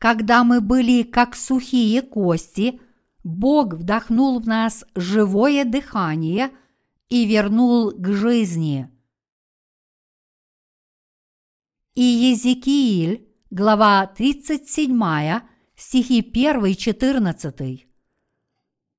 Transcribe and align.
Когда 0.00 0.44
мы 0.44 0.62
были 0.62 1.02
как 1.02 1.36
сухие 1.36 2.00
кости, 2.00 2.80
Бог 3.22 3.74
вдохнул 3.74 4.40
в 4.40 4.46
нас 4.46 4.82
живое 4.94 5.66
дыхание 5.66 6.50
и 7.10 7.26
вернул 7.26 7.90
к 7.90 8.08
жизни. 8.08 8.90
И 11.94 12.02
Езекииль, 12.02 13.28
глава 13.50 14.06
37, 14.06 15.42
стихи 15.76 16.22
1-14. 16.22 17.80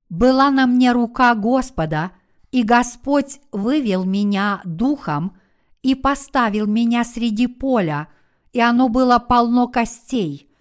«Была 0.08 0.52
на 0.52 0.68
мне 0.68 0.92
рука 0.92 1.34
Господа, 1.34 2.12
и 2.52 2.62
Господь 2.62 3.40
вывел 3.50 4.04
меня 4.04 4.60
духом 4.64 5.36
и 5.82 5.96
поставил 5.96 6.68
меня 6.68 7.02
среди 7.02 7.48
поля, 7.48 8.06
и 8.52 8.60
оно 8.60 8.88
было 8.88 9.18
полно 9.18 9.66
костей, 9.66 10.51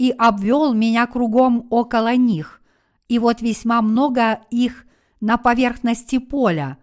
и 0.00 0.14
обвел 0.16 0.72
меня 0.72 1.06
кругом 1.06 1.66
около 1.68 2.16
них, 2.16 2.62
и 3.08 3.18
вот 3.18 3.42
весьма 3.42 3.82
много 3.82 4.40
их 4.50 4.86
на 5.20 5.36
поверхности 5.36 6.16
поля, 6.16 6.78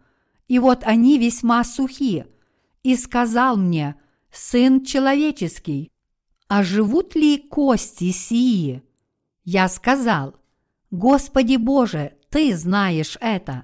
и 0.48 0.60
вот 0.60 0.84
они 0.84 1.18
весьма 1.18 1.64
сухи, 1.64 2.26
и 2.84 2.96
сказал 2.96 3.58
мне, 3.58 3.96
Сын 4.30 4.86
человеческий, 4.86 5.92
а 6.48 6.62
живут 6.62 7.16
ли 7.16 7.40
кости 7.40 8.12
сии? 8.12 8.84
Я 9.44 9.68
сказал, 9.68 10.36
Господи 10.92 11.56
Боже, 11.56 12.14
Ты 12.30 12.56
знаешь 12.56 13.18
это. 13.20 13.64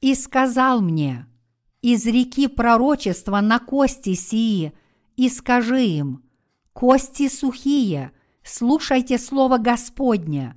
И 0.00 0.16
сказал 0.16 0.80
мне, 0.80 1.28
из 1.80 2.04
реки 2.06 2.48
пророчества 2.48 3.40
на 3.40 3.60
кости 3.60 4.14
сии, 4.14 4.72
и 5.14 5.28
скажи 5.28 5.84
им, 5.84 6.24
кости 6.72 7.28
сухие, 7.28 8.10
слушайте 8.48 9.18
слово 9.18 9.58
Господне. 9.58 10.56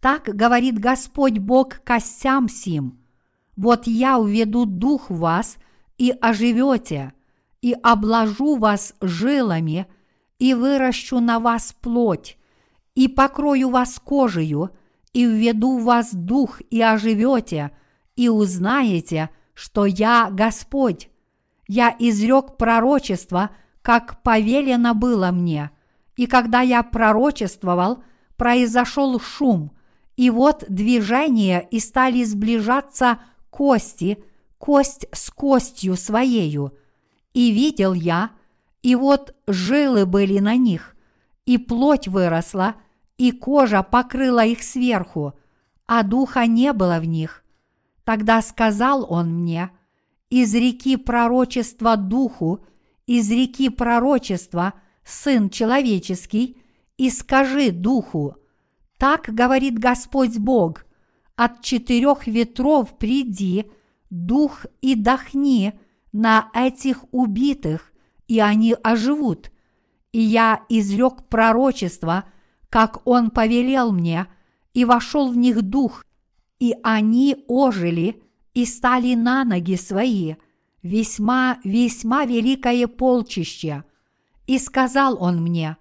Так 0.00 0.24
говорит 0.24 0.78
Господь 0.78 1.38
Бог 1.38 1.80
костям 1.84 2.48
сим. 2.48 2.98
Вот 3.56 3.86
я 3.86 4.18
уведу 4.18 4.66
дух 4.66 5.10
в 5.10 5.18
вас, 5.18 5.56
и 5.98 6.14
оживете, 6.20 7.12
и 7.62 7.72
обложу 7.72 8.56
вас 8.56 8.94
жилами, 9.00 9.86
и 10.38 10.54
выращу 10.54 11.20
на 11.20 11.40
вас 11.40 11.74
плоть, 11.80 12.36
и 12.94 13.08
покрою 13.08 13.70
вас 13.70 13.98
кожею, 13.98 14.70
и 15.12 15.24
введу 15.24 15.78
в 15.78 15.84
вас 15.84 16.12
дух, 16.12 16.60
и 16.70 16.82
оживете, 16.82 17.70
и 18.14 18.28
узнаете, 18.28 19.30
что 19.54 19.86
я 19.86 20.28
Господь. 20.30 21.08
Я 21.66 21.94
изрек 21.98 22.58
пророчество, 22.58 23.50
как 23.82 24.22
повелено 24.22 24.94
было 24.94 25.30
мне, 25.30 25.70
и 26.16 26.26
когда 26.26 26.62
я 26.62 26.82
пророчествовал, 26.82 28.02
произошел 28.36 29.20
шум, 29.20 29.72
и 30.16 30.30
вот 30.30 30.64
движение, 30.68 31.66
и 31.70 31.78
стали 31.78 32.24
сближаться 32.24 33.18
кости, 33.50 34.24
кость 34.58 35.06
с 35.12 35.30
костью 35.30 35.96
своею. 35.96 36.76
И 37.34 37.50
видел 37.50 37.92
я, 37.92 38.30
и 38.82 38.94
вот 38.94 39.34
жилы 39.46 40.06
были 40.06 40.38
на 40.38 40.56
них, 40.56 40.96
и 41.44 41.58
плоть 41.58 42.08
выросла, 42.08 42.76
и 43.18 43.30
кожа 43.32 43.82
покрыла 43.82 44.44
их 44.44 44.62
сверху, 44.62 45.34
а 45.86 46.02
духа 46.02 46.46
не 46.46 46.72
было 46.72 46.98
в 46.98 47.04
них. 47.04 47.44
Тогда 48.04 48.40
сказал 48.40 49.06
он 49.08 49.42
мне, 49.42 49.70
из 50.30 50.54
реки 50.54 50.96
пророчества 50.96 51.96
духу, 51.96 52.64
из 53.06 53.30
реки 53.30 53.68
пророчества 53.68 54.74
Сын 55.06 55.50
человеческий, 55.50 56.56
и 56.98 57.10
скажи 57.10 57.70
духу, 57.70 58.34
так 58.98 59.26
говорит 59.28 59.78
Господь 59.78 60.36
Бог, 60.36 60.84
от 61.36 61.62
четырех 61.62 62.26
ветров 62.26 62.98
приди, 62.98 63.70
дух 64.10 64.66
и 64.80 64.96
дохни 64.96 65.78
на 66.10 66.50
этих 66.54 67.04
убитых, 67.12 67.92
и 68.26 68.40
они 68.40 68.74
оживут. 68.82 69.52
И 70.10 70.18
я 70.18 70.64
изрек 70.68 71.28
пророчество, 71.28 72.24
как 72.68 73.06
он 73.06 73.30
повелел 73.30 73.92
мне, 73.92 74.26
и 74.74 74.84
вошел 74.84 75.30
в 75.30 75.36
них 75.36 75.62
дух, 75.62 76.04
и 76.58 76.74
они 76.82 77.44
ожили 77.46 78.22
и 78.54 78.64
стали 78.64 79.14
на 79.14 79.44
ноги 79.44 79.76
свои, 79.76 80.34
весьма-весьма 80.82 82.24
великое 82.24 82.88
полчище. 82.88 83.84
И 84.46 84.58
сказал 84.58 85.22
он 85.22 85.42
мне, 85.42 85.76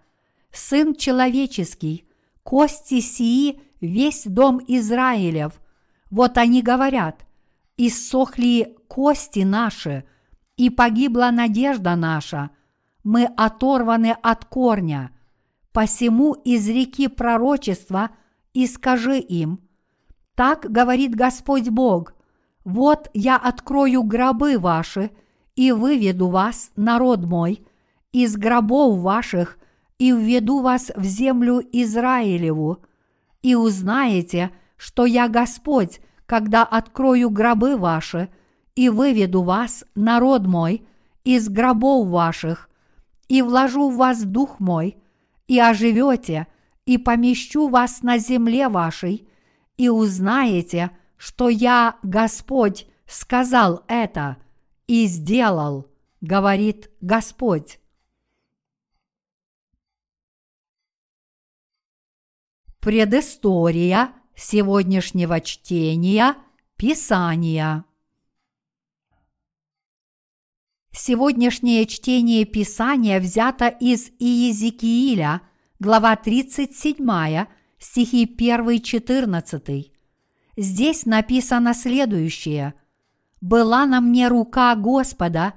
Сын 0.51 0.95
человеческий, 0.95 2.07
кости 2.43 3.01
сии 3.01 3.61
весь 3.81 4.23
дом 4.25 4.61
Израилев. 4.67 5.59
Вот 6.09 6.37
они 6.37 6.61
говорят, 6.61 7.25
иссохли 7.75 8.77
кости 8.87 9.39
наши, 9.39 10.05
и 10.55 10.69
погибла 10.69 11.31
надежда 11.31 11.95
наша, 11.95 12.51
мы 13.03 13.25
оторваны 13.25 14.15
от 14.23 14.45
корня. 14.45 15.11
Посему 15.73 16.33
из 16.33 16.69
реки 16.69 17.09
пророчества 17.09 18.11
и 18.53 18.65
скажи 18.65 19.19
им, 19.19 19.59
так 20.35 20.71
говорит 20.71 21.15
Господь 21.15 21.67
Бог, 21.67 22.13
вот 22.63 23.09
я 23.13 23.35
открою 23.35 24.03
гробы 24.03 24.57
ваши 24.57 25.11
и 25.55 25.73
выведу 25.73 26.29
вас, 26.29 26.71
народ 26.77 27.25
мой, 27.25 27.65
из 28.15 28.37
гробов 28.37 28.99
ваших 28.99 29.57
и 29.99 30.13
введу 30.13 30.61
вас 30.61 30.89
в 30.95 31.03
землю 31.03 31.61
Израилеву, 31.73 32.77
и 33.41 33.55
узнаете, 33.55 34.51
что 34.77 35.05
я 35.05 35.27
Господь, 35.27 35.99
когда 36.25 36.63
открою 36.63 37.29
гробы 37.29 37.75
ваши 37.75 38.29
и 38.73 38.87
выведу 38.87 39.41
вас, 39.41 39.83
народ 39.95 40.47
мой, 40.47 40.87
из 41.25 41.49
гробов 41.49 42.07
ваших, 42.07 42.69
и 43.27 43.41
вложу 43.41 43.89
в 43.89 43.97
вас 43.97 44.23
дух 44.23 44.61
мой, 44.61 44.95
и 45.49 45.59
оживете, 45.59 46.47
и 46.85 46.97
помещу 46.97 47.67
вас 47.67 48.01
на 48.01 48.17
земле 48.17 48.69
вашей, 48.69 49.27
и 49.75 49.89
узнаете, 49.89 50.91
что 51.17 51.49
я, 51.49 51.97
Господь, 52.01 52.87
сказал 53.07 53.83
это 53.89 54.37
и 54.87 55.05
сделал, 55.05 55.91
говорит 56.21 56.89
Господь. 57.01 57.77
Предыстория 62.85 64.11
сегодняшнего 64.35 65.41
чтения 65.41 66.35
Писания. 66.75 67.83
Сегодняшнее 70.91 71.87
чтение 71.87 72.45
Писания 72.45 73.19
взято 73.19 73.69
из 73.69 74.11
Иезекииля, 74.19 75.41
глава 75.79 76.15
37, 76.15 77.47
стихи 77.79 78.25
1-14. 78.27 79.91
Здесь 80.55 81.07
написано 81.07 81.73
следующее. 81.73 82.75
«Была 83.41 83.87
на 83.87 83.99
мне 83.99 84.27
рука 84.27 84.75
Господа, 84.75 85.55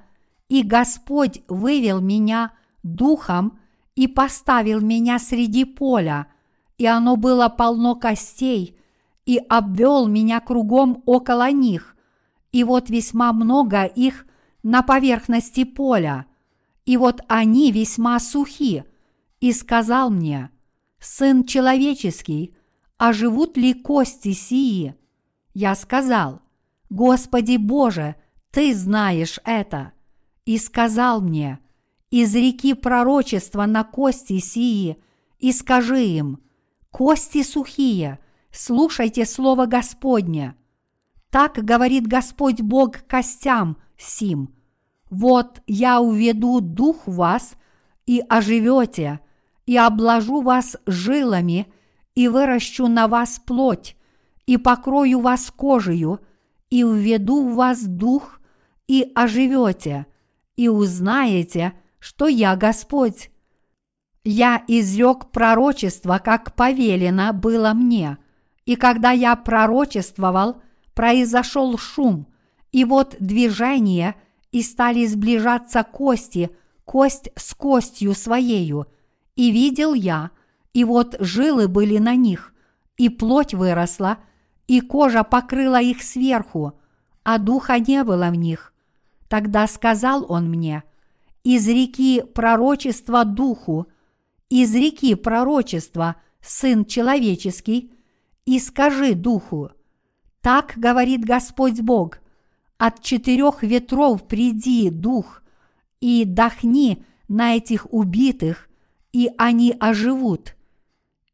и 0.48 0.62
Господь 0.62 1.42
вывел 1.46 2.00
меня 2.00 2.52
духом 2.82 3.60
и 3.96 4.08
поставил 4.08 4.80
меня 4.80 5.18
среди 5.18 5.66
поля– 5.66 6.28
и 6.78 6.86
оно 6.86 7.16
было 7.16 7.48
полно 7.48 7.96
костей, 7.96 8.78
и 9.26 9.36
обвел 9.36 10.06
меня 10.06 10.40
кругом 10.40 11.02
около 11.04 11.50
них, 11.50 11.96
и 12.52 12.64
вот 12.64 12.88
весьма 12.88 13.32
много 13.32 13.84
их 13.84 14.24
на 14.62 14.82
поверхности 14.82 15.64
поля, 15.64 16.26
и 16.86 16.96
вот 16.96 17.20
они 17.28 17.72
весьма 17.72 18.18
сухи, 18.20 18.84
и 19.40 19.52
сказал 19.52 20.08
мне, 20.08 20.50
«Сын 20.98 21.44
человеческий, 21.44 22.56
а 22.96 23.12
живут 23.12 23.56
ли 23.56 23.74
кости 23.74 24.32
сии?» 24.32 24.94
Я 25.52 25.74
сказал, 25.74 26.40
«Господи 26.88 27.56
Боже, 27.56 28.16
Ты 28.50 28.74
знаешь 28.74 29.38
это!» 29.44 29.92
И 30.46 30.56
сказал 30.58 31.20
мне, 31.20 31.58
«Из 32.10 32.34
реки 32.34 32.72
пророчества 32.72 33.66
на 33.66 33.84
кости 33.84 34.38
сии, 34.38 34.96
и 35.38 35.52
скажи 35.52 36.02
им, 36.02 36.40
кости 36.98 37.44
сухие, 37.44 38.18
слушайте 38.50 39.24
слово 39.24 39.66
Господне. 39.66 40.56
Так 41.30 41.64
говорит 41.64 42.08
Господь 42.08 42.60
Бог 42.60 43.06
костям 43.06 43.76
сим. 43.96 44.52
Вот 45.08 45.62
я 45.68 46.00
уведу 46.00 46.60
дух 46.60 47.06
вас, 47.06 47.54
и 48.04 48.20
оживете, 48.28 49.20
и 49.64 49.76
обложу 49.76 50.40
вас 50.40 50.76
жилами, 50.86 51.72
и 52.16 52.26
выращу 52.26 52.88
на 52.88 53.06
вас 53.06 53.40
плоть, 53.46 53.96
и 54.46 54.56
покрою 54.56 55.20
вас 55.20 55.52
кожею, 55.52 56.18
и 56.68 56.82
введу 56.82 57.48
в 57.48 57.54
вас 57.54 57.84
дух, 57.84 58.40
и 58.88 59.12
оживете, 59.14 60.06
и 60.56 60.68
узнаете, 60.68 61.74
что 62.00 62.26
я 62.26 62.56
Господь. 62.56 63.30
Я 64.24 64.62
изрек 64.66 65.30
пророчество, 65.30 66.20
как 66.22 66.54
повелено 66.54 67.32
было 67.32 67.72
мне, 67.72 68.18
и 68.66 68.76
когда 68.76 69.10
я 69.10 69.34
пророчествовал, 69.36 70.60
произошел 70.94 71.78
шум, 71.78 72.26
и 72.72 72.84
вот 72.84 73.16
движение, 73.20 74.14
и 74.52 74.62
стали 74.62 75.06
сближаться 75.06 75.84
кости, 75.84 76.50
кость 76.84 77.30
с 77.36 77.54
костью 77.54 78.14
своею, 78.14 78.86
и 79.36 79.50
видел 79.50 79.94
я, 79.94 80.30
и 80.72 80.84
вот 80.84 81.16
жилы 81.20 81.68
были 81.68 81.98
на 81.98 82.14
них, 82.14 82.52
и 82.96 83.08
плоть 83.08 83.54
выросла, 83.54 84.18
и 84.66 84.80
кожа 84.80 85.22
покрыла 85.22 85.80
их 85.80 86.02
сверху, 86.02 86.78
а 87.22 87.38
духа 87.38 87.78
не 87.78 88.04
было 88.04 88.30
в 88.30 88.34
них. 88.34 88.72
Тогда 89.28 89.66
сказал 89.66 90.26
он 90.28 90.48
мне, 90.48 90.82
из 91.44 91.66
реки 91.68 92.22
пророчества 92.22 93.24
духу, 93.24 93.86
из 94.48 94.74
реки 94.74 95.14
пророчества 95.14 96.16
Сын 96.40 96.84
человеческий, 96.84 97.92
и 98.46 98.58
скажи 98.58 99.14
духу, 99.14 99.70
так 100.40 100.74
говорит 100.76 101.24
Господь 101.24 101.80
Бог, 101.80 102.20
от 102.78 103.02
четырех 103.02 103.62
ветров 103.62 104.26
приди 104.26 104.88
дух, 104.88 105.42
и 106.00 106.24
дохни 106.24 107.04
на 107.26 107.56
этих 107.56 107.92
убитых, 107.92 108.68
и 109.12 109.30
они 109.36 109.74
оживут. 109.78 110.54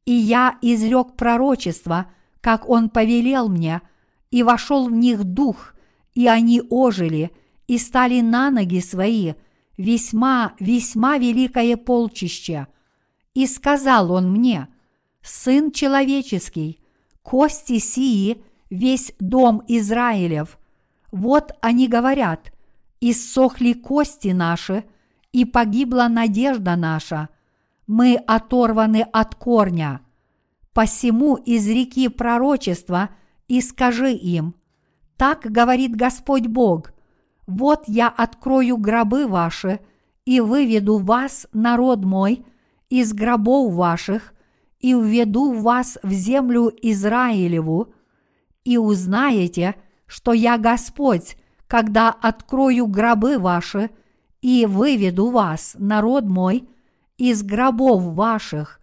И 0.06 0.12
я 0.12 0.58
изрек 0.62 1.16
пророчество, 1.16 2.06
как 2.40 2.68
он 2.68 2.88
повелел 2.88 3.48
мне, 3.48 3.82
и 4.30 4.42
вошел 4.42 4.88
в 4.88 4.92
них 4.92 5.22
дух, 5.22 5.74
и 6.14 6.26
они 6.26 6.62
ожили, 6.68 7.30
и 7.66 7.78
стали 7.78 8.20
на 8.20 8.50
ноги 8.50 8.80
свои, 8.80 9.34
весьма, 9.76 10.54
весьма 10.58 11.18
великое 11.18 11.76
полчище. 11.76 12.66
И 13.34 13.46
сказал 13.46 14.12
он 14.12 14.30
мне, 14.32 14.68
Сын 15.22 15.70
человеческий, 15.72 16.80
кости 17.22 17.78
сии, 17.78 18.44
весь 18.68 19.12
дом 19.18 19.62
Израилев. 19.66 20.58
Вот 21.10 21.52
они 21.62 21.88
говорят, 21.88 22.52
иссохли 23.00 23.72
кости 23.72 24.28
наши, 24.28 24.84
и 25.32 25.44
погибла 25.44 26.08
надежда 26.08 26.76
наша. 26.76 27.28
Мы 27.86 28.16
оторваны 28.16 29.00
от 29.12 29.34
корня. 29.34 30.00
Посему 30.72 31.36
из 31.36 31.66
реки 31.68 32.08
пророчества 32.08 33.10
и 33.48 33.60
скажи 33.60 34.12
им, 34.12 34.54
так 35.16 35.40
говорит 35.40 35.96
Господь 35.96 36.46
Бог, 36.46 36.92
вот 37.46 37.84
я 37.86 38.08
открою 38.08 38.76
гробы 38.76 39.26
ваши 39.26 39.80
и 40.24 40.40
выведу 40.40 40.98
вас, 40.98 41.46
народ 41.52 42.04
мой, 42.04 42.44
из 43.00 43.12
гробов 43.12 43.74
ваших 43.74 44.32
и 44.78 44.94
введу 44.94 45.52
вас 45.52 45.98
в 46.04 46.12
землю 46.12 46.72
Израилеву, 46.80 47.92
и 48.62 48.78
узнаете, 48.78 49.74
что 50.06 50.32
я 50.32 50.58
Господь, 50.58 51.36
когда 51.66 52.10
открою 52.10 52.86
гробы 52.86 53.38
ваши 53.38 53.90
и 54.42 54.64
выведу 54.64 55.30
вас, 55.30 55.74
народ 55.76 56.26
мой, 56.26 56.68
из 57.18 57.42
гробов 57.42 58.14
ваших, 58.14 58.80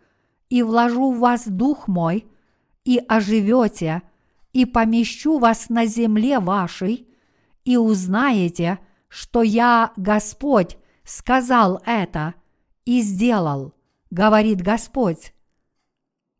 и 0.49 0.61
вложу 0.61 1.13
в 1.13 1.19
вас 1.19 1.47
дух 1.47 1.87
мой, 1.87 2.25
и 2.83 3.01
оживете, 3.07 4.01
и 4.51 4.65
помещу 4.65 5.39
вас 5.39 5.69
на 5.69 5.85
земле 5.85 6.39
вашей, 6.39 7.07
и 7.63 7.77
узнаете, 7.77 8.79
что 9.07 9.41
я, 9.41 9.93
Господь, 9.95 10.77
сказал 11.05 11.81
это 11.85 12.33
и 12.83 12.99
сделал, 13.01 13.73
говорит 14.11 14.61
Господь. 14.61 15.33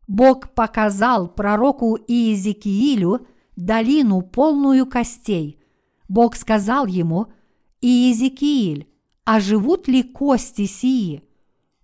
Бог 0.06 0.54
показал 0.54 1.28
пророку 1.28 1.96
Иезекиилю 1.96 3.26
долину, 3.56 4.22
полную 4.22 4.86
костей. 4.86 5.60
Бог 6.08 6.36
сказал 6.36 6.86
ему, 6.86 7.32
Иезекииль, 7.80 8.88
а 9.24 9.40
живут 9.40 9.88
ли 9.88 10.04
кости 10.04 10.66
сии? 10.66 11.24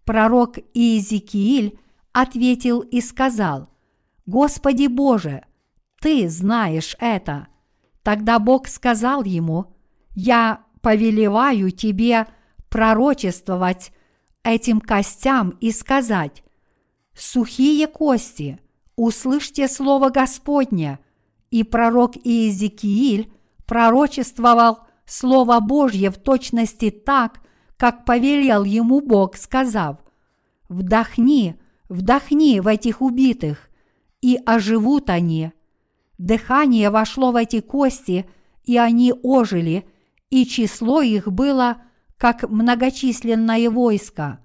Пророк 0.04 0.58
Иезекииль 0.74 1.80
ответил 2.12 2.80
и 2.80 3.00
сказал, 3.00 3.68
Господи 4.26 4.86
Боже, 4.86 5.44
Ты 6.00 6.28
знаешь 6.28 6.96
это– 7.00 7.48
Тогда 8.08 8.38
Бог 8.38 8.68
сказал 8.68 9.22
ему, 9.22 9.66
«Я 10.14 10.64
повелеваю 10.80 11.70
тебе 11.70 12.26
пророчествовать 12.70 13.92
этим 14.54 14.80
костям 14.80 15.50
и 15.60 15.70
сказать, 15.72 16.42
«Сухие 17.14 17.86
кости, 17.86 18.58
услышьте 18.96 19.68
слово 19.68 20.10
Господне!» 20.10 20.98
И 21.50 21.62
пророк 21.62 22.14
Иезекииль 22.16 23.32
пророчествовал 23.66 24.80
Слово 25.06 25.60
Божье 25.60 26.10
в 26.10 26.18
точности 26.18 26.90
так, 26.90 27.40
как 27.78 28.04
повелел 28.04 28.64
ему 28.64 29.00
Бог, 29.00 29.36
сказав, 29.36 29.96
«Вдохни, 30.68 31.56
вдохни 31.88 32.60
в 32.60 32.66
этих 32.66 33.00
убитых, 33.00 33.70
и 34.20 34.38
оживут 34.44 35.08
они». 35.08 35.52
Дыхание 36.18 36.90
вошло 36.90 37.32
в 37.32 37.36
эти 37.36 37.60
кости, 37.60 38.28
и 38.64 38.76
они 38.76 39.14
ожили, 39.22 39.88
и 40.28 40.44
число 40.44 41.00
их 41.00 41.32
было 41.32 41.78
как 42.18 42.48
многочисленное 42.48 43.70
войско. 43.70 44.40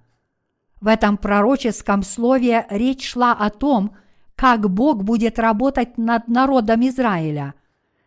В 0.79 0.87
этом 0.87 1.17
пророческом 1.17 2.03
слове 2.03 2.65
речь 2.69 3.09
шла 3.09 3.33
о 3.33 3.49
том, 3.49 3.95
как 4.35 4.69
Бог 4.69 5.03
будет 5.03 5.39
работать 5.39 5.97
над 5.97 6.27
народом 6.27 6.87
Израиля. 6.87 7.53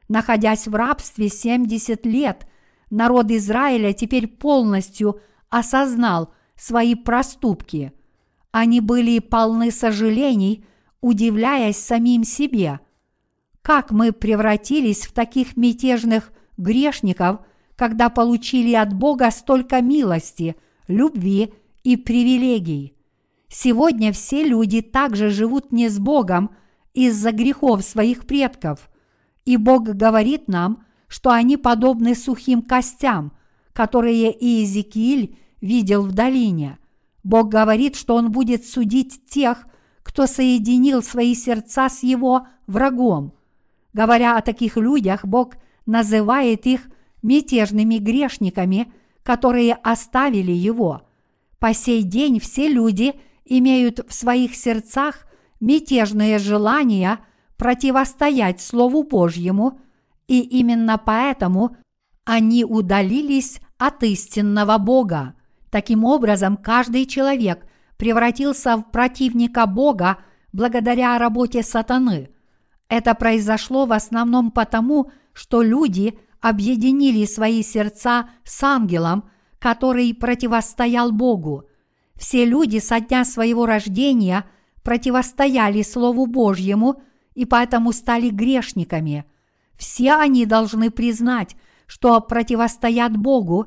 Находясь 0.09 0.67
в 0.67 0.75
рабстве 0.75 1.29
70 1.29 2.07
лет, 2.07 2.47
народ 2.91 3.31
Израиля 3.31 3.93
теперь 3.93 4.29
полностью 4.29 5.21
осознал 5.51 6.33
свои 6.55 6.95
проступки. 6.95 7.93
Они 8.53 8.81
были 8.81 9.19
полны 9.19 9.71
сожалений, 9.71 10.65
удивляясь 11.01 11.77
самим 11.77 12.25
себе– 12.25 12.81
как 13.67 13.91
мы 13.91 14.13
превратились 14.13 15.09
в 15.09 15.13
таких 15.13 15.57
мятежных 15.57 16.31
грешников, 16.57 17.41
когда 17.77 18.09
получили 18.09 18.75
от 18.75 18.93
Бога 18.95 19.31
столько 19.31 19.83
милости, 19.83 20.57
любви 20.89 21.53
и 21.85 21.97
привилегий. 21.97 22.95
Сегодня 23.49 24.13
все 24.13 24.43
люди 24.43 24.81
также 24.81 25.31
живут 25.31 25.71
не 25.71 25.89
с 25.89 25.99
Богом 25.99 26.51
из-за 26.95 27.31
грехов 27.33 27.83
своих 27.85 28.27
предков, 28.27 28.91
и 29.45 29.57
Бог 29.57 29.85
говорит 29.85 30.49
нам, 30.49 30.85
что 31.07 31.31
они 31.31 31.57
подобны 31.57 32.17
сухим 32.17 32.63
костям, 32.63 33.33
которые 33.73 34.33
Иезекииль 34.33 35.39
видел 35.61 36.03
в 36.03 36.13
долине. 36.13 36.79
Бог 37.23 37.49
говорит, 37.49 37.95
что 37.95 38.17
Он 38.17 38.33
будет 38.33 38.67
судить 38.67 39.27
тех, 39.27 39.67
кто 40.03 40.27
соединил 40.27 41.03
свои 41.03 41.35
сердца 41.35 41.89
с 41.89 42.03
его 42.03 42.47
врагом. 42.67 43.35
Говоря 43.93 44.37
о 44.37 44.43
таких 44.43 44.77
людях, 44.77 45.25
Бог 45.25 45.55
называет 45.85 46.67
их 46.67 46.89
мятежными 47.27 47.97
грешниками, 47.97 48.93
которые 49.23 49.75
оставили 49.75 50.53
Его. 50.53 51.03
По 51.59 51.75
сей 51.75 52.03
день 52.03 52.39
все 52.41 52.69
люди 52.69 53.15
имеют 53.45 54.01
в 54.09 54.15
своих 54.15 54.55
сердцах 54.55 55.27
мятежные 55.61 56.39
желания 56.39 57.21
противостоять 57.57 58.61
Слову 58.61 59.03
Божьему, 59.03 59.81
и 60.29 60.41
именно 60.41 60.99
поэтому 60.99 61.77
они 62.25 62.65
удалились 62.65 63.61
от 63.79 64.03
истинного 64.03 64.79
Бога. 64.79 65.35
Таким 65.71 66.05
образом, 66.05 66.57
каждый 66.57 67.07
человек 67.07 67.67
превратился 67.97 68.77
в 68.77 68.91
противника 68.91 69.67
Бога 69.67 70.19
благодаря 70.53 71.19
работе 71.19 71.63
сатаны– 71.63 72.31
это 72.89 73.15
произошло 73.15 73.87
в 73.87 73.93
основном 73.93 74.51
потому, 74.51 75.11
что 75.33 75.63
люди 75.63 76.19
объединили 76.49 77.25
свои 77.25 77.63
сердца 77.63 78.31
с 78.45 78.63
ангелом, 78.63 79.29
который 79.59 80.15
противостоял 80.15 81.11
Богу. 81.11 81.65
Все 82.15 82.45
люди 82.45 82.79
со 82.79 83.01
дня 83.01 83.25
своего 83.25 83.67
рождения 83.67 84.45
противостояли 84.83 85.83
Слову 85.83 86.27
Божьему 86.27 87.03
и 87.35 87.45
поэтому 87.45 87.93
стали 87.93 88.31
грешниками. 88.31 89.25
Все 89.77 90.13
они 90.13 90.47
должны 90.47 90.91
признать, 90.91 91.57
что 91.87 92.21
противостоят 92.21 93.17
Богу 93.17 93.67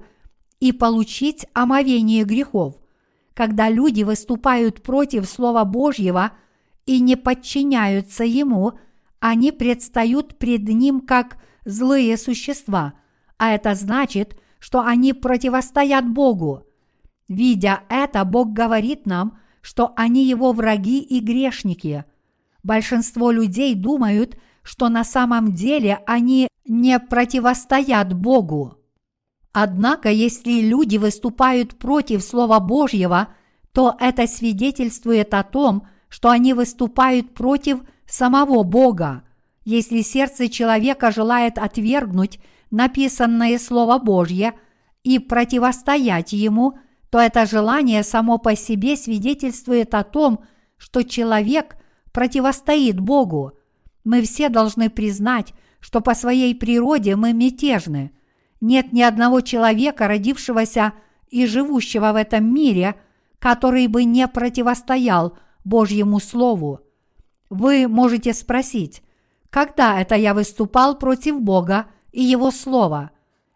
и 0.59 0.71
получить 0.71 1.45
омовение 1.53 2.23
грехов. 2.23 2.75
Когда 3.33 3.69
люди 3.69 4.03
выступают 4.03 4.81
против 4.81 5.27
Слова 5.27 5.65
Божьего 5.65 6.31
и 6.85 6.99
не 6.99 7.15
подчиняются 7.15 8.23
Ему– 8.23 8.73
они 9.19 9.51
предстают 9.51 10.37
пред 10.37 10.67
ним 10.67 11.01
как 11.01 11.37
злые 11.65 12.17
существа, 12.17 12.93
а 13.37 13.51
это 13.51 13.75
значит, 13.75 14.39
что 14.59 14.81
они 14.81 15.13
противостоят 15.13 16.07
Богу. 16.07 16.65
Видя 17.27 17.83
это, 17.89 18.25
Бог 18.25 18.53
говорит 18.53 19.05
нам, 19.05 19.37
что 19.61 19.93
они 19.95 20.25
его 20.25 20.51
враги 20.51 20.99
и 20.99 21.19
грешники. 21.19 22.05
Большинство 22.63 23.31
людей 23.31 23.75
думают, 23.75 24.37
что 24.63 24.89
на 24.89 25.03
самом 25.03 25.53
деле 25.53 25.99
они 26.05 26.47
не 26.65 26.99
противостоят 26.99 28.13
Богу. 28.13 28.75
Однако, 29.51 30.09
если 30.09 30.61
люди 30.61 30.97
выступают 30.97 31.77
против 31.77 32.23
Слова 32.23 32.59
Божьего, 32.59 33.29
то 33.73 33.95
это 33.99 34.27
свидетельствует 34.27 35.33
о 35.33 35.43
том, 35.43 35.87
что 36.07 36.29
они 36.29 36.53
выступают 36.53 37.33
против 37.33 37.81
самого 38.07 38.63
Бога. 38.63 39.23
Если 39.63 40.01
сердце 40.01 40.49
человека 40.49 41.11
желает 41.11 41.57
отвергнуть 41.57 42.39
написанное 42.71 43.57
Слово 43.57 43.99
Божье 43.99 44.53
и 45.03 45.19
противостоять 45.19 46.33
ему, 46.33 46.77
то 47.09 47.19
это 47.19 47.45
желание 47.45 48.03
само 48.03 48.37
по 48.37 48.55
себе 48.55 48.95
свидетельствует 48.95 49.93
о 49.93 50.03
том, 50.03 50.43
что 50.77 51.03
человек 51.03 51.75
противостоит 52.11 52.99
Богу. 52.99 53.53
Мы 54.03 54.21
все 54.21 54.49
должны 54.49 54.89
признать, 54.89 55.53
что 55.79 56.01
по 56.01 56.13
своей 56.13 56.55
природе 56.55 57.15
мы 57.15 57.33
мятежны. 57.33 58.11
Нет 58.61 58.91
ни 58.93 59.01
одного 59.01 59.41
человека, 59.41 60.07
родившегося 60.07 60.93
и 61.29 61.45
живущего 61.45 62.11
в 62.11 62.15
этом 62.15 62.53
мире, 62.53 62.95
который 63.39 63.87
бы 63.87 64.03
не 64.03 64.27
противостоял 64.27 65.37
Божьему 65.63 66.19
Слову. 66.19 66.81
Вы 67.49 67.87
можете 67.87 68.33
спросить, 68.33 69.01
когда 69.49 69.99
это 69.99 70.15
я 70.15 70.33
выступал 70.33 70.97
против 70.97 71.41
Бога 71.41 71.87
и 72.11 72.21
Его 72.21 72.51
Слова? 72.51 73.11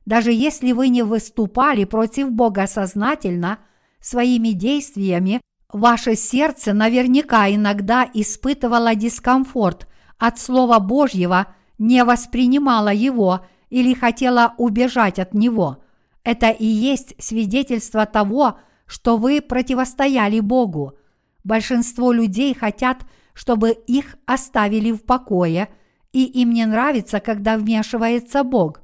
Даже 0.06 0.32
если 0.32 0.72
вы 0.72 0.90
не 0.90 1.04
выступали 1.04 1.86
против 1.86 2.32
Бога 2.32 2.68
сознательно, 2.68 3.60
своими 4.00 4.50
действиями 4.50 5.42
ваше 5.72 6.16
сердце 6.16 6.74
наверняка 6.74 7.50
иногда 7.50 8.10
испытывало 8.14 8.96
дискомфорт 8.96 9.88
от 10.18 10.40
Слова 10.40 10.80
Божьего, 10.80 11.48
не 11.78 12.04
воспринимало 12.04 12.94
его 12.94 13.46
или 13.70 13.94
хотело 13.94 14.54
убежать 14.58 15.20
от 15.20 15.34
него. 15.34 15.84
Это 16.24 16.50
и 16.50 16.66
есть 16.66 17.16
свидетельство 17.22 18.06
того, 18.06 18.60
что 18.86 19.18
вы 19.18 19.42
противостояли 19.42 20.40
Богу. 20.40 20.98
Большинство 21.44 22.12
людей 22.12 22.54
хотят, 22.54 23.06
чтобы 23.34 23.72
их 23.72 24.16
оставили 24.26 24.92
в 24.92 25.04
покое, 25.04 25.70
и 26.14 26.26
им 26.26 26.52
не 26.52 26.66
нравится, 26.66 27.20
когда 27.20 27.58
вмешивается 27.58 28.44
Бог. 28.44 28.82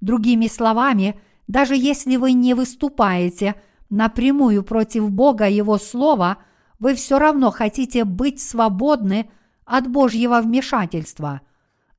Другими 0.00 0.48
словами, 0.48 1.20
даже 1.46 1.76
если 1.76 2.16
вы 2.16 2.32
не 2.32 2.54
выступаете 2.54 3.54
напрямую 3.90 4.62
против 4.64 5.10
Бога 5.10 5.46
и 5.46 5.54
Его 5.54 5.78
Слова, 5.78 6.38
вы 6.78 6.94
все 6.94 7.18
равно 7.18 7.50
хотите 7.50 8.04
быть 8.04 8.40
свободны 8.40 9.30
от 9.66 9.88
Божьего 9.88 10.40
вмешательства. 10.40 11.42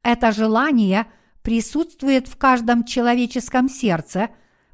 Это 0.03 0.31
желание 0.31 1.05
присутствует 1.43 2.27
в 2.27 2.35
каждом 2.37 2.83
человеческом 2.83 3.69
сердце, 3.69 4.29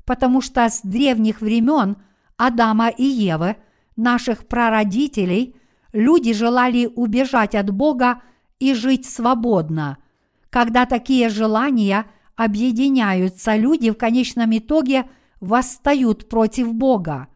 потому 0.06 0.40
что 0.40 0.70
с 0.70 0.82
древних 0.84 1.42
времен 1.42 1.98
Адама 2.38 2.88
и 2.88 3.04
Евы, 3.04 3.58
наших 3.98 4.48
прародителей, 4.48 5.56
люди 5.92 6.32
желали 6.32 6.86
убежать 6.86 7.56
от 7.56 7.72
Бога 7.72 8.22
и 8.60 8.74
жить 8.74 9.06
свободно. 9.06 9.98
Когда 10.50 10.86
такие 10.86 11.30
желания– 11.30 12.06
объединяются 12.38 13.56
люди 13.56 13.90
в 13.90 13.96
конечном 13.98 14.56
итоге 14.58 15.10
восстают 15.42 16.30
против 16.30 16.74
Бога. 16.74 17.28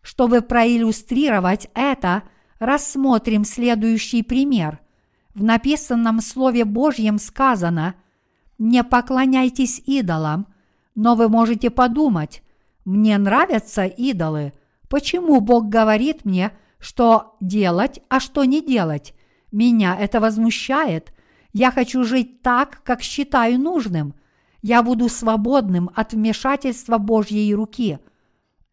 Чтобы 0.00 0.40
проиллюстрировать 0.40 1.68
это, 1.74 2.22
рассмотрим 2.58 3.44
следующий 3.44 4.22
пример. 4.22 4.80
В 5.34 5.44
написанном 5.44 6.20
Слове 6.20 6.64
Божьем 6.64 7.18
сказано 7.18 7.94
«Не 8.58 8.82
поклоняйтесь 8.82 9.82
идолам», 9.84 10.46
но 10.94 11.14
вы 11.14 11.28
можете 11.28 11.68
подумать, 11.68 12.42
мне 12.86 13.18
нравятся 13.18 13.84
идолы, 13.84 14.54
почему 14.88 15.40
Бог 15.40 15.68
говорит 15.68 16.24
мне, 16.24 16.52
что 16.78 17.36
делать, 17.40 18.00
а 18.08 18.20
что 18.20 18.44
не 18.44 18.64
делать? 18.64 19.14
Меня 19.56 19.96
это 19.98 20.20
возмущает. 20.20 21.12
Я 21.52 21.70
хочу 21.70 22.04
жить 22.04 22.42
так, 22.42 22.82
как 22.84 23.02
считаю 23.02 23.58
нужным– 23.58 24.14
я 24.68 24.82
буду 24.82 25.08
свободным 25.08 25.90
от 25.94 26.12
вмешательства 26.12 26.98
Божьей 26.98 27.54
руки. 27.54 28.00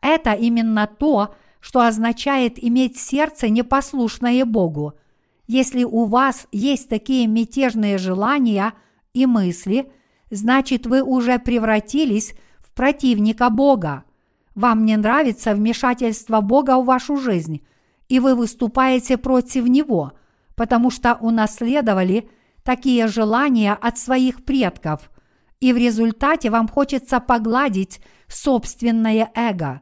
Это 0.02 0.34
именно 0.34 0.88
то, 0.88 1.36
что 1.60 1.82
означает 1.82 2.54
иметь 2.58 2.98
сердце 2.98 3.50
непослушное 3.50 4.44
Богу. 4.44 4.94
Если 5.46 5.84
у 5.84 6.06
вас 6.06 6.48
есть 6.52 6.90
такие 6.90 7.28
мятежные 7.28 8.00
желания 8.00 8.74
и 9.13 9.28
мысли, 9.28 9.92
значит 10.32 10.88
вы 10.88 11.04
уже 11.04 11.38
превратились 11.38 12.34
в 12.58 12.74
противника 12.74 13.52
Бога. 13.52 14.04
Вам 14.56 14.86
не 14.86 14.98
нравится 14.98 15.54
вмешательство 15.54 16.42
Бога 16.42 16.80
в 16.80 16.86
вашу 16.86 17.18
жизнь, 17.18 17.62
и 18.10 18.20
вы 18.20 18.34
выступаете 18.34 19.18
против 19.20 19.68
Него, 19.68 20.13
потому 20.55 20.89
что 20.89 21.15
унаследовали 21.15 22.29
такие 22.63 23.07
желания 23.07 23.74
от 23.74 23.98
своих 23.98 24.43
предков– 24.45 25.10
и 25.63 25.72
в 25.72 25.77
результате 25.77 26.50
вам 26.50 26.67
хочется 26.67 27.22
погладить 27.22 28.01
собственное 28.27 29.31
эго. 29.33 29.79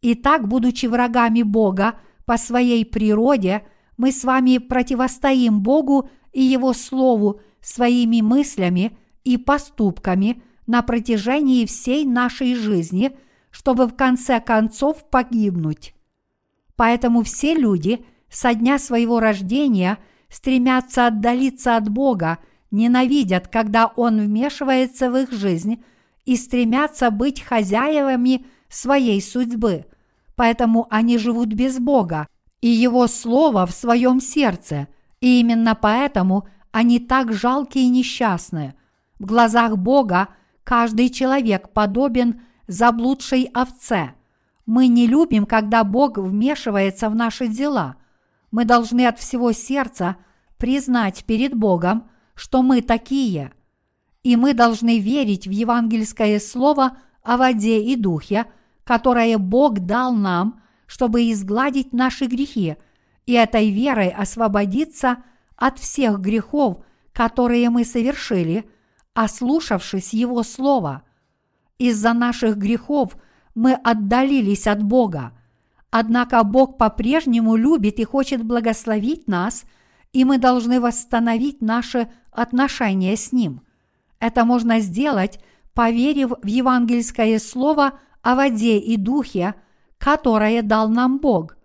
И 0.00 0.14
так, 0.14 0.46
будучи 0.46 0.86
врагами 0.86 1.42
Бога 1.42 1.94
по 2.26 2.36
своей 2.36 2.86
природе, 2.86 3.66
мы 3.96 4.12
с 4.12 4.22
вами 4.22 4.58
противостоим 4.58 5.62
Богу 5.62 6.08
и 6.32 6.44
Его 6.44 6.72
Слову 6.72 7.40
своими 7.60 8.20
мыслями 8.20 8.96
и 9.24 9.36
поступками 9.36 10.44
на 10.68 10.82
протяжении 10.82 11.66
всей 11.66 12.04
нашей 12.04 12.54
жизни, 12.54 13.10
чтобы 13.50 13.86
в 13.86 13.96
конце 13.96 14.38
концов 14.38 15.10
погибнуть. 15.10 15.92
Поэтому 16.76 17.24
все 17.24 17.54
люди 17.54 18.06
со 18.30 18.54
дня 18.54 18.78
своего 18.78 19.20
рождения 19.20 19.98
стремятся 20.28 21.06
отдалиться 21.06 21.76
от 21.76 21.88
Бога– 21.88 22.38
ненавидят, 22.70 23.48
когда 23.48 23.86
Он 23.86 24.20
вмешивается 24.20 25.10
в 25.10 25.16
их 25.16 25.32
жизнь 25.32 25.82
и 26.24 26.36
стремятся 26.36 27.10
быть 27.10 27.40
хозяевами 27.40 28.46
своей 28.68 29.20
судьбы. 29.22 29.86
Поэтому 30.34 30.86
они 30.90 31.18
живут 31.18 31.48
без 31.48 31.78
Бога 31.78 32.28
и 32.60 32.68
Его 32.68 33.06
Слово 33.06 33.66
в 33.66 33.72
своем 33.72 34.20
сердце, 34.20 34.88
и 35.20 35.40
именно 35.40 35.74
поэтому 35.74 36.46
они 36.72 36.98
так 36.98 37.32
жалкие 37.32 37.84
и 37.84 37.88
несчастны. 37.90 38.74
В 39.18 39.26
глазах 39.26 39.78
Бога 39.78 40.28
каждый 40.62 41.08
человек 41.08 41.70
подобен 41.72 42.42
заблудшей 42.66 43.44
овце. 43.54 44.12
Мы 44.66 44.88
не 44.88 45.06
любим, 45.06 45.46
когда 45.46 45.84
Бог 45.84 46.18
вмешивается 46.18 47.08
в 47.08 47.14
наши 47.14 47.46
дела. 47.46 47.96
Мы 48.56 48.64
должны 48.64 49.06
от 49.06 49.20
всего 49.20 49.52
сердца 49.52 50.16
признать 50.56 51.24
перед 51.24 51.54
Богом– 51.54 52.10
что 52.36 52.62
мы 52.62 52.82
такие. 52.82 53.52
И 54.22 54.36
мы 54.36 54.54
должны 54.54 55.00
верить 55.00 55.48
в 55.48 55.50
евангельское 55.50 56.38
слово 56.38 56.98
о 57.22 57.36
воде 57.36 57.82
и 57.82 57.96
духе, 57.96 58.46
которое 58.84 59.38
Бог 59.38 59.80
дал 59.80 60.12
нам, 60.12 60.62
чтобы 60.86 61.32
изгладить 61.32 61.92
наши 61.92 62.26
грехи, 62.26 62.76
и 63.24 63.32
этой 63.32 63.70
верой 63.70 64.10
освободиться 64.10 65.24
от 65.56 65.78
всех 65.80 66.20
грехов, 66.20 66.84
которые 67.12 67.70
мы 67.70 67.84
совершили, 67.84 68.70
ослушавшись 69.14 70.12
Его 70.12 70.42
Слова. 70.42 71.02
Из-за 71.78 72.12
наших 72.12 72.56
грехов 72.56 73.16
мы 73.54 73.72
отдалились 73.72 74.66
от 74.66 74.82
Бога. 74.82 75.32
Однако 75.90 76.42
Бог 76.44 76.78
по-прежнему 76.78 77.56
любит 77.56 77.98
и 77.98 78.04
хочет 78.04 78.44
благословить 78.44 79.28
нас, 79.28 79.64
и 80.12 80.24
мы 80.24 80.38
должны 80.38 80.80
восстановить 80.80 81.60
наши 81.60 82.08
отношения 82.30 83.16
с 83.16 83.32
Ним. 83.32 83.62
Это 84.18 84.44
можно 84.44 84.80
сделать, 84.80 85.40
поверив 85.74 86.32
в 86.42 86.46
евангельское 86.46 87.38
слово 87.38 87.98
о 88.22 88.34
воде 88.34 88.78
и 88.78 88.96
духе, 88.96 89.54
которое 89.98 90.62
дал 90.62 90.88
нам 90.88 91.18
Бог. 91.18 91.56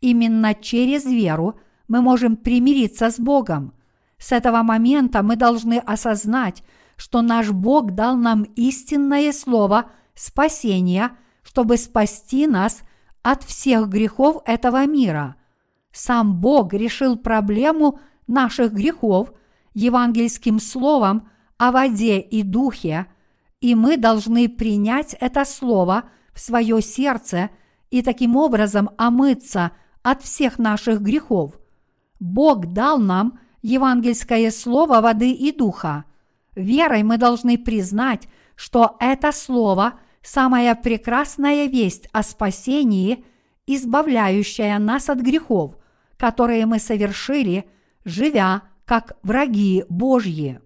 Именно 0.00 0.54
через 0.54 1.04
веру 1.04 1.58
мы 1.88 2.00
можем 2.00 2.36
примириться 2.36 3.10
с 3.10 3.18
Богом. 3.18 3.74
С 4.18 4.32
этого 4.32 4.62
момента 4.62 5.22
мы 5.22 5.36
должны 5.36 5.78
осознать, 5.78 6.62
что 6.96 7.22
наш 7.22 7.50
Бог 7.50 7.92
дал 7.92 8.16
нам 8.16 8.44
истинное 8.54 9.32
слово 9.32 9.90
спасения, 10.14 11.16
чтобы 11.42 11.76
спасти 11.76 12.46
нас 12.46 12.82
от 13.26 13.42
всех 13.42 13.88
грехов 13.88 14.40
этого 14.44 14.86
мира. 14.86 15.34
Сам 15.90 16.40
Бог 16.40 16.72
решил 16.72 17.16
проблему 17.16 17.98
наших 18.28 18.72
грехов– 18.72 19.32
евангельским 19.74 20.60
словом 20.60 21.28
о 21.58 21.72
воде 21.72 22.20
и 22.20 22.44
духе, 22.44 23.06
и 23.60 23.74
мы 23.74 23.96
должны 23.96 24.48
принять 24.48 25.16
это 25.18 25.44
слово 25.44 26.04
в 26.32 26.38
свое 26.38 26.80
сердце 26.80 27.50
и 27.90 28.00
таким 28.00 28.36
образом 28.36 28.90
омыться 28.96 29.72
от 30.04 30.22
всех 30.22 30.60
наших 30.60 31.02
грехов. 31.02 31.58
Бог 32.20 32.66
дал 32.66 32.98
нам 32.98 33.40
евангельское 33.60 34.52
слово 34.52 35.00
воды 35.00 35.32
и 35.32 35.50
духа. 35.50 36.04
Верой 36.54 37.02
мы 37.02 37.18
должны 37.18 37.58
признать, 37.58 38.28
что 38.54 38.96
это 39.00 39.32
слово– 39.32 39.94
самая 40.26 40.74
прекрасная 40.74 41.66
весть 41.66 42.08
о 42.12 42.22
спасении, 42.22 43.24
избавляющая 43.66 44.78
нас 44.78 45.08
от 45.08 45.20
грехов, 45.20 45.78
которые 46.16 46.66
мы 46.66 46.80
совершили, 46.80 47.70
живя 48.04 48.62
как 48.84 49.16
враги 49.22 49.84
Божьи. 49.88 50.60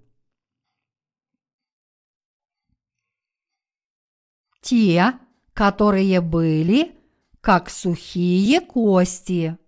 Те, 4.63 5.19
которые 5.53 6.21
были 6.21 6.97
как 7.41 7.71
сухие 7.71 8.61
кости. 8.61 9.59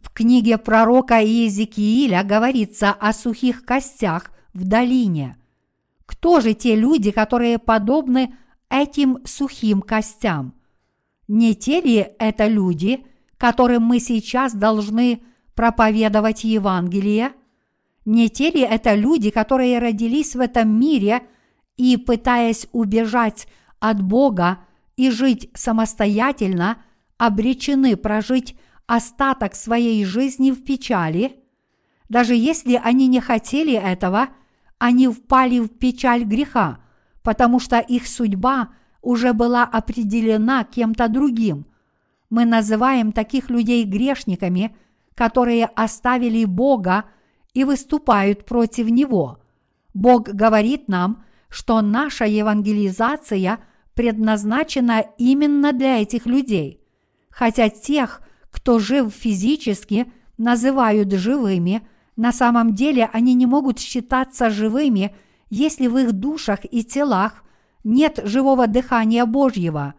В 0.00 0.10
книге 0.10 0.58
пророка 0.58 1.20
Иезекииля 1.20 2.22
говорится 2.22 2.90
о 2.90 3.12
сухих 3.12 3.64
костях 3.64 4.30
в 4.52 4.64
долине. 4.64 5.36
Кто 6.26 6.40
же 6.40 6.54
те 6.54 6.74
люди, 6.74 7.12
которые 7.12 7.60
подобны 7.60 8.34
этим 8.68 9.18
сухим 9.24 9.80
костям? 9.80 10.54
Не 11.28 11.54
те 11.54 11.80
ли 11.80 12.04
это 12.18 12.48
люди, 12.48 13.06
которым 13.36 13.84
мы 13.84 14.00
сейчас 14.00 14.52
должны 14.52 15.22
проповедовать 15.54 16.42
Евангелие? 16.42 17.30
Не 18.04 18.28
те 18.28 18.50
ли 18.50 18.62
это 18.62 18.96
люди, 18.96 19.30
которые 19.30 19.78
родились 19.78 20.34
в 20.34 20.40
этом 20.40 20.68
мире 20.68 21.22
и, 21.76 21.96
пытаясь 21.96 22.66
убежать 22.72 23.46
от 23.78 24.02
Бога 24.02 24.58
и 24.96 25.10
жить 25.10 25.48
самостоятельно, 25.54 26.82
обречены 27.18 27.96
прожить 27.96 28.56
остаток 28.88 29.54
своей 29.54 30.04
жизни 30.04 30.50
в 30.50 30.64
печали? 30.64 31.36
Даже 32.08 32.34
если 32.34 32.80
они 32.82 33.06
не 33.06 33.20
хотели 33.20 33.74
этого, 33.74 34.30
они 34.78 35.08
впали 35.08 35.60
в 35.60 35.68
печаль 35.68 36.24
греха, 36.24 36.78
потому 37.22 37.60
что 37.60 37.78
их 37.78 38.06
судьба 38.06 38.70
уже 39.02 39.32
была 39.32 39.64
определена 39.64 40.64
кем-то 40.64 41.08
другим. 41.08 41.66
Мы 42.30 42.44
называем 42.44 43.12
таких 43.12 43.50
людей 43.50 43.84
грешниками, 43.84 44.76
которые 45.14 45.66
оставили 45.66 46.44
Бога 46.44 47.04
и 47.54 47.64
выступают 47.64 48.44
против 48.44 48.88
Него. 48.90 49.42
Бог 49.94 50.28
говорит 50.28 50.88
нам, 50.88 51.24
что 51.48 51.80
наша 51.80 52.26
евангелизация 52.26 53.60
предназначена 53.94 55.04
именно 55.16 55.72
для 55.72 56.02
этих 56.02 56.26
людей. 56.26 56.82
Хотя 57.30 57.70
тех, 57.70 58.20
кто 58.50 58.78
жив 58.78 59.12
физически, 59.14 60.12
называют 60.36 61.12
живыми, 61.12 61.86
на 62.16 62.32
самом 62.32 62.74
деле 62.74 63.08
они 63.12 63.34
не 63.34 63.46
могут 63.46 63.78
считаться 63.78 64.50
живыми, 64.50 65.14
если 65.50 65.86
в 65.86 65.96
их 65.98 66.12
душах 66.12 66.60
и 66.70 66.82
телах 66.82 67.44
нет 67.84 68.20
живого 68.24 68.66
дыхания 68.66 69.26
Божьего. 69.26 69.94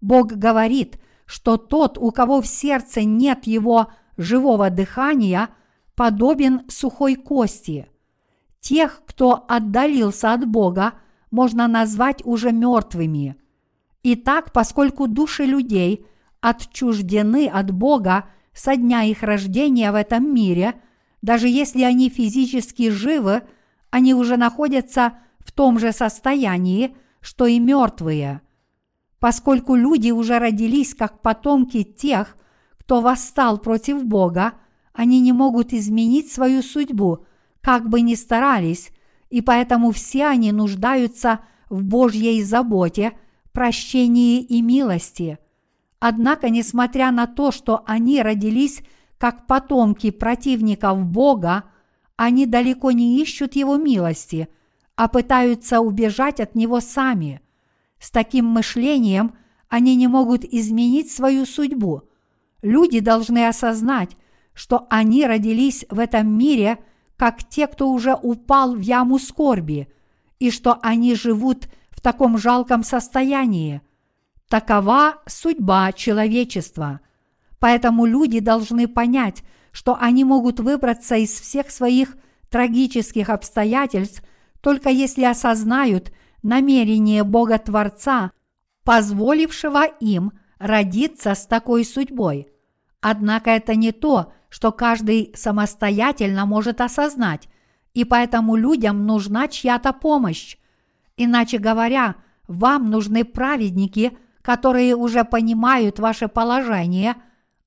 Бог 0.00 0.32
говорит, 0.32 0.98
что 1.26 1.56
тот, 1.58 1.96
у 1.98 2.10
кого 2.10 2.40
в 2.40 2.46
сердце 2.46 3.04
нет 3.04 3.46
его 3.46 3.92
живого 4.16 4.70
дыхания, 4.70 5.50
подобен 5.94 6.62
сухой 6.68 7.14
кости. 7.14 7.88
Тех, 8.60 9.02
кто 9.06 9.44
отдалился 9.48 10.32
от 10.32 10.46
Бога, 10.46 10.94
можно 11.30 11.68
назвать 11.68 12.24
уже 12.24 12.52
мертвыми. 12.52 13.36
Итак, 14.02 14.52
поскольку 14.52 15.06
души 15.06 15.44
людей 15.44 16.06
отчуждены 16.40 17.46
от 17.46 17.70
Бога 17.70 18.24
со 18.52 18.76
дня 18.76 19.02
их 19.02 19.22
рождения 19.22 19.92
в 19.92 19.94
этом 19.94 20.34
мире, 20.34 20.74
даже 21.22 21.48
если 21.48 21.82
они 21.82 22.08
физически 22.08 22.90
живы, 22.90 23.42
они 23.90 24.14
уже 24.14 24.36
находятся 24.36 25.14
в 25.38 25.52
том 25.52 25.78
же 25.78 25.92
состоянии, 25.92 26.96
что 27.20 27.46
и 27.46 27.58
мертвые. 27.58 28.40
Поскольку 29.18 29.74
люди 29.74 30.10
уже 30.10 30.38
родились 30.38 30.94
как 30.94 31.20
потомки 31.20 31.82
тех, 31.82 32.36
кто 32.78 33.00
восстал 33.00 33.58
против 33.58 34.04
Бога, 34.04 34.54
они 34.92 35.20
не 35.20 35.32
могут 35.32 35.72
изменить 35.72 36.32
свою 36.32 36.62
судьбу, 36.62 37.24
как 37.60 37.88
бы 37.88 38.00
ни 38.00 38.14
старались, 38.14 38.90
и 39.28 39.42
поэтому 39.42 39.92
все 39.92 40.26
они 40.26 40.52
нуждаются 40.52 41.40
в 41.68 41.84
Божьей 41.84 42.42
заботе, 42.42 43.12
прощении 43.52 44.40
и 44.40 44.62
милости. 44.62 45.38
Однако, 45.98 46.48
несмотря 46.48 47.10
на 47.10 47.26
то, 47.26 47.52
что 47.52 47.82
они 47.86 48.22
родились 48.22 48.82
как 49.20 49.46
потомки 49.46 50.10
противников 50.10 51.04
Бога, 51.04 51.66
они 52.16 52.46
далеко 52.46 52.90
не 52.90 53.22
ищут 53.22 53.54
Его 53.54 53.76
милости, 53.76 54.48
а 54.96 55.06
пытаются 55.06 55.80
убежать 55.80 56.40
от 56.40 56.56
Него 56.56 56.80
сами. 56.80 57.40
С 58.00 58.10
таким 58.10 58.46
мышлением 58.46 59.34
они 59.68 59.94
не 59.94 60.08
могут 60.08 60.44
изменить 60.44 61.12
свою 61.12 61.46
судьбу. 61.46 62.02
Люди 62.62 62.98
должны 62.98 63.46
осознать, 63.46 64.16
что 64.54 64.88
они 64.90 65.24
родились 65.24 65.86
в 65.88 66.00
этом 66.00 66.36
мире– 66.36 66.78
как 67.20 67.44
те, 67.44 67.66
кто 67.66 67.90
уже 67.90 68.14
упал 68.14 68.74
в 68.74 68.80
яму 68.80 69.18
скорби, 69.18 69.92
и 70.38 70.50
что 70.50 70.78
они 70.80 71.14
живут 71.14 71.68
в 71.90 72.00
таком 72.00 72.38
жалком 72.38 72.82
состоянии. 72.82 73.82
Такова 74.48 75.16
судьба 75.26 75.92
человечества. 75.92 77.00
Поэтому 77.60 78.06
люди 78.06 78.40
должны 78.40 78.88
понять, 78.88 79.44
что 79.70 79.96
они 80.00 80.24
могут 80.24 80.58
выбраться 80.58 81.14
из 81.14 81.30
всех 81.30 81.70
своих 81.70 82.16
трагических 82.48 83.28
обстоятельств 83.28 84.24
только 84.60 84.90
если 84.90 85.24
осознают 85.24 86.12
намерение 86.42 87.24
Бога 87.24 87.58
Творца, 87.58 88.32
позволившего 88.84 89.84
им 90.00 90.32
родиться 90.58 91.34
с 91.34 91.46
такой 91.46 91.84
судьбой. 91.84 92.48
Однако 93.00 93.50
это 93.50 93.74
не 93.74 93.92
то, 93.92 94.32
что 94.48 94.72
каждый 94.72 95.32
самостоятельно 95.34 96.44
может 96.44 96.80
осознать, 96.80 97.48
и 97.94 98.04
поэтому 98.04 98.56
людям 98.56 99.06
нужна 99.06 99.48
чья-то 99.48 99.92
помощь. 99.92 100.56
Иначе 101.16 101.58
говоря, 101.58 102.16
вам 102.46 102.90
нужны 102.90 103.24
праведники, 103.24 104.16
которые 104.42 104.96
уже 104.96 105.24
понимают 105.24 105.98
ваше 105.98 106.28
положение, 106.28 107.14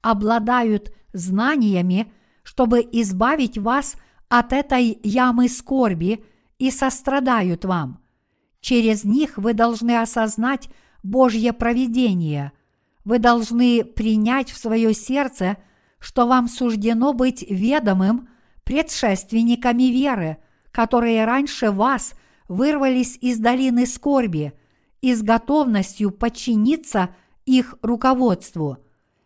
обладают 0.03 0.93
знаниями, 1.13 2.11
чтобы 2.43 2.87
избавить 2.91 3.57
вас 3.57 3.95
от 4.29 4.53
этой 4.53 4.99
ямы 5.03 5.49
скорби 5.49 6.23
и 6.59 6.69
сострадают 6.69 7.65
вам. 7.65 7.99
Через 8.61 9.03
них 9.03 9.37
вы 9.37 9.53
должны 9.53 9.99
осознать 9.99 10.69
Божье 11.01 11.53
провидение. 11.53 12.51
Вы 13.03 13.17
должны 13.17 13.83
принять 13.83 14.51
в 14.51 14.57
свое 14.57 14.93
сердце– 14.93 15.57
что 16.03 16.27
вам 16.27 16.49
суждено 16.49 17.13
быть 17.13 17.45
ведомым 17.49 18.27
предшественниками 18.65 19.83
веры, 19.83 20.37
которые 20.71 21.23
раньше 21.23 21.71
вас 21.71 22.13
вырвались 22.49 23.17
из 23.21 23.39
долины 23.39 23.85
скорби 23.85 24.51
и 25.01 25.15
с 25.15 25.21
готовностью 25.21 26.11
подчиниться 26.11 27.15
их 27.45 27.75
руководству. 27.81 28.79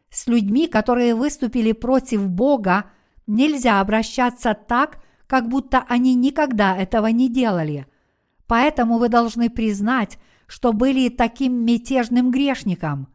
С 0.09 0.27
людьми, 0.27 0.67
которые 0.67 1.15
выступили 1.15 1.71
против 1.71 2.27
Бога, 2.27 2.85
нельзя 3.25 3.81
обращаться 3.81 4.53
так, 4.53 4.99
как 5.27 5.49
будто 5.49 5.83
они 5.87 6.15
никогда 6.15 6.77
этого 6.77 7.07
не 7.07 7.29
делали. 7.29 7.87
Поэтому 8.47 8.97
вы 8.97 9.09
должны 9.09 9.49
признать, 9.49 10.17
что 10.47 10.71
были 10.71 11.09
таким 11.09 11.65
мятежным 11.65 12.31
грешником. 12.31 13.07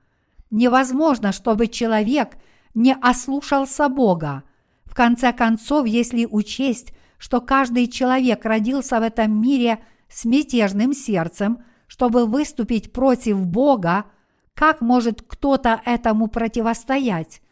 Невозможно, 0.50 1.32
чтобы 1.32 1.68
человек– 1.68 2.36
не 2.74 2.94
ослушался 2.94 3.88
Бога. 3.88 4.44
В 4.84 4.94
конце 4.94 5.32
концов, 5.32 5.86
если 5.86 6.26
учесть, 6.26 6.92
что 7.18 7.40
каждый 7.40 7.86
человек 7.86 8.44
родился 8.44 8.98
в 8.98 9.02
этом 9.02 9.40
мире 9.40 9.84
с 10.08 10.24
мятежным 10.24 10.92
сердцем, 10.92 11.62
чтобы 11.86 12.26
выступить 12.26 12.92
против 12.92 13.46
Бога, 13.46 14.06
как 14.54 14.80
может 14.80 15.22
кто-то 15.22 15.80
этому 15.84 16.28
противостоять? 16.28 17.42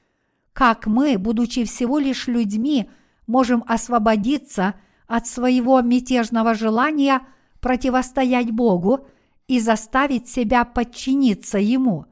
Как 0.52 0.86
мы, 0.86 1.18
будучи 1.18 1.64
всего 1.64 1.98
лишь 1.98 2.26
людьми, 2.26 2.90
можем 3.26 3.64
освободиться 3.66 4.74
от 5.06 5.26
своего 5.26 5.80
мятежного 5.80 6.54
желания 6.54 7.22
противостоять 7.60 8.50
Богу 8.50 9.06
и 9.48 9.60
заставить 9.60 10.28
себя 10.28 10.64
подчиниться 10.64 11.58
Ему? 11.58 12.06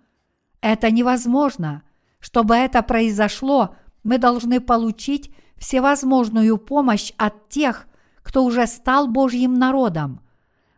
Это 0.61 0.91
невозможно– 0.91 1.83
чтобы 2.21 2.57
это 2.57 2.83
произошло, 2.83 3.77
мы 4.03 4.19
должны 4.19 4.61
получить 4.61 5.33
всевозможную 5.57 6.59
помощь 6.59 7.13
от 7.17 7.49
тех, 7.49 7.87
кто 8.23 8.45
уже 8.45 8.67
стал 8.67 9.09
Божьим 9.09 9.55
народом. 9.55 10.21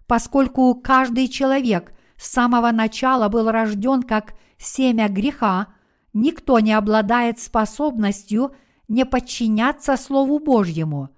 Поскольку 0.07 0.75
каждый 0.75 1.29
человек 1.29 1.93
с 2.21 2.33
самого 2.33 2.71
начала 2.71 3.31
был 3.31 3.51
рожден 3.51 4.03
как 4.03 4.35
семя 4.59 5.09
греха, 5.09 5.69
никто 6.13 6.61
не 6.61 6.75
обладает 6.75 7.41
способностью 7.41 8.55
не 8.89 9.07
подчиняться 9.07 9.97
Слову 9.97 10.39
Божьему. 10.39 11.09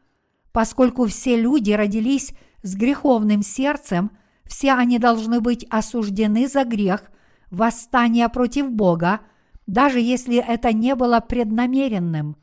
Поскольку 0.52 1.06
все 1.06 1.36
люди 1.36 1.72
родились 1.72 2.32
с 2.62 2.76
греховным 2.76 3.42
сердцем, 3.42 4.12
все 4.44 4.74
они 4.74 5.00
должны 5.00 5.40
быть 5.40 5.66
осуждены 5.70 6.46
за 6.46 6.64
грех, 6.64 7.10
восстания 7.50 8.28
против 8.28 8.70
Бога, 8.70 9.22
даже 9.66 9.98
если 9.98 10.36
это 10.36 10.72
не 10.72 10.94
было 10.94 11.18
преднамеренным. 11.18 12.36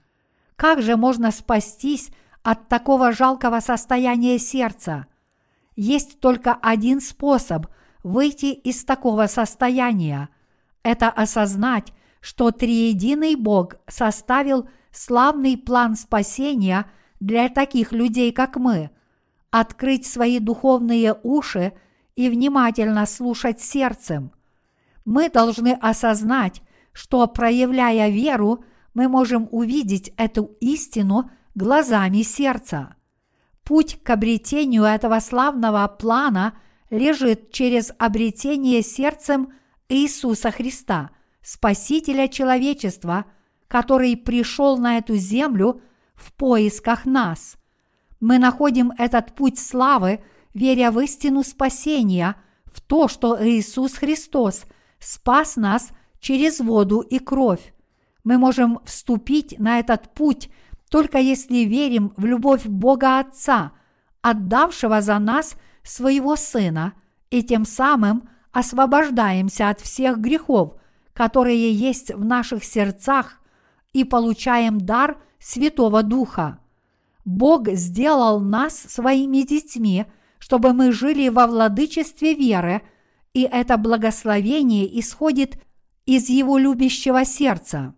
Как 0.57 0.81
же 0.81 0.97
можно 0.97 1.31
спастись 1.31 2.09
от 2.43 2.67
такого 2.67 3.13
жалкого 3.13 3.61
состояния 3.61 4.37
сердца? 4.37 5.05
Есть 5.77 6.19
только 6.19 6.55
один 6.55 6.99
способ 6.99 7.67
выйти 8.03 8.47
из 8.47 8.83
такого 8.83 9.27
состояния. 9.27 10.29
Это 10.83 11.09
осознать, 11.09 11.93
что 12.21 12.51
триединый 12.51 13.35
Бог 13.35 13.75
составил 13.87 14.69
славный 14.91 15.57
план 15.57 15.95
спасения 15.95 16.85
для 17.19 17.49
таких 17.49 17.91
людей, 17.91 18.31
как 18.31 18.57
мы, 18.57 18.91
открыть 19.51 20.05
свои 20.05 20.39
духовные 20.39 21.15
уши 21.23 21.73
и 22.15 22.29
внимательно 22.29 23.05
слушать 23.05 23.61
сердцем. 23.61 24.31
Мы 25.05 25.29
должны 25.29 25.73
осознать, 25.73 26.61
что, 26.91 27.27
проявляя 27.27 28.09
веру, 28.09 28.63
мы 28.93 29.07
можем 29.07 29.47
увидеть 29.51 30.13
эту 30.17 30.55
истину 30.59 31.31
глазами 31.55 32.21
сердца. 32.21 32.95
Путь 33.63 34.01
к 34.03 34.09
обретению 34.09 34.83
этого 34.83 35.19
славного 35.19 35.87
плана 35.87 36.55
лежит 36.89 37.51
через 37.51 37.91
обретение 37.97 38.81
сердцем 38.81 39.53
Иисуса 39.89 40.51
Христа, 40.51 41.11
Спасителя 41.41 42.27
человечества, 42.27 43.25
который 43.67 44.15
пришел 44.17 44.77
на 44.77 44.97
эту 44.97 45.15
землю 45.15 45.81
в 46.15 46.33
поисках 46.33 47.05
нас. 47.05 47.57
Мы 48.19 48.37
находим 48.37 48.91
этот 48.97 49.33
путь 49.35 49.57
славы, 49.57 50.23
веря 50.53 50.91
в 50.91 50.99
истину 50.99 51.43
спасения, 51.43 52.35
в 52.65 52.81
то, 52.81 53.07
что 53.07 53.37
Иисус 53.41 53.93
Христос 53.93 54.65
спас 54.99 55.55
нас 55.55 55.89
через 56.19 56.59
воду 56.59 56.99
и 56.99 57.19
кровь. 57.19 57.73
Мы 58.23 58.37
можем 58.37 58.79
вступить 58.85 59.57
на 59.59 59.79
этот 59.79 60.13
путь 60.13 60.49
только 60.89 61.19
если 61.19 61.59
верим 61.59 62.13
в 62.17 62.25
любовь 62.25 62.65
Бога 62.65 63.19
Отца, 63.19 63.71
отдавшего 64.21 65.01
за 65.01 65.19
нас 65.19 65.55
своего 65.83 66.35
Сына, 66.35 66.93
и 67.29 67.43
тем 67.43 67.65
самым 67.65 68.27
освобождаемся 68.51 69.69
от 69.69 69.79
всех 69.81 70.19
грехов, 70.19 70.75
которые 71.13 71.71
есть 71.73 72.13
в 72.13 72.23
наших 72.25 72.63
сердцах, 72.63 73.39
и 73.93 74.03
получаем 74.03 74.79
дар 74.79 75.17
Святого 75.39 76.03
Духа. 76.03 76.59
Бог 77.25 77.69
сделал 77.69 78.39
нас 78.39 78.75
своими 78.75 79.43
детьми, 79.43 80.05
чтобы 80.37 80.73
мы 80.73 80.91
жили 80.91 81.29
во 81.29 81.47
владычестве 81.47 82.33
веры, 82.33 82.81
и 83.33 83.43
это 83.43 83.77
благословение 83.77 84.99
исходит 84.99 85.61
из 86.05 86.29
Его 86.29 86.57
любящего 86.57 87.25
сердца. 87.25 87.93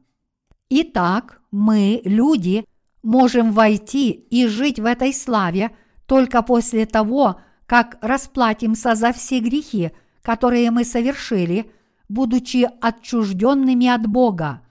Итак, 0.69 1.41
мы, 1.51 2.01
люди, 2.03 2.65
можем 3.03 3.51
войти 3.51 4.09
и 4.09 4.47
жить 4.47 4.79
в 4.79 4.85
этой 4.85 5.13
славе 5.13 5.71
только 6.05 6.41
после 6.41 6.85
того, 6.85 7.39
как 7.71 7.97
расплатимся 8.01 8.95
за 8.95 9.13
все 9.13 9.39
грехи, 9.39 9.91
которые 10.23 10.71
мы 10.71 10.83
совершили, 10.83 11.71
будучи 12.09 12.69
отчужденными 12.81 13.87
от 13.87 14.07
Бога. 14.07 14.61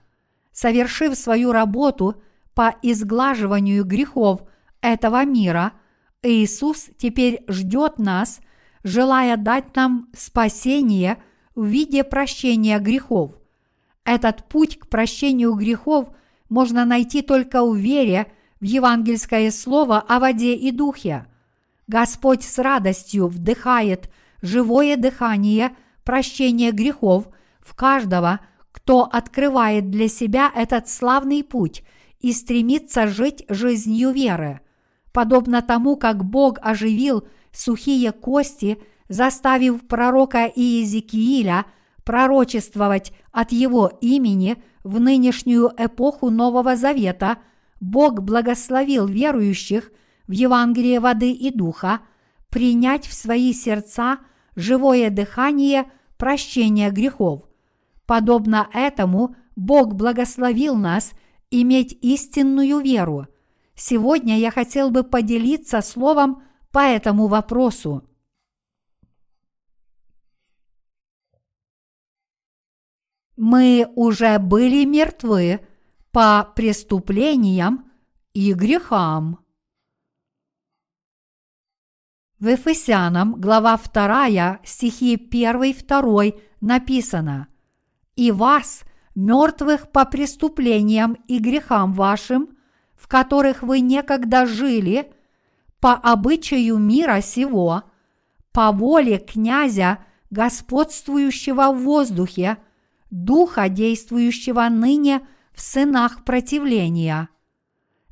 Совершив 0.51 1.17
свою 1.17 1.51
работу 1.51 2.21
по 2.53 2.75
изглаживанию 2.83 3.85
грехов 3.85 4.43
этого 4.81 5.25
мира, 5.25 5.71
Иисус 6.21 6.89
теперь 6.99 7.43
ждет 7.47 7.97
нас, 7.97 8.39
желая 8.83 9.35
дать 9.35 9.75
нам 9.75 10.07
спасение 10.15 11.17
в 11.55 11.65
виде 11.65 12.03
прощения 12.03 12.77
грехов. 12.77 13.31
Этот 14.05 14.47
путь 14.47 14.77
к 14.77 14.85
прощению 14.89 15.55
грехов– 15.55 16.09
можно 16.49 16.85
найти 16.85 17.23
только 17.23 17.65
в 17.65 17.75
вере 17.75 18.31
в 18.59 18.65
евангельское 18.65 19.49
слово 19.49 19.99
о 19.99 20.19
воде 20.19 20.53
и 20.53 20.71
духе. 20.71 21.25
Господь 21.91 22.43
с 22.43 22.57
радостью 22.57 23.27
вдыхает 23.27 24.09
живое 24.41 24.95
дыхание 24.95 25.75
прощения 26.05 26.71
грехов 26.71 27.27
в 27.59 27.75
каждого, 27.75 28.39
кто 28.71 29.03
открывает 29.03 29.91
для 29.91 30.07
себя 30.07 30.49
этот 30.55 30.87
славный 30.87 31.43
путь 31.43 31.83
и 32.21 32.31
стремится 32.31 33.07
жить 33.07 33.43
жизнью 33.49 34.11
веры. 34.11 34.61
Подобно 35.11 35.61
тому, 35.61 35.97
как 35.97 36.23
Бог 36.23 36.59
оживил 36.61 37.27
сухие 37.51 38.13
кости, 38.13 38.81
заставив 39.09 39.85
пророка 39.85 40.45
Иезекииля 40.45 41.65
пророчествовать 42.05 43.11
от 43.33 43.51
его 43.51 43.91
имени– 43.99 44.63
в 44.83 44.99
нынешнюю 44.99 45.71
эпоху 45.77 46.31
Нового 46.31 46.75
Завета 46.75 47.37
Бог 47.79 48.23
благословил 48.23 49.05
верующих 49.05 49.91
в 50.27 50.31
Евангелие 50.31 50.99
воды 50.99 51.31
и 51.31 51.51
духа 51.51 52.01
принять 52.49 53.05
в 53.05 53.13
свои 53.13 53.53
сердца 53.53 54.19
живое 54.55 55.09
дыхание 55.09 55.91
прощения 56.17 56.91
грехов. 56.91 57.47
Подобно 58.05 58.67
этому 58.73 59.35
Бог 59.55 59.95
благословил 59.95 60.75
нас 60.75 61.11
иметь 61.49 61.97
истинную 62.01 62.79
веру. 62.79 63.27
Сегодня 63.75 64.37
я 64.37 64.51
хотел 64.51 64.91
бы 64.91 65.03
поделиться 65.03 65.81
словом 65.81 66.43
по 66.71 66.79
этому 66.79 67.27
вопросу. 67.27 68.07
мы 73.41 73.91
уже 73.95 74.37
были 74.37 74.85
мертвы 74.85 75.61
по 76.11 76.47
преступлениям 76.55 77.91
и 78.33 78.53
грехам. 78.53 79.39
В 82.41 82.47
Ефесянам, 82.47 83.35
глава 83.35 83.77
2, 83.77 84.61
стихи 84.63 85.15
1-2 85.15 86.39
написано 86.59 87.49
«И 88.15 88.31
вас, 88.31 88.81
мертвых 89.13 89.91
по 89.91 90.05
преступлениям 90.05 91.17
и 91.27 91.37
грехам 91.37 91.93
вашим, 91.93 92.57
в 92.95 93.07
которых 93.07 93.61
вы 93.61 93.79
некогда 93.81 94.47
жили, 94.47 95.13
по 95.79 95.93
обычаю 95.93 96.79
мира 96.79 97.21
сего, 97.21 97.83
по 98.51 98.71
воле 98.71 99.19
князя, 99.19 99.99
господствующего 100.31 101.71
в 101.71 101.83
воздухе– 101.83 102.57
Духа, 103.11 103.69
действующего 103.69 104.67
ныне 104.67 105.21
в 105.53 105.61
сынах 105.61 106.23
противления. 106.23 107.29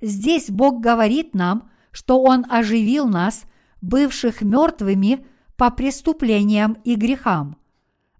Здесь 0.01 0.51
Бог 0.51 0.81
говорит 0.81 1.33
нам, 1.33 1.71
что 1.91 2.21
Он 2.21 2.45
оживил 2.47 3.07
нас, 3.07 3.45
бывших 3.81 4.41
мертвыми 4.41 5.25
по 5.55 5.69
преступлениям 5.69 6.77
и 6.83 6.95
грехам. 6.95 7.57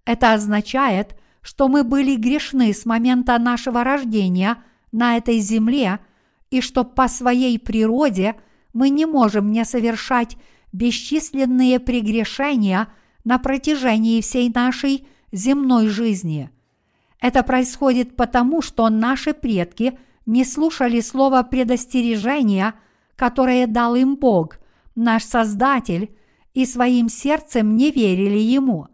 Это 0.04 0.32
означает, 0.32 1.16
что 1.42 1.68
мы 1.68 1.84
были 1.84 2.16
грешны 2.16 2.72
с 2.72 2.84
момента 2.84 3.38
нашего 3.38 3.84
рождения 3.84 4.56
на 4.92 5.16
этой 5.16 5.38
земле, 5.38 6.00
и 6.50 6.60
что 6.60 6.84
по 6.84 7.08
своей 7.08 7.58
природе 7.58 8.34
мы 8.72 8.90
не 8.90 9.06
можем 9.06 9.52
не 9.52 9.64
совершать 9.64 10.36
бесчисленные 10.72 11.78
прегрешения 11.78 12.88
на 13.24 13.38
протяжении 13.38 14.20
всей 14.20 14.50
нашей 14.52 15.06
земной 15.32 15.88
жизни– 15.88 16.50
это 17.20 17.42
происходит 17.42 18.16
потому, 18.16 18.62
что 18.62 18.88
наши 18.88 19.34
предки 19.34 19.98
не 20.26 20.44
слушали 20.44 21.00
слова 21.00 21.42
предостережения, 21.42 22.74
которое 23.14 23.66
дал 23.66 23.94
им 23.94 24.16
Бог, 24.16 24.58
наш 25.00 25.24
Создатель, 25.24 26.14
и 26.54 26.66
своим 26.66 27.08
сердцем 27.08 27.76
не 27.76 27.90
верили 27.90 28.38
Ему. 28.38 28.88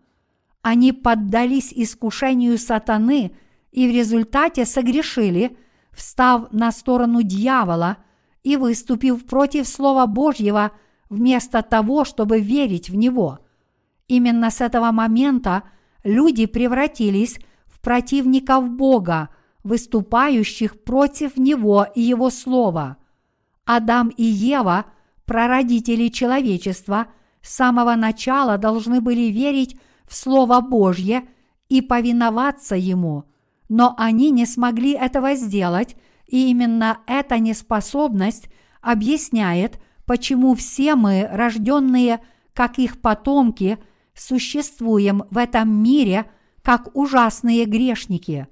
Они 0.62 0.92
поддались 0.92 1.72
искушению 1.72 2.58
сатаны 2.58 3.32
и 3.72 3.88
в 3.88 3.90
результате 3.90 4.66
согрешили, 4.66 5.56
встав 5.92 6.52
на 6.52 6.72
сторону 6.72 7.22
дьявола 7.22 7.98
и 8.42 8.56
выступив 8.56 9.24
против 9.26 9.66
Слова 9.68 10.06
Божьего 10.06 10.72
вместо 11.08 11.62
того, 11.62 12.04
чтобы 12.04 12.40
верить 12.40 12.90
в 12.90 12.94
него. 12.94 13.38
Именно 14.08 14.50
с 14.50 14.60
этого 14.60 14.92
момента 14.92 15.62
люди 16.04 16.46
превратились 16.46 17.38
противников 17.86 18.68
Бога, 18.68 19.28
выступающих 19.62 20.82
против 20.82 21.36
Него 21.36 21.86
и 21.94 22.00
Его 22.00 22.30
Слова. 22.30 22.96
Адам 23.64 24.08
и 24.08 24.24
Ева, 24.24 24.86
прародители 25.26 26.08
человечества, 26.08 27.08
с 27.42 27.54
самого 27.54 27.94
начала 27.94 28.58
должны 28.58 29.00
были 29.00 29.30
верить 29.30 29.76
в 30.08 30.14
Слово 30.14 30.60
Божье 30.60 31.24
и 31.68 31.80
повиноваться 31.82 32.76
Ему. 32.76 33.24
но 33.68 33.94
они 33.98 34.30
не 34.30 34.46
смогли 34.46 34.92
этого 34.92 35.34
сделать, 35.34 35.96
и 36.28 36.50
именно 36.50 36.98
эта 37.06 37.38
неспособность 37.38 38.48
объясняет, 38.80 39.80
почему 40.04 40.54
все 40.54 40.94
мы, 40.94 41.28
рожденные 41.30 42.20
как 42.54 42.78
их 42.78 43.00
потомки, 43.00 43.78
существуем 44.14 45.24
в 45.30 45.36
этом 45.36 45.82
мире 45.82 46.26
как 46.62 46.94
ужасные 46.94 47.64
грешники. 47.64 48.46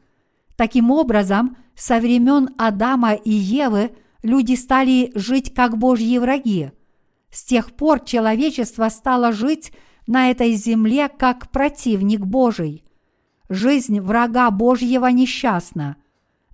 Таким 0.57 0.91
образом, 0.91 1.57
со 1.75 1.99
времен 1.99 2.51
Адама 2.59 3.15
и 3.15 3.31
Евы 3.31 3.93
люди 4.25 4.55
стали 4.55 5.13
жить 5.15 5.55
как 5.55 5.79
Божьи 5.79 6.19
враги. 6.19 6.73
С 7.31 7.45
тех 7.45 7.73
пор 7.73 8.01
человечество 8.01 8.89
стало 8.89 9.33
жить 9.33 9.73
на 10.07 10.31
этой 10.31 10.55
земле 10.55 11.09
как 11.09 11.51
противник 11.51 12.21
Божий. 12.21 12.85
Жизнь 13.49 14.01
врага 14.01 14.51
Божьего 14.51 15.07
несчастна. 15.07 15.97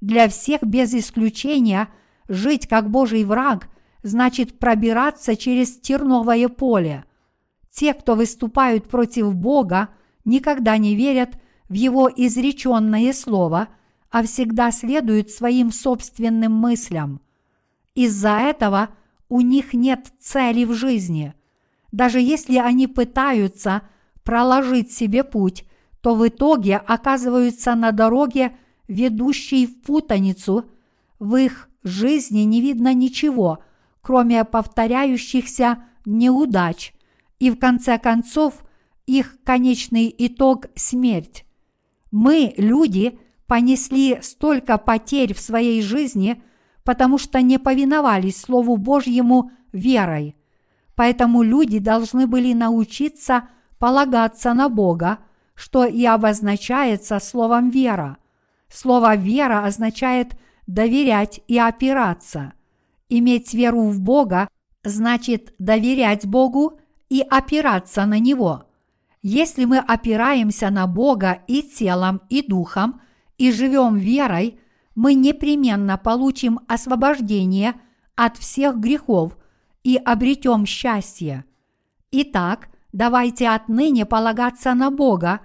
Для 0.01 0.29
всех 0.29 0.63
без 0.63 0.93
исключения 0.93 1.89
жить 2.29 2.67
как 2.67 2.91
Божий 2.91 3.25
враг 3.25 3.69
значит 4.03 4.59
пробираться 4.59 5.37
через 5.37 5.79
терновое 5.79 6.49
поле. 6.49 7.05
Те, 7.73 7.95
кто 7.95 8.17
выступают 8.17 8.89
против 8.89 9.35
Бога, 9.35 9.91
никогда 10.25 10.77
не 10.77 10.97
верят 10.97 11.39
в 11.69 11.75
Его 11.75 12.11
изреченное 12.15 13.13
Слово, 13.13 13.69
а 14.11 14.25
всегда 14.25 14.73
следуют 14.73 15.31
своим 15.31 15.71
собственным 15.71 16.53
мыслям. 16.53 17.21
Из-за 17.95 18.39
этого 18.39 18.91
у 19.29 19.41
них 19.41 19.75
нет 19.75 20.13
цели 20.21 20.65
в 20.65 20.75
жизни. 20.75 21.35
Даже 21.93 22.21
если 22.21 22.59
они 22.59 22.87
пытаются 22.87 23.83
проложить 24.23 24.93
себе 24.93 25.25
путь, 25.25 25.65
то 26.01 26.15
в 26.15 26.27
итоге 26.27 26.77
оказываются 26.77 27.75
на 27.75 27.93
дороге, 27.93 28.57
ведущей 28.89 29.67
в 29.67 29.83
путаницу, 29.83 30.65
в 31.19 31.37
их 31.37 31.69
жизни 31.83 32.41
не 32.41 32.61
видно 32.61 32.95
ничего, 32.95 33.61
кроме 34.01 34.45
повторяющихся 34.45 35.85
неудач, 36.05 36.93
и 37.39 37.51
в 37.51 37.59
конце 37.59 37.99
концов 37.99 38.65
их 39.07 39.39
конечный 39.45 40.15
итог– 40.17 40.67
смерть. 40.75 41.45
Мы, 42.11 42.55
люди, 42.57 43.19
понесли 43.47 44.19
столько 44.23 44.79
потерь 44.79 45.35
в 45.35 45.41
своей 45.41 45.83
жизни, 45.83 46.43
потому 46.91 47.19
что 47.19 47.41
не 47.41 47.59
повиновались 47.59 48.41
Слову 48.41 48.77
Божьему 48.77 49.53
верой. 49.73 50.35
Поэтому 50.97 51.43
люди 51.43 51.79
должны 51.79 52.27
были 52.27 52.53
научиться 52.53 53.49
полагаться 53.79 54.55
на 54.55 54.69
Бога– 54.69 55.19
что 55.61 55.85
и 55.85 56.07
обозначается 56.07 57.21
словом 57.21 57.69
«вера». 57.69 58.17
Слово 58.71 59.15
«вера» 59.15 59.67
означает 59.67 60.33
доверять 60.67 61.43
и 61.49 61.59
опираться. 61.59 62.55
Иметь 63.11 63.53
веру 63.53 63.83
в 63.91 64.01
Бога 64.01 64.49
значит 64.85 65.55
доверять 65.59 66.25
Богу 66.27 66.81
и 67.11 67.21
опираться 67.21 68.07
на 68.07 68.19
Него. 68.19 68.65
Если 69.21 69.67
мы 69.67 69.77
опираемся 69.77 70.71
на 70.71 70.87
Бога 70.87 71.43
и 71.47 71.63
телом, 71.63 72.23
и 72.31 72.41
духом, 72.41 73.03
и 73.37 73.53
живем 73.53 73.99
верой, 73.99 74.59
мы 75.01 75.15
непременно 75.15 75.97
получим 75.97 76.61
освобождение 76.69 77.81
от 78.17 78.37
всех 78.37 78.77
грехов 78.77 79.35
и 79.83 79.97
обретем 79.97 80.67
счастье. 80.67 81.47
Итак, 82.11 82.69
давайте 82.93 83.49
отныне 83.49 84.05
полагаться 84.05 84.75
на 84.75 84.91
Бога 84.91 85.41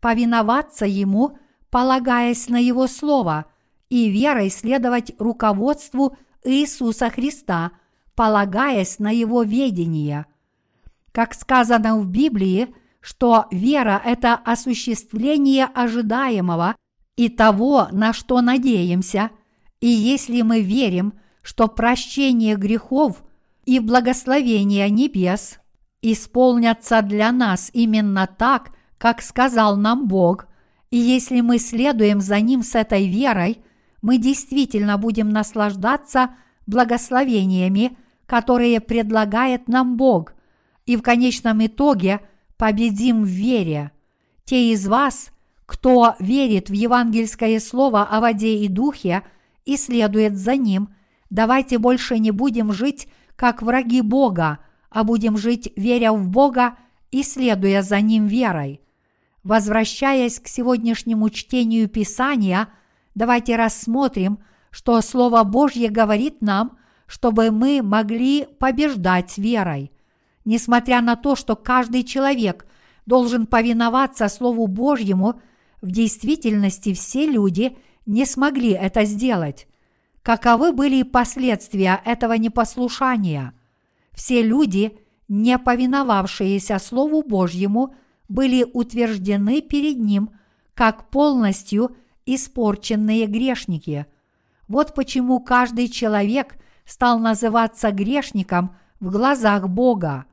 повиноваться 0.00 0.84
Ему, 0.84 1.38
полагаясь 1.70 2.50
на 2.50 2.58
Его 2.58 2.86
Слово, 2.86 3.46
и 3.88 4.10
верой 4.10 4.50
следовать 4.50 5.12
руководству 5.18 6.18
Иисуса 6.44 7.08
Христа, 7.08 7.70
полагаясь 8.14 8.98
на 8.98 9.10
Его 9.10 9.42
ведение. 9.42 10.26
Как 11.12 11.32
сказано 11.32 11.98
в 11.98 12.06
Библии, 12.10 12.74
что 13.00 13.46
вера– 13.50 14.02
это 14.04 14.34
осуществление 14.34 15.64
ожидаемого 15.64 16.76
и 17.18 17.28
того, 17.28 17.88
на 17.90 18.12
что 18.12 18.40
надеемся, 18.40 19.30
и 19.80 19.88
если 19.88 20.42
мы 20.42 20.60
верим, 20.60 21.14
что 21.42 21.66
прощение 21.66 22.54
грехов 22.54 23.24
и 23.66 23.80
благословение 23.80 24.88
небес 24.88 25.58
исполнятся 26.00 27.02
для 27.02 27.32
нас 27.32 27.70
именно 27.72 28.28
так, 28.28 28.70
как 28.98 29.20
сказал 29.20 29.76
нам 29.76 30.06
Бог, 30.06 30.46
и 30.92 30.96
если 30.96 31.40
мы 31.40 31.58
следуем 31.58 32.20
за 32.20 32.38
Ним 32.38 32.62
с 32.62 32.76
этой 32.76 33.08
верой, 33.08 33.64
мы 34.00 34.18
действительно 34.18 34.96
будем 34.96 35.30
наслаждаться 35.30 36.36
благословениями, 36.68 37.98
которые 38.26 38.78
предлагает 38.80 39.66
нам 39.66 39.96
Бог, 39.96 40.34
и 40.86 40.94
в 40.94 41.02
конечном 41.02 41.66
итоге 41.66 42.20
победим 42.56 43.24
в 43.24 43.26
вере. 43.26 43.90
Те 44.44 44.72
из 44.72 44.86
вас, 44.86 45.32
кто 45.68 46.16
верит 46.18 46.70
в 46.70 46.72
евангельское 46.72 47.60
слово 47.60 48.02
о 48.02 48.20
воде 48.20 48.56
и 48.56 48.68
духе 48.68 49.22
и 49.66 49.76
следует 49.76 50.38
за 50.38 50.56
ним, 50.56 50.94
давайте 51.28 51.76
больше 51.76 52.18
не 52.18 52.30
будем 52.30 52.72
жить 52.72 53.06
как 53.36 53.60
враги 53.60 54.00
Бога, 54.00 54.60
а 54.88 55.04
будем 55.04 55.36
жить, 55.36 55.70
веря 55.76 56.14
в 56.14 56.26
Бога 56.26 56.78
и 57.10 57.22
следуя 57.22 57.82
за 57.82 58.00
Ним 58.00 58.26
верой. 58.26 58.80
Возвращаясь 59.44 60.40
к 60.40 60.48
сегодняшнему 60.48 61.28
чтению 61.28 61.86
Писания, 61.86 62.68
давайте 63.14 63.56
рассмотрим, 63.56 64.38
что 64.70 64.98
Слово 65.02 65.44
Божье 65.44 65.90
говорит 65.90 66.40
нам, 66.40 66.78
чтобы 67.06 67.50
мы 67.50 67.82
могли 67.82 68.46
побеждать 68.58 69.36
верой. 69.36 69.92
Несмотря 70.46 71.02
на 71.02 71.14
то, 71.14 71.36
что 71.36 71.56
каждый 71.56 72.04
человек 72.04 72.64
должен 73.04 73.46
повиноваться 73.46 74.28
Слову 74.28 74.66
Божьему, 74.66 75.42
в 75.80 75.90
действительности 75.90 76.92
все 76.94 77.26
люди 77.26 77.76
не 78.06 78.24
смогли 78.24 78.70
это 78.70 79.04
сделать. 79.04 79.66
Каковы 80.22 80.72
были 80.72 81.02
последствия 81.02 82.00
этого 82.04 82.34
непослушания? 82.34 83.54
Все 84.12 84.42
люди, 84.42 84.98
не 85.28 85.58
повиновавшиеся 85.58 86.78
Слову 86.78 87.22
Божьему– 87.22 87.94
были 88.28 88.66
утверждены 88.72 89.60
перед 89.62 89.98
Ним 89.98 90.30
как 90.74 91.10
полностью 91.10 91.96
испорченные 92.26 93.26
грешники. 93.26 94.06
Вот 94.68 94.94
почему 94.94 95.40
каждый 95.40 95.88
человек 95.88 96.56
стал 96.84 97.18
называться 97.18 97.90
грешником 97.90 98.76
в 99.00 99.10
глазах 99.10 99.68
Бога. 99.68 100.26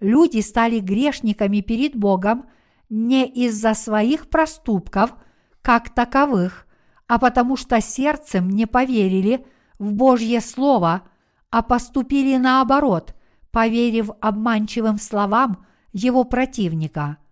Люди 0.00 0.40
стали 0.40 0.78
грешниками 0.78 1.60
перед 1.60 1.96
Богом 1.96 2.46
не 2.88 3.26
из-за 3.26 3.74
своих 3.74 4.28
проступков, 4.28 5.14
как 5.62 5.90
таковых, 5.90 6.66
а 7.06 7.18
потому 7.18 7.56
что 7.56 7.80
сердцем 7.80 8.48
не 8.50 8.66
поверили 8.66 9.46
в 9.78 9.92
Божье 9.92 10.40
Слово, 10.40 11.02
а 11.50 11.62
поступили 11.62 12.36
наоборот, 12.36 13.14
поверив 13.50 14.10
обманчивым 14.20 14.98
словам 14.98 15.66
его 15.92 16.24
противника– 16.24 17.18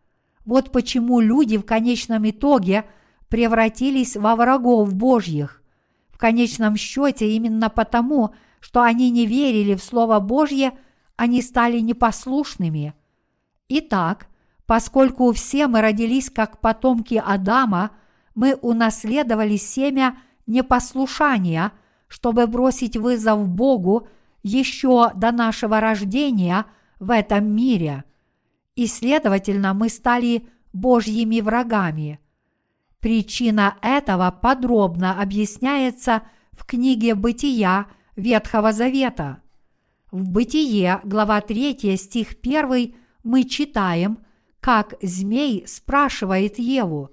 вот 0.47 0.71
почему 0.71 1.19
люди 1.19 1.59
в 1.59 1.65
конечном 1.65 2.31
итоге 2.31 2.85
превратились 3.29 4.17
во 4.17 4.37
врагов 4.37 4.95
Божьих. 4.95 5.63
В 6.09 6.19
конечном 6.19 6.77
счете 6.77 7.33
именно 7.33 7.69
потому, 7.69 8.33
что 8.61 8.81
они 8.81 9.11
не 9.11 9.27
верили 9.27 9.75
в 9.75 9.83
Слово 9.83 10.21
Божье, 10.21 10.79
они 11.17 11.43
стали 11.43 11.81
непослушными. 11.81 12.95
Итак, 13.69 14.29
поскольку 14.67 15.33
все 15.33 15.67
мы 15.67 15.81
родились 15.81 16.31
как 16.31 16.61
потомки 16.61 17.23
Адама, 17.25 17.93
мы 18.35 18.55
унаследовали 18.55 19.57
семя 19.57 20.19
непослушания, 20.47 21.73
чтобы 22.09 22.47
бросить 22.47 22.97
вызов 22.97 23.49
Богу 23.49 24.09
еще 24.43 25.11
до 25.15 25.33
нашего 25.33 25.81
рождения 25.81 26.67
в 27.01 27.11
этом 27.11 27.47
мире– 27.47 28.05
и, 28.77 28.87
следовательно, 28.87 29.75
мы 29.75 29.89
стали 29.89 30.47
Божьими 30.73 31.41
врагами. 31.41 32.21
Причина 33.01 33.77
этого 33.81 34.31
подробно 34.31 35.21
объясняется 35.21 36.23
в 36.53 36.65
книге 36.65 37.15
«Бытия» 37.15 37.87
Ветхого 38.17 38.73
Завета. 38.73 39.41
В 40.11 40.29
«Бытие», 40.29 41.01
глава 41.05 41.41
3, 41.41 41.97
стих 41.97 42.37
1, 42.43 42.95
мы 43.25 43.45
читаем, 43.45 44.19
как 44.67 44.97
змей 45.01 45.65
спрашивает 45.69 46.59
Еву, 46.59 47.11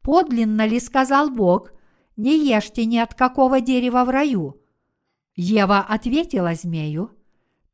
«Подлинно 0.00 0.64
ли, 0.64 0.78
сказал 0.78 1.28
Бог, 1.28 1.72
не 2.16 2.38
ешьте 2.38 2.84
ни 2.84 2.98
от 2.98 3.14
какого 3.14 3.60
дерева 3.60 4.04
в 4.04 4.10
раю?» 4.10 4.62
Ева 5.34 5.80
ответила 5.80 6.54
змею, 6.54 7.10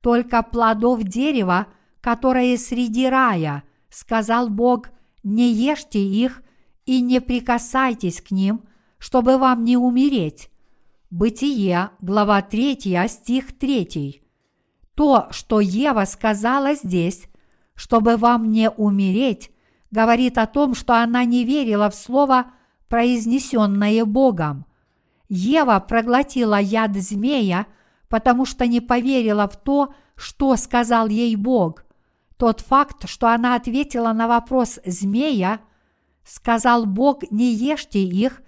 «Только 0.01 0.43
плодов 0.43 1.03
дерева– 1.03 1.67
которые 2.01 2.57
среди 2.59 3.09
рая, 3.09 3.63
сказал 3.91 4.49
Бог, 4.49 4.89
не 5.23 5.53
ешьте 5.53 6.03
их 6.03 6.43
и 6.87 7.01
не 7.01 7.21
прикасайтесь 7.21 8.21
к 8.21 8.31
ним, 8.31 8.63
чтобы 8.99 9.39
вам 9.39 9.65
не 9.65 9.77
умереть. 9.77 10.51
Бытие, 11.11 11.91
глава 12.01 12.41
3, 12.43 13.07
стих 13.09 13.59
3. 13.59 14.23
То, 14.95 15.29
что 15.31 15.61
Ева 15.61 16.05
сказала 16.05 16.75
здесь, 16.75 17.25
чтобы 17.81 18.19
вам 18.19 18.51
не 18.51 18.69
умереть, 18.69 19.51
говорит 19.91 20.37
о 20.37 20.47
том, 20.47 20.75
что 20.75 21.03
она 21.03 21.25
не 21.25 21.47
верила 21.47 21.89
в 21.89 21.95
слово, 21.95 22.53
произнесенное 22.89 24.05
Богом. 24.05 24.67
Ева 25.31 25.81
проглотила 25.81 26.61
яд 26.61 26.95
змея, 26.95 27.67
потому 28.11 28.45
что 28.45 28.67
не 28.67 28.83
поверила 28.83 29.49
в 29.49 29.57
то, 29.57 29.95
что 30.15 30.57
сказал 30.57 31.09
ей 31.09 31.35
Бог. 31.37 31.87
Тот 32.37 32.61
факт, 32.61 33.09
что 33.09 33.29
она 33.29 33.55
ответила 33.55 34.13
на 34.13 34.29
вопрос 34.29 34.79
змея, 34.85 35.61
сказал 36.23 36.85
Бог, 36.85 37.23
не 37.31 37.55
ешьте 37.55 38.03
их 38.03 38.43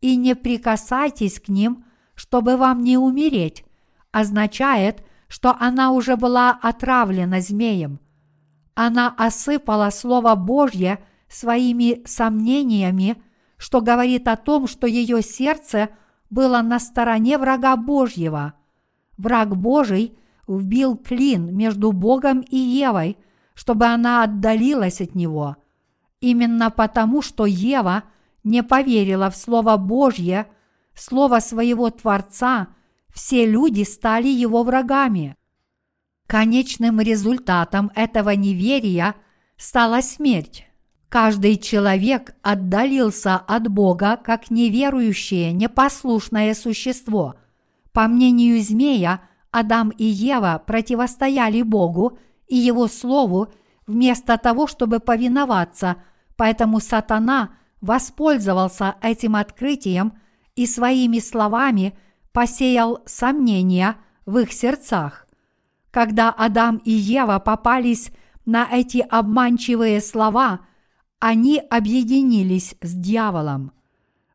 и 0.00 0.16
не 0.16 0.34
прикасайтесь 0.34 1.40
к 1.40 1.48
ним, 1.48 1.84
чтобы 2.14 2.56
вам 2.56 2.82
не 2.82 2.96
умереть, 2.96 3.66
означает, 4.12 5.04
что 5.28 5.54
она 5.60 5.90
уже 5.92 6.16
была 6.16 6.58
отравлена 6.62 7.42
змеем. 7.42 8.00
Она 8.80 9.12
осыпала 9.18 9.90
Слово 9.90 10.36
Божье 10.36 11.00
своими 11.28 12.00
сомнениями, 12.06 13.20
что 13.56 13.80
говорит 13.80 14.28
о 14.28 14.36
том, 14.36 14.68
что 14.68 14.86
ее 14.86 15.20
сердце 15.20 15.88
было 16.30 16.62
на 16.62 16.78
стороне 16.78 17.38
врага 17.38 17.74
Божьего. 17.74 18.54
Враг 19.16 19.56
Божий 19.56 20.16
вбил 20.46 20.96
клин 20.96 21.56
между 21.56 21.90
Богом 21.90 22.38
и 22.38 22.56
Евой, 22.56 23.16
чтобы 23.54 23.86
она 23.86 24.22
отдалилась 24.22 25.00
от 25.00 25.16
него. 25.16 25.56
Именно 26.20 26.70
потому, 26.70 27.20
что 27.20 27.46
Ева 27.46 28.04
не 28.44 28.62
поверила 28.62 29.28
в 29.28 29.36
Слово 29.36 29.76
Божье, 29.76 30.46
Слово 30.94 31.40
своего 31.40 31.90
Творца, 31.90 32.68
все 33.12 33.44
люди 33.44 33.82
стали 33.82 34.28
его 34.28 34.62
врагами. 34.62 35.36
Конечным 36.28 37.00
результатом 37.00 37.90
этого 37.94 38.30
неверия 38.36 39.14
стала 39.56 40.02
смерть. 40.02 40.66
Каждый 41.08 41.56
человек 41.56 42.34
отдалился 42.42 43.36
от 43.36 43.68
Бога 43.68 44.18
как 44.22 44.50
неверующее, 44.50 45.52
непослушное 45.52 46.54
существо. 46.54 47.36
По 47.94 48.06
мнению 48.08 48.62
змея, 48.62 49.22
Адам 49.50 49.88
и 49.88 50.04
Ева 50.04 50.62
противостояли 50.66 51.62
Богу 51.62 52.18
и 52.46 52.56
Его 52.56 52.88
Слову 52.88 53.48
вместо 53.86 54.36
того, 54.36 54.66
чтобы 54.66 55.00
повиноваться, 55.00 55.96
поэтому 56.36 56.80
сатана 56.80 57.54
воспользовался 57.80 58.96
этим 59.00 59.34
открытием 59.34 60.12
и 60.56 60.66
своими 60.66 61.20
словами 61.20 61.96
посеял 62.32 63.00
сомнения 63.06 63.96
в 64.26 64.36
их 64.36 64.52
сердцах. 64.52 65.27
Когда 65.98 66.30
Адам 66.30 66.76
и 66.84 66.92
Ева 66.92 67.40
попались 67.40 68.12
на 68.46 68.68
эти 68.70 68.98
обманчивые 68.98 70.00
слова, 70.00 70.60
они 71.18 71.58
объединились 71.58 72.76
с 72.80 72.94
дьяволом. 72.94 73.72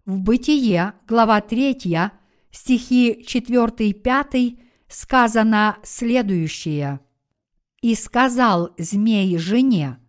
В 0.06 0.20
Бытие, 0.20 0.92
глава 1.08 1.40
3, 1.40 2.12
стихи 2.52 3.26
4-5 3.26 4.60
сказано 4.90 5.78
следующее. 5.84 7.00
«И 7.82 7.96
сказал 7.96 8.72
змей 8.78 9.38
жене, 9.38 10.00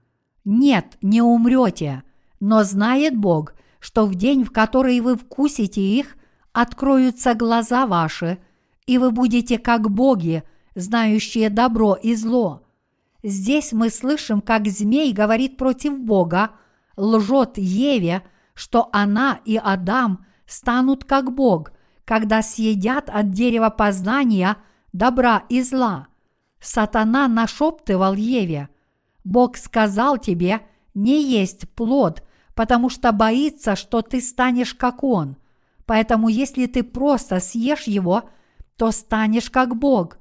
«Нет, 0.44 0.98
не 1.02 1.22
умрете, 1.22 2.02
но 2.40 2.64
знает 2.64 3.16
Бог, 3.16 3.54
что 3.78 4.06
в 4.06 4.16
день, 4.16 4.42
в 4.42 4.50
который 4.50 4.98
вы 4.98 5.16
вкусите 5.16 5.82
их, 5.82 6.16
откроются 6.52 7.34
глаза 7.34 7.86
ваши, 7.86 8.38
и 8.86 8.98
вы 8.98 9.12
будете 9.12 9.56
как 9.56 9.88
боги, 9.88 10.42
знающие 10.74 11.50
добро 11.50 11.94
и 11.94 12.14
зло». 12.14 12.62
Здесь 13.22 13.72
мы 13.72 13.88
слышим, 13.88 14.42
как 14.42 14.66
змей 14.68 15.12
говорит 15.14 15.56
против 15.56 15.98
Бога, 15.98 16.50
лжет 16.96 17.56
Еве, 17.56 18.22
что 18.52 18.90
она 18.92 19.40
и 19.46 19.56
Адам 19.56 20.26
станут 20.46 21.04
как 21.04 21.34
Бог, 21.34 21.72
когда 22.04 22.42
съедят 22.42 23.08
от 23.08 23.30
дерева 23.30 23.70
познания 23.70 24.58
добра 24.92 25.42
и 25.48 25.62
зла. 25.62 26.08
Сатана 26.60 27.26
нашептывал 27.28 28.12
Еве, 28.12 28.68
Бог 29.24 29.56
сказал 29.56 30.18
тебе 30.18 30.60
не 30.92 31.22
есть 31.22 31.68
плод, 31.70 32.22
потому 32.54 32.90
что 32.90 33.10
боится, 33.10 33.74
что 33.74 34.02
ты 34.02 34.20
станешь 34.20 34.74
как 34.74 35.02
он. 35.02 35.36
Поэтому 35.86 36.28
если 36.28 36.66
ты 36.66 36.82
просто 36.82 37.40
съешь 37.40 37.84
его, 37.84 38.24
то 38.76 38.90
станешь 38.90 39.50
как 39.50 39.76
Бог. 39.76 40.18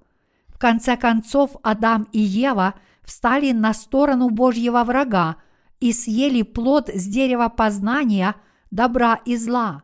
Конце 0.63 0.95
концов 0.95 1.57
Адам 1.61 2.07
и 2.13 2.19
Ева 2.19 2.75
встали 3.03 3.51
на 3.51 3.73
сторону 3.73 4.29
Божьего 4.29 4.83
врага– 4.83 5.35
и 5.83 5.91
съели 5.91 6.43
плод 6.43 6.89
с 6.95 7.05
дерева 7.07 7.49
познания 7.49 8.35
добра 8.71 9.19
и 9.25 9.35
зла. 9.35 9.83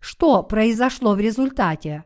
Что 0.00 0.42
произошло 0.42 1.14
в 1.14 1.20
результате? 1.20 2.02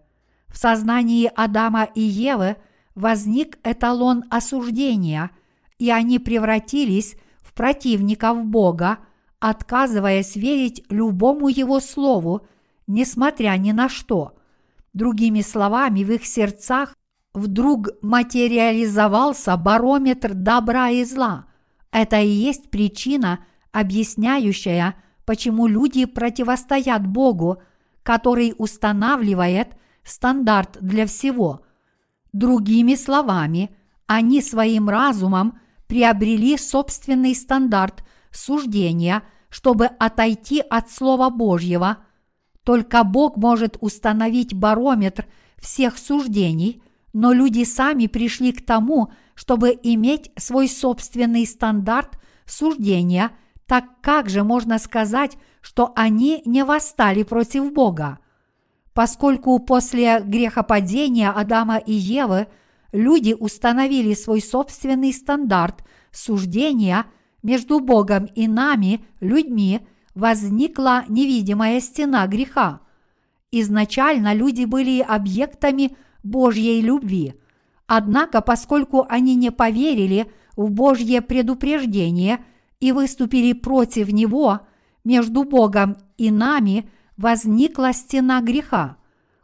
В 0.49 0.59
сознании 0.59 1.33
Адама 1.35 1.85
и 1.85 2.03
Евы 2.03 2.57
возник 2.95 3.59
эталон 3.65 4.25
осуждения, 4.29 5.31
и 5.79 5.91
они 5.91 6.19
превратились 6.19 7.17
в 7.41 7.55
противников 7.55 8.45
Бога, 8.45 8.99
отказываясь 9.41 10.37
верить 10.37 10.85
любому 10.91 11.49
Его 11.49 11.81
Слову, 11.81 12.47
несмотря 12.87 13.57
ни 13.57 13.73
на 13.73 13.89
что. 13.89 14.37
Другими 14.93 15.41
словами, 15.41 16.05
в 16.05 16.13
их 16.13 16.27
сердцах 16.27 16.95
вдруг 17.35 17.89
материализовался 18.01 19.57
барометр 19.57 20.33
добра 20.33 20.91
и 20.91 21.05
зла– 21.05 21.47
это 21.95 22.21
и 22.21 22.29
есть 22.29 22.71
причина, 22.71 23.45
объясняющая, 23.71 24.97
почему 25.25 25.69
люди 25.69 26.07
противостоят 26.07 27.07
Богу, 27.07 27.63
который 28.03 28.53
устанавливает 28.59 29.77
стандарт 30.03 30.77
для 30.81 31.07
всего. 31.07 31.61
Другими 32.33 32.97
словами, 32.97 33.71
они 34.09 34.43
своим 34.43 34.89
разумом 34.89 35.61
приобрели 35.87 36.59
собственный 36.59 37.33
стандарт 37.37 38.05
суждения, 38.33 39.23
чтобы 39.49 39.87
отойти 39.87 40.65
от 40.69 40.91
Слова 40.91 41.31
Божьего. 41.31 41.99
Только 42.65 43.05
Бог 43.05 43.37
может 43.37 43.77
установить 43.81 44.53
барометр 44.53 45.27
всех 45.59 45.97
суждений, 45.97 46.83
но 47.15 47.33
люди 47.33 47.65
сами 47.65 48.09
пришли 48.09 48.53
к 48.53 48.67
тому, 48.67 49.11
чтобы 49.35 49.79
иметь 49.83 50.31
свой 50.37 50.69
собственный 50.69 51.47
стандарт 51.47 52.19
суждения, 52.45 53.31
так 53.67 53.85
как 54.03 54.29
же 54.29 54.43
можно 54.43 54.79
сказать, 54.79 55.39
что 55.63 55.93
они 55.97 56.43
не 56.45 56.65
восстали 56.65 57.23
против 57.23 57.73
Бога? 57.73 58.19
Поскольку 58.93 59.59
после 59.61 60.21
грехопадения 60.21 61.31
Адама 61.31 61.79
и 61.79 61.93
Евы 61.93 62.49
люди 62.93 63.35
установили 63.39 64.13
свой 64.15 64.43
собственный 64.43 65.13
стандарт 65.13 65.85
суждения 66.11 67.07
между 67.43 67.79
Богом 67.79 68.25
и 68.25 68.49
нами, 68.49 69.05
людьми, 69.21 69.87
возникла 70.15 71.05
невидимая 71.09 71.81
стена 71.81 72.27
греха. 72.27 72.81
Изначально 73.53 74.35
люди 74.35 74.65
были 74.65 75.01
объектами 75.01 75.97
Божьей 76.25 76.81
любви– 76.81 77.35
Однако, 77.87 78.41
поскольку 78.41 79.07
они 79.09 79.35
не 79.35 79.51
поверили 79.51 80.31
в 80.57 80.71
Божье 80.71 81.21
предупреждение 81.21 82.45
и 82.81 82.93
выступили 82.93 83.53
против 83.53 84.11
него, 84.11 84.61
между 85.05 85.45
Богом 85.45 85.97
и 86.17 86.31
нами 86.31 86.89
возникла 87.17 87.93
стена 87.93 88.41
греха. 88.41 88.97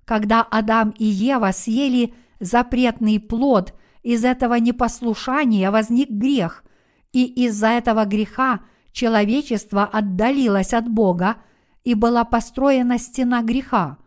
Когда 0.05 0.43
Адам 0.43 0.95
и 0.99 1.05
Ева 1.05 1.53
съели 1.53 2.15
запретный 2.41 3.21
плод, 3.21 3.75
из 4.03 4.25
этого 4.25 4.55
непослушания 4.55 5.71
возник 5.71 6.11
грех, 6.11 6.65
и 7.13 7.27
из-за 7.45 7.69
этого 7.69 8.07
греха 8.07 8.61
человечество 8.93 9.85
отдалилось 9.85 10.73
от 10.73 10.89
Бога, 10.89 11.37
и 11.85 11.95
была 11.95 12.25
построена 12.25 12.99
стена 12.99 13.43
греха. 13.43 13.99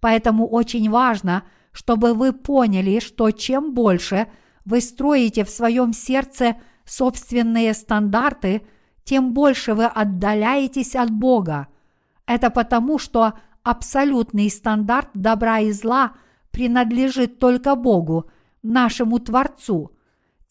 Поэтому 0.00 0.46
очень 0.46 0.90
важно– 0.90 1.44
чтобы 1.72 2.14
вы 2.14 2.32
поняли, 2.32 2.98
что 3.00 3.30
чем 3.30 3.74
больше 3.74 4.28
вы 4.64 4.80
строите 4.80 5.44
в 5.44 5.50
своем 5.50 5.92
сердце 5.92 6.56
собственные 6.84 7.74
стандарты, 7.74 8.62
тем 9.04 9.32
больше 9.32 9.74
вы 9.74 9.86
отдаляетесь 9.86 10.94
от 10.94 11.10
Бога. 11.10 11.68
Это 12.26 12.50
потому, 12.50 12.98
что 12.98 13.34
абсолютный 13.62 14.50
стандарт 14.50 15.08
добра 15.14 15.60
и 15.60 15.72
зла 15.72 16.14
принадлежит 16.50 17.38
только 17.38 17.74
Богу, 17.74 18.30
нашему 18.62 19.18
Творцу. 19.18 19.92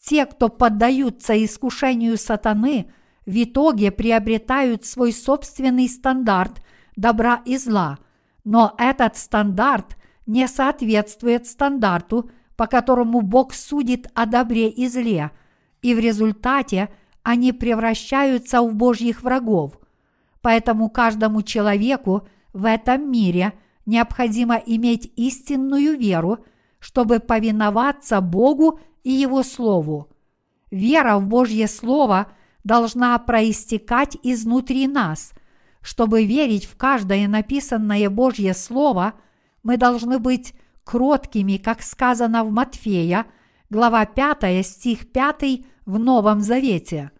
Те, 0.00 0.26
кто 0.26 0.48
поддаются 0.48 1.42
искушению 1.44 2.16
сатаны, 2.16 2.90
в 3.26 3.42
итоге 3.42 3.90
приобретают 3.90 4.84
свой 4.84 5.12
собственный 5.12 5.88
стандарт 5.88 6.62
добра 6.96 7.42
и 7.44 7.56
зла– 7.56 7.98
Но 8.44 8.74
этот 8.78 9.16
стандарт 9.16 9.96
не 10.26 10.46
соответствует 10.48 11.46
стандарту, 11.46 12.30
по 12.56 12.66
которому 12.66 13.20
Бог 13.22 13.54
судит 13.54 14.08
о 14.14 14.26
добре 14.26 14.68
и 14.68 14.86
зле, 14.86 15.30
и 15.82 15.94
в 15.94 15.98
результате 15.98 16.90
они 17.22 17.52
превращаются 17.52 18.62
в 18.62 18.74
Божьих 18.74 19.22
врагов. 19.22 19.78
Поэтому 20.42 20.88
каждому 20.88 21.42
человеку 21.42 22.26
в 22.52 22.64
этом 22.64 23.10
мире 23.10 23.54
необходимо 23.86 24.56
иметь 24.56 25.12
истинную 25.16 25.98
веру, 25.98 26.44
чтобы 26.78 27.20
повиноваться 27.20 28.20
Богу 28.20 28.80
и 29.04 29.10
Его 29.10 29.42
Слову. 29.42 30.08
Вера 30.70 31.18
в 31.18 31.26
Божье 31.26 31.66
Слово 31.66 32.28
должна 32.64 33.18
проистекать 33.18 34.16
изнутри 34.22 34.86
нас. 34.86 35.32
Чтобы 35.82 36.24
верить 36.24 36.66
в 36.66 36.76
каждое 36.76 37.26
написанное 37.26 38.10
Божье 38.10 38.54
Слово, 38.54 39.14
мы 39.62 39.76
должны 39.76 40.18
быть 40.18 40.54
кроткими, 40.84 41.56
как 41.56 41.82
сказано 41.82 42.44
в 42.44 42.50
Матфея, 42.50 43.26
глава 43.68 44.04
5, 44.06 44.66
стих 44.66 45.10
5 45.12 45.64
в 45.86 45.98
Новом 45.98 46.40
Завете. 46.40 47.10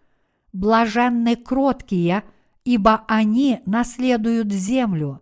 «Блаженны 0.53 1.35
кроткие, 1.37 2.23
ибо 2.65 3.05
они 3.07 3.61
наследуют 3.65 4.51
землю». 4.51 5.21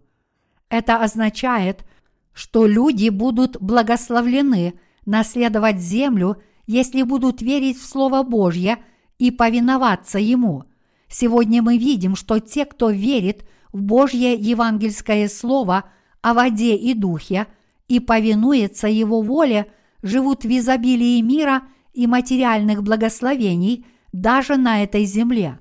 Это 0.69 0.97
означает, 0.97 1.85
что 2.33 2.65
люди 2.65 3.09
будут 3.09 3.61
благословлены 3.61 4.79
наследовать 5.05 5.79
землю, 5.79 6.41
если 6.67 7.01
будут 7.03 7.41
верить 7.41 7.77
в 7.77 7.85
Слово 7.85 8.23
Божье 8.23 8.77
и 9.17 9.31
повиноваться 9.31 10.19
Ему. 10.19 10.63
Сегодня 11.07 11.61
мы 11.61 11.77
видим, 11.77 12.15
что 12.15 12.39
те, 12.39 12.65
кто 12.65 12.91
верит 12.91 13.45
в 13.73 13.81
Божье 13.81 14.33
евангельское 14.33 15.27
Слово 15.27 15.85
о 16.21 16.33
воде 16.33 16.75
и 16.75 16.93
духе 16.93 17.47
и 17.87 17.99
повинуется 17.99 18.87
Его 18.87 19.21
воле, 19.21 19.71
живут 20.01 20.43
в 20.43 20.47
изобилии 20.47 21.21
мира 21.21 21.63
и 21.93 22.07
материальных 22.07 22.83
благословений 22.83 23.85
даже 24.11 24.57
на 24.57 24.83
этой 24.83 25.05
земле. 25.05 25.59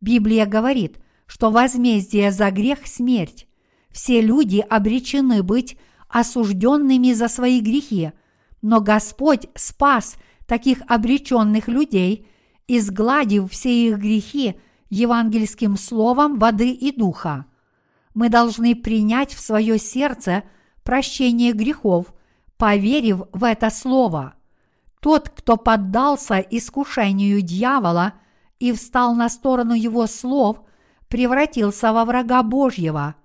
Библия 0.00 0.46
говорит, 0.46 0.98
что 1.26 1.50
возмездие 1.50 2.30
за 2.30 2.50
грех– 2.50 2.80
смерть. 2.86 3.46
Все 3.90 4.20
люди 4.20 4.58
обречены 4.58 5.42
быть 5.42 5.76
осужденными 6.08 7.12
за 7.12 7.28
свои 7.28 7.60
грехи, 7.60 8.12
но 8.60 8.80
Господь 8.80 9.46
спас 9.54 10.16
таких 10.46 10.82
обреченных 10.86 11.68
людей, 11.68 12.26
изгладив 12.68 13.50
все 13.50 13.88
их 13.88 13.98
грехи 13.98 14.56
евангельским 14.90 15.76
словом 15.76 16.38
воды 16.38 16.70
и 16.70 16.92
духа. 16.92 17.46
Мы 18.14 18.28
должны 18.28 18.74
принять 18.74 19.32
в 19.32 19.40
свое 19.40 19.78
сердце 19.78 20.44
прощение 20.82 21.52
грехов, 21.52 22.12
поверив 22.56 23.22
в 23.32 23.44
это 23.44 23.70
слово. 23.70 24.34
Тот, 25.00 25.30
кто 25.30 25.56
поддался 25.56 26.38
искушению 26.38 27.40
дьявола 27.42 28.14
и 28.58 28.72
встал 28.72 29.14
на 29.14 29.28
сторону 29.28 29.74
его 29.74 30.06
слов, 30.06 30.62
превратился 31.08 31.92
во 31.92 32.04
врага 32.04 32.42
Божьего. 32.42 33.16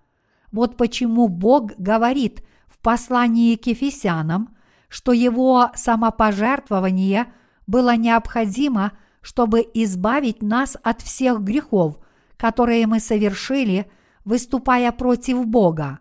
Вот 0.52 0.78
почему 0.78 1.28
Бог 1.28 1.74
говорит 1.78 2.44
в 2.68 2.80
послании 2.80 3.56
к 3.56 3.68
Ефесянам, 3.68 4.56
что 4.90 5.12
его 5.12 5.72
самопожертвование 5.76 7.28
было 7.68 7.96
необходимо, 7.96 8.94
чтобы 9.22 9.60
избавить 9.74 10.42
нас 10.42 10.78
от 10.82 11.02
всех 11.02 11.42
грехов, 11.42 11.98
которые 12.38 12.88
мы 12.88 13.00
совершили, 13.00 13.92
выступая 14.28 14.92
против 14.92 15.46
Бога. 15.48 16.00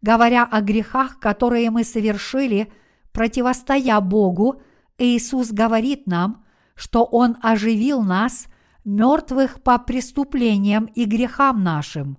Говоря 0.00 0.44
о 0.44 0.60
грехах, 0.60 1.18
которые 1.18 1.70
мы 1.70 1.82
совершили, 1.82 2.72
противостоя 3.10 4.00
Богу, 4.00 4.62
Иисус 4.98 5.50
говорит 5.50 6.06
нам, 6.06 6.44
что 6.76 7.04
Он 7.04 7.36
оживил 7.42 8.02
нас, 8.02 8.46
мертвых 8.84 9.64
по 9.64 9.78
преступлениям 9.78 10.84
и 10.84 11.06
грехам 11.06 11.64
нашим. 11.64 12.18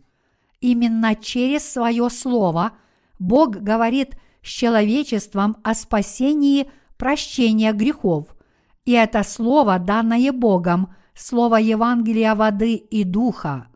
Именно 0.59 1.15
через 1.15 1.63
свое 1.63 2.09
Слово 2.09 2.73
Бог 3.17 3.51
говорит 3.55 4.17
с 4.43 4.49
человечеством 4.49 5.55
о 5.63 5.75
спасении 5.75 6.69
прощения 6.97 7.71
грехов. 7.71 8.35
И 8.83 8.91
это 8.91 9.23
Слово, 9.23 9.79
данное 9.79 10.33
Богом, 10.33 10.93
Слово 11.15 11.55
Евангелия 11.55 12.35
воды 12.35 12.75
и 12.75 13.05
духа. 13.05 13.67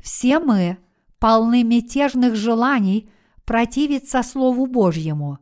Все 0.00 0.40
мы 0.40 0.78
полны 1.18 1.62
мятежных 1.62 2.36
желаний 2.36 3.10
противиться 3.44 4.22
Слову 4.22 4.66
Божьему. 4.66 5.38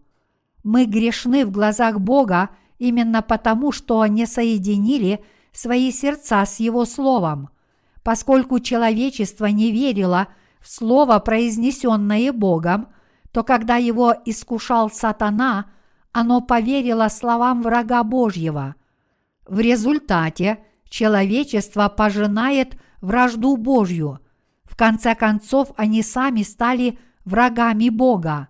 Мы 0.62 0.86
грешны 0.86 1.44
в 1.44 1.50
глазах 1.50 2.00
Бога 2.00 2.50
именно 2.78 3.22
потому, 3.22 3.72
что 3.72 4.06
не 4.06 4.26
соединили 4.26 5.24
свои 5.52 5.90
сердца 5.90 6.44
с 6.44 6.60
Его 6.60 6.84
Словом. 6.84 7.50
Поскольку 8.02 8.60
человечество 8.60 9.46
не 9.46 9.70
верило 9.70 10.28
в 10.60 10.70
Слово, 10.70 11.18
произнесенное 11.18 12.32
Богом, 12.32 12.88
то 13.32 13.42
когда 13.42 13.76
его 13.76 14.14
искушал 14.24 14.90
сатана, 14.90 15.66
оно 16.12 16.40
поверило 16.40 17.08
словам 17.08 17.62
врага 17.62 18.04
Божьего. 18.04 18.76
В 19.46 19.58
результате 19.58 20.60
человечество 20.88 21.88
пожинает 21.88 22.76
вражду 23.00 23.56
Божью. 23.56 24.20
В 24.74 24.76
конце 24.76 25.14
концов, 25.14 25.70
они 25.76 26.02
сами 26.02 26.42
стали 26.42 26.98
врагами 27.24 27.90
Бога. 27.90 28.48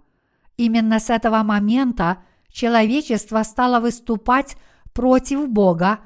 Именно 0.57 0.99
с 0.99 1.11
этого 1.11 1.43
момента 1.43 2.17
человечество 2.49 3.43
стало 3.43 3.79
выступать 3.79 4.57
против 4.95 5.51
Бога 5.51 5.99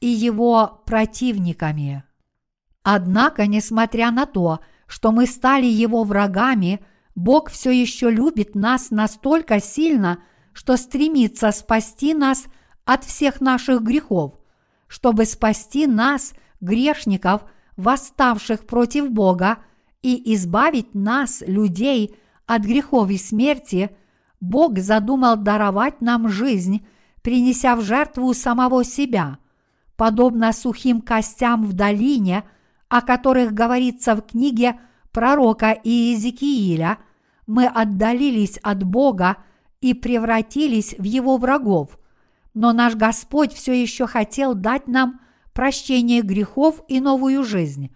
и 0.00 0.06
его 0.06 0.82
противниками. 0.86 2.04
Однако, 2.84 3.46
несмотря 3.46 4.10
на 4.12 4.24
то, 4.24 4.60
что 4.86 5.12
мы 5.12 5.26
стали 5.26 5.66
его 5.66 6.04
врагами, 6.04 6.80
Бог 7.14 7.50
все 7.50 7.70
еще 7.70 8.10
любит 8.10 8.54
нас 8.54 8.90
настолько 8.90 9.60
сильно, 9.60 10.20
что 10.54 10.78
стремится 10.78 11.52
спасти 11.52 12.14
нас 12.14 12.46
от 12.86 13.04
всех 13.04 13.42
наших 13.42 13.82
грехов, 13.82 14.38
чтобы 14.86 15.26
спасти 15.26 15.86
нас, 15.86 16.32
грешников, 16.62 17.42
восставших 17.76 18.66
против 18.66 19.10
Бога, 19.10 19.58
и 20.02 20.34
избавить 20.34 20.94
нас, 20.94 21.42
людей, 21.46 22.14
от 22.46 22.62
грехов 22.62 23.10
и 23.10 23.18
смерти, 23.18 23.90
Бог 24.40 24.78
задумал 24.78 25.36
даровать 25.36 26.00
нам 26.00 26.28
жизнь, 26.28 26.86
принеся 27.22 27.74
в 27.74 27.82
жертву 27.82 28.32
самого 28.34 28.84
себя, 28.84 29.38
подобно 29.96 30.52
сухим 30.52 31.00
костям 31.00 31.64
в 31.64 31.72
долине, 31.72 32.44
о 32.88 33.02
которых 33.02 33.52
говорится 33.52 34.14
в 34.14 34.22
книге 34.22 34.78
пророка 35.10 35.76
Иезекииля, 35.82 36.98
мы 37.46 37.66
отдалились 37.66 38.58
от 38.58 38.84
Бога 38.84 39.38
и 39.80 39.94
превратились 39.94 40.94
в 40.98 41.02
Его 41.02 41.36
врагов. 41.36 41.98
Но 42.54 42.72
наш 42.72 42.94
Господь 42.94 43.52
все 43.52 43.80
еще 43.80 44.06
хотел 44.06 44.54
дать 44.54 44.88
нам 44.88 45.20
прощение 45.56 46.20
грехов 46.20 46.82
и 46.86 47.00
новую 47.00 47.42
жизнь. 47.42 47.90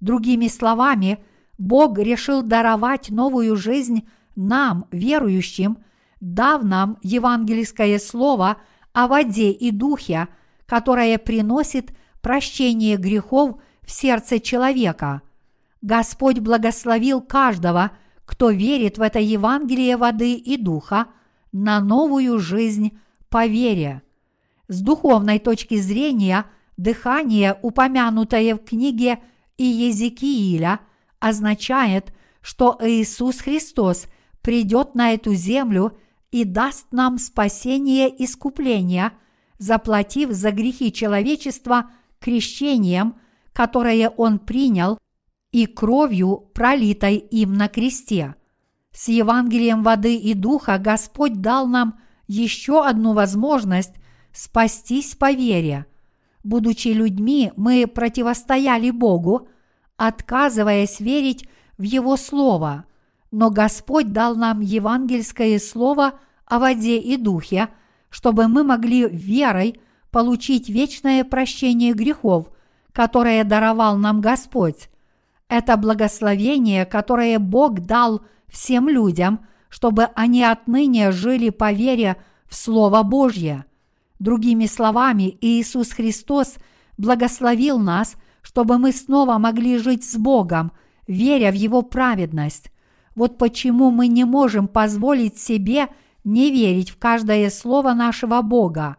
Другими 0.00 0.48
словами, 0.48 1.24
Бог 1.58 1.96
решил 1.96 2.42
даровать 2.42 3.10
новую 3.10 3.54
жизнь 3.54 4.08
нам, 4.34 4.86
верующим, 4.90 5.78
дав 6.20 6.64
нам 6.64 6.98
евангельское 7.02 8.00
слово 8.00 8.56
о 8.92 9.06
воде 9.06 9.52
и 9.52 9.70
духе, 9.70 10.26
которое 10.66 11.16
приносит 11.18 11.96
прощение 12.20 12.96
грехов 12.96 13.60
в 13.82 13.92
сердце 13.92 14.40
человека. 14.40 15.22
Господь 15.82 16.40
благословил 16.40 17.20
каждого, 17.20 17.92
кто 18.24 18.50
верит 18.50 18.98
в 18.98 19.02
это 19.02 19.20
Евангелие 19.20 19.96
воды 19.96 20.34
и 20.34 20.56
духа, 20.56 21.06
на 21.52 21.78
новую 21.78 22.40
жизнь 22.40 22.98
по 23.28 23.46
вере. 23.46 24.02
С 24.66 24.80
духовной 24.80 25.38
точки 25.38 25.78
зрения, 25.78 26.46
дыхание, 26.76 27.58
упомянутое 27.62 28.54
в 28.54 28.58
книге 28.58 29.20
Иезекииля, 29.58 30.80
означает, 31.20 32.12
что 32.40 32.78
Иисус 32.82 33.38
Христос 33.38 34.06
придет 34.42 34.94
на 34.94 35.12
эту 35.12 35.34
землю 35.34 35.96
и 36.30 36.44
даст 36.44 36.92
нам 36.92 37.18
спасение 37.18 38.08
и 38.08 38.24
искупление, 38.24 39.12
заплатив 39.58 40.30
за 40.30 40.50
грехи 40.50 40.92
человечества 40.92 41.90
крещением, 42.20 43.16
которое 43.52 44.10
Он 44.10 44.38
принял 44.38 44.98
и 45.52 45.66
кровью, 45.66 46.50
пролитой 46.52 47.16
им 47.16 47.54
на 47.54 47.68
кресте. 47.68 48.34
С 48.92 49.08
Евангелием 49.08 49.82
воды 49.82 50.16
и 50.16 50.34
духа 50.34 50.78
Господь 50.78 51.40
дал 51.40 51.66
нам 51.66 52.00
еще 52.26 52.84
одну 52.84 53.12
возможность 53.12 53.94
спастись 54.32 55.14
по 55.14 55.32
вере. 55.32 55.86
Будучи 56.44 56.88
людьми, 56.88 57.52
мы 57.56 57.86
противостояли 57.86 58.90
Богу, 58.90 59.48
отказываясь 59.96 61.00
верить 61.00 61.48
в 61.78 61.82
Его 61.82 62.16
Слово. 62.16 62.84
но 63.36 63.50
Господь 63.50 64.12
дал 64.12 64.36
нам 64.36 64.60
евангельское 64.60 65.58
слово 65.58 66.20
о 66.46 66.60
воде 66.60 66.98
и 67.00 67.16
духе, 67.16 67.68
чтобы 68.08 68.46
мы 68.46 68.62
могли 68.62 69.08
верой 69.08 69.80
получить 70.12 70.68
вечное 70.68 71.24
прощение 71.24 71.94
грехов, 71.94 72.48
которое 72.92 73.42
даровал 73.42 73.96
нам 73.96 74.20
Господь. 74.20 74.88
Это 75.48 75.76
благословение, 75.76 76.86
которое 76.86 77.40
Бог 77.40 77.80
дал 77.80 78.22
всем 78.46 78.88
людям, 78.88 79.44
чтобы 79.68 80.04
они 80.14 80.44
отныне 80.44 81.10
жили 81.10 81.50
по 81.50 81.72
вере 81.72 82.16
в 82.46 82.54
Слово 82.54 83.02
Божье. 83.02 83.64
Другими 84.18 84.66
словами, 84.66 85.36
Иисус 85.40 85.90
Христос 85.90 86.56
благословил 86.96 87.78
нас, 87.78 88.16
чтобы 88.42 88.78
мы 88.78 88.92
снова 88.92 89.38
могли 89.38 89.78
жить 89.78 90.04
с 90.04 90.16
Богом, 90.16 90.72
веря 91.06 91.50
в 91.50 91.54
Его 91.54 91.82
праведность. 91.82 92.70
Вот 93.14 93.38
почему 93.38 93.90
мы 93.90 94.08
не 94.08 94.24
можем 94.24 94.68
позволить 94.68 95.38
себе 95.38 95.88
не 96.24 96.50
верить 96.50 96.90
в 96.90 96.98
каждое 96.98 97.50
слово 97.50 97.92
нашего 97.92 98.40
Бога. 98.42 98.96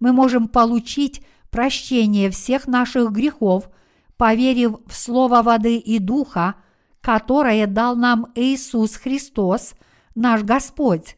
Мы 0.00 0.12
можем 0.12 0.48
получить 0.48 1.22
прощение 1.50 2.30
всех 2.30 2.66
наших 2.66 3.12
грехов, 3.12 3.68
поверив 4.16 4.76
в 4.86 4.94
Слово 4.94 5.42
воды 5.42 5.76
и 5.76 5.98
Духа, 5.98 6.54
которое 7.00 7.66
дал 7.66 7.96
нам 7.96 8.28
Иисус 8.34 8.96
Христос, 8.96 9.74
наш 10.14 10.42
Господь. 10.42 11.16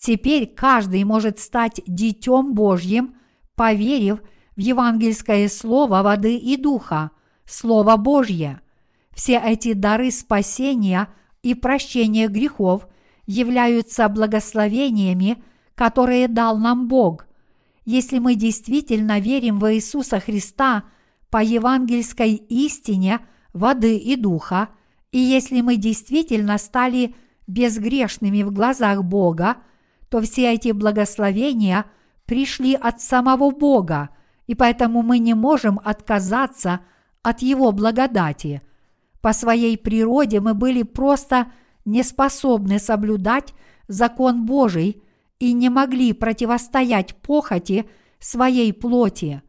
Теперь 0.00 0.46
каждый 0.46 1.04
может 1.04 1.38
стать 1.38 1.80
детем 1.86 2.54
Божьим, 2.54 3.14
поверив 3.54 4.20
в 4.56 4.60
евангельское 4.60 5.48
Слово 5.48 6.02
воды 6.02 6.36
и 6.36 6.56
Духа, 6.56 7.10
Слово 7.44 7.96
Божье. 7.96 8.60
Все 9.14 9.38
эти 9.38 9.74
дары 9.74 10.10
спасения– 10.10 11.08
и 11.42 11.54
прощение 11.54 12.28
грехов 12.28 12.86
являются 13.26 14.08
благословениями, 14.08 15.42
которые 15.74 16.28
дал 16.28 16.58
нам 16.58 16.88
Бог. 16.88 17.26
Если 17.84 18.18
мы 18.18 18.34
действительно 18.34 19.18
верим 19.20 19.58
в 19.58 19.72
Иисуса 19.72 20.20
Христа 20.20 20.84
по 21.30 21.42
евангельской 21.42 22.34
истине 22.34 23.20
воды 23.52 23.96
и 23.96 24.16
духа, 24.16 24.68
и 25.12 25.18
если 25.18 25.60
мы 25.60 25.76
действительно 25.76 26.58
стали 26.58 27.14
безгрешными 27.46 28.42
в 28.42 28.52
глазах 28.52 29.02
Бога, 29.02 29.56
то 30.10 30.20
все 30.20 30.52
эти 30.52 30.72
благословения 30.72 31.86
пришли 32.26 32.74
от 32.74 33.00
самого 33.00 33.50
Бога, 33.50 34.10
и 34.46 34.54
поэтому 34.54 35.02
мы 35.02 35.18
не 35.18 35.34
можем 35.34 35.80
отказаться 35.82 36.80
от 37.22 37.40
Его 37.40 37.72
благодати– 37.72 38.62
по 39.20 39.32
своей 39.32 39.76
природе 39.76 40.40
мы 40.40 40.54
были 40.54 40.82
просто 40.82 41.52
не 41.84 42.02
способны 42.02 42.78
соблюдать 42.78 43.54
закон 43.88 44.46
Божий 44.46 45.02
и 45.38 45.52
не 45.52 45.68
могли 45.68 46.12
противостоять 46.12 47.16
похоти 47.16 47.88
своей 48.18 48.72
плоти. 48.72 49.42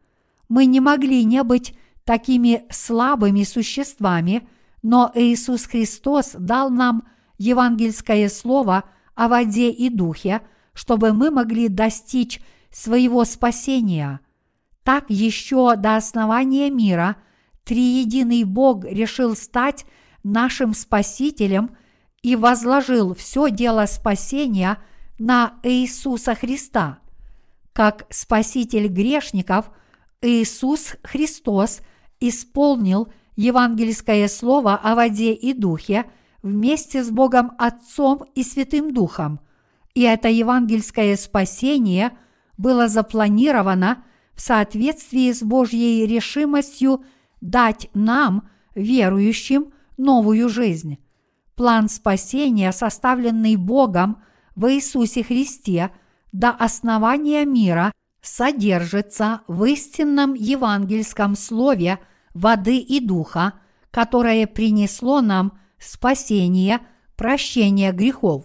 Мы 0.48 0.66
не 0.66 0.80
могли 0.80 1.24
не 1.24 1.42
быть 1.42 1.74
такими 2.04 2.64
слабыми 2.70 3.44
существами, 3.44 4.48
но 4.82 5.10
Иисус 5.14 5.66
Христос 5.66 6.34
дал 6.38 6.70
нам 6.70 7.04
евангельское 7.38 8.28
слово 8.28 8.84
о 9.14 9.28
воде 9.28 9.70
и 9.70 9.88
духе, 9.88 10.42
чтобы 10.72 11.12
мы 11.12 11.30
могли 11.30 11.68
достичь 11.68 12.40
своего 12.70 13.24
спасения. 13.24 14.20
Так 14.82 15.04
еще 15.08 15.76
до 15.76 15.96
основания 15.96 16.70
мира– 16.70 17.16
триединый 17.64 18.44
Бог 18.44 18.84
решил 18.84 19.36
стать 19.36 19.86
нашим 20.22 20.74
Спасителем 20.74 21.76
и 22.22 22.36
возложил 22.36 23.14
все 23.14 23.50
дело 23.50 23.86
спасения 23.86 24.78
на 25.18 25.54
Иисуса 25.62 26.34
Христа. 26.34 26.98
Как 27.72 28.06
Спаситель 28.10 28.88
грешников, 28.88 29.70
Иисус 30.20 30.94
Христос 31.02 31.80
исполнил 32.20 33.12
евангельское 33.34 34.28
слово 34.28 34.76
о 34.76 34.94
воде 34.94 35.32
и 35.32 35.52
духе 35.52 36.04
вместе 36.42 37.02
с 37.02 37.10
Богом 37.10 37.52
Отцом 37.58 38.24
и 38.34 38.42
Святым 38.42 38.92
Духом. 38.92 39.40
И 39.94 40.02
это 40.02 40.28
евангельское 40.28 41.16
спасение 41.16 42.12
было 42.56 42.88
запланировано 42.88 44.04
в 44.34 44.40
соответствии 44.40 45.32
с 45.32 45.42
Божьей 45.42 46.06
решимостью– 46.06 47.04
дать 47.42 47.90
нам, 47.92 48.48
верующим, 48.74 49.72
новую 49.98 50.48
жизнь. 50.48 50.98
План 51.54 51.90
спасения, 51.90 52.72
составленный 52.72 53.56
Богом 53.56 54.22
в 54.56 54.72
Иисусе 54.72 55.22
Христе 55.22 55.90
до 56.30 56.50
основания 56.50 57.44
мира, 57.44 57.92
содержится 58.22 59.42
в 59.48 59.64
истинном 59.64 60.32
евангельском 60.34 61.34
слове 61.34 61.98
воды 62.32 62.78
и 62.78 63.00
духа, 63.00 63.54
которое 63.90 64.46
принесло 64.46 65.20
нам 65.20 65.58
спасение, 65.82 66.80
прощение 67.16 67.92
грехов. 67.92 68.44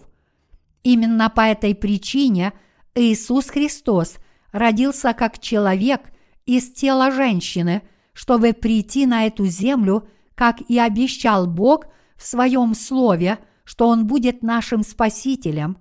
Именно 0.82 1.30
по 1.30 1.42
этой 1.42 1.74
причине 1.74 2.52
Иисус 2.94 3.46
Христос 3.46 4.16
родился 4.52 5.14
как 5.14 5.38
человек 5.38 6.02
из 6.46 6.70
тела 6.72 7.10
женщины– 7.10 7.82
чтобы 8.18 8.52
прийти 8.52 9.06
на 9.06 9.26
эту 9.26 9.46
землю, 9.46 10.08
как 10.34 10.60
и 10.62 10.76
обещал 10.76 11.46
Бог 11.46 11.86
в 12.16 12.26
своем 12.26 12.74
слове, 12.74 13.38
что 13.62 13.86
Он 13.86 14.08
будет 14.08 14.42
нашим 14.42 14.82
Спасителем. 14.82 15.78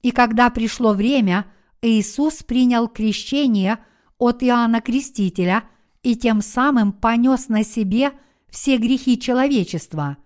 И 0.00 0.12
когда 0.12 0.48
пришло 0.50 0.92
время, 0.92 1.46
Иисус 1.82 2.44
принял 2.44 2.86
крещение 2.86 3.78
от 4.16 4.44
Иоанна 4.44 4.80
Крестителя 4.80 5.64
и 6.04 6.14
тем 6.14 6.40
самым 6.40 6.92
понес 6.92 7.48
на 7.48 7.64
себе 7.64 8.12
все 8.48 8.76
грехи 8.76 9.18
человечества. 9.18 10.18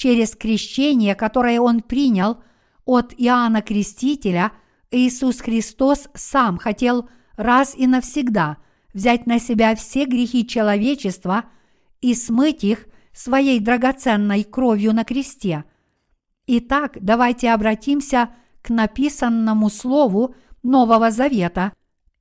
Через 0.00 0.34
крещение, 0.34 1.14
которое 1.14 1.60
Он 1.60 1.82
принял 1.82 2.42
от 2.86 3.12
Иоанна 3.18 3.60
Крестителя, 3.60 4.52
Иисус 4.90 5.42
Христос 5.42 6.08
сам 6.14 6.56
хотел 6.56 7.10
раз 7.36 7.74
и 7.76 7.86
навсегда– 7.86 8.56
взять 8.94 9.26
на 9.26 9.38
себя 9.38 9.74
все 9.74 10.06
грехи 10.06 10.46
человечества 10.46 11.44
и 12.00 12.14
смыть 12.14 12.64
их 12.64 12.86
своей 13.12 13.60
драгоценной 13.60 14.42
кровью 14.44 14.94
на 14.94 15.04
кресте. 15.04 15.64
Итак, 16.46 16.96
давайте 16.98 17.50
обратимся 17.50 18.30
к 18.62 18.70
написанному 18.70 19.68
слову 19.68 20.34
Нового 20.62 21.10
Завета 21.10 21.74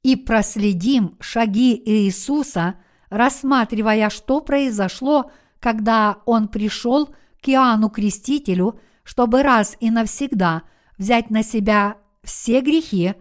и 0.04 0.18
проследим 0.18 1.16
шаги 1.22 1.82
Иисуса, 1.86 2.76
рассматривая, 3.10 4.10
что 4.10 4.42
произошло, 4.42 5.32
когда 5.62 6.18
Он 6.26 6.50
пришел 6.50 7.16
к 7.42 7.50
Иоанну 7.50 7.90
Крестителю, 7.90 8.80
чтобы 9.04 9.44
раз 9.44 9.76
и 9.80 9.92
навсегда 9.92 10.64
взять 10.98 11.30
на 11.30 11.44
себя 11.44 11.98
все 12.24 12.62
грехи 12.62 13.14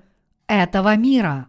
этого 0.46 0.96
мира. 0.96 1.48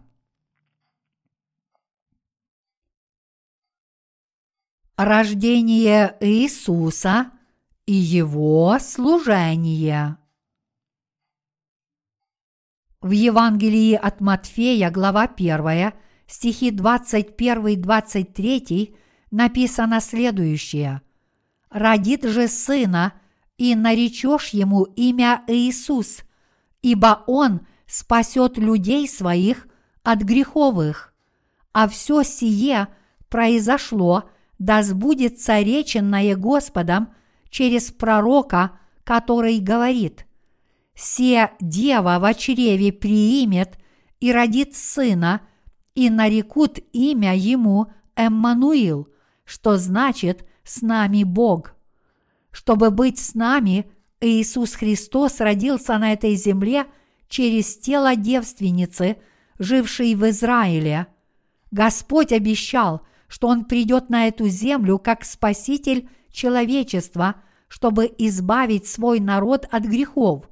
Рождение 4.96 6.16
Иисуса 6.20 7.30
и 7.86 7.94
Его 7.94 8.76
служение. 8.80 10.18
В 13.00 13.12
Евангелии 13.12 13.94
от 13.94 14.20
Матфея, 14.20 14.90
глава 14.90 15.22
1, 15.22 15.94
стихи 16.26 16.70
21-23 16.70 18.94
написано 19.30 20.00
следующее. 20.00 21.00
«Родит 21.70 22.24
же 22.24 22.48
сына, 22.48 23.12
и 23.56 23.74
наречешь 23.74 24.48
ему 24.48 24.84
имя 24.84 25.42
Иисус, 25.46 26.20
ибо 26.82 27.24
он 27.26 27.66
спасет 27.86 28.56
людей 28.56 29.08
своих 29.08 29.68
от 30.02 30.20
греховых. 30.20 31.12
А 31.72 31.88
все 31.88 32.22
сие 32.22 32.88
произошло– 33.28 34.24
да 34.60 34.82
сбудется 34.82 35.60
реченное 35.60 36.36
Господом 36.36 37.14
через 37.48 37.90
пророка, 37.90 38.78
который 39.04 39.58
говорит 39.58 40.26
«Се 40.94 41.50
дева 41.60 42.18
в 42.20 42.34
чреве 42.34 42.92
приимет 42.92 43.78
и 44.20 44.30
родит 44.30 44.76
сына, 44.76 45.40
и 45.94 46.10
нарекут 46.10 46.78
имя 46.92 47.34
ему 47.34 47.86
Эммануил, 48.14 49.08
что 49.44 49.78
значит 49.78 50.46
«с 50.64 50.82
нами 50.82 51.24
Бог». 51.24 51.74
Чтобы 52.50 52.90
быть 52.90 53.18
с 53.18 53.34
нами, 53.34 53.90
Иисус 54.20 54.74
Христос 54.74 55.40
родился 55.40 55.96
на 55.98 56.12
этой 56.12 56.34
земле 56.34 56.86
через 57.28 57.76
тело 57.76 58.16
девственницы, 58.16 59.18
жившей 59.58 60.14
в 60.14 60.28
Израиле. 60.28 61.06
Господь 61.70 62.32
обещал– 62.32 63.02
что 63.30 63.46
Он 63.46 63.64
придет 63.64 64.10
на 64.10 64.26
эту 64.26 64.48
землю 64.48 64.98
как 64.98 65.24
Спаситель 65.24 66.08
человечества, 66.30 67.36
чтобы 67.68 68.12
избавить 68.18 68.88
свой 68.88 69.20
народ 69.20 69.66
от 69.70 69.84
грехов, 69.84 70.50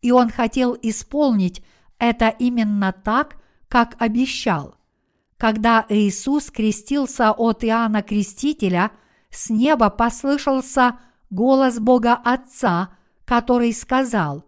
и 0.00 0.10
Он 0.10 0.30
хотел 0.30 0.76
исполнить 0.80 1.62
это 1.98 2.34
именно 2.38 2.92
так, 2.92 3.36
как 3.68 3.96
обещал. 3.98 4.76
Когда 5.36 5.84
Иисус 5.90 6.50
крестился 6.50 7.30
от 7.30 7.62
Иоанна 7.62 8.02
Крестителя, 8.02 8.90
с 9.34 9.50
неба 9.50 9.90
послышался 9.90 10.98
голос 11.28 11.80
Бога 11.80 12.14
Отца, 12.14 12.90
который 13.24 13.72
сказал 13.72 14.44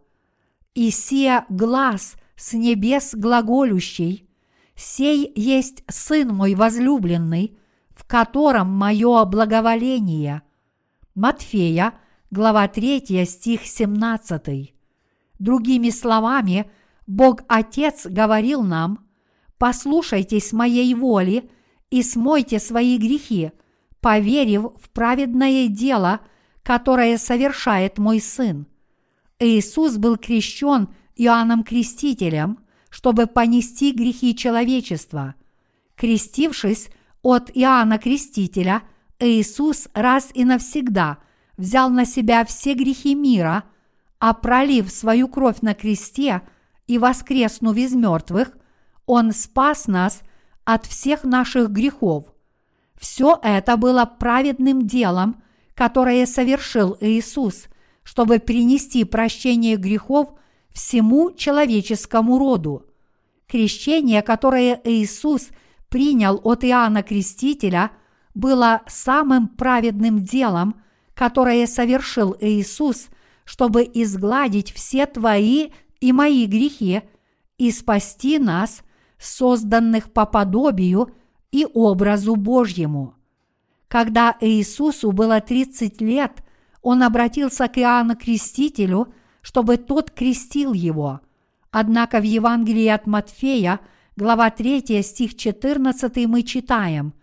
«И 0.74 0.90
сия 0.90 1.44
глаз 1.48 2.14
с 2.36 2.52
небес 2.52 3.14
глаголющий, 3.14 4.28
сей 4.76 5.32
есть 5.34 5.82
Сын 5.88 6.28
мой 6.28 6.54
возлюбленный, 6.54 7.58
в 7.90 8.04
котором 8.04 8.68
мое 8.68 9.24
благоволение». 9.24 10.42
Матфея, 11.14 11.94
глава 12.30 12.68
3, 12.68 13.24
стих 13.26 13.66
17. 13.66 14.74
Другими 15.38 15.90
словами, 15.90 16.70
Бог 17.06 17.40
Отец 17.48 18.06
говорил 18.06 18.62
нам, 18.62 19.06
«Послушайтесь 19.58 20.52
моей 20.52 20.94
воли 20.94 21.50
и 21.90 22.02
смойте 22.02 22.60
свои 22.60 22.98
грехи, 22.98 23.52
поверив 24.06 24.66
в 24.80 24.88
праведное 24.90 25.66
дело, 25.66 26.20
которое 26.62 27.18
совершает 27.18 27.98
мой 27.98 28.20
Сын». 28.20 28.68
Иисус 29.40 29.96
был 29.96 30.16
крещен 30.16 30.90
Иоанном 31.16 31.64
Крестителем, 31.64 32.60
чтобы 32.88 33.26
понести 33.26 33.90
грехи 33.90 34.36
человечества. 34.36 35.34
Крестившись 35.96 36.88
от 37.22 37.50
Иоанна 37.52 37.98
Крестителя, 37.98 38.82
Иисус 39.18 39.88
раз 39.92 40.30
и 40.34 40.44
навсегда 40.44 41.18
взял 41.56 41.90
на 41.90 42.04
себя 42.04 42.44
все 42.44 42.74
грехи 42.74 43.16
мира, 43.16 43.64
а 44.20 44.34
пролив 44.34 44.88
свою 44.92 45.26
кровь 45.26 45.62
на 45.62 45.74
кресте 45.74 46.42
и 46.86 46.98
воскреснув 46.98 47.76
из 47.76 47.92
мертвых, 47.92 48.56
Он 49.04 49.32
спас 49.32 49.88
нас 49.88 50.22
от 50.64 50.86
всех 50.86 51.24
наших 51.24 51.70
грехов. 51.70 52.35
Все 52.98 53.38
это 53.42 53.76
было 53.76 54.04
праведным 54.04 54.86
делом, 54.86 55.42
которое 55.74 56.26
совершил 56.26 56.96
Иисус, 57.00 57.66
чтобы 58.02 58.38
принести 58.38 59.04
прощение 59.04 59.76
грехов 59.76 60.30
всему 60.72 61.32
человеческому 61.32 62.38
роду. 62.38 62.86
Крещение, 63.46 64.22
которое 64.22 64.80
Иисус 64.84 65.48
принял 65.88 66.40
от 66.42 66.64
Иоанна 66.64 67.02
Крестителя, 67.02 67.90
было 68.34 68.82
самым 68.86 69.48
праведным 69.48 70.22
делом, 70.24 70.82
которое 71.14 71.66
совершил 71.66 72.36
Иисус, 72.40 73.08
чтобы 73.44 73.82
изгладить 73.82 74.72
все 74.72 75.06
твои 75.06 75.70
и 76.00 76.12
мои 76.12 76.46
грехи 76.46 77.02
и 77.56 77.70
спасти 77.70 78.38
нас, 78.38 78.82
созданных 79.18 80.12
по 80.12 80.26
подобию 80.26 81.14
и 81.56 81.66
образу 81.72 82.36
Божьему. 82.36 83.14
Когда 83.88 84.36
Иисусу 84.40 85.10
было 85.10 85.40
30 85.40 86.02
лет, 86.02 86.44
он 86.82 87.02
обратился 87.02 87.66
к 87.68 87.78
Иоанну 87.78 88.14
Крестителю, 88.14 89.14
чтобы 89.40 89.78
тот 89.78 90.10
крестил 90.10 90.74
его. 90.74 91.20
Однако 91.70 92.20
в 92.20 92.24
Евангелии 92.24 92.88
от 92.88 93.06
Матфея, 93.06 93.80
глава 94.16 94.50
3, 94.50 95.02
стих 95.02 95.34
14 95.34 96.26
мы 96.26 96.42
читаем 96.42 97.14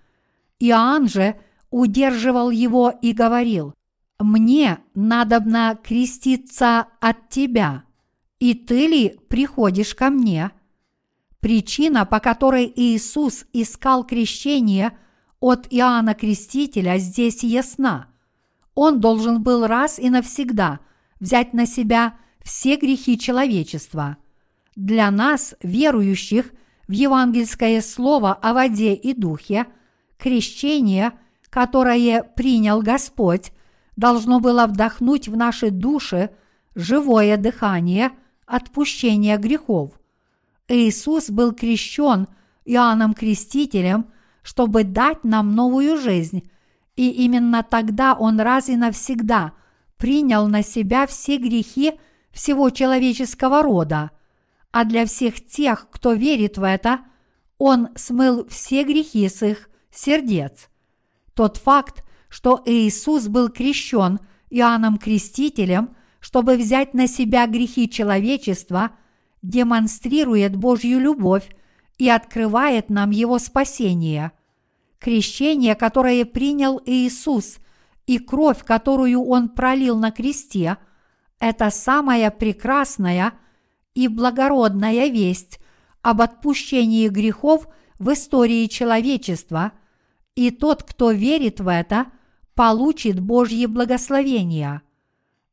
«Иоанн 0.59 1.07
же 1.07 1.36
удерживал 1.69 2.49
его 2.49 2.89
и 2.89 3.13
говорил, 3.13 3.75
«Мне 4.17 4.79
надобно 4.95 5.77
креститься 5.84 6.88
от 6.99 7.29
тебя, 7.29 7.84
и 8.39 8.55
ты 8.55 8.88
ли 8.88 9.19
приходишь 9.29 9.93
ко 9.93 10.09
мне?» 10.09 10.49
Причина, 11.43 12.05
по 12.05 12.21
которой 12.21 12.71
Иисус 12.73 13.45
искал 13.51 14.05
крещение 14.05 14.97
от 15.41 15.67
Иоанна 15.69 16.13
Крестителя, 16.13 16.97
здесь 16.99 17.43
ясна. 17.43 18.07
Он 18.75 19.01
должен 19.01 19.43
был 19.43 19.67
раз 19.67 19.99
и 19.99 20.09
навсегда 20.09 20.79
взять 21.19 21.53
на 21.53 21.65
себя 21.65 22.13
все 22.41 22.77
грехи 22.77 23.19
человечества. 23.19 24.15
Для 24.77 25.11
нас, 25.11 25.53
верующих 25.61 26.53
в 26.87 26.93
евангельское 26.93 27.81
слово 27.81 28.31
о 28.31 28.53
воде 28.53 28.93
и 28.93 29.13
духе, 29.13 29.65
крещение, 30.17 31.11
которое 31.49 32.23
принял 32.23 32.81
Господь, 32.81 33.51
должно 33.97 34.39
было 34.39 34.65
вдохнуть 34.65 35.27
в 35.27 35.35
наши 35.35 35.71
души 35.71 36.29
живое 36.73 37.35
дыхание 37.35 38.11
отпущения 38.45 39.37
грехов– 39.37 39.91
Иисус 40.68 41.30
был 41.30 41.53
крещен 41.53 42.28
Иоанном 42.66 43.14
Крестителем, 43.14 44.07
чтобы 44.41 44.84
дать 44.84 45.24
нам 45.24 45.55
новую 45.55 45.97
жизнь, 45.97 46.49
и 46.95 47.09
именно 47.09 47.64
тогда 47.64 48.14
Он 48.14 48.39
раз 48.39 48.70
и 48.70 48.76
навсегда 48.76 49.53
принял 49.97 50.47
на 50.47 50.64
себя 50.64 51.07
все 51.07 51.38
грехи 51.38 51.93
всего 52.32 52.70
человеческого 52.70 53.61
рода, 53.61 54.11
а 54.72 54.86
для 54.86 55.05
всех 55.05 55.45
тех, 55.45 55.88
кто 55.91 56.14
верит 56.14 56.57
в 56.57 56.64
это, 56.64 57.01
Он 57.57 57.89
смыл 57.95 58.47
все 58.47 58.84
грехи 58.84 59.28
с 59.28 59.43
их 59.43 59.70
сердец. 59.91 60.70
Тот 61.34 61.57
факт, 61.57 62.03
что 62.30 62.61
Иисус 62.66 63.28
был 63.28 63.49
крещен 63.49 64.20
Иоанном 64.49 64.97
Крестителем, 64.97 65.95
чтобы 66.20 66.55
взять 66.55 66.93
на 66.93 67.07
себя 67.07 67.47
грехи 67.47 67.89
человечества– 67.89 68.91
демонстрирует 69.43 70.55
Божью 70.55 70.99
любовь 70.99 71.47
и 71.99 72.09
открывает 72.09 72.89
нам 72.89 73.11
Его 73.11 73.37
спасение. 73.37 74.31
Крещение, 74.99 75.75
которое 75.75 76.25
принял 76.25 76.81
Иисус, 76.85 77.57
и 78.07 78.17
кровь, 78.17 78.63
которую 78.63 79.21
Он 79.21 79.49
пролил 79.49 79.99
на 79.99 80.11
кресте, 80.11 80.77
это 81.39 81.69
самая 81.69 82.31
прекрасная 82.31 83.33
и 83.93 84.07
благородная 84.07 85.07
весть 85.07 85.59
об 86.01 86.21
отпущении 86.21 87.07
грехов 87.09 87.67
в 87.99 88.11
истории 88.11 88.65
человечества, 88.67 89.73
и 90.35 90.51
тот, 90.51 90.83
кто 90.83 91.11
верит 91.11 91.59
в 91.59 91.67
это, 91.67 92.07
получит 92.55 93.19
Божье 93.19 93.67
благословение. 93.67 94.81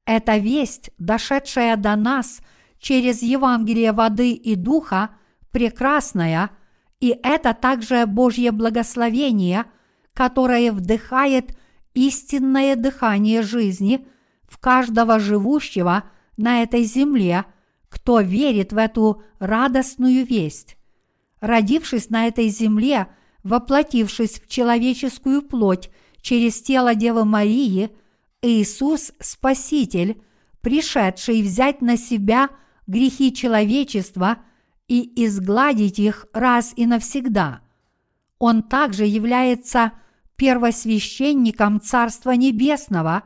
Эта 0.06 0.38
весть, 0.38 0.90
дошедшая 0.98 1.76
до 1.76 1.96
нас– 1.96 2.40
через 2.80 3.22
Евангелие 3.22 3.92
воды 3.92 4.32
и 4.32 4.56
духа 4.56 5.10
прекрасная, 5.52 6.50
и 6.98 7.16
это 7.22 7.54
также 7.54 8.06
Божье 8.06 8.50
благословение, 8.50 9.66
которое 10.14 10.72
вдыхает 10.72 11.56
истинное 11.94 12.76
дыхание 12.76 13.42
жизни 13.42 14.06
в 14.48 14.58
каждого 14.58 15.20
живущего 15.20 16.04
на 16.36 16.62
этой 16.62 16.84
земле, 16.84 17.44
кто 17.88 18.20
верит 18.20 18.72
в 18.72 18.78
эту 18.78 19.22
радостную 19.38 20.24
весть. 20.24 20.76
Родившись 21.40 22.10
на 22.10 22.26
этой 22.26 22.48
земле, 22.48 23.08
воплотившись 23.42 24.40
в 24.40 24.48
человеческую 24.48 25.42
плоть 25.42 25.90
через 26.20 26.60
тело 26.62 26.94
Девы 26.94 27.24
Марии, 27.24 27.90
Иисус– 28.42 29.12
Спаситель, 29.20 30.22
пришедший 30.60 31.42
взять 31.42 31.82
на 31.82 31.98
себя– 31.98 32.48
грехи 32.90 33.32
человечества 33.32 34.38
и 34.88 35.24
изгладить 35.24 35.98
их 36.00 36.26
раз 36.32 36.72
и 36.74 36.86
навсегда. 36.86 37.62
Он 38.38 38.62
также 38.62 39.04
является 39.06 39.92
первосвященником 40.36 41.80
Царства 41.80 42.32
Небесного, 42.32 43.22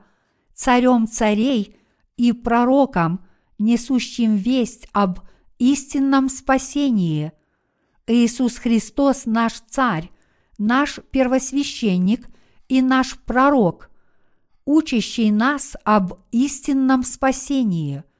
царем 0.54 1.08
царей 1.08 1.76
и 2.16 2.32
пророком, 2.32 3.24
несущим 3.58 4.36
весть 4.36 4.86
об 4.92 5.20
истинном 5.58 6.28
спасении. 6.28 7.32
Иисус 8.06 8.58
Христос 8.58 9.24
наш 9.24 9.54
Царь, 9.70 10.10
наш 10.58 11.00
первосвященник 11.10 12.26
и 12.68 12.82
наш 12.82 13.16
пророк, 13.20 13.90
учащий 14.66 15.30
нас 15.30 15.74
об 15.84 16.18
истинном 16.32 17.02
спасении– 17.02 18.04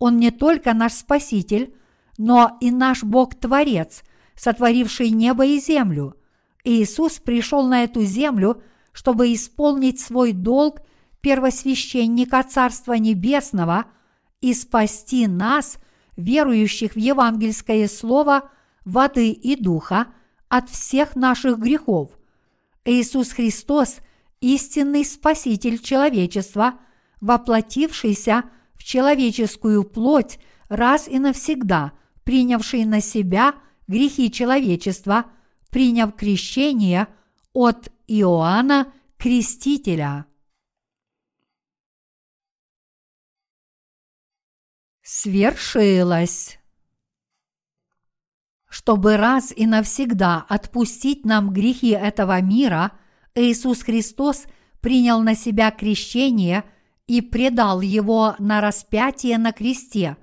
он 0.00 0.16
не 0.16 0.32
только 0.32 0.74
наш 0.74 0.94
Спаситель, 0.94 1.72
но 2.18 2.56
и 2.60 2.72
наш 2.72 3.04
Бог-творец, 3.04 4.02
сотворивший 4.34 5.10
небо 5.10 5.46
и 5.46 5.60
землю. 5.60 6.16
Иисус 6.64 7.18
пришел 7.18 7.66
на 7.66 7.84
эту 7.84 8.02
землю, 8.02 8.62
чтобы 8.92 9.32
исполнить 9.32 10.00
свой 10.00 10.32
долг 10.32 10.80
первосвященника 11.20 12.42
Царства 12.42 12.94
Небесного 12.94 13.84
и 14.40 14.54
спасти 14.54 15.26
нас, 15.26 15.78
верующих 16.16 16.94
в 16.94 16.98
евангельское 16.98 17.86
слово 17.86 18.50
воды 18.84 19.30
и 19.30 19.54
духа, 19.54 20.06
от 20.48 20.68
всех 20.68 21.14
наших 21.14 21.58
грехов. 21.58 22.10
Иисус 22.84 23.30
Христос, 23.32 23.98
истинный 24.40 25.04
Спаситель 25.04 25.78
человечества, 25.78 26.74
воплотившийся 27.20 28.44
в 28.80 28.84
человеческую 28.84 29.84
плоть 29.84 30.38
раз 30.70 31.06
и 31.06 31.18
навсегда, 31.18 31.92
принявший 32.24 32.86
на 32.86 33.02
себя 33.02 33.54
грехи 33.86 34.32
человечества, 34.32 35.26
приняв 35.68 36.16
крещение 36.16 37.06
от 37.52 37.92
Иоанна 38.06 38.90
Крестителя. 39.18 40.24
Свершилось! 45.02 46.58
Чтобы 48.66 49.18
раз 49.18 49.52
и 49.54 49.66
навсегда 49.66 50.46
отпустить 50.48 51.26
нам 51.26 51.52
грехи 51.52 51.90
этого 51.90 52.40
мира, 52.40 52.92
Иисус 53.34 53.82
Христос 53.82 54.46
принял 54.80 55.20
на 55.20 55.34
себя 55.34 55.70
крещение 55.70 56.64
и 57.10 57.22
предал 57.22 57.80
его 57.80 58.36
на 58.38 58.60
распятие 58.60 59.36
на 59.36 59.50
кресте. 59.50 60.16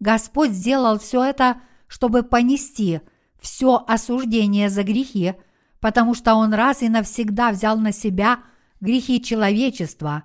Господь 0.00 0.52
сделал 0.52 0.98
все 0.98 1.22
это, 1.22 1.60
чтобы 1.88 2.22
понести 2.22 3.02
все 3.38 3.84
осуждение 3.86 4.70
за 4.70 4.82
грехи, 4.82 5.34
потому 5.78 6.14
что 6.14 6.36
Он 6.36 6.54
раз 6.54 6.80
и 6.80 6.88
навсегда 6.88 7.50
взял 7.50 7.76
на 7.76 7.92
себя 7.92 8.38
грехи 8.80 9.20
человечества. 9.22 10.22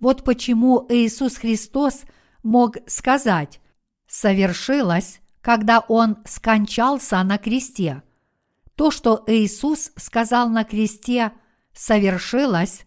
Вот 0.00 0.22
почему 0.22 0.84
Иисус 0.90 1.38
Христос 1.38 2.02
мог 2.42 2.76
сказать 2.86 3.62
«совершилось», 4.06 5.22
когда 5.40 5.80
Он 5.80 6.18
скончался 6.26 7.22
на 7.22 7.38
кресте. 7.38 8.02
То, 8.74 8.90
что 8.90 9.24
Иисус 9.26 9.92
сказал 9.96 10.50
на 10.50 10.64
кресте 10.64 11.32
«совершилось», 11.72 12.84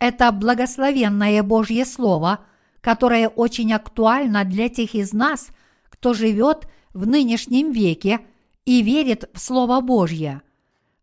это 0.00 0.32
благословенное 0.32 1.42
Божье 1.44 1.84
Слово, 1.84 2.40
которое 2.80 3.28
очень 3.28 3.72
актуально 3.72 4.44
для 4.44 4.68
тех 4.68 4.96
из 4.96 5.12
нас, 5.12 5.50
кто 5.88 6.12
живет 6.14 6.66
в 6.92 7.06
нынешнем 7.06 7.70
веке 7.70 8.20
и 8.64 8.82
верит 8.82 9.30
в 9.32 9.38
Слово 9.38 9.80
Божье. 9.80 10.42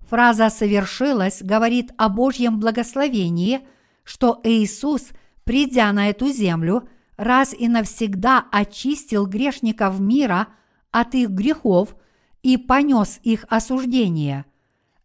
Фраза 0.02 0.50
«совершилось» 0.50 1.42
говорит 1.42 1.92
о 1.98 2.10
Божьем 2.10 2.60
благословении, 2.60 3.62
что 4.04 4.42
Иисус, 4.44 5.10
придя 5.46 5.94
на 5.94 6.10
эту 6.10 6.28
землю, 6.28 6.90
раз 7.16 7.54
и 7.54 7.70
навсегда 7.70 8.46
очистил 8.52 9.26
грешников 9.26 10.02
мира– 10.02 10.48
от 10.92 11.14
их 11.14 11.30
грехов 11.30 11.96
и 12.42 12.58
понес 12.58 13.20
их 13.24 13.46
осуждение. 13.50 14.46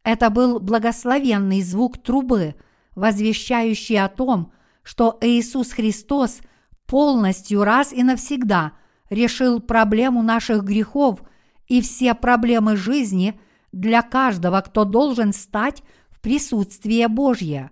Это 0.04 0.30
был 0.30 0.58
благословенный 0.58 1.62
звук 1.62 1.98
трубы, 2.02 2.54
возвещающий 2.94 3.96
о 3.96 4.08
том, 4.08 4.52
что 4.82 5.18
Иисус 5.20 5.72
Христос 5.72 6.40
полностью 6.86 7.64
раз 7.64 7.92
и 7.92 8.02
навсегда 8.02 8.72
решил 9.10 9.60
проблему 9.60 10.22
наших 10.22 10.64
грехов 10.64 11.22
и 11.66 11.80
все 11.80 12.14
проблемы 12.14 12.76
жизни 12.76 13.40
для 13.72 14.02
каждого, 14.02 14.60
кто 14.60 14.84
должен 14.84 15.32
стать 15.32 15.82
в 16.10 16.20
присутствие 16.20 17.08
Божье. 17.08 17.70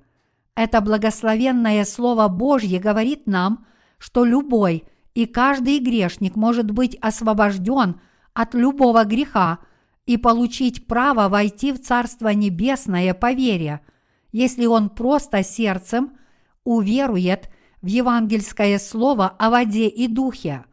Это 0.55 0.81
благословенное 0.81 1.85
Слово 1.85 2.29
Божье 2.29 2.79
говорит 2.79 3.27
нам, 3.27 3.67
что 3.99 4.25
любой– 4.25 4.85
и 5.15 5.27
каждый 5.27 5.79
грешник 5.81 6.37
может 6.37 6.71
быть 6.71 6.97
освобожден 7.01 8.01
от 8.33 8.55
любого 8.55 9.05
греха 9.05 9.59
и 10.07 10.17
получить 10.17 10.87
право 10.87 11.29
войти 11.29 11.73
в 11.73 11.81
Царство 11.81 12.29
Небесное 12.29 13.13
по 13.15 13.33
вере, 13.33 13.81
если 14.33 14.67
он 14.67 14.91
просто 14.91 15.43
сердцем 15.43 16.17
уверует 16.65 17.51
в 17.83 17.87
евангельское 17.87 18.79
слово 18.79 19.29
о 19.29 19.51
воде 19.51 19.89
и 19.89 20.07
духе. 20.07 20.65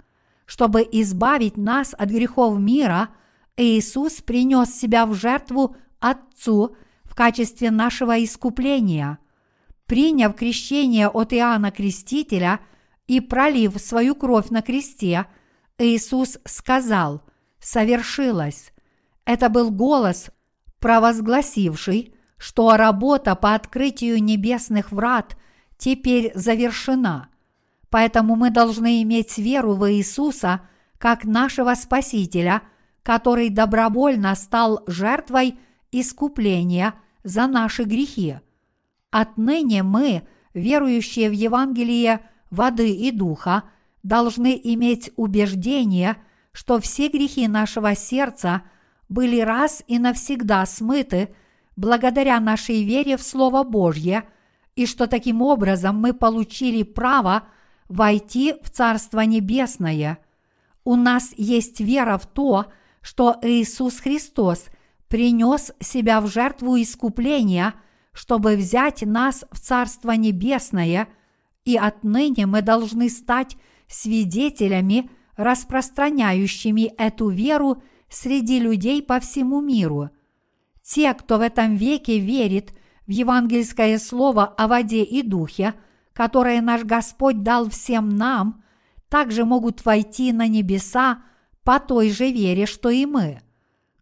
Чтобы 0.45 0.87
избавить 0.91 1.57
нас 1.57 1.93
от 1.97 2.09
грехов 2.09 2.59
мира, 2.59 3.09
Иисус 3.55 4.21
принес 4.21 4.73
себя 4.73 5.05
в 5.05 5.13
жертву 5.13 5.75
Отцу 5.99 6.75
в 7.03 7.15
качестве 7.15 7.71
нашего 7.71 8.23
искупления. 8.23 9.19
Приняв 9.85 10.35
крещение 10.35 11.07
от 11.07 11.33
Иоанна 11.33 11.71
Крестителя– 11.71 12.59
и 13.07 13.21
пролив 13.21 13.79
свою 13.79 14.15
кровь 14.15 14.49
на 14.49 14.61
кресте, 14.61 15.25
Иисус 15.77 16.37
сказал 16.45 17.23
«Совершилось». 17.59 18.71
Это 19.25 19.49
был 19.49 19.71
голос, 19.71 20.29
провозгласивший, 20.79 22.13
что 22.37 22.75
работа 22.77 23.35
по 23.35 23.53
открытию 23.53 24.23
небесных 24.23 24.91
врат 24.91 25.37
теперь 25.77 26.31
завершена. 26.35 27.29
Поэтому 27.89 28.35
мы 28.35 28.49
должны 28.49 29.01
иметь 29.03 29.37
веру 29.37 29.73
в 29.73 29.91
Иисуса 29.91 30.61
как 30.97 31.23
нашего 31.23 31.73
Спасителя, 31.75 32.61
который 33.03 33.49
добровольно 33.49 34.35
стал 34.35 34.83
жертвой 34.87 35.57
искупления 35.91 36.93
за 37.23 37.47
наши 37.47 37.83
грехи. 37.83 38.39
Отныне 39.11 39.83
мы, 39.83 40.27
верующие 40.53 41.29
в 41.29 41.33
Евангелие 41.33 42.21
воды 42.49 42.91
и 42.91 43.11
духа, 43.11 43.63
должны 44.03 44.59
иметь 44.61 45.11
убеждение, 45.15 46.17
что 46.51 46.79
все 46.79 47.07
грехи 47.07 47.47
нашего 47.47 47.95
сердца 47.95 48.63
были 49.09 49.39
раз 49.39 49.83
и 49.87 49.99
навсегда 49.99 50.65
смыты 50.65 51.33
благодаря 51.77 52.39
нашей 52.41 52.83
вере 52.83 53.15
в 53.15 53.23
Слово 53.23 53.63
Божье, 53.63 54.25
и 54.75 54.85
что 54.85 55.07
таким 55.07 55.41
образом 55.41 55.97
мы 55.97 56.13
получили 56.13 56.83
право 56.83 57.43
войти 57.87 58.55
в 58.61 58.69
Царство 58.69 59.21
Небесное. 59.21 60.19
У 60.83 60.97
нас 60.97 61.33
есть 61.37 61.79
вера 61.79 62.17
в 62.17 62.27
то, 62.27 62.65
что 63.01 63.37
Иисус 63.41 63.99
Христос 63.99 64.65
принес 65.07 65.71
себя 65.79 66.19
в 66.19 66.27
жертву 66.27 66.75
искупления, 66.75 67.73
чтобы 68.11 68.57
взять 68.57 69.03
нас 69.03 69.45
в 69.51 69.59
Царство 69.61 70.11
Небесное– 70.11 71.07
и 71.67 71.75
отныне 71.75 72.45
мы 72.45 72.61
должны 72.61 73.09
стать 73.09 73.57
свидетелями, 73.89 75.09
распространяющими 75.35 76.93
эту 76.97 77.27
веру 77.27 77.83
среди 78.09 78.61
людей 78.61 79.03
по 79.03 79.19
всему 79.19 79.59
миру. 79.59 80.09
Те, 80.87 81.13
кто 81.13 81.37
в 81.37 81.41
этом 81.41 81.75
веке 81.75 82.17
верит 82.17 82.71
в 83.07 83.11
евангельское 83.11 83.99
слово 83.99 84.45
о 84.45 84.69
воде 84.69 85.03
и 85.03 85.21
духе, 85.21 85.73
которое 86.13 86.61
наш 86.61 86.83
Господь 86.85 87.43
дал 87.43 87.69
всем 87.69 88.09
нам, 88.09 88.63
также 89.09 89.43
могут 89.43 89.83
войти 89.83 90.31
на 90.31 90.47
небеса 90.47 91.23
по 91.63 91.81
той 91.81 92.09
же 92.09 92.31
вере, 92.31 92.65
что 92.65 92.89
и 92.89 93.05
мы. 93.05 93.41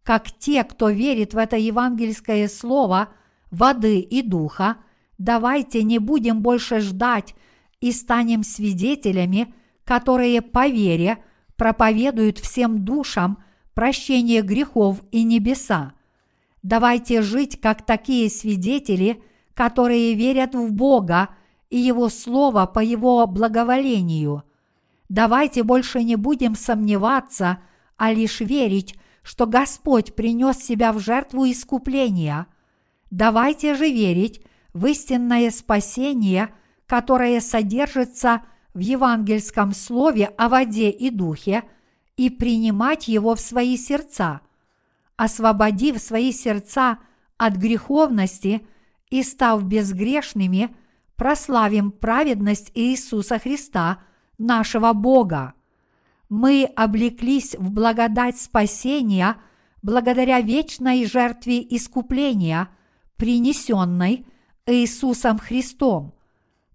Как 0.03 0.31
те, 0.31 0.63
кто 0.63 0.89
верит 0.89 1.33
в 1.33 1.37
это 1.37 1.57
евангельское 1.57 2.47
слово 2.47 3.09
воды 3.49 3.99
и 3.99 4.21
духа, 4.21 4.77
давайте 5.17 5.81
не 5.81 5.97
будем 5.97 6.41
больше 6.41 6.81
ждать 6.81 7.33
и 7.81 7.91
станем 7.91 8.43
свидетелями, 8.43 9.51
которые 9.85 10.43
по 10.43 10.67
вере 10.67 11.17
проповедуют 11.55 12.37
всем 12.37 12.85
душам 12.85 13.43
прощение 13.73 14.43
грехов 14.43 15.01
и 15.11 15.23
небеса. 15.23 15.95
Давайте 16.65 17.21
жить 17.21 17.61
как 17.61 17.85
такие 17.85 18.29
свидетели, 18.29 19.21
которые 19.53 20.15
верят 20.15 20.53
в 20.55 20.71
Бога 20.71 21.29
и 21.69 21.77
Его 21.77 22.09
Слово 22.09 22.65
по 22.65 22.79
Его 22.79 23.25
благоволению. 23.27 24.43
Давайте 25.07 25.63
больше 25.63 26.03
не 26.03 26.15
будем 26.15 26.55
сомневаться, 26.55 27.59
а 27.97 28.11
лишь 28.11 28.39
верить, 28.39 28.95
что 29.21 29.45
Господь 29.45 30.15
принес 30.15 30.57
себя 30.57 30.91
в 30.91 30.99
жертву 30.99 31.45
искупления. 31.45 32.47
Давайте 33.11 33.75
же 33.75 33.89
верить 33.89 34.41
в 34.73 34.85
истинное 34.85 35.51
спасение– 35.51 36.49
которое 36.87 37.41
содержится 37.41 38.43
в 38.73 38.79
евангельском 38.79 39.73
слове 39.73 40.25
о 40.37 40.49
воде 40.49 40.89
и 40.89 41.09
духе, 41.09 41.63
и 42.17 42.29
принимать 42.29 43.07
его 43.07 43.35
в 43.35 43.41
свои 43.41 43.77
сердца, 43.77 44.41
освободив 45.17 45.99
свои 45.99 46.31
сердца 46.31 46.99
от 47.37 47.55
греховности 47.55 48.65
и 49.09 49.23
став 49.23 49.63
безгрешными, 49.63 50.75
прославим 51.15 51.91
праведность 51.91 52.71
Иисуса 52.73 53.39
Христа, 53.39 53.99
нашего 54.37 54.93
Бога. 54.93 55.53
Мы 56.27 56.69
облеклись 56.75 57.55
в 57.55 57.71
благодать 57.71 58.37
спасения 58.37 59.37
благодаря 59.81 60.41
вечной 60.41 61.05
жертве 61.05 61.61
искупления, 61.61 62.69
принесенной 63.17 64.25
Иисусом 64.65 65.37
Христом. 65.37 66.13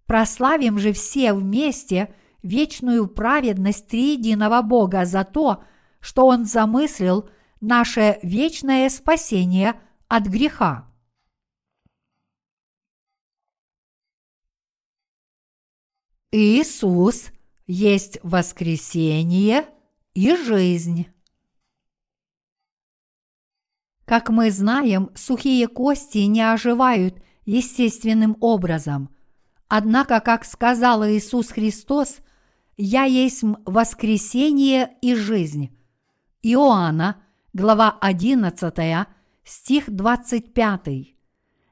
Прославим 0.07 0.79
же 0.79 0.93
все 0.93 1.35
вместе 1.35 2.15
вечную 2.43 3.07
праведность 3.09 3.89
триединого 3.89 4.63
Бога 4.63 5.05
за 5.05 5.25
то, 5.25 5.65
что 6.01 6.27
Он 6.27 6.47
замыслил 6.47 7.29
наше 7.61 8.19
вечное 8.23 8.89
спасение 8.89 9.81
от 10.09 10.27
греха. 10.27 10.91
Иисус 16.33 17.31
есть 17.67 18.19
воскресение 18.23 19.67
и 20.15 20.35
жизнь. 20.37 21.09
Как 24.05 24.29
мы 24.29 24.51
знаем, 24.51 25.11
сухие 25.15 25.69
кости 25.69 26.19
не 26.19 26.41
оживают 26.41 27.23
естественным 27.45 28.37
образом. 28.41 29.15
Однако, 29.69 30.21
как 30.21 30.45
сказал 30.45 31.05
Иисус 31.07 31.51
Христос, 31.51 32.19
«Я 32.77 33.05
есть 33.05 33.43
воскресение 33.65 34.97
и 35.01 35.15
жизнь». 35.15 35.77
Иоанна, 36.43 37.23
глава 37.53 37.97
11, 38.01 39.07
стих 39.45 39.91
25. 39.91 41.15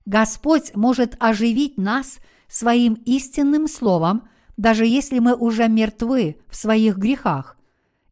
Господь 0.06 0.74
может 0.74 1.16
оживить 1.20 1.76
нас 1.76 2.18
своим 2.48 2.94
истинным 3.04 3.68
словом, 3.68 4.28
даже 4.56 4.86
если 4.86 5.18
мы 5.18 5.34
уже 5.34 5.68
мертвы 5.68 6.36
в 6.48 6.56
своих 6.56 6.96
грехах. 6.96 7.56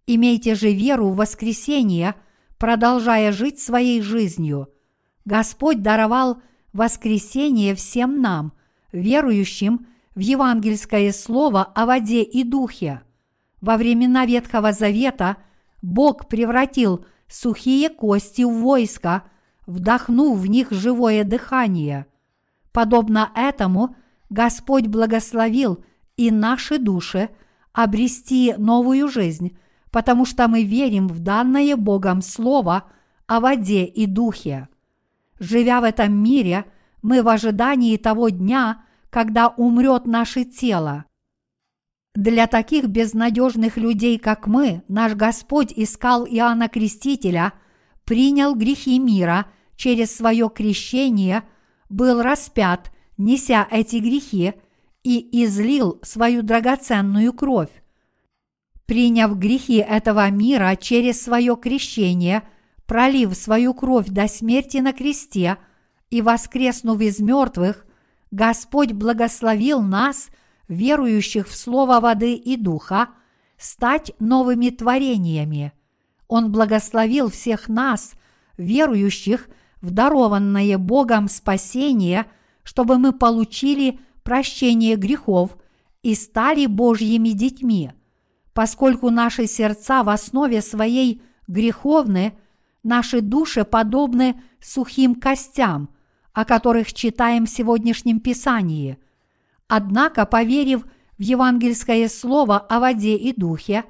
Имейте 0.07 0.55
же 0.55 0.73
веру 0.73 1.09
в 1.09 1.17
воскресение– 1.17 2.15
продолжая 2.59 3.33
жить 3.33 3.61
своей 3.61 4.01
жизнью. 4.01 4.69
Господь 5.25 5.83
даровал 5.83 6.41
воскресение 6.73 7.75
всем 7.75 8.21
нам, 8.21 8.53
верующим 8.93 9.87
в 10.15 10.21
евангельское 10.21 11.13
слово 11.13 11.65
о 11.65 11.87
воде 11.87 12.23
и 12.23 12.45
духе. 12.45 13.03
Во 13.61 13.77
времена 13.77 14.25
Ветхого 14.27 14.73
Завета 14.73 15.37
Бог 15.83 16.29
превратил 16.29 17.05
сухие 17.29 17.89
кости 17.89 18.43
в 18.43 18.53
войско, 18.61 19.25
вдохнув 19.67 20.39
в 20.39 20.47
них 20.47 20.71
живое 20.71 21.25
дыхание. 21.25 22.07
Подобно 22.73 23.31
этому 23.35 23.97
Господь 24.31 24.87
благословил 24.87 25.85
и 26.17 26.31
наши 26.31 26.79
души 26.79 27.31
обрести 27.73 28.55
новую 28.57 29.09
жизнь 29.09 29.57
потому 29.97 30.27
что 30.27 30.47
мы 30.47 30.63
верим 30.63 31.09
в 31.09 31.21
данное 31.21 31.75
Богом 31.75 32.21
Слово 32.21 32.85
о 33.27 33.41
воде 33.41 33.87
и 33.87 34.05
духе. 34.05 34.69
Живя 35.39 35.81
в 35.81 35.85
этом 35.85 36.13
мире, 36.13 36.67
мы 37.01 37.23
в 37.23 37.29
ожидании 37.29 37.97
того 37.97 38.29
дня, 38.29 38.85
когда 39.09 39.49
умрет 39.49 40.07
наше 40.07 40.45
тело. 40.45 41.06
Для 42.17 42.47
таких 42.47 42.87
безнадежных 42.87 43.77
людей, 43.77 44.19
как 44.19 44.47
мы, 44.47 44.83
наш 44.89 45.13
Господь 45.13 45.71
искал 45.77 46.25
Иоанна 46.27 46.71
Крестителя, 46.71 47.53
принял 48.05 48.55
грехи 48.55 48.99
мира 48.99 49.45
через 49.77 50.17
свое 50.17 50.49
крещение, 50.49 51.43
был 51.91 52.23
распят, 52.23 52.91
неся 53.19 53.69
эти 53.71 53.97
грехи, 53.97 54.55
и 55.05 55.45
излил 55.45 56.01
свою 56.03 56.43
драгоценную 56.43 57.35
кровь. 57.35 57.83
Приняв 58.87 59.39
грехи 59.39 59.77
этого 59.77 60.31
мира 60.31 60.75
через 60.75 61.21
свое 61.21 61.55
крещение, 61.55 62.45
пролив 62.87 63.37
свою 63.37 63.75
кровь 63.75 64.07
до 64.07 64.27
смерти 64.27 64.79
на 64.79 64.95
кресте 64.95 65.59
и 66.09 66.23
воскреснув 66.23 66.99
из 67.03 67.21
мертвых, 67.21 67.85
Господь 68.31 68.93
благословил 68.93 69.83
нас, 69.83 70.31
верующих 70.69 71.49
в 71.49 71.57
Слово 71.57 72.01
воды 72.01 72.35
и 72.35 72.57
Духа, 72.57 73.09
стать 73.59 74.13
новыми 74.19 74.71
творениями. 74.71 75.73
Он 76.29 76.53
благословил 76.53 77.31
всех 77.31 77.69
нас, 77.69 78.13
верующих 78.57 79.49
в 79.81 79.91
дарованное 79.91 80.79
Богом 80.79 81.29
спасение, 81.29 82.27
чтобы 82.63 82.99
мы 82.99 83.13
получили 83.13 84.01
прощение 84.23 84.97
грехов 84.97 85.57
и 86.03 86.15
стали 86.15 86.67
Божьими 86.67 87.31
детьми– 87.31 87.93
Поскольку 88.57 89.11
наши 89.11 89.47
сердца 89.47 90.03
в 90.03 90.09
основе 90.09 90.63
своей 90.63 91.21
греховны, 91.47 92.39
наши 92.83 93.21
души 93.21 93.67
подобны 93.67 94.43
сухим 94.63 95.15
костям, 95.15 95.91
о 96.33 96.47
которых 96.47 96.95
читаем 96.95 97.45
в 97.45 97.51
сегодняшнем 97.51 98.19
Писании. 98.19 98.97
Однако, 99.69 100.27
поверив 100.27 100.85
в 101.19 101.23
евангельское 101.23 102.09
слово 102.09 102.59
о 102.59 102.81
воде 102.81 103.17
и 103.17 103.33
духе, 103.33 103.85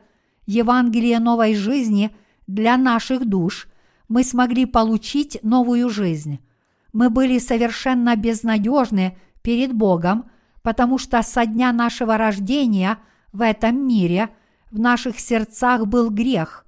Евангелие 0.47 1.19
новой 1.19 1.55
жизни 1.55 2.15
для 2.47 2.77
наших 2.77 3.27
душ, 3.27 3.69
мы 4.09 4.23
смогли 4.23 4.65
получить 4.65 5.39
новую 5.43 5.91
жизнь. 5.91 6.39
Мы 6.93 7.11
были 7.11 7.39
совершенно 7.39 8.15
безнадежны 8.17 9.19
перед 9.43 9.73
Богом, 9.73 10.31
потому 10.63 10.99
что 10.99 11.23
со 11.23 11.47
дня 11.47 11.73
нашего 11.73 12.17
рождения 12.17 12.99
в 13.33 13.43
этом 13.43 13.87
мире– 13.87 14.31
в 14.71 14.79
наших 14.79 15.19
сердцах 15.19 15.87
был 15.87 16.11
грех. 16.11 16.67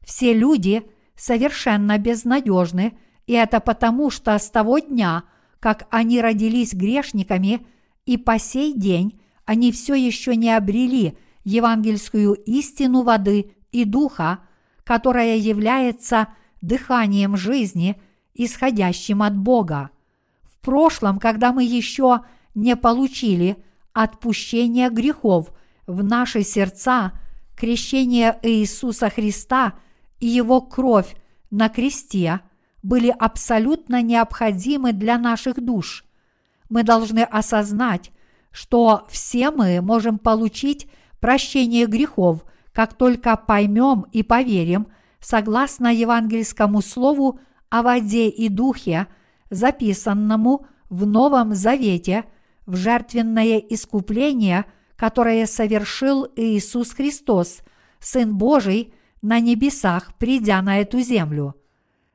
Все 0.00 0.34
люди 0.34 0.82
совершенно 1.14 1.98
безнадежны, 1.98 2.98
и 3.26 3.32
это 3.32 3.60
потому, 3.60 4.10
что 4.10 4.38
с 4.38 4.50
того 4.50 4.78
дня, 4.78 5.24
как 5.60 5.86
они 5.90 6.20
родились 6.20 6.74
грешниками, 6.74 7.66
и 8.06 8.16
по 8.16 8.38
сей 8.38 8.72
день 8.72 9.20
они 9.44 9.72
все 9.72 9.94
еще 9.94 10.36
не 10.36 10.50
обрели 10.50 11.16
евангельскую 11.44 12.34
истину 12.34 13.02
воды 13.02 13.52
и 13.72 13.84
духа, 13.84 14.40
которая 14.84 15.36
является 15.36 16.28
дыханием 16.60 17.36
жизни, 17.36 18.00
исходящим 18.34 19.22
от 19.22 19.36
Бога. 19.36 19.90
В 20.42 20.58
прошлом, 20.60 21.18
когда 21.18 21.52
мы 21.52 21.64
еще 21.64 22.20
не 22.54 22.76
получили 22.76 23.56
отпущения 23.92 24.90
грехов 24.90 25.52
в 25.86 26.02
наши 26.02 26.42
сердца– 26.42 27.12
крещение 27.56 28.38
Иисуса 28.42 29.10
Христа 29.10 29.74
и 30.20 30.26
Его 30.26 30.60
кровь 30.60 31.16
на 31.50 31.68
кресте 31.68 32.40
были 32.82 33.08
абсолютно 33.08 34.02
необходимы 34.02 34.92
для 34.92 35.18
наших 35.18 35.62
душ. 35.64 36.03
Мы 36.74 36.82
должны 36.82 37.20
осознать, 37.20 38.10
что 38.50 39.06
все 39.08 39.50
мы 39.52 39.80
можем 39.80 40.18
получить 40.18 40.88
прощение 41.20 41.86
грехов, 41.86 42.44
как 42.72 42.94
только 42.94 43.36
поймем 43.36 44.06
и 44.10 44.22
поверим, 44.22 44.88
согласно 45.20 45.94
евангельскому 45.94 46.82
слову 46.82 47.38
о 47.70 47.82
воде 47.82 48.28
и 48.28 48.48
духе, 48.48 49.06
записанному 49.50 50.66
в 50.90 51.06
Новом 51.06 51.54
Завете, 51.54 52.24
в 52.66 52.76
жертвенное 52.76 53.58
искупление– 53.58 54.66
которое 54.96 55.46
совершил 55.46 56.28
Иисус 56.36 56.92
Христос, 56.92 57.62
Сын 58.00 58.36
Божий, 58.36 58.94
на 59.22 59.40
небесах, 59.40 60.14
придя 60.18 60.62
на 60.62 60.80
эту 60.80 61.00
землю. 61.00 61.54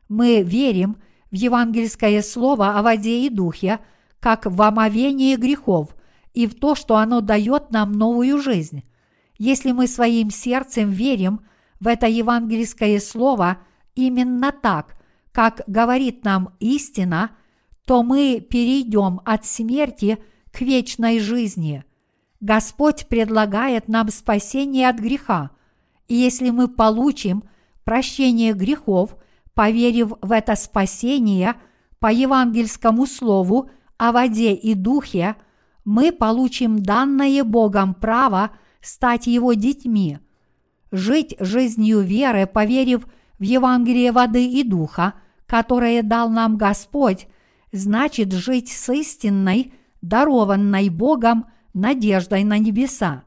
Мы 0.07 0.41
верим 0.43 0.97
в 1.29 1.35
евангельское 1.35 2.21
слово 2.21 2.77
о 2.77 2.83
воде 2.83 3.25
и 3.25 3.29
духе, 3.29 3.79
как 4.19 4.45
в 4.45 4.61
омовение 4.61 5.37
грехов 5.37 5.95
и 6.33 6.47
в 6.47 6.55
то, 6.55 6.75
что 6.75 6.97
оно 6.97 7.21
дает 7.21 7.71
нам 7.71 7.93
новую 7.93 8.41
жизнь. 8.41 8.83
Если 9.37 9.71
мы 9.71 9.87
своим 9.87 10.29
сердцем 10.29 10.91
верим 10.91 11.41
в 11.79 11.87
это 11.87 12.07
евангельское 12.07 12.99
слово 12.99 13.57
именно 13.95 14.51
так, 14.51 14.97
как 15.31 15.61
говорит 15.67 16.25
нам 16.25 16.53
истина, 16.59 17.31
то 17.85 18.03
мы 18.03 18.45
перейдем 18.47 19.21
от 19.25 19.45
смерти 19.45 20.17
к 20.51 20.61
вечной 20.61 21.19
жизни– 21.19 21.83
Господь 22.41 23.07
предлагает 23.07 23.89
нам 23.89 24.09
спасение 24.09 24.89
от 24.89 24.97
греха, 24.97 25.51
и 26.07 26.15
если 26.15 26.51
мы 26.51 26.69
получим 26.69 27.43
прощение 27.83 28.53
грехов, 28.53 29.15
поверив 29.53 30.13
в 30.21 30.31
это 30.31 30.55
спасение 30.55 31.55
по 31.99 32.11
евангельскому 32.11 33.05
слову 33.07 33.69
о 33.99 34.11
воде 34.11 34.55
и 34.55 34.73
духе, 34.73 35.35
мы 35.85 36.11
получим 36.11 36.81
данное 36.81 37.43
Богом 37.43 37.93
право 37.93 38.49
стать 38.81 39.27
Его 39.27 39.53
детьми. 39.53 40.17
Жить 40.91 41.35
жизнью 41.39 41.99
веры, 41.99 42.47
поверив 42.47 43.05
в 43.37 43.43
Евангелие 43.43 44.11
воды 44.11 44.47
и 44.47 44.63
духа, 44.63 45.13
которое 45.45 46.01
дал 46.01 46.29
нам 46.29 46.57
Господь, 46.57 47.27
значит 47.71 48.33
жить 48.33 48.69
с 48.69 48.91
истинной, 48.91 49.73
дарованной 50.01 50.89
Богом– 50.89 51.45
надеждой 51.73 52.43
на 52.43 52.57
небеса. 52.57 53.23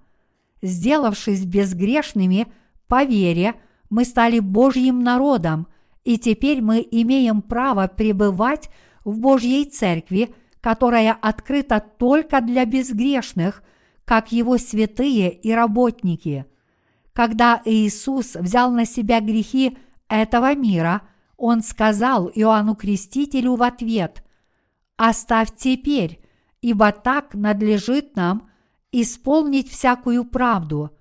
Сделавшись 0.62 1.44
безгрешными 1.44 2.46
по 2.86 3.04
вере, 3.04 3.54
мы 3.90 4.04
стали 4.04 4.38
Божьим 4.38 5.02
народом, 5.02 5.66
и 6.04 6.18
теперь 6.18 6.62
мы 6.62 6.86
имеем 6.90 7.42
право 7.42 7.88
пребывать 7.88 8.70
в 9.04 9.18
Божьей 9.18 9.64
Церкви, 9.64 10.34
которая 10.62 11.12
открыта 11.12 11.84
только 11.98 12.40
для 12.40 12.64
безгрешных, 12.64 13.62
как 14.06 14.32
Его 14.32 14.56
святые 14.56 15.30
и 15.30 15.52
работники. 15.52 16.46
Когда 17.12 17.60
Иисус 17.66 18.36
взял 18.36 18.70
на 18.70 18.86
себя 18.86 19.20
грехи 19.20 19.76
этого 20.08 20.54
мира, 20.54 21.02
Он 21.36 21.62
сказал 21.62 22.30
Иоанну 22.34 22.74
Крестителю 22.74 23.56
в 23.56 23.62
ответ– 23.62 24.24
«Оставь 25.04 25.48
теперь, 25.56 26.20
ибо 26.60 26.92
так 26.92 27.34
надлежит 27.34 28.14
нам 28.14 28.48
исполнить 28.92 29.68
всякую 29.68 30.24
правду. 30.24 30.96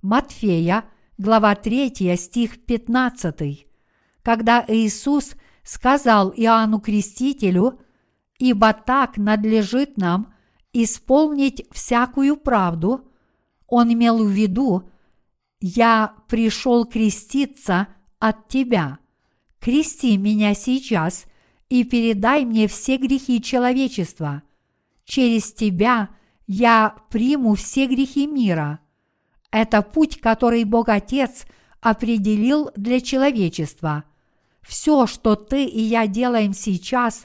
Матфея, 0.00 0.84
глава 1.18 1.54
3, 1.54 2.16
стих 2.16 2.64
15. 2.64 3.66
Когда 4.22 4.64
Иисус 4.68 5.34
сказал 5.64 6.32
Иоанну 6.34 6.80
Крестителю, 6.80 7.80
«Ибо 8.38 8.72
так 8.72 9.16
надлежит 9.16 9.96
нам 9.96 10.34
исполнить 10.72 11.66
всякую 11.70 12.36
правду», 12.36 13.08
он 13.66 13.92
имел 13.92 14.24
в 14.24 14.28
виду, 14.28 14.90
«Я 15.60 16.14
пришел 16.28 16.84
креститься 16.84 17.88
от 18.18 18.48
тебя. 18.48 18.98
Крести 19.60 20.16
меня 20.16 20.54
сейчас 20.54 21.24
и 21.68 21.84
передай 21.84 22.44
мне 22.44 22.68
все 22.68 22.98
грехи 22.98 23.40
человечества. 23.40 24.42
Через 25.04 25.52
тебя 25.52 26.10
я 26.46 26.96
приму 27.10 27.54
все 27.54 27.86
грехи 27.86 28.26
мира. 28.26 28.80
Это 29.50 29.82
путь, 29.82 30.20
который 30.20 30.64
Бог 30.64 30.88
Отец 30.88 31.46
определил 31.80 32.70
для 32.76 33.00
человечества. 33.00 34.04
Все, 34.60 35.06
что 35.06 35.34
ты 35.34 35.64
и 35.64 35.80
я 35.80 36.06
делаем 36.06 36.52
сейчас, 36.52 37.24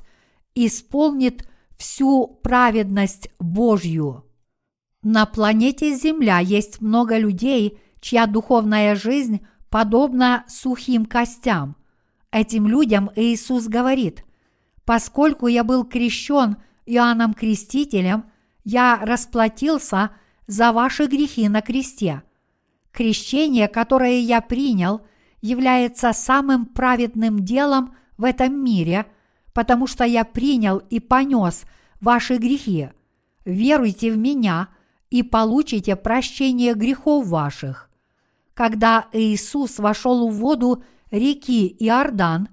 исполнит 0.65 1.47
всю 1.77 2.27
праведность 2.41 3.29
Божью. 3.39 4.25
На 5.03 5.25
планете 5.25 5.95
Земля 5.95 6.39
есть 6.39 6.81
много 6.81 7.17
людей, 7.17 7.79
чья 7.99 8.25
духовная 8.25 8.95
жизнь 8.95 9.45
подобна 9.69 10.43
сухим 10.47 11.05
костям. 11.05 11.75
Этим 12.31 12.67
людям 12.67 13.11
Иисус 13.15 13.67
говорит, 13.67 14.23
«Поскольку 14.85 15.47
я 15.47 15.63
был 15.63 15.85
крещен 15.85 16.57
Иоанном 16.85 17.33
Крестителем, 17.33 18.25
я 18.63 18.99
расплатился 19.01 20.11
за 20.47 20.71
ваши 20.71 21.05
грехи 21.05 21.47
на 21.49 21.61
кресте. 21.61 22.23
Крещение, 22.91 23.67
которое 23.67 24.19
я 24.19 24.41
принял, 24.41 25.01
является 25.41 26.13
самым 26.13 26.65
праведным 26.65 27.43
делом 27.45 27.95
в 28.17 28.23
этом 28.23 28.63
мире, 28.63 29.05
потому 29.57 29.87
что 29.87 30.03
я 30.03 30.23
принял 30.23 30.77
и 30.77 30.99
понес 30.99 31.65
ваши 31.99 32.37
грехи. 32.37 32.89
Веруйте 33.43 34.11
в 34.11 34.17
меня 34.19 34.67
и 35.09 35.23
получите 35.23 35.95
прощение 35.95 36.75
грехов 36.75 37.25
ваших. 37.25 37.89
Когда 38.53 39.07
Иисус 39.13 39.79
вошел 39.79 40.29
в 40.29 40.35
воду 40.35 40.83
реки 41.09 41.75
Иордан 41.79 42.49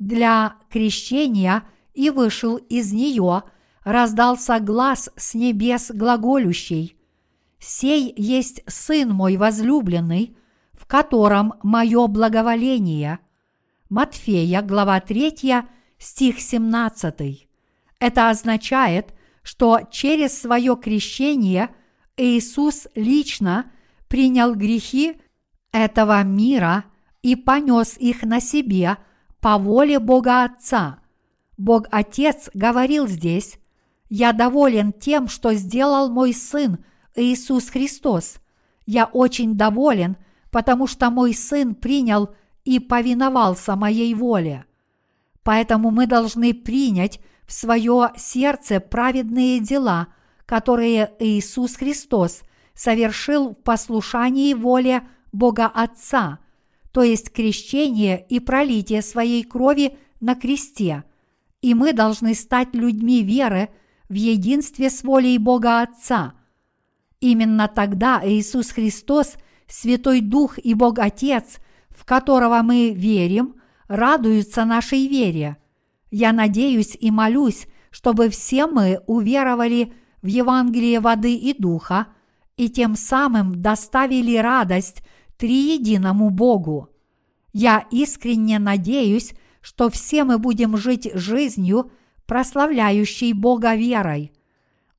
для 0.00 0.56
крещения 0.68 1.62
и 1.94 2.10
вышел 2.10 2.56
из 2.56 2.92
нее, 2.92 3.44
раздался 3.84 4.58
глаз 4.58 5.10
с 5.14 5.34
небес 5.34 5.92
глаголющий. 5.94 6.96
«Сей 7.60 8.12
есть 8.16 8.64
Сын 8.66 9.10
мой 9.10 9.36
возлюбленный, 9.36 10.36
в 10.72 10.86
котором 10.86 11.54
мое 11.62 12.04
благоволение». 12.08 13.20
Матфея, 13.88 14.60
глава 14.62 14.98
3, 14.98 15.62
стих 16.02 16.40
17. 16.40 17.48
Это 18.00 18.30
означает, 18.30 19.14
что 19.42 19.80
через 19.90 20.40
свое 20.40 20.76
крещение 20.76 21.70
Иисус 22.16 22.88
лично 22.94 23.70
принял 24.08 24.54
грехи 24.54 25.20
этого 25.72 26.22
мира 26.22 26.84
и 27.22 27.36
понес 27.36 27.96
их 27.98 28.22
на 28.22 28.40
себе 28.40 28.98
по 29.40 29.58
воле 29.58 29.98
Бога 29.98 30.44
Отца. 30.44 30.98
Бог 31.56 31.86
Отец 31.90 32.50
говорил 32.52 33.06
здесь, 33.06 33.58
«Я 34.08 34.32
доволен 34.32 34.92
тем, 34.92 35.28
что 35.28 35.54
сделал 35.54 36.10
мой 36.10 36.34
Сын 36.34 36.84
Иисус 37.14 37.70
Христос. 37.70 38.36
Я 38.84 39.06
очень 39.06 39.56
доволен, 39.56 40.16
потому 40.50 40.86
что 40.86 41.10
мой 41.10 41.32
Сын 41.34 41.74
принял 41.74 42.34
и 42.64 42.78
повиновался 42.78 43.76
моей 43.76 44.14
воле. 44.14 44.66
Поэтому 45.44 45.90
мы 45.90 46.06
должны 46.06 46.54
принять 46.54 47.20
в 47.46 47.52
свое 47.52 48.12
сердце 48.16 48.80
праведные 48.80 49.60
дела, 49.60 50.08
которые 50.46 51.12
Иисус 51.18 51.76
Христос 51.76 52.42
совершил 52.74 53.50
в 53.50 53.54
послушании 53.54 54.54
воле 54.54 55.02
Бога 55.32 55.66
Отца, 55.66 56.38
то 56.92 57.02
есть 57.02 57.32
крещение 57.32 58.24
и 58.28 58.38
пролитие 58.38 59.02
своей 59.02 59.42
крови 59.44 59.96
на 60.20 60.34
кресте. 60.34 61.04
И 61.60 61.74
мы 61.74 61.92
должны 61.92 62.34
стать 62.34 62.74
людьми 62.74 63.22
веры 63.22 63.70
в 64.08 64.14
единстве 64.14 64.90
с 64.90 65.02
волей 65.02 65.38
Бога 65.38 65.82
Отца. 65.82 66.34
Именно 67.20 67.68
тогда 67.68 68.20
Иисус 68.24 68.70
Христос, 68.70 69.34
Святой 69.68 70.20
Дух 70.20 70.58
и 70.58 70.74
Бог 70.74 70.98
Отец, 70.98 71.58
в 71.88 72.04
которого 72.04 72.62
мы 72.62 72.90
верим, 72.90 73.54
радуются 73.92 74.64
нашей 74.64 75.06
вере. 75.06 75.58
Я 76.10 76.32
надеюсь 76.32 76.96
и 76.98 77.10
молюсь, 77.10 77.66
чтобы 77.90 78.30
все 78.30 78.66
мы 78.66 79.00
уверовали 79.06 79.92
в 80.22 80.26
Евангелие 80.26 81.00
воды 81.00 81.34
и 81.34 81.52
духа 81.52 82.06
и 82.56 82.70
тем 82.70 82.96
самым 82.96 83.60
доставили 83.60 84.36
радость 84.38 85.02
триединому 85.36 86.30
Богу. 86.30 86.88
Я 87.52 87.86
искренне 87.90 88.58
надеюсь, 88.58 89.34
что 89.60 89.90
все 89.90 90.24
мы 90.24 90.38
будем 90.38 90.76
жить 90.76 91.10
жизнью, 91.14 91.90
прославляющей 92.26 93.34
Бога 93.34 93.74
верой. 93.74 94.32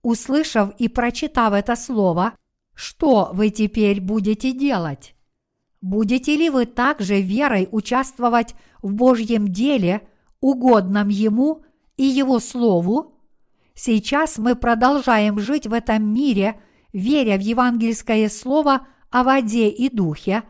Услышав 0.04 0.76
и 0.78 0.88
прочитав 0.88 1.54
это 1.54 1.76
слово, 1.76 2.34
что 2.76 3.32
вы 3.34 3.50
теперь 3.50 4.02
будете 4.02 4.52
делать? 4.52 5.16
Будете 5.82 6.38
ли 6.38 6.50
вы 6.50 6.66
также 6.66 7.22
верой 7.22 7.68
участвовать 7.72 8.56
в 8.84 8.94
Божьем 8.94 9.48
деле, 9.48 10.08
угодном 10.42 11.10
Ему 11.10 11.64
и 11.98 12.04
Его 12.04 12.40
Слову? 12.40 13.16
Сейчас 13.74 14.38
мы 14.38 14.56
продолжаем 14.56 15.40
жить 15.40 15.66
в 15.66 15.74
этом 15.74 16.14
мире, 16.14 16.62
веря 16.92 17.38
в 17.38 17.42
евангельское 17.42 18.30
Слово 18.30 18.86
о 19.10 19.24
воде 19.24 19.70
и 19.70 19.90
духе, 19.90 20.44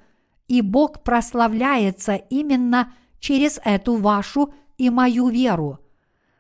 и 0.49 0.61
Бог 0.61 1.03
прославляется 1.03 2.15
именно 2.15 2.91
через 3.19 3.61
эту 3.63 3.95
вашу 3.95 4.53
и 4.77 4.89
мою 4.89 5.29
веру. 5.29 5.79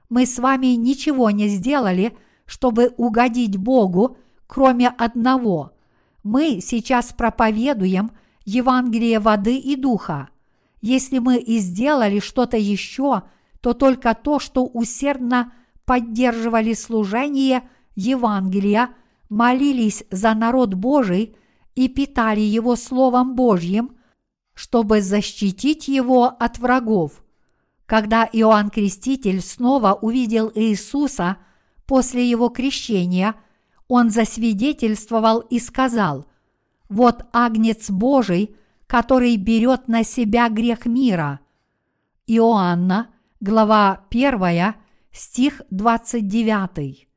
Мы 0.09 0.25
с 0.25 0.37
вами 0.39 0.75
ничего 0.75 1.29
не 1.29 1.47
сделали, 1.47 2.17
чтобы 2.45 2.93
угодить 2.97 3.57
Богу, 3.57 4.17
кроме 4.47 4.89
одного. 4.89 5.71
Мы 6.23 6.59
сейчас 6.61 7.13
проповедуем 7.13 8.11
Евангелие 8.45 9.19
воды 9.19 9.57
и 9.57 9.75
духа. 9.75 10.29
Если 10.83 11.17
мы 11.17 11.37
и 11.37 11.57
сделали 11.57 12.19
что-то 12.19 12.57
еще, 12.57 13.23
то 13.59 13.73
только 13.73 14.13
то, 14.13 14.39
что 14.39 14.65
усердно 14.65 15.51
поддерживали 15.85 16.73
служение 16.73 17.67
Евангелия, 17.95 18.89
молились 19.29 20.03
за 20.11 20.35
народ 20.35 20.75
Божий– 20.75 21.35
и 21.75 21.87
питали 21.87 22.41
его 22.41 22.75
Словом 22.75 23.35
Божьим, 23.35 23.95
чтобы 24.53 25.01
защитить 25.01 25.87
его 25.87 26.25
от 26.25 26.59
врагов. 26.59 27.23
Когда 27.85 28.29
Иоанн 28.31 28.69
Креститель 28.69 29.41
снова 29.41 29.93
увидел 29.93 30.51
Иисуса 30.53 31.37
после 31.85 32.29
его 32.29 32.49
крещения, 32.49 33.35
он 33.87 34.09
засвидетельствовал 34.09 35.39
и 35.39 35.59
сказал, 35.59 36.25
«Вот 36.89 37.25
агнец 37.33 37.89
Божий, 37.89 38.55
который 38.93 39.37
берет 39.37 39.87
на 39.87 40.03
себя 40.03 40.49
грех 40.49 40.85
мира». 40.85 41.39
Иоанна, 42.27 43.09
глава 43.39 44.05
1, 44.11 44.75
стих 45.11 45.63
29. 45.71 47.07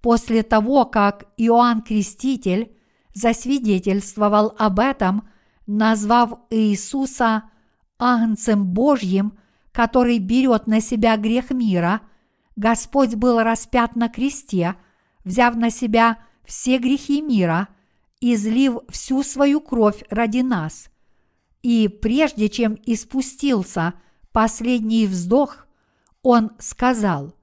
После 0.00 0.42
того, 0.42 0.86
как 0.86 1.26
Иоанн 1.36 1.82
Креститель 1.82 2.74
засвидетельствовал 3.12 4.54
об 4.58 4.80
этом, 4.80 5.28
назвав 5.66 6.38
Иисуса 6.48 7.50
Агнцем 7.98 8.64
Божьим, 8.64 9.36
который 9.72 10.18
берет 10.20 10.66
на 10.66 10.80
себя 10.80 11.18
грех 11.18 11.50
мира, 11.50 12.00
Господь 12.56 13.14
был 13.14 13.42
распят 13.42 13.94
на 13.94 14.08
кресте, 14.08 14.74
взяв 15.24 15.54
на 15.56 15.68
себя 15.68 16.16
все 16.46 16.78
грехи 16.78 17.20
мира, 17.20 17.68
излив 18.22 18.78
всю 18.88 19.22
свою 19.22 19.60
кровь 19.60 20.02
ради 20.08 20.38
нас. 20.38 20.89
И 21.62 21.88
прежде 21.88 22.48
чем 22.48 22.78
испустился 22.86 23.94
последний 24.32 25.06
вздох, 25.06 25.66
он 26.22 26.52
сказал 26.58 27.34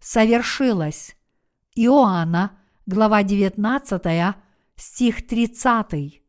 «Совершилось». 0.00 1.14
Иоанна, 1.74 2.58
глава 2.86 3.22
19, 3.22 4.34
стих 4.76 5.26
30. 5.26 6.22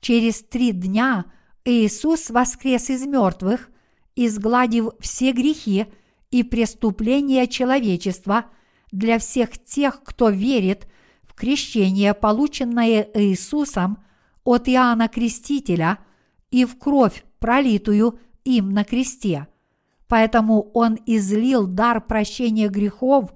Через 0.00 0.42
три 0.42 0.72
дня 0.72 1.26
Иисус 1.64 2.30
воскрес 2.30 2.90
из 2.90 3.04
мертвых, 3.06 3.68
изгладив 4.14 4.90
все 5.00 5.32
грехи 5.32 5.86
и 6.30 6.42
преступления 6.42 7.46
человечества 7.46 8.46
для 8.92 9.18
всех 9.18 9.62
тех, 9.62 10.02
кто 10.02 10.30
верит 10.30 10.88
в 11.24 11.34
крещение, 11.34 12.14
полученное 12.14 13.08
Иисусом 13.14 13.98
от 14.44 14.68
Иоанна 14.68 15.08
Крестителя, 15.08 15.98
и 16.50 16.64
в 16.64 16.78
кровь, 16.78 17.24
пролитую 17.38 18.18
им 18.44 18.70
на 18.70 18.84
кресте. 18.84 19.48
Поэтому 20.08 20.62
Он 20.74 20.98
излил 21.06 21.66
дар 21.66 22.00
прощения 22.00 22.68
грехов 22.68 23.32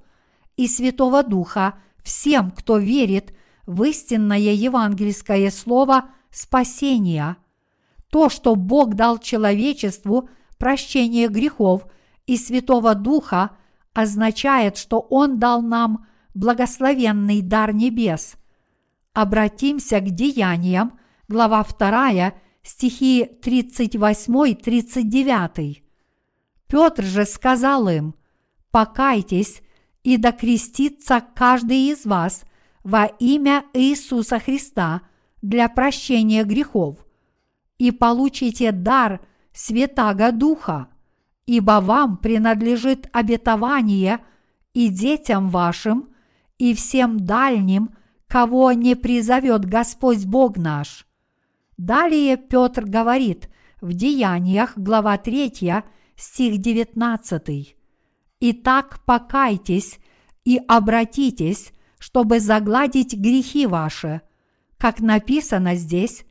и 0.56 0.68
Святого 0.68 1.22
Духа 1.22 1.74
всем, 2.02 2.50
кто 2.50 2.78
верит 2.78 3.34
в 3.66 3.82
истинное 3.84 4.38
евангельское 4.38 5.50
слово 5.50 6.11
спасения. 6.30 7.36
То, 8.11 8.28
что 8.28 8.54
Бог 8.54 8.94
дал 8.94 9.18
человечеству 9.18 10.28
прощение 10.58 11.28
грехов 11.28 11.86
и 12.26 12.36
Святого 12.36 12.94
Духа, 12.94 13.50
означает, 13.92 14.76
что 14.76 15.00
Он 15.00 15.38
дал 15.38 15.62
нам 15.62 16.06
благословенный 16.34 17.42
дар 17.42 17.72
небес. 17.72 18.34
Обратимся 19.12 20.00
к 20.00 20.11
деяниям, 20.11 20.98
глава 21.28 21.64
2, 21.64 22.32
стихи 22.70 23.28
38-39. 23.42 25.82
Петр 26.68 27.02
же 27.02 27.26
сказал 27.26 27.88
им, 27.88 28.14
«Покайтесь 28.70 29.60
и 30.04 30.16
докрестится 30.16 31.20
каждый 31.34 31.90
из 31.90 32.06
вас 32.06 32.44
во 32.84 33.06
имя 33.06 33.64
Иисуса 33.72 34.38
Христа 34.38 35.02
для 35.42 35.68
прощения 35.68 36.44
грехов, 36.44 37.04
и 37.78 37.90
получите 37.90 38.70
дар 38.70 39.20
Святаго 39.52 40.30
Духа, 40.30 40.86
ибо 41.46 41.80
вам 41.82 42.18
принадлежит 42.18 43.08
обетование 43.12 44.20
и 44.74 44.86
детям 44.88 45.50
вашим, 45.50 46.10
и 46.56 46.72
всем 46.74 47.18
дальним, 47.18 47.90
кого 48.28 48.70
не 48.70 48.94
призовет 48.94 49.64
Господь 49.64 50.24
Бог 50.24 50.56
наш. 50.56 51.09
Далее 51.81 52.37
Петр 52.37 52.85
говорит 52.85 53.49
в 53.81 53.95
Деяниях, 53.95 54.76
глава 54.76 55.16
3, 55.16 55.83
стих 56.14 56.59
19. 56.59 57.74
«Итак, 58.41 59.01
покайтесь 59.07 59.99
и 60.45 60.61
обратитесь, 60.68 61.72
чтобы 61.99 62.39
загладить 62.39 63.16
грехи 63.16 63.66
ваши». 63.66 64.20
Как 64.76 65.01
написано 65.01 65.74
здесь, 65.74 66.26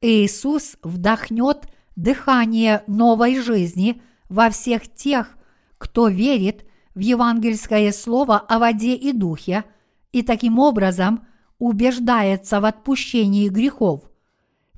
Иисус 0.00 0.76
вдохнет 0.84 1.66
дыхание 1.96 2.84
новой 2.86 3.40
жизни 3.40 4.00
во 4.28 4.48
всех 4.48 4.86
тех, 4.94 5.36
кто 5.76 6.06
верит 6.06 6.64
в 6.94 7.00
евангельское 7.00 7.90
слово 7.90 8.38
о 8.38 8.60
воде 8.60 8.94
и 8.94 9.10
духе 9.10 9.64
и 10.12 10.22
таким 10.22 10.60
образом 10.60 11.26
убеждается 11.58 12.60
в 12.60 12.64
отпущении 12.64 13.48
грехов. 13.48 14.08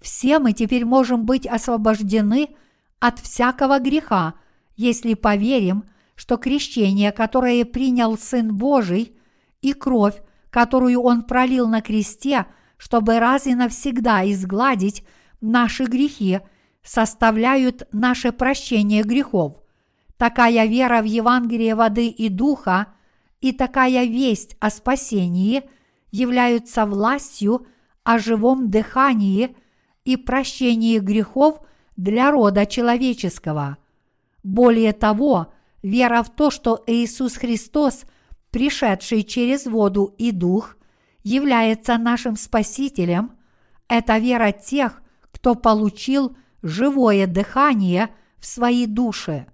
Все 0.07 0.39
мы 0.39 0.53
теперь 0.53 0.85
можем 0.85 1.27
быть 1.27 1.49
освобождены 1.49 2.51
от 3.01 3.19
всякого 3.19 3.81
греха, 3.81 4.35
если 4.77 5.15
поверим, 5.15 5.83
что 6.15 6.37
крещение, 6.37 7.11
которое 7.11 7.65
принял 7.65 8.17
Сын 8.17 8.57
Божий, 8.57 9.19
и 9.63 9.73
кровь, 9.73 10.15
которую 10.51 11.01
Он 11.01 11.25
пролил 11.25 11.67
на 11.67 11.83
кресте, 11.83 12.47
чтобы 12.77 13.19
раз 13.19 13.49
и 13.49 13.57
навсегда 13.57 14.25
изгладить 14.31 15.05
наши 15.41 15.87
грехи, 15.87 16.39
составляют 16.85 17.89
наше 17.91 18.31
прощение 18.31 19.03
грехов. 19.03 19.57
Такая 20.17 20.67
вера 20.67 21.03
в 21.03 21.07
Евангелие 21.07 21.75
воды 21.75 22.07
и 22.07 22.29
духа 22.29 22.95
и 23.41 23.51
такая 23.51 24.05
весть 24.05 24.57
о 24.61 24.71
спасении 24.71 25.65
являются 26.13 26.87
властью 26.87 27.67
о 28.05 28.21
живом 28.21 28.71
дыхании 28.71 29.57
и 30.07 30.17
прощении 30.17 30.99
грехов 31.01 31.61
для 31.97 32.31
рода 32.31 32.65
человеческого. 32.65 33.77
Более 34.43 34.93
того, 34.93 35.53
вера 35.83 36.23
в 36.23 36.31
то, 36.31 36.51
что 36.51 36.83
Иисус 36.87 37.37
Христос, 37.37 38.05
пришедший 38.51 39.25
через 39.25 39.67
воду 39.67 40.15
и 40.17 40.31
дух, 40.31 40.77
является 41.25 41.99
нашим 41.99 42.37
Спасителем, 42.37 43.33
это 43.89 44.19
вера 44.19 44.53
тех, 44.53 45.03
кто 45.33 45.57
получил 45.57 46.37
живое 46.63 47.27
дыхание 47.27 48.11
в 48.39 48.47
свои 48.47 48.87
души. 48.87 49.47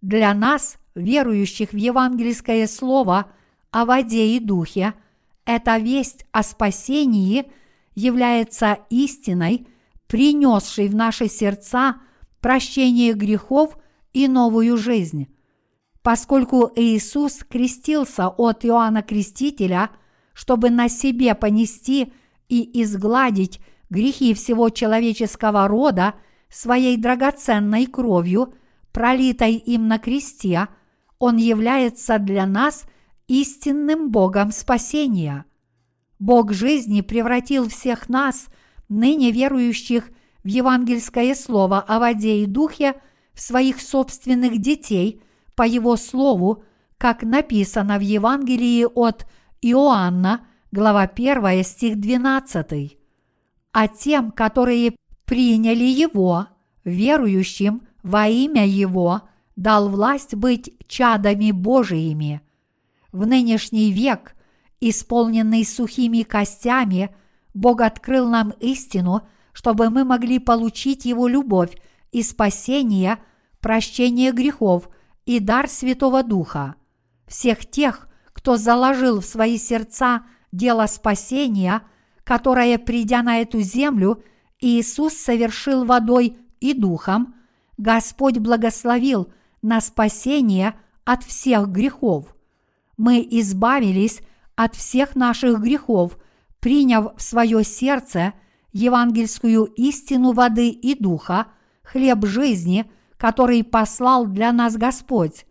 Для 0.00 0.32
нас, 0.34 0.78
верующих 0.94 1.72
в 1.72 1.76
евангельское 1.76 2.68
слово 2.68 3.26
о 3.72 3.84
воде 3.84 4.36
и 4.36 4.38
духе, 4.38 4.94
эта 5.44 5.78
весть 5.78 6.26
о 6.30 6.44
спасении 6.44 7.50
является 7.96 8.78
истиной, 8.88 9.66
принесшей 10.10 10.88
в 10.88 10.94
наши 10.96 11.28
сердца 11.28 12.00
прощение 12.40 13.12
грехов 13.12 13.78
и 14.12 14.26
новую 14.26 14.76
жизнь. 14.76 15.28
Поскольку 16.02 16.68
Иисус 16.74 17.44
крестился 17.48 18.26
от 18.28 18.64
Иоанна 18.64 19.02
Крестителя, 19.02 19.90
чтобы 20.32 20.70
на 20.70 20.88
себе 20.88 21.36
понести 21.36 22.12
и 22.48 22.82
изгладить 22.82 23.60
грехи 23.88 24.34
всего 24.34 24.70
человеческого 24.70 25.68
рода 25.68 26.14
своей 26.48 26.96
драгоценной 26.96 27.86
кровью, 27.86 28.54
пролитой 28.90 29.54
им 29.54 29.86
на 29.86 30.00
кресте, 30.00 30.66
Он 31.20 31.36
является 31.36 32.18
для 32.18 32.46
нас 32.46 32.82
истинным 33.28 34.10
Богом 34.10 34.50
спасения. 34.50 35.44
Бог 36.18 36.52
жизни 36.52 37.00
превратил 37.00 37.68
всех 37.68 38.08
нас, 38.08 38.48
ныне 38.90 39.30
верующих 39.30 40.10
в 40.44 40.48
евангельское 40.48 41.34
слово 41.34 41.80
о 41.80 41.98
воде 41.98 42.42
и 42.42 42.46
духе, 42.46 43.00
в 43.32 43.40
своих 43.40 43.80
собственных 43.80 44.58
детей 44.58 45.22
по 45.54 45.62
Его 45.62 45.96
слову, 45.96 46.64
как 46.98 47.22
написано 47.22 47.98
в 47.98 48.02
Евангелии 48.02 48.86
от 48.94 49.26
Иоанна, 49.62 50.46
глава 50.72 51.02
1, 51.02 51.64
стих 51.64 51.98
12. 51.98 52.98
А 53.72 53.88
тем, 53.88 54.30
которые 54.30 54.96
приняли 55.24 55.84
Его, 55.84 56.48
верующим 56.84 57.82
во 58.02 58.26
имя 58.26 58.66
Его, 58.66 59.22
дал 59.56 59.88
власть 59.88 60.34
быть 60.34 60.74
чадами 60.88 61.50
Божиими. 61.52 62.40
В 63.12 63.26
нынешний 63.26 63.92
век, 63.92 64.34
исполненный 64.80 65.64
сухими 65.64 66.22
костями, 66.22 67.14
Бог 67.54 67.80
открыл 67.80 68.28
нам 68.28 68.50
истину, 68.60 69.22
чтобы 69.52 69.90
мы 69.90 70.04
могли 70.04 70.38
получить 70.38 71.04
Его 71.04 71.28
любовь 71.28 71.76
и 72.12 72.22
спасение, 72.22 73.18
прощение 73.60 74.32
грехов 74.32 74.88
и 75.26 75.40
дар 75.40 75.68
Святого 75.68 76.22
Духа. 76.22 76.76
Всех 77.26 77.66
тех, 77.66 78.08
кто 78.32 78.56
заложил 78.56 79.20
в 79.20 79.24
свои 79.24 79.58
сердца 79.58 80.22
дело 80.52 80.86
спасения, 80.86 81.82
которое, 82.24 82.78
придя 82.78 83.22
на 83.22 83.40
эту 83.40 83.60
землю, 83.60 84.22
Иисус 84.60 85.14
совершил 85.14 85.84
водой 85.84 86.38
и 86.60 86.74
духом, 86.74 87.34
Господь 87.76 88.38
благословил 88.38 89.32
на 89.62 89.80
спасение 89.80 90.74
от 91.04 91.22
всех 91.24 91.68
грехов. 91.68 92.34
Мы 92.96 93.26
избавились 93.30 94.20
от 94.54 94.74
всех 94.74 95.16
наших 95.16 95.60
грехов, 95.60 96.18
приняв 96.60 97.16
в 97.16 97.22
свое 97.22 97.64
сердце 97.64 98.34
евангельскую 98.72 99.64
истину 99.64 100.32
воды 100.32 100.68
и 100.68 100.94
духа, 100.94 101.48
хлеб 101.82 102.24
жизни, 102.24 102.90
который 103.16 103.64
послал 103.64 104.26
для 104.26 104.52
нас 104.52 104.76
Господь. 104.76 105.44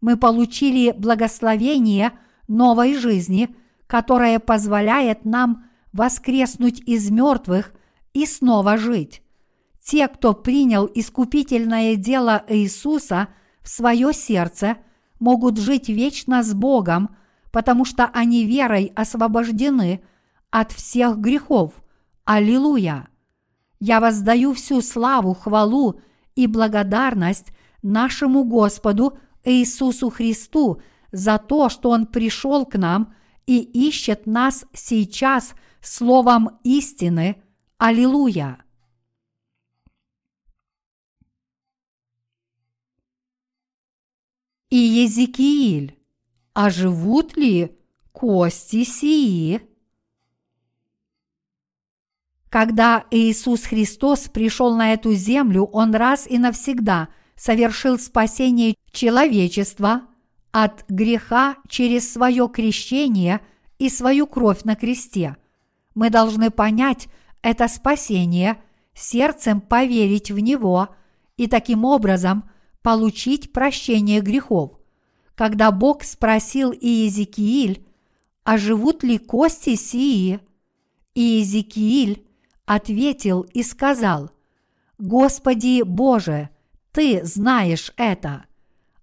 Мы 0.00 0.16
получили 0.16 0.92
благословение 0.92 2.12
новой 2.48 2.96
жизни, 2.96 3.54
которая 3.86 4.38
позволяет 4.38 5.24
нам 5.24 5.64
воскреснуть 5.92 6.80
из 6.86 7.10
мертвых 7.10 7.72
и 8.14 8.26
снова 8.26 8.78
жить. 8.78 9.22
Те, 9.84 10.08
кто 10.08 10.32
принял 10.32 10.88
искупительное 10.92 11.96
дело 11.96 12.44
Иисуса 12.48 13.28
в 13.62 13.68
свое 13.68 14.12
сердце, 14.12 14.78
могут 15.18 15.58
жить 15.58 15.88
вечно 15.88 16.42
с 16.42 16.54
Богом, 16.54 17.14
потому 17.50 17.84
что 17.84 18.06
они 18.06 18.44
верой 18.44 18.92
освобождены 18.96 20.02
от 20.52 20.70
всех 20.70 21.18
грехов. 21.18 21.82
Аллилуйя! 22.24 23.08
Я 23.80 23.98
воздаю 24.00 24.52
всю 24.52 24.80
славу, 24.82 25.34
хвалу 25.34 26.00
и 26.36 26.46
благодарность 26.46 27.48
нашему 27.82 28.44
Господу 28.44 29.18
Иисусу 29.42 30.10
Христу 30.10 30.80
за 31.10 31.38
то, 31.38 31.68
что 31.68 31.90
Он 31.90 32.06
пришел 32.06 32.64
к 32.64 32.76
нам 32.78 33.14
и 33.46 33.58
ищет 33.58 34.26
нас 34.26 34.64
сейчас 34.72 35.54
словом 35.80 36.60
истины. 36.62 37.42
Аллилуйя! 37.78 38.62
И 44.68 44.76
Езекииль, 44.76 45.98
а 46.54 46.70
живут 46.70 47.36
ли 47.36 47.78
кости 48.12 48.84
сии? 48.84 49.71
Когда 52.52 53.06
Иисус 53.10 53.62
Христос 53.62 54.28
пришел 54.28 54.76
на 54.76 54.92
эту 54.92 55.14
землю, 55.14 55.64
Он 55.72 55.94
раз 55.94 56.26
и 56.26 56.36
навсегда 56.36 57.08
совершил 57.34 57.98
спасение 57.98 58.74
человечества 58.90 60.02
от 60.50 60.84
греха 60.86 61.56
через 61.66 62.12
свое 62.12 62.50
крещение 62.52 63.40
и 63.78 63.88
свою 63.88 64.26
кровь 64.26 64.64
на 64.64 64.76
кресте. 64.76 65.38
Мы 65.94 66.10
должны 66.10 66.50
понять 66.50 67.08
это 67.40 67.68
спасение, 67.68 68.62
сердцем 68.92 69.62
поверить 69.62 70.30
в 70.30 70.38
него 70.38 70.90
и 71.38 71.46
таким 71.46 71.86
образом 71.86 72.50
получить 72.82 73.54
прощение 73.54 74.20
грехов. 74.20 74.72
Когда 75.34 75.70
Бог 75.70 76.04
спросил 76.04 76.70
Иезекииль, 76.70 77.86
а 78.44 78.58
живут 78.58 79.02
ли 79.04 79.16
кости 79.16 79.74
сии, 79.74 80.38
Иезекииль 81.14 82.26
ответил 82.66 83.42
и 83.42 83.62
сказал, 83.62 84.30
«Господи 84.98 85.82
Боже, 85.82 86.50
Ты 86.92 87.24
знаешь 87.24 87.92
это». 87.96 88.44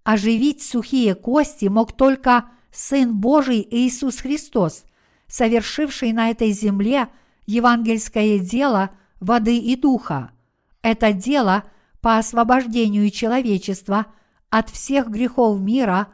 Оживить 0.03 0.63
сухие 0.63 1.13
кости 1.15 1.65
мог 1.65 1.95
только 1.95 2.49
Сын 2.71 3.15
Божий 3.15 3.67
Иисус 3.69 4.19
Христос, 4.19 4.83
совершивший 5.27 6.13
на 6.13 6.29
этой 6.29 6.51
земле 6.51 7.09
евангельское 7.45 8.39
дело 8.39 8.91
воды 9.19 9.57
и 9.57 9.75
духа. 9.75 10.31
Это 10.81 11.13
дело 11.13 11.65
по 12.01 12.17
освобождению 12.17 13.09
человечества 13.09 14.07
от 14.49 14.69
всех 14.69 15.09
грехов 15.09 15.59
мира 15.59 16.07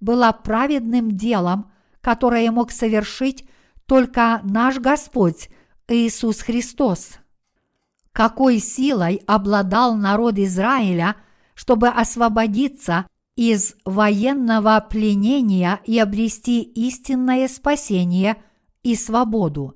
было 0.00 0.32
праведным 0.32 1.16
делом, 1.16 1.70
которое 2.00 2.50
мог 2.50 2.70
совершить 2.70 3.44
только 3.86 4.40
наш 4.44 4.78
Господь 4.78 5.50
Иисус 5.90 6.40
Христос. 6.42 7.18
Какой 8.12 8.60
силой 8.60 9.22
обладал 9.26 9.96
народ 9.96 10.38
Израиля, 10.38 11.16
чтобы 11.54 11.88
освободиться 11.88 13.06
из 13.34 13.74
военного 13.84 14.86
пленения 14.88 15.80
и 15.84 15.98
обрести 15.98 16.62
истинное 16.62 17.48
спасение 17.48 18.36
и 18.84 18.94
свободу. 18.94 19.74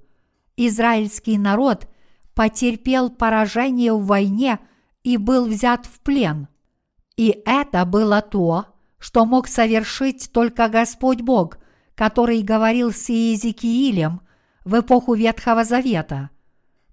Израильский 0.56 1.36
народ 1.36 1.88
потерпел 2.34 3.10
поражение 3.10 3.92
в 3.92 4.06
войне 4.06 4.60
и 5.02 5.16
был 5.16 5.46
взят 5.46 5.86
в 5.86 5.98
плен. 6.00 6.46
И 7.16 7.42
это 7.44 7.84
было 7.84 8.22
то, 8.22 8.66
что 8.98 9.24
мог 9.24 9.48
совершить 9.48 10.30
только 10.32 10.68
Господь 10.68 11.22
Бог, 11.22 11.58
который 11.96 12.42
говорил 12.42 12.92
с 12.92 13.08
Иезекиилем 13.08 14.20
в 14.64 14.80
эпоху 14.80 15.14
Ветхого 15.14 15.64
Завета. 15.64 16.30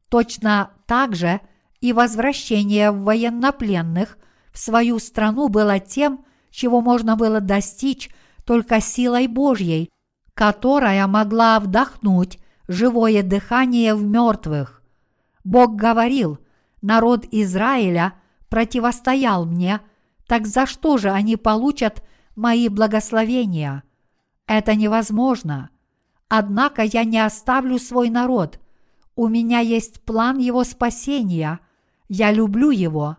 Точно 0.10 0.72
так 0.86 1.16
же 1.16 1.42
и 1.80 1.94
возвращение 1.94 2.92
военнопленных 2.92 4.18
в 4.52 4.60
свою 4.60 5.00
страну 5.00 5.48
было 5.48 5.80
тем, 5.80 6.26
чего 6.52 6.82
можно 6.82 7.16
было 7.16 7.40
достичь 7.40 8.10
только 8.46 8.82
силой 8.82 9.28
Божьей, 9.28 9.90
которая 10.34 11.08
могла 11.08 11.60
вдохнуть 11.60 12.40
живое 12.68 13.24
дыхание 13.24 13.96
в 13.96 14.04
мертвых. 14.04 14.82
Бог 15.44 15.76
говорил, 15.76 16.40
народ 16.82 17.26
Израиля 17.32 18.14
противостоял 18.50 19.46
мне, 19.46 19.82
так 20.28 20.46
за 20.46 20.66
что 20.66 20.98
же 20.98 21.10
они 21.10 21.36
получат 21.36 22.04
мои 22.36 22.70
благословения? 22.70 23.84
Это 24.48 24.76
невозможно. 24.76 25.70
Однако 26.34 26.84
я 26.84 27.04
не 27.04 27.20
оставлю 27.20 27.78
свой 27.78 28.10
народ. 28.10 28.58
У 29.18 29.28
меня 29.28 29.60
есть 29.60 30.02
план 30.04 30.38
его 30.38 30.64
спасения. 30.64 31.60
Я 32.08 32.32
люблю 32.32 32.70
его. 32.70 33.18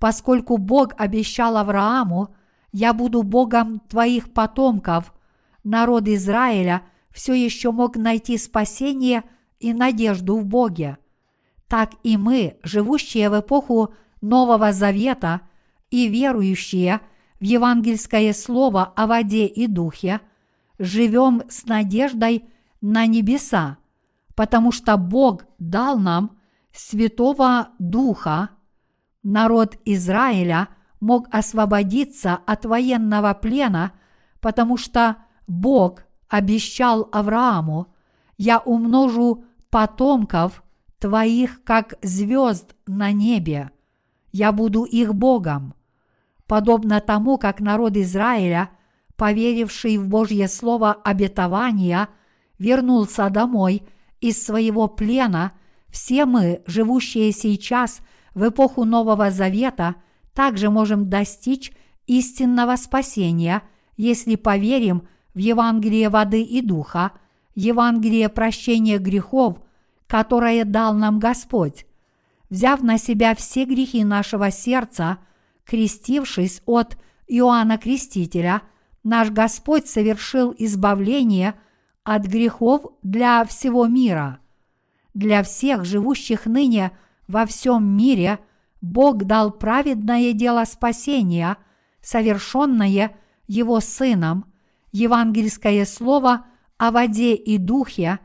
Поскольку 0.00 0.56
Бог 0.56 0.92
обещал 0.98 1.56
Аврааму, 1.56 2.34
я 2.72 2.92
буду 2.92 3.22
Богом 3.22 3.78
твоих 3.78 4.32
потомков, 4.32 5.14
народ 5.62 6.08
Израиля 6.08 6.82
все 7.12 7.34
еще 7.34 7.70
мог 7.70 7.94
найти 7.94 8.36
спасение 8.36 9.22
и 9.60 9.72
надежду 9.72 10.36
в 10.36 10.44
Боге. 10.44 10.98
Так 11.68 11.92
и 12.02 12.16
мы, 12.16 12.58
живущие 12.64 13.30
в 13.30 13.38
эпоху 13.38 13.94
Нового 14.22 14.72
Завета 14.72 15.42
и 15.88 16.08
верующие 16.08 17.00
в 17.38 17.44
евангельское 17.44 18.32
слово 18.32 18.92
о 18.96 19.06
воде 19.06 19.46
и 19.46 19.68
духе– 19.68 20.20
живем 20.80 21.42
с 21.50 21.66
надеждой 21.66 22.46
на 22.80 23.06
небеса, 23.06 23.76
потому 24.34 24.72
что 24.72 24.96
Бог 24.96 25.44
дал 25.58 25.98
нам 25.98 26.38
Святого 26.72 27.68
Духа. 27.78 28.48
Народ 29.22 29.76
Израиля 29.84 30.68
мог 30.98 31.28
освободиться 31.30 32.38
от 32.46 32.64
военного 32.64 33.34
плена, 33.34 33.92
потому 34.40 34.78
что 34.78 35.16
Бог 35.46 36.04
обещал 36.28 37.08
Аврааму, 37.12 37.92
«Я 38.38 38.58
умножу 38.58 39.44
потомков 39.68 40.64
твоих, 40.98 41.62
как 41.62 41.94
звезд 42.00 42.74
на 42.86 43.12
небе, 43.12 43.70
я 44.32 44.50
буду 44.52 44.84
их 44.84 45.14
Богом». 45.14 45.74
Подобно 46.46 47.00
тому, 47.00 47.36
как 47.36 47.60
народ 47.60 47.96
Израиля– 47.98 48.70
поверивший 49.20 49.98
в 49.98 50.08
Божье 50.08 50.48
Слово 50.48 50.94
обетования, 50.94 52.08
вернулся 52.58 53.28
домой 53.28 53.82
из 54.18 54.42
своего 54.42 54.88
плена, 54.88 55.52
все 55.90 56.24
мы, 56.24 56.62
живущие 56.66 57.30
сейчас 57.32 58.00
в 58.32 58.48
эпоху 58.48 58.86
Нового 58.86 59.30
Завета, 59.30 59.96
также 60.32 60.70
можем 60.70 61.10
достичь 61.10 61.70
истинного 62.06 62.76
спасения, 62.76 63.62
если 63.98 64.36
поверим 64.36 65.06
в 65.34 65.38
Евангелие 65.38 66.08
воды 66.08 66.40
и 66.40 66.62
духа, 66.62 67.12
Евангелие 67.54 68.30
прощения 68.30 68.96
грехов, 68.96 69.58
которое 70.06 70.64
дал 70.64 70.94
нам 70.94 71.18
Господь. 71.18 71.84
Взяв 72.48 72.80
на 72.80 72.96
себя 72.96 73.34
все 73.34 73.66
грехи 73.66 74.02
нашего 74.02 74.50
сердца, 74.50 75.18
крестившись 75.66 76.62
от 76.64 76.96
Иоанна 77.28 77.76
Крестителя– 77.76 78.62
наш 79.02 79.30
Господь 79.30 79.86
совершил 79.86 80.54
избавление 80.56 81.54
от 82.04 82.26
грехов 82.26 82.86
для 83.02 83.44
всего 83.44 83.86
мира. 83.86 84.40
Для 85.14 85.42
всех 85.42 85.84
живущих 85.84 86.46
ныне 86.46 86.92
во 87.26 87.46
всем 87.46 87.96
мире 87.96 88.38
Бог 88.80 89.24
дал 89.24 89.50
праведное 89.50 90.32
дело 90.32 90.64
спасения, 90.64 91.56
совершенное 92.00 93.16
Его 93.46 93.80
Сыном, 93.80 94.46
евангельское 94.92 95.84
слово 95.84 96.46
о 96.78 96.90
воде 96.90 97.34
и 97.34 97.58
духе, 97.58 98.20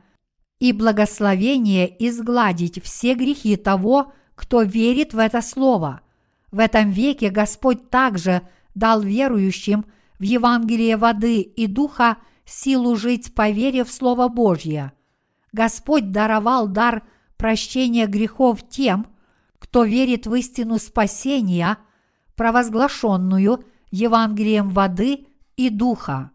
и 0.60 0.72
благословение 0.72 1.94
изгладить 2.08 2.82
все 2.84 3.14
грехи 3.14 3.58
того, 3.58 4.14
кто 4.36 4.62
верит 4.62 5.14
в 5.14 5.20
это 5.20 5.42
слово. 5.42 6.02
В 6.52 6.60
этом 6.60 6.92
веке 6.92 7.30
Господь 7.30 7.90
также 7.90 8.42
дал 8.74 9.02
верующим– 9.02 9.86
в 10.20 10.24
Евангелие 10.24 10.98
воды 10.98 11.42
и 11.42 11.68
духа 11.68 12.18
силу 12.46 12.96
жить 12.96 13.34
по 13.34 13.50
вере 13.50 13.84
в 13.84 13.92
Слово 13.92 14.28
Божье. 14.28 14.94
Господь 15.52 16.12
даровал 16.12 16.68
дар 16.68 17.04
прощения 17.38 18.08
грехов 18.08 18.68
тем, 18.68 19.08
кто 19.60 19.84
верит 19.84 20.28
в 20.28 20.34
истину 20.36 20.78
спасения, 20.78 21.78
провозглашенную 22.36 23.64
Евангелием 23.92 24.70
воды 24.70 25.28
и 25.56 25.70
духа. 25.70 26.32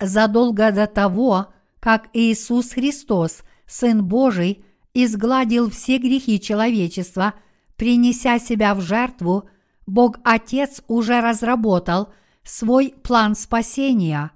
Задолго 0.00 0.70
до 0.72 0.86
того, 0.86 1.52
как 1.80 2.08
Иисус 2.12 2.72
Христос, 2.72 3.42
Сын 3.66 4.04
Божий, 4.04 4.64
изгладил 4.94 5.70
все 5.70 5.98
грехи 5.98 6.40
человечества, 6.40 7.34
принеся 7.76 8.38
себя 8.38 8.74
в 8.74 8.80
жертву, 8.80 9.48
Бог 9.86 10.18
Отец 10.24 10.82
уже 10.88 11.20
разработал– 11.20 12.12
свой 12.46 12.94
план 13.02 13.34
спасения. 13.34 14.30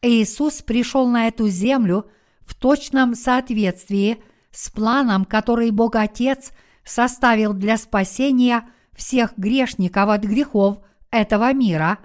Иисус 0.00 0.62
пришел 0.62 1.08
на 1.08 1.26
эту 1.26 1.48
землю 1.48 2.08
в 2.46 2.54
точном 2.54 3.14
соответствии 3.14 4.22
с 4.52 4.70
планом, 4.70 5.24
который 5.24 5.70
Бог 5.70 5.96
Отец 5.96 6.52
составил 6.84 7.52
для 7.52 7.76
спасения 7.76 8.68
всех 8.94 9.36
грешников 9.36 10.08
от 10.08 10.22
грехов 10.22 10.78
этого 11.10 11.52
мира, 11.52 11.98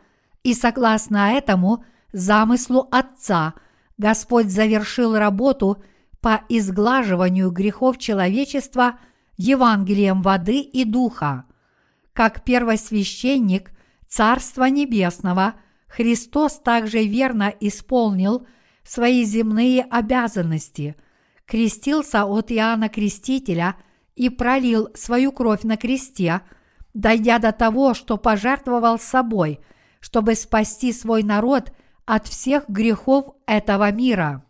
и 0.44 0.54
согласно 0.54 1.34
этому 1.34 1.86
замыслу 2.12 2.90
Отца 2.92 3.54
Господь 3.98 4.50
завершил 4.50 5.16
работу 5.16 5.82
по 6.20 6.42
изглаживанию 6.50 7.52
грехов 7.52 7.98
человечества 7.98 9.00
Евангелием 9.38 10.22
воды 10.22 10.60
и 10.60 10.84
духа. 10.84 11.46
Как 12.12 12.44
первосвященник 12.44 13.72
Царства 14.15 14.65
Небесного, 14.65 15.56
Христос 15.88 16.60
также 16.60 17.03
верно 17.03 17.52
исполнил 17.60 18.45
свои 18.84 19.23
земные 19.23 19.81
обязанности, 19.90 20.95
крестился 21.48 22.23
от 22.26 22.52
Иоанна 22.52 22.90
Крестителя 22.90 23.76
и 24.15 24.30
пролил 24.30 24.90
свою 24.94 25.31
кровь 25.31 25.64
на 25.64 25.77
кресте, 25.77 26.41
дойдя 26.94 27.40
до 27.40 27.52
того, 27.52 27.95
что 27.95 28.18
пожертвовал 28.18 28.99
собой, 28.99 29.61
чтобы 29.99 30.35
спасти 30.35 30.94
свой 30.94 31.23
народ 31.23 31.73
от 32.06 32.27
всех 32.27 32.69
грехов 32.69 33.34
этого 33.48 33.91
мира. 33.91 34.45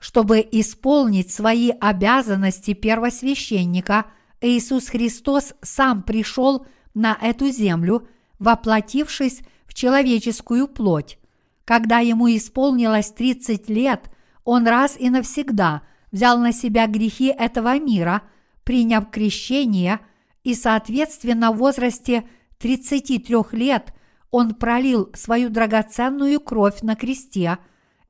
Чтобы 0.00 0.40
исполнить 0.40 1.32
свои 1.32 1.70
обязанности 1.70 2.74
первосвященника, 2.74 4.06
Иисус 4.40 4.88
Христос 4.88 5.54
сам 5.62 6.02
пришел 6.02 6.66
на 6.94 7.16
эту 7.22 7.48
землю, 7.50 8.08
воплотившись 8.42 9.42
в 9.66 9.72
человеческую 9.72 10.66
плоть. 10.66 11.18
Когда 11.64 12.00
ему 12.00 12.28
исполнилось 12.28 13.12
30 13.12 13.68
лет, 13.68 14.10
он 14.44 14.66
раз 14.66 14.96
и 14.98 15.10
навсегда 15.10 15.82
взял 16.10 16.38
на 16.38 16.52
себя 16.52 16.88
грехи 16.88 17.26
этого 17.26 17.78
мира, 17.78 18.22
приняв 18.64 19.10
крещение, 19.10 20.00
и, 20.42 20.54
соответственно, 20.54 21.52
в 21.52 21.58
возрасте 21.58 22.28
33 22.58 23.36
лет 23.52 23.94
он 24.32 24.54
пролил 24.54 25.10
свою 25.14 25.48
драгоценную 25.48 26.40
кровь 26.40 26.82
на 26.82 26.96
кресте, 26.96 27.58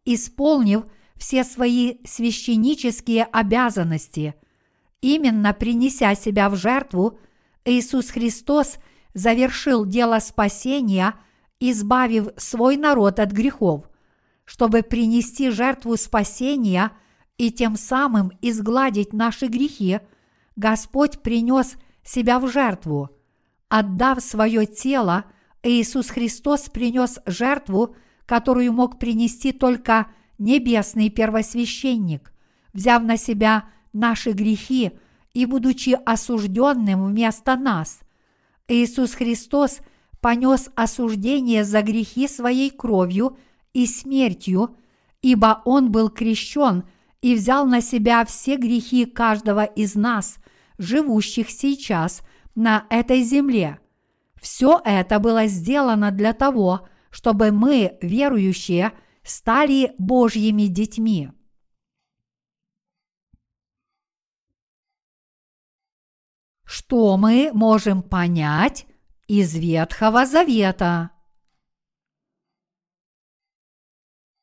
исполнив 0.07 0.85
все 1.17 1.45
свои 1.45 1.97
священнические 2.07 3.25
обязанности. 3.25 4.35
Именно 5.03 5.53
принеся 5.53 6.15
себя 6.15 6.49
в 6.49 6.57
жертву, 6.57 7.19
Иисус 7.67 8.11
Христос 8.11 8.79
завершил 9.15 9.85
дело 9.85 10.19
спасения, 10.19 11.15
избавив 11.61 12.29
свой 12.37 12.77
народ 12.77 13.21
от 13.21 13.33
грехов. 13.33 13.89
Чтобы 14.45 14.83
принести 14.83 15.51
жертву 15.51 15.97
спасения 15.97 16.93
и 17.39 17.51
тем 17.51 17.77
самым 17.77 18.33
изгладить 18.43 19.13
наши 19.13 19.47
грехи, 19.47 20.01
Господь 20.57 21.21
принес 21.23 21.77
себя 22.05 22.39
в 22.39 22.49
жертву. 22.49 23.11
Отдав 23.69 24.21
свое 24.23 24.67
тело, 24.67 25.25
Иисус 25.63 26.11
Христос 26.11 26.69
принес 26.69 27.21
жертву, 27.25 27.97
которую 28.27 28.73
мог 28.73 28.99
принести 28.99 29.53
только 29.53 30.09
небесный 30.39 31.09
первосвященник, 31.09 32.33
взяв 32.73 33.03
на 33.03 33.17
себя 33.17 33.69
наши 33.93 34.33
грехи 34.33 34.93
и 35.33 35.47
будучи 35.47 35.99
осужденным 36.05 37.07
вместо 37.07 37.57
нас. 37.57 38.01
Иисус 38.69 39.15
Христос 39.15 39.81
понес 40.21 40.71
осуждение 40.75 41.65
за 41.65 41.83
грехи 41.83 42.29
своей 42.29 42.71
кровью 42.71 43.37
и 43.73 43.87
смертью, 43.87 44.77
ибо 45.21 45.63
Он 45.65 45.91
был 45.91 46.09
крещен 46.09 46.85
и 47.21 47.35
взял 47.35 47.67
на 47.67 47.81
себя 47.81 48.25
все 48.25 48.57
грехи 48.57 49.05
каждого 49.05 49.65
из 49.65 49.95
нас, 49.95 50.37
живущих 50.79 51.51
сейчас 51.51 52.23
на 52.55 52.87
этой 52.91 53.23
земле. 53.23 53.79
Все 54.41 54.81
это 54.85 55.19
было 55.19 55.47
сделано 55.47 56.11
для 56.11 56.33
того, 56.33 56.89
чтобы 57.11 57.53
мы, 57.53 57.97
верующие, 58.01 58.93
стали 59.23 59.93
Божьими 59.99 60.63
детьми. 60.63 61.31
Что 66.75 67.19
мы 67.19 67.51
можем 67.53 68.03
понять 68.03 68.87
из 69.27 69.55
Ветхого 69.55 70.25
Завета? 70.25 71.11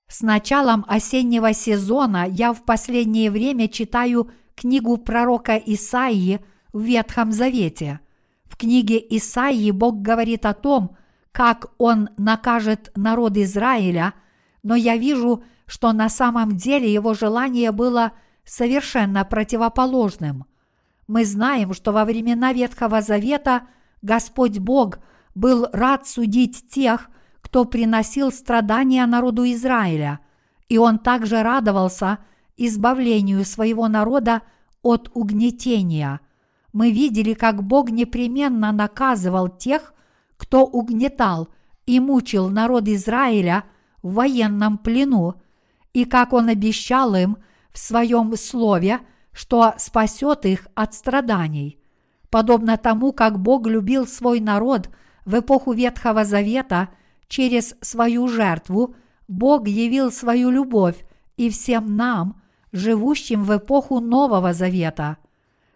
С 0.08 0.22
началом 0.22 0.86
осеннего 0.88 1.54
сезона 1.54 2.28
я 2.30 2.54
в 2.54 2.66
последнее 2.66 3.32
время 3.32 3.68
читаю 3.68 4.30
книгу 4.54 4.98
пророка 4.98 5.56
Исаии 5.58 6.46
в 6.72 6.82
Ветхом 6.82 7.32
Завете. 7.32 8.00
В 8.46 8.58
книге 8.58 9.04
Исаии 9.18 9.72
Бог 9.72 10.04
говорит 10.04 10.46
о 10.46 10.54
том, 10.54 10.96
как 11.32 11.74
Он 11.80 12.10
накажет 12.18 12.92
народ 12.96 13.38
Израиля– 13.38 14.14
но 14.62 14.76
я 14.76 14.98
вижу, 14.98 15.44
что 15.66 15.94
на 15.94 16.10
самом 16.10 16.58
деле 16.58 16.94
его 16.94 17.14
желание 17.14 17.72
было 17.72 18.12
совершенно 18.44 19.24
противоположным. 19.24 20.46
Мы 21.10 21.26
знаем, 21.26 21.74
что 21.74 21.92
во 21.92 22.06
времена 22.06 22.54
Ветхого 22.54 23.02
Завета 23.02 23.64
Господь 24.02 24.60
Бог 24.60 25.00
был 25.36 25.68
рад 25.74 26.08
судить 26.08 26.70
тех, 26.70 27.10
кто 27.42 27.66
приносил 27.66 28.32
страдания 28.32 29.06
народу 29.06 29.44
Израиля, 29.52 30.20
и 30.70 30.78
он 30.78 31.00
также 31.00 31.42
радовался 31.42 32.20
избавлению 32.56 33.44
своего 33.44 33.90
народа 33.90 34.44
от 34.84 35.12
угнетения. 35.14 36.22
Мы 36.74 36.92
видели, 36.92 37.34
как 37.34 37.64
Бог 37.64 37.90
непременно 37.90 38.72
наказывал 38.72 39.50
тех, 39.50 39.94
кто 40.38 40.64
угнетал 40.64 41.50
и 41.86 42.00
мучил 42.00 42.48
народ 42.48 42.88
Израиля– 42.88 43.66
в 44.02 44.14
военном 44.14 44.78
плену, 44.78 45.36
и 45.94 46.06
как 46.06 46.34
он 46.34 46.50
обещал 46.50 47.16
им 47.16 47.38
в 47.72 47.80
своем 47.80 48.36
слове, 48.36 49.00
что 49.34 49.74
спасет 49.78 50.46
их 50.46 50.68
от 50.76 50.94
страданий. 50.94 51.80
Подобно 52.30 52.78
тому, 52.78 53.12
как 53.12 53.40
Бог 53.40 53.68
любил 53.68 54.08
свой 54.08 54.40
народ 54.40 54.90
в 55.26 55.40
эпоху 55.40 55.74
Ветхого 55.74 56.26
Завета 56.26 56.90
через 57.28 57.76
свою 57.82 58.28
жертву, 58.28 58.96
Бог 59.28 59.68
явил 59.68 60.12
свою 60.12 60.50
любовь 60.50 61.06
и 61.38 61.50
всем 61.50 61.96
нам, 61.96 62.42
живущим 62.72 63.44
в 63.44 63.58
эпоху 63.58 64.00
Нового 64.00 64.54
Завета. 64.54 65.18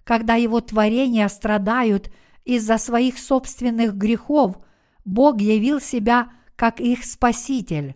Когда 0.04 0.36
его 0.36 0.60
творения 0.60 1.28
страдают 1.28 2.12
из-за 2.46 2.78
своих 2.78 3.18
собственных 3.18 3.96
грехов, 3.96 4.58
Бог 5.06 5.40
явил 5.40 5.80
себя 5.80 6.32
как 6.56 6.80
их 6.80 7.04
Спаситель. 7.06 7.96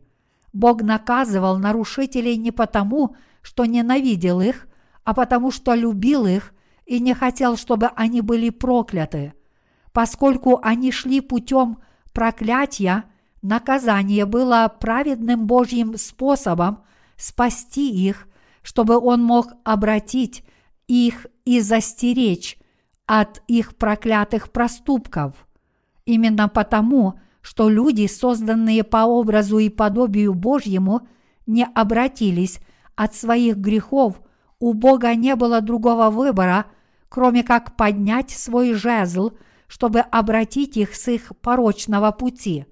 Бог 0.54 0.82
наказывал 0.82 1.58
нарушителей 1.58 2.38
не 2.38 2.52
потому, 2.52 3.16
что 3.42 3.66
ненавидел 3.66 4.42
их, 4.42 4.68
а 5.08 5.14
потому 5.14 5.52
что 5.52 5.74
любил 5.74 6.26
их 6.26 6.54
и 6.86 7.00
не 7.00 7.14
хотел, 7.14 7.56
чтобы 7.56 7.88
они 7.96 8.20
были 8.20 8.50
прокляты. 8.50 9.34
Поскольку 9.94 10.60
они 10.62 10.92
шли 10.92 11.22
путем 11.22 11.78
проклятия, 12.12 13.06
наказание 13.42 14.26
было 14.26 14.70
праведным 14.82 15.48
Божьим 15.48 15.96
способом 15.98 16.84
спасти 17.16 17.90
их, 17.90 18.28
чтобы 18.62 19.00
Он 19.00 19.24
мог 19.24 19.48
обратить 19.64 20.44
их 20.88 21.26
и 21.46 21.62
застеречь 21.62 22.58
от 23.06 23.42
их 23.48 23.78
проклятых 23.78 24.52
проступков. 24.52 25.48
Именно 26.04 26.50
потому, 26.50 27.18
что 27.40 27.70
люди, 27.70 28.08
созданные 28.08 28.84
по 28.84 29.06
образу 29.06 29.58
и 29.60 29.70
подобию 29.70 30.34
Божьему, 30.34 31.08
не 31.46 31.64
обратились 31.64 32.60
от 32.98 33.16
своих 33.16 33.56
грехов, 33.56 34.20
у 34.60 34.74
Бога 34.74 35.16
не 35.16 35.36
было 35.36 35.62
другого 35.62 36.10
выбора, 36.10 36.66
кроме 37.10 37.44
как 37.44 37.76
поднять 37.76 38.32
свой 38.32 38.74
жезл, 38.74 39.32
чтобы 39.68 40.00
обратить 40.00 40.78
их 40.78 40.96
с 40.96 41.08
их 41.08 41.32
порочного 41.42 42.12
пути. 42.12 42.66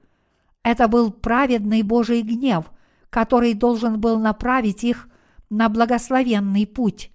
Это 0.63 0.87
был 0.87 1.11
праведный 1.11 1.83
Божий 1.83 2.21
гнев, 2.21 2.65
который 3.09 3.53
должен 3.53 3.99
был 3.99 4.19
направить 4.19 4.83
их 4.83 5.07
на 5.49 5.69
благословенный 5.69 6.65
путь. 6.65 7.11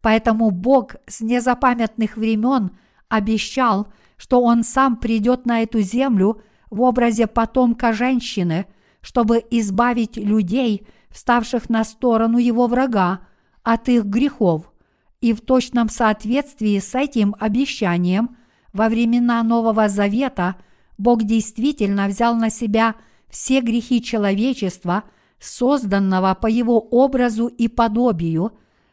Поэтому 0.00 0.50
Бог 0.50 0.96
с 1.06 1.20
незапамятных 1.20 2.16
времен 2.16 2.70
обещал, 3.08 3.88
что 4.16 4.42
Он 4.42 4.62
сам 4.64 4.96
придет 4.96 5.46
на 5.46 5.62
эту 5.62 5.80
землю– 5.80 6.40
в 6.70 6.82
образе 6.82 7.26
потомка 7.26 7.92
женщины, 7.92 8.66
чтобы 9.00 9.44
избавить 9.50 10.16
людей, 10.16 10.86
вставших 11.10 11.68
на 11.68 11.84
сторону 11.84 12.38
его 12.38 12.66
врага, 12.66 13.20
от 13.66 13.88
их 13.88 14.04
грехов. 14.04 14.72
И 15.20 15.32
в 15.32 15.40
точном 15.40 15.88
соответствии 15.88 16.78
с 16.78 16.94
этим 16.94 17.34
обещанием 17.38 18.36
во 18.72 18.88
времена 18.88 19.42
Нового 19.42 19.88
Завета 19.88 20.56
Бог 20.98 21.24
действительно 21.24 22.06
взял 22.06 22.36
на 22.36 22.48
себя 22.48 22.94
все 23.28 23.60
грехи 23.60 24.02
человечества, 24.02 25.04
созданного 25.38 26.34
по 26.34 26.46
его 26.46 26.78
образу 26.78 27.48
и 27.48 27.68
подобию, 27.68 28.52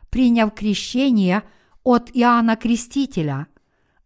приняв 0.09 0.53
крещение 0.53 1.43
от 1.83 2.09
Иоанна 2.13 2.55
Крестителя. 2.55 3.47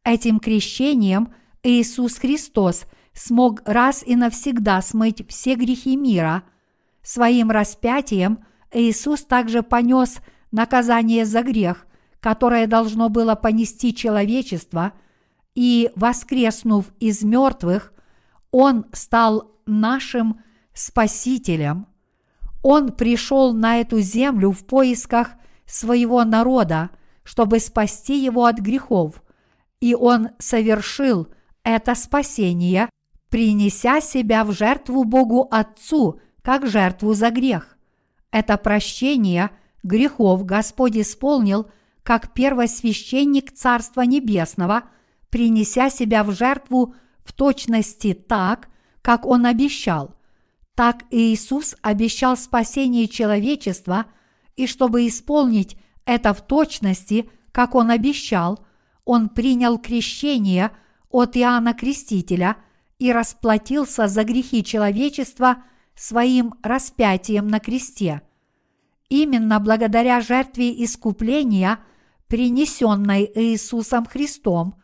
Этим 0.03 0.39
крещением 0.39 1.33
Иисус 1.63 2.17
Христос– 2.17 2.85
смог 3.17 3.61
раз 3.65 4.03
и 4.05 4.15
навсегда 4.15 4.81
смыть 4.81 5.27
все 5.27 5.55
грехи 5.55 5.95
мира. 5.95 6.43
Своим 7.01 7.51
распятием 7.51 8.45
Иисус 8.71 9.23
также 9.23 9.63
понес 9.63 10.19
наказание 10.51 11.25
за 11.25 11.41
грех, 11.41 11.85
которое 12.19 12.67
должно 12.67 13.09
было 13.09 13.35
понести 13.35 13.93
человечество, 13.93 14.93
и, 15.55 15.91
воскреснув 15.95 16.85
из 16.99 17.23
мертвых, 17.23 17.93
Он 18.51 18.85
стал 18.93 19.51
нашим 19.65 20.41
Спасителем. 20.73 21.87
Он 22.61 22.91
пришел 22.91 23.53
на 23.53 23.77
эту 23.77 23.99
землю 23.99 24.51
в 24.51 24.65
поисках 24.65 25.31
своего 25.65 26.23
народа, 26.23 26.91
чтобы 27.23 27.59
спасти 27.59 28.23
его 28.23 28.45
от 28.45 28.59
грехов, 28.59 29.23
и 29.79 29.95
он 29.95 30.29
совершил 30.39 31.27
это 31.63 31.95
спасение, 31.95 32.89
принеся 33.29 34.01
себя 34.01 34.43
в 34.43 34.51
жертву 34.51 35.03
Богу 35.03 35.47
Отцу, 35.51 36.19
как 36.41 36.67
жертву 36.67 37.13
за 37.13 37.29
грех. 37.29 37.77
Это 38.31 38.57
прощение 38.57 39.51
грехов 39.87 40.45
Господь 40.45 40.97
исполнил 40.97 41.67
как 42.03 42.33
первосвященник 42.33 43.51
Царства 43.51 44.01
Небесного, 44.01 44.83
принеся 45.29 45.89
себя 45.89 46.23
в 46.23 46.31
жертву 46.31 46.95
в 47.23 47.33
точности 47.33 48.13
так, 48.13 48.69
как 49.01 49.25
Он 49.25 49.45
обещал. 49.45 50.15
Так 50.75 51.03
Иисус 51.09 51.75
обещал 51.81 52.37
спасение 52.37 53.07
человечества, 53.07 54.05
и 54.55 54.67
чтобы 54.67 55.07
исполнить 55.07 55.77
это 56.05 56.33
в 56.33 56.45
точности, 56.45 57.29
как 57.51 57.75
Он 57.75 57.89
обещал, 57.89 58.65
Он 59.03 59.29
принял 59.29 59.77
крещение 59.77 60.71
от 61.09 61.35
Иоанна 61.35 61.73
Крестителя 61.73 62.57
и 62.99 63.11
расплатился 63.11 64.07
за 64.07 64.23
грехи 64.23 64.63
человечества 64.63 65.63
своим 65.95 66.53
распятием 66.63 67.47
на 67.47 67.59
кресте. 67.59 68.21
Именно 69.09 69.59
благодаря 69.59 70.21
жертве 70.21 70.83
искупления, 70.83 71.79
принесенной 72.27 73.31
Иисусом 73.35 74.05
Христом, 74.05 74.75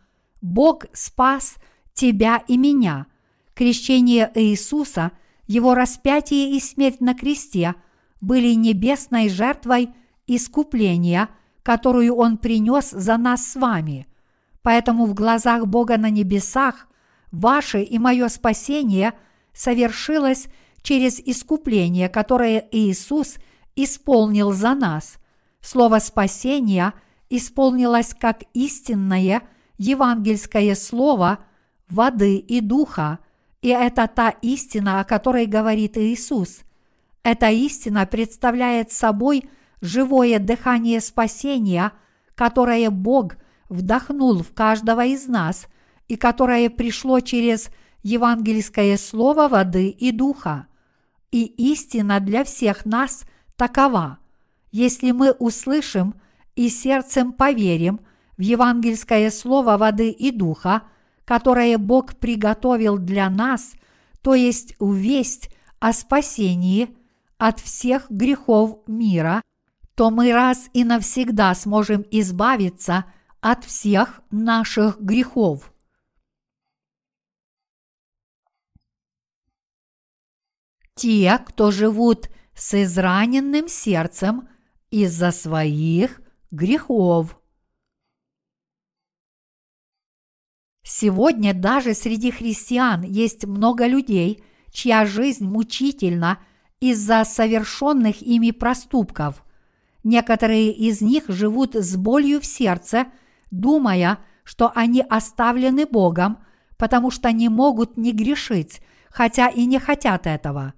Бог 0.41 0.85
спас 0.93 1.55
тебя 1.93 2.43
и 2.47 2.57
меня. 2.57 3.07
Крещение 3.53 4.31
Иисуса– 4.35 5.11
его 5.47 5.73
распятие 5.73 6.55
и 6.55 6.59
смерть 6.59 7.01
на 7.01 7.13
кресте 7.13 7.75
были 8.21 8.53
небесной 8.53 9.29
жертвой 9.29 9.89
искупления, 10.25 11.29
которую 11.63 12.15
Он 12.15 12.37
принес 12.37 12.91
за 12.91 13.17
нас 13.17 13.45
с 13.45 13.55
вами. 13.55 14.07
Поэтому 14.61 15.05
в 15.05 15.13
глазах 15.13 15.67
Бога 15.67 15.97
на 15.97 16.09
небесах 16.09 16.87
ваше 17.31 17.81
и 17.81 17.99
мое 17.99 18.29
спасение 18.29 19.13
совершилось 19.53 20.47
через 20.81 21.19
искупление, 21.19 22.07
которое 22.07 22.65
Иисус 22.71 23.35
исполнил 23.75 24.51
за 24.51 24.75
нас. 24.75 25.17
Слово 25.61 25.99
спасения 25.99 26.93
исполнилось 27.29 28.13
как 28.13 28.43
истинное 28.53 29.43
евангельское 29.77 30.75
слово 30.75 31.39
воды 31.89 32.37
и 32.37 32.61
духа– 32.61 33.19
и 33.63 33.69
это 33.69 34.09
та 34.13 34.29
истина, 34.41 34.99
о 34.99 35.05
которой 35.05 35.45
говорит 35.45 35.97
Иисус. 35.97 36.59
Эта 37.23 37.49
истина 37.49 38.05
представляет 38.05 38.91
собой 38.91 39.49
живое 39.79 40.37
дыхание 40.37 40.99
спасения, 40.99 41.93
которое 42.35 42.89
Бог 42.89 43.37
вдохнул 43.69 44.43
в 44.43 44.53
каждого 44.53 45.05
из 45.05 45.27
нас 45.27 45.67
и 46.09 46.17
которое 46.17 46.69
пришло 46.69 47.21
через 47.21 47.69
евангельское 48.03 48.97
слово 48.97 49.47
воды 49.47 49.87
и 49.87 50.11
духа. 50.11 50.67
И 51.31 51.45
истина 51.45 52.19
для 52.19 52.43
всех 52.43 52.85
нас 52.85 53.23
такова. 53.55 54.19
Если 54.71 55.11
мы 55.11 55.31
услышим 55.31 56.15
и 56.55 56.69
сердцем 56.69 57.33
поверим 57.33 57.99
в 58.37 58.41
евангельское 58.41 59.29
слово 59.29 59.77
воды 59.77 60.09
и 60.09 60.31
духа– 60.31 60.83
которое 61.25 61.77
Бог 61.77 62.15
приготовил 62.17 62.97
для 62.97 63.29
нас, 63.29 63.73
то 64.21 64.35
есть 64.35 64.75
весть 64.79 65.49
о 65.79 65.93
спасении 65.93 66.95
от 67.37 67.59
всех 67.59 68.09
грехов 68.09 68.79
мира, 68.87 69.41
то 69.95 70.09
мы 70.09 70.33
раз 70.33 70.69
и 70.73 70.83
навсегда 70.83 71.53
сможем 71.55 72.05
избавиться 72.11 73.05
от 73.41 73.63
всех 73.63 74.21
наших 74.31 74.99
грехов. 74.99 75.71
Те, 80.95 81.39
кто 81.45 81.71
живут 81.71 82.29
с 82.55 82.81
израненным 82.83 83.67
сердцем 83.67 84.47
из-за 84.91 85.31
своих 85.31 86.21
грехов. 86.51 87.39
Сегодня 90.83 91.53
даже 91.53 91.93
среди 91.93 92.31
христиан 92.31 93.01
есть 93.03 93.45
много 93.45 93.87
людей, 93.87 94.43
чья 94.71 95.05
жизнь 95.05 95.45
мучительна 95.45 96.39
из-за 96.79 97.23
совершенных 97.23 98.21
ими 98.21 98.51
проступков. 98.51 99.43
Некоторые 100.03 100.73
из 100.73 101.01
них 101.01 101.23
живут 101.29 101.75
с 101.75 101.95
болью 101.95 102.41
в 102.41 102.45
сердце, 102.45 103.07
думая, 103.51 104.19
что 104.43 104.71
они 104.75 105.01
оставлены 105.01 105.85
Богом, 105.85 106.39
потому 106.77 107.09
что 107.09 107.31
не 107.31 107.47
могут 107.47 107.95
не 107.95 108.11
грешить, 108.11 108.81
хотя 109.09 109.47
и 109.47 109.65
не 109.65 109.79
хотят 109.79 110.27
этого. 110.27 110.73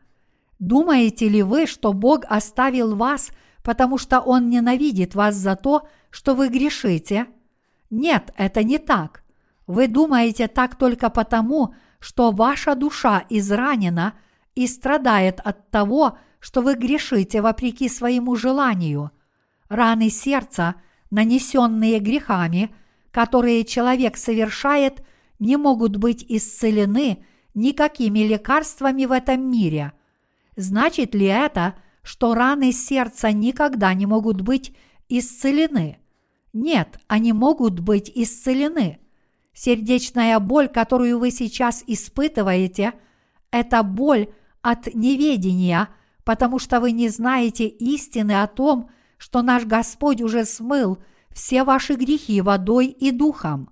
Думаете 0.59 1.27
ли 1.27 1.43
вы, 1.43 1.67
что 1.67 1.93
Бог 1.93 2.23
оставил 2.27 2.95
вас, 2.95 3.31
потому 3.63 3.97
что 3.97 4.19
Он 4.19 4.49
ненавидит 4.49 5.15
вас 5.15 5.35
за 5.35 5.55
то, 5.55 5.87
что 6.09 6.35
вы 6.35 6.49
грешите? 6.49 7.27
Нет, 7.89 8.33
это 8.37 8.63
не 8.63 8.77
так. 8.77 9.23
Вы 9.67 9.87
думаете 9.87 10.47
так 10.47 10.75
только 10.75 11.09
потому, 11.09 11.73
что 11.99 12.31
ваша 12.31 12.75
душа 12.75 13.23
изранена 13.29 14.13
и 14.53 14.67
страдает 14.67 15.39
от 15.43 15.69
того, 15.71 16.17
что 16.39 16.61
вы 16.61 16.75
грешите 16.75 17.41
вопреки 17.41 17.89
своему 17.89 18.35
желанию. 18.35 19.11
Раны 19.67 20.09
сердца, 20.09 20.75
нанесенные 21.09 21.99
грехами, 21.99 22.73
которые 23.11 23.65
человек 23.65 24.17
совершает, 24.17 25.03
не 25.39 25.57
могут 25.57 25.97
быть 25.97 26.23
исцелены 26.27 27.25
никакими 27.55 28.19
лекарствами 28.19 29.05
в 29.05 29.11
этом 29.11 29.49
мире. 29.49 29.93
Значит 30.55 31.13
ли 31.15 31.25
это, 31.25 31.75
что 32.01 32.33
раны 32.33 32.71
сердца 32.71 33.31
никогда 33.31 33.93
не 33.93 34.05
могут 34.05 34.41
быть 34.41 34.75
исцелены? 35.09 35.99
Нет, 36.53 36.99
они 37.07 37.33
могут 37.33 37.79
быть 37.79 38.11
исцелены– 38.13 38.99
Сердечная 39.55 40.37
боль, 40.39 40.67
которую 40.67 41.17
вы 41.17 41.31
сейчас 41.31 41.81
испытываете, 41.87 42.93
это 43.51 43.83
боль 43.83 44.27
от 44.61 44.93
неведения, 44.93 45.87
потому 46.25 46.59
что 46.59 46.81
вы 46.81 46.91
не 46.91 47.07
знаете 47.07 47.65
истины 47.65 48.43
о 48.43 48.47
том, 48.47 48.89
что 49.17 49.41
наш 49.41 49.63
Господь 49.63 50.21
уже 50.21 50.43
смыл 50.43 50.97
все 51.31 51.63
ваши 51.63 51.95
грехи 51.95 52.41
водой 52.41 52.87
и 52.87 53.11
духом. 53.11 53.69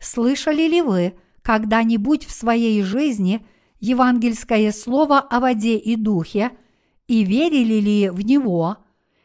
Слышали 0.00 0.66
ли 0.66 0.82
вы 0.82 1.14
когда-нибудь 1.42 2.26
в 2.26 2.32
своей 2.32 2.82
жизни 2.82 3.46
евангельское 3.82 4.72
слово 4.72 5.18
о 5.18 5.40
воде 5.40 5.76
и 5.76 5.96
духе 5.96 6.52
и 7.06 7.22
верили 7.22 7.80
ли 7.80 8.08
в 8.08 8.24
него? 8.24 8.78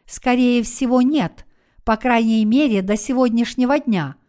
Скорее 0.05 0.63
всего, 0.63 1.01
нет, 1.01 1.45
по 1.85 1.95
крайней 1.95 2.43
мере, 2.43 2.81
до 2.81 2.97
сегодняшнего 2.97 3.79
дня– 3.79 4.17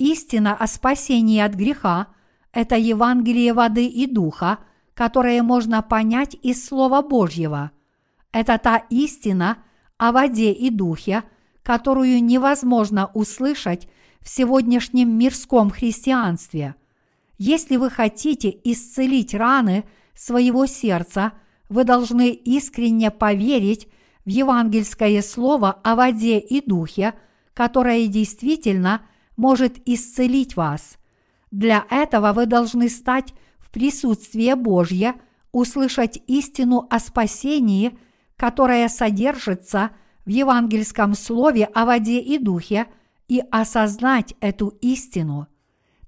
Истина 0.00 0.54
о 0.54 0.66
спасении 0.66 1.40
от 1.40 1.52
греха– 1.52 2.06
это 2.54 2.74
Евангелие 2.76 3.52
воды 3.52 3.84
и 3.84 4.06
духа, 4.06 4.60
которое 4.94 5.42
можно 5.42 5.82
понять 5.82 6.34
из 6.40 6.64
Слова 6.66 7.02
Божьего. 7.02 7.70
Это 8.32 8.56
та 8.56 8.78
истина 8.88 9.58
о 9.98 10.12
воде 10.12 10.52
и 10.52 10.70
духе, 10.70 11.22
которую 11.62 12.24
невозможно 12.24 13.10
услышать 13.12 13.88
в 14.22 14.30
сегодняшнем 14.30 15.18
мирском 15.18 15.68
христианстве. 15.68 16.76
Если 17.40 17.76
вы 17.76 17.90
хотите 17.90 18.56
исцелить 18.62 19.34
раны 19.34 19.84
своего 20.14 20.66
сердца, 20.66 21.32
вы 21.68 21.82
должны 21.82 22.30
искренне 22.30 23.10
поверить 23.10 23.88
в 24.24 24.28
евангельское 24.28 25.20
слово 25.22 25.72
о 25.82 25.96
воде 25.96 26.38
и 26.38 26.64
духе, 26.64 27.14
которое 27.54 28.06
действительно– 28.06 29.02
может 29.40 29.80
исцелить 29.88 30.54
вас. 30.54 30.98
Для 31.50 31.86
этого 31.88 32.34
вы 32.34 32.44
должны 32.44 32.90
стать 32.90 33.32
в 33.58 33.70
присутствие 33.70 34.54
Божье, 34.54 35.14
услышать 35.50 36.22
истину 36.26 36.86
о 36.90 36.98
спасении, 36.98 37.98
которая 38.36 38.90
содержится 38.90 39.92
в 40.26 40.28
евангельском 40.28 41.14
слове 41.14 41.64
о 41.64 41.86
воде 41.86 42.20
и 42.20 42.36
духе, 42.36 42.86
и 43.28 43.42
осознать 43.50 44.34
эту 44.40 44.68
истину. 44.82 45.46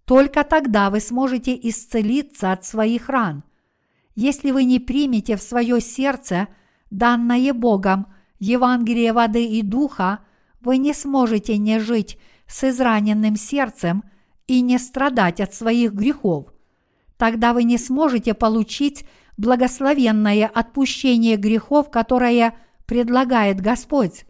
Только 0.04 0.44
тогда 0.44 0.90
вы 0.90 1.00
сможете 1.00 1.58
исцелиться 1.68 2.52
от 2.52 2.64
своих 2.64 3.08
ран. 3.08 3.44
Если 4.14 4.50
вы 4.50 4.64
не 4.64 4.78
примете 4.78 5.36
в 5.36 5.42
свое 5.42 5.80
сердце 5.80 6.48
данное 6.90 7.52
Богом 7.54 8.06
Евангелие 8.38 9.12
воды 9.12 9.46
и 9.46 9.62
духа, 9.62 10.20
вы 10.60 10.78
не 10.78 10.92
сможете 10.92 11.56
не 11.56 11.78
жить 11.78 12.18
с 12.46 12.64
израненным 12.64 13.36
сердцем 13.36 14.04
и 14.46 14.60
не 14.60 14.78
страдать 14.78 15.40
от 15.40 15.54
своих 15.54 15.92
грехов. 15.94 16.52
Тогда 17.16 17.52
вы 17.52 17.64
не 17.64 17.78
сможете 17.78 18.34
получить 18.34 19.06
благословенное 19.36 20.46
отпущение 20.46 21.36
грехов, 21.36 21.90
которое 21.90 22.54
предлагает 22.86 23.60
Господь. 23.60 24.26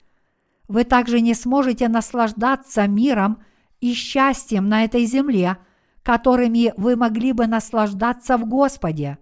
вы 0.69 0.85
также 0.85 1.21
не 1.21 1.35
сможете 1.35 1.89
наслаждаться 1.89 2.87
миром 2.87 3.43
и 3.83 3.95
счастьем 3.95 4.69
на 4.69 4.85
этой 4.85 5.05
земле, 5.05 5.59
которыми 6.05 6.73
вы 6.77 6.97
могли 6.97 7.33
бы 7.33 7.49
наслаждаться 7.49 8.39
в 8.39 8.47
Господе. 8.47 9.19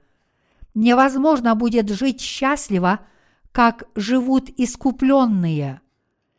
Невозможно 0.74 1.54
будет 1.54 1.88
жить 1.88 2.20
счастливо, 2.20 3.00
как 3.52 3.84
живут 3.96 4.50
искупленные. 4.50 5.80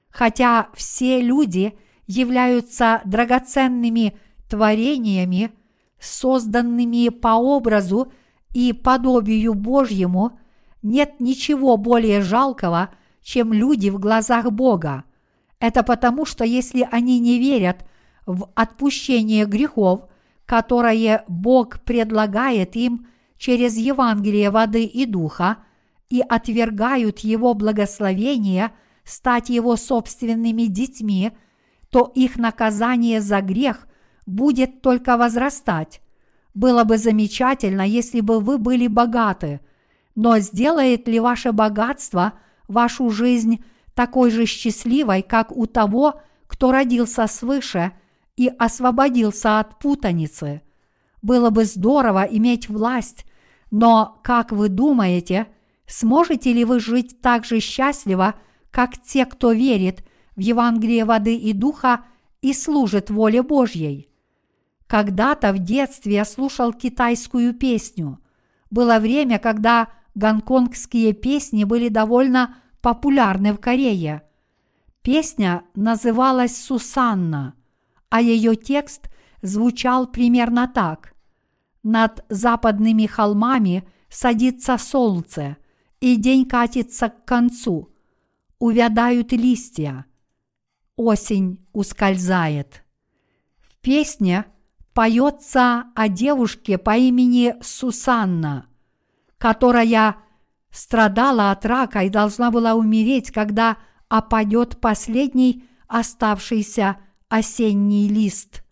Хотя 0.10 0.70
все 0.76 1.20
люди 1.20 1.74
являются 2.06 3.02
драгоценными 3.06 4.16
творениями, 4.48 5.52
созданными 6.00 7.10
по 7.10 7.36
образу 7.36 8.14
и 8.54 8.72
подобию 8.72 9.56
Божьему, 9.56 10.38
нет 10.84 11.20
ничего 11.20 11.76
более 11.76 12.22
жалкого, 12.22 12.90
чем 13.24 13.52
люди 13.52 13.90
в 13.90 13.98
глазах 13.98 14.52
Бога. 14.52 15.06
Это 15.60 15.82
потому, 15.82 16.26
что 16.26 16.44
если 16.44 16.88
они 16.92 17.20
не 17.20 17.40
верят 17.40 17.86
в 18.26 18.50
отпущение 18.56 19.46
грехов, 19.46 20.08
которое 20.46 21.24
Бог 21.28 21.82
предлагает 21.82 22.76
им 22.76 23.08
через 23.38 23.78
Евангелие 23.78 24.50
воды 24.50 24.84
и 24.84 25.06
духа, 25.06 25.58
и 26.10 26.22
отвергают 26.22 27.20
Его 27.20 27.54
благословение 27.54 28.72
стать 29.04 29.50
Его 29.50 29.76
собственными 29.76 30.64
детьми, 30.64 31.32
то 31.90 32.12
их 32.16 32.38
наказание 32.38 33.22
за 33.22 33.42
грех 33.42 33.88
будет 34.26 34.82
только 34.82 35.18
возрастать. 35.18 36.02
Было 36.54 36.84
бы 36.84 36.98
замечательно, 36.98 37.82
если 37.82 38.22
бы 38.22 38.40
вы 38.40 38.58
были 38.58 38.88
богаты, 38.88 39.62
но 40.16 40.40
сделает 40.40 41.08
ли 41.08 41.20
ваше 41.20 41.52
богатство 41.52 42.34
вашу 42.68 43.10
жизнь 43.10 43.64
такой 43.94 44.32
же 44.32 44.46
счастливой, 44.46 45.22
как 45.22 45.52
у 45.56 45.66
того, 45.66 46.22
кто 46.48 46.72
родился 46.72 47.28
свыше 47.28 47.94
и 48.42 48.48
освободился 48.48 49.60
от 49.60 49.78
путаницы? 49.78 50.64
Было 51.22 51.52
бы 51.52 51.66
здорово 51.66 52.24
иметь 52.24 52.70
власть, 52.70 53.24
но, 53.70 54.20
как 54.24 54.52
вы 54.52 54.68
думаете, 54.68 55.46
сможете 55.86 56.52
ли 56.52 56.66
вы 56.66 56.80
жить 56.80 57.22
так 57.22 57.46
же 57.46 57.60
счастливо, 57.60 58.34
как 58.72 58.98
те, 58.98 59.28
кто 59.28 59.52
верит 59.52 60.04
в 60.36 60.40
Евангелие 60.40 61.06
воды 61.06 61.36
и 61.36 61.54
духа 61.54 62.02
и 62.42 62.52
служит 62.54 63.12
воле 63.12 63.44
Божьей? 63.44 64.10
Когда-то 64.88 65.54
в 65.54 65.60
детстве 65.60 66.16
я 66.16 66.26
слушал 66.26 66.74
китайскую 66.74 67.54
песню. 67.54 68.18
Было 68.72 68.98
время, 68.98 69.38
когда 69.38 69.90
гонконгские 70.16 71.14
песни 71.14 71.64
были 71.64 71.90
довольно 71.90 72.56
популярны 72.82 73.54
в 73.54 73.60
Корее. 73.60 74.24
Песня 75.04 75.62
называлась 75.76 76.58
«Сусанна», 76.58 77.54
а 78.12 78.22
ее 78.22 78.56
текст 78.56 79.10
звучал 79.42 80.06
примерно 80.06 80.68
так. 80.68 81.16
«Над 81.82 82.24
западными 82.30 83.08
холмами 83.08 83.84
садится 84.08 84.78
солнце, 84.78 85.58
и 86.00 86.16
день 86.16 86.46
катится 86.46 87.10
к 87.10 87.26
концу. 87.26 87.90
Увядают 88.60 89.32
листья. 89.32 90.06
Осень 90.96 91.66
ускользает». 91.74 92.84
В 93.60 93.76
песне– 93.82 94.46
поется 94.94 95.86
о 95.96 96.08
девушке 96.08 96.78
по 96.78 96.98
имени 96.98 97.56
Сусанна, 97.62 98.68
которая 99.38 100.18
страдала 100.70 101.52
от 101.52 101.66
рака 101.66 102.04
и 102.04 102.10
должна 102.10 102.52
была 102.52 102.76
умереть, 102.76 103.32
когда 103.32 103.78
опадет 104.10 104.80
последний 104.80 105.64
оставшийся 105.88 106.98
осенний 107.32 108.08
лист. 108.08 108.64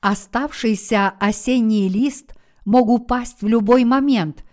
Оставшийся 0.00 1.08
осенний 1.18 1.88
лист 1.88 2.34
мог 2.64 2.88
упасть 2.88 3.42
в 3.42 3.48
любой 3.48 3.84
момент, 3.84 4.44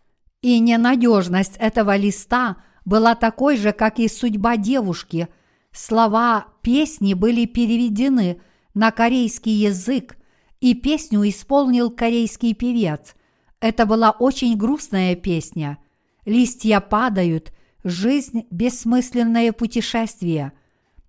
и 0.42 0.60
ненадежность 0.60 1.58
этого 1.58 1.96
листа 1.96 2.58
была 2.86 3.14
такой 3.14 3.58
же, 3.58 3.72
как 3.72 4.00
и 4.00 4.08
судьба 4.08 4.58
девушки. 4.58 5.28
Слова 5.72 6.48
песни 6.62 7.14
были 7.14 7.46
переведены 7.46 8.42
на 8.74 8.90
корейский 8.92 9.54
язык– 9.54 10.18
и 10.64 10.76
песню 10.76 11.28
исполнил 11.28 11.92
корейский 11.92 12.54
певец. 12.54 13.16
Это 13.60 13.86
была 13.86 14.12
очень 14.12 14.56
грустная 14.56 15.14
песня. 15.14 15.78
Листья 16.24 16.80
падают, 16.80 17.52
жизнь– 17.84 18.46
бессмысленное 18.50 19.52
путешествие. 19.52 20.54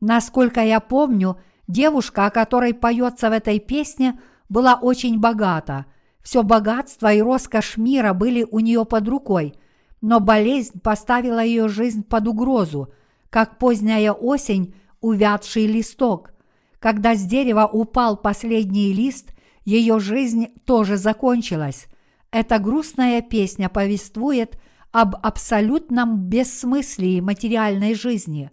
Насколько 0.01 0.61
я 0.61 0.81
помню, 0.81 1.39
девушка, 1.66 2.26
о 2.26 2.30
которой 2.30 2.74
поется 2.74 3.30
в 3.30 3.32
этой 3.32 3.58
песне, 3.58 4.20
была 4.48 4.74
очень 4.74 5.18
богата. 5.18 5.86
Все 6.22 6.42
богатство 6.42 7.12
и 7.12 7.20
роскошь 7.20 7.76
мира 7.76 8.12
были 8.12 8.46
у 8.50 8.60
нее 8.60 8.84
под 8.84 9.08
рукой, 9.08 9.54
но 10.00 10.20
болезнь 10.20 10.80
поставила 10.80 11.42
ее 11.42 11.68
жизнь 11.68 12.02
под 12.02 12.28
угрозу, 12.28 12.92
как 13.30 13.58
поздняя 13.58 14.12
осень– 14.12 14.74
увядший 15.04 15.66
листок. 15.66 16.32
Когда 16.78 17.14
с 17.14 17.22
дерева 17.24 17.66
упал 17.70 18.16
последний 18.16 18.94
лист, 18.94 19.34
ее 19.66 20.00
жизнь 20.00 20.46
тоже 20.64 20.96
закончилась. 20.96 21.88
Эта 22.30 22.58
грустная 22.58 23.20
песня 23.20 23.68
повествует 23.68 24.58
об 24.92 25.14
абсолютном 25.22 26.16
бессмыслии 26.16 27.20
материальной 27.20 27.94
жизни. 27.94 28.50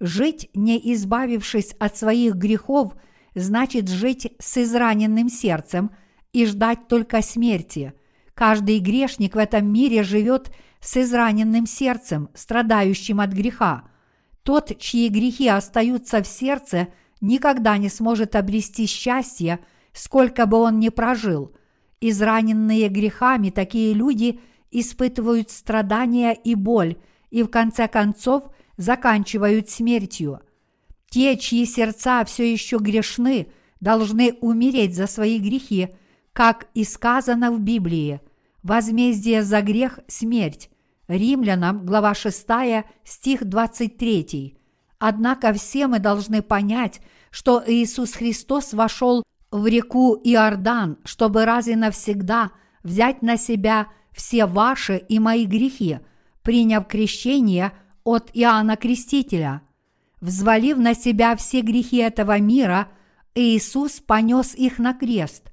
Жить, 0.00 0.50
не 0.54 0.78
избавившись 0.94 1.74
от 1.78 1.96
своих 1.96 2.34
грехов, 2.34 2.94
значит 3.34 3.88
жить 3.88 4.32
с 4.38 4.58
израненным 4.58 5.28
сердцем 5.28 5.90
и 6.32 6.46
ждать 6.46 6.88
только 6.88 7.22
смерти. 7.22 7.92
Каждый 8.34 8.78
грешник 8.78 9.34
в 9.34 9.38
этом 9.38 9.70
мире 9.70 10.02
живет 10.02 10.50
с 10.80 10.96
израненным 10.96 11.66
сердцем, 11.66 12.30
страдающим 12.34 13.20
от 13.20 13.30
греха. 13.30 13.84
Тот, 14.42 14.78
чьи 14.78 15.08
грехи 15.08 15.48
остаются 15.48 16.22
в 16.22 16.26
сердце, 16.26 16.88
никогда 17.20 17.76
не 17.76 17.88
сможет 17.88 18.34
обрести 18.34 18.86
счастье– 18.86 19.60
сколько 19.92 20.46
бы 20.46 20.58
он 20.58 20.78
ни 20.78 20.88
прожил. 20.88 21.54
Израненные 22.00 22.88
грехами 22.88 23.50
такие 23.50 23.92
люди 23.92 24.40
испытывают 24.70 25.50
страдания 25.50 26.32
и 26.32 26.54
боль 26.54 26.96
и 27.30 27.42
в 27.42 27.48
конце 27.48 27.88
концов 27.88 28.44
заканчивают 28.80 29.68
смертью. 29.68 30.40
Те, 31.10 31.36
чьи 31.36 31.66
сердца 31.66 32.24
все 32.24 32.50
еще 32.50 32.78
грешны, 32.78 33.48
должны 33.78 34.32
умереть 34.40 34.96
за 34.96 35.06
свои 35.06 35.38
грехи, 35.38 35.90
как 36.32 36.66
и 36.72 36.84
сказано 36.84 37.52
в 37.52 37.60
Библии. 37.60 38.20
Возмездие 38.62 39.42
за 39.42 39.60
грех– 39.60 40.00
смерть. 40.08 40.70
Римлянам, 41.08 41.84
глава 41.84 42.14
6, 42.14 42.46
стих 43.04 43.44
23. 43.44 44.56
Однако 44.98 45.52
все 45.52 45.86
мы 45.86 45.98
должны 45.98 46.40
понять, 46.40 47.00
что 47.30 47.62
Иисус 47.66 48.12
Христос 48.12 48.72
вошел 48.72 49.22
в 49.50 49.66
реку 49.66 50.14
Иордан, 50.24 50.98
чтобы 51.04 51.44
раз 51.44 51.66
и 51.68 51.76
навсегда 51.76 52.52
взять 52.82 53.20
на 53.20 53.36
себя 53.36 53.88
все 54.12 54.46
ваши 54.46 54.96
и 54.96 55.18
мои 55.18 55.44
грехи, 55.44 55.98
приняв 56.42 56.86
крещение 56.86 57.72
от 58.10 58.30
Иоанна 58.34 58.76
Крестителя. 58.76 59.62
Взвалив 60.20 60.78
на 60.78 60.94
себя 60.94 61.34
все 61.36 61.60
грехи 61.62 61.96
этого 61.98 62.38
мира, 62.38 62.88
Иисус 63.34 64.00
понес 64.00 64.54
их 64.54 64.78
на 64.78 64.92
крест, 64.92 65.52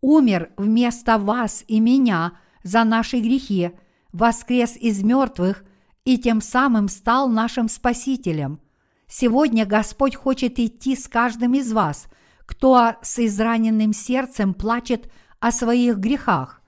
умер 0.00 0.50
вместо 0.56 1.18
вас 1.18 1.64
и 1.68 1.80
меня 1.80 2.32
за 2.62 2.84
наши 2.84 3.20
грехи, 3.20 3.70
воскрес 4.12 4.76
из 4.76 5.02
мертвых 5.02 5.64
и 6.04 6.18
тем 6.18 6.40
самым 6.40 6.88
стал 6.88 7.28
нашим 7.28 7.68
Спасителем. 7.68 8.60
Сегодня 9.06 9.64
Господь 9.64 10.16
хочет 10.16 10.58
идти 10.58 10.96
с 10.96 11.08
каждым 11.08 11.54
из 11.54 11.72
вас– 11.72 12.06
кто 12.52 12.96
с 13.00 13.18
израненным 13.18 13.92
сердцем 13.92 14.52
плачет 14.54 15.10
о 15.40 15.52
своих 15.52 15.96
грехах. 15.96 16.60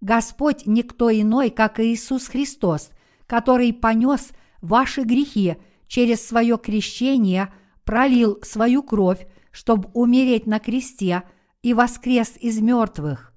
Господь 0.00 0.66
никто 0.66 1.10
иной, 1.10 1.50
как 1.50 1.80
Иисус 1.80 2.28
Христос, 2.28 2.90
который 3.26 3.72
понес 3.72 4.30
ваши 4.60 5.02
грехи 5.02 5.56
через 5.86 6.26
свое 6.26 6.58
крещение, 6.58 7.52
пролил 7.84 8.38
свою 8.42 8.82
кровь, 8.82 9.26
чтобы 9.50 9.88
умереть 9.94 10.46
на 10.46 10.58
кресте 10.58 11.22
и 11.62 11.72
воскрес 11.74 12.34
из 12.40 12.60
мертвых. 12.60 13.32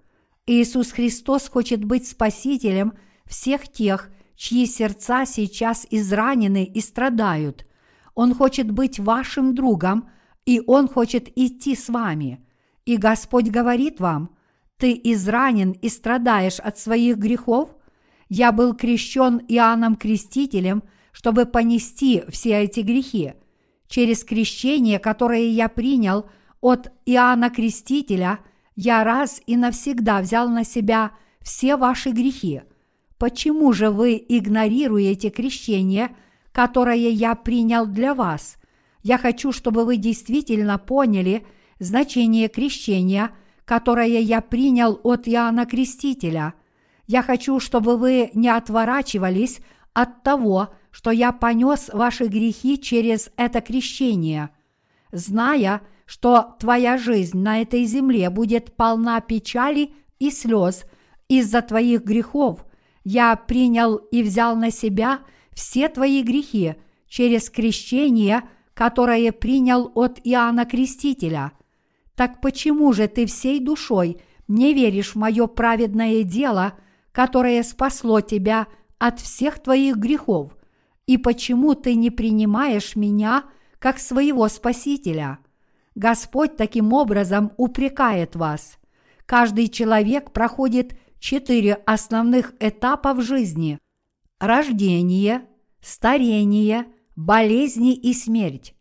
Иисус 0.46 0.92
Христос 0.92 1.48
хочет 1.48 1.84
быть 1.84 2.08
спасителем 2.08 2.94
всех 3.26 3.72
тех, 3.72 4.10
чьи 4.36 4.66
сердца 4.66 5.26
сейчас 5.26 5.86
изранены 5.92 6.64
и 6.64 6.82
страдают. 6.82 7.68
Он 8.16 8.34
хочет 8.34 8.72
быть 8.72 9.00
вашим 9.00 9.56
другом– 9.56 10.10
и 10.50 10.64
Он 10.66 10.88
хочет 10.88 11.30
идти 11.38 11.76
с 11.76 11.90
вами. 11.90 12.44
И 12.84 12.98
Господь 12.98 13.50
говорит 13.50 14.00
вам, 14.00 14.36
ты 14.78 15.00
изранен 15.04 15.74
и 15.74 15.90
страдаешь 15.90 16.60
от 16.60 16.80
своих 16.80 17.18
грехов? 17.18 17.76
Я 18.30 18.52
был 18.52 18.74
крещен 18.74 19.42
Иоанном 19.48 19.96
Крестителем, 19.96 20.82
чтобы 21.12 21.46
понести 21.46 22.24
все 22.30 22.64
эти 22.64 22.82
грехи. 22.82 23.34
через 23.88 24.24
крещение, 24.24 25.00
которое 25.00 25.50
я 25.50 25.68
принял 25.68 26.30
от 26.62 26.92
Иоанна 27.06 27.50
Крестителя, 27.50 28.40
я 28.76 29.04
раз 29.04 29.42
и 29.48 29.58
навсегда 29.58 30.22
взял 30.22 30.48
на 30.48 30.64
себя 30.64 31.12
все 31.42 31.76
ваши 31.76 32.12
грехи. 32.12 32.62
Почему 33.18 33.74
же 33.74 33.90
вы 33.90 34.24
игнорируете 34.30 35.30
крещение, 35.30 36.16
которое 36.52 37.10
я 37.10 37.36
принял 37.36 37.86
для 37.86 38.14
вас? 38.14 38.58
Я 39.02 39.18
хочу, 39.18 39.52
чтобы 39.52 39.86
вы 39.86 39.98
действительно 39.98 40.78
поняли 40.78 41.46
значение 41.80 42.48
крещения, 42.48 43.32
которое 43.66 44.20
я 44.20 44.42
принял 44.42 45.00
от 45.04 45.28
Иоанна 45.28 45.66
Крестителя. 45.66 46.54
Я 47.08 47.24
хочу, 47.24 47.60
чтобы 47.60 47.98
вы 47.98 48.30
не 48.34 48.50
отворачивались 48.50 49.60
от 49.94 50.24
того, 50.24 50.70
что 50.92 51.12
я 51.12 51.32
понес 51.32 51.90
ваши 51.94 52.26
грехи 52.26 52.80
через 52.80 53.30
это 53.38 53.62
крещение, 53.62 54.50
зная, 55.12 55.82
что 56.06 56.56
твоя 56.60 56.98
жизнь 56.98 57.38
на 57.38 57.62
этой 57.62 57.84
земле 57.86 58.30
будет 58.30 58.76
полна 58.76 59.22
печали 59.22 59.94
и 60.18 60.32
слез 60.32 60.86
из-за 61.28 61.62
твоих 61.62 62.04
грехов. 62.04 62.66
Я 63.04 63.36
принял 63.36 63.96
и 63.96 64.24
взял 64.24 64.56
на 64.56 64.72
себя 64.72 65.20
все 65.52 65.88
твои 65.88 66.24
грехи 66.24 66.76
через 67.08 67.50
крещение, 67.50 68.44
которое 68.74 69.32
принял 69.32 69.92
от 69.96 70.20
Иоанна 70.24 70.66
Крестителя. 70.66 71.52
Так 72.16 72.42
почему 72.42 72.92
же 72.94 73.08
ты 73.08 73.26
всей 73.26 73.60
душой 73.60 74.22
не 74.48 74.74
веришь 74.74 75.12
в 75.12 75.16
мое 75.16 75.48
праведное 75.48 76.24
дело, 76.24 76.74
которое 77.12 77.62
спасло 77.64 78.22
тебя 78.22 78.68
от 78.98 79.20
всех 79.20 79.60
твоих 79.60 79.98
грехов? 79.98 80.56
И 81.10 81.18
почему 81.18 81.74
ты 81.74 81.96
не 81.96 82.12
принимаешь 82.12 82.96
меня 82.96 83.46
как 83.80 83.98
своего 83.98 84.48
Спасителя? 84.48 85.40
Господь 85.96 86.56
таким 86.56 86.94
образом 86.94 87.52
упрекает 87.58 88.36
вас. 88.36 88.78
Каждый 89.26 89.70
человек 89.70 90.32
проходит 90.32 91.00
четыре 91.18 91.80
основных 91.88 92.54
этапа 92.60 93.16
в 93.16 93.24
жизни– 93.24 93.80
рождение, 94.40 95.48
старение, 95.82 96.86
болезни 97.16 97.96
и 97.96 98.14
смерть. 98.14 98.76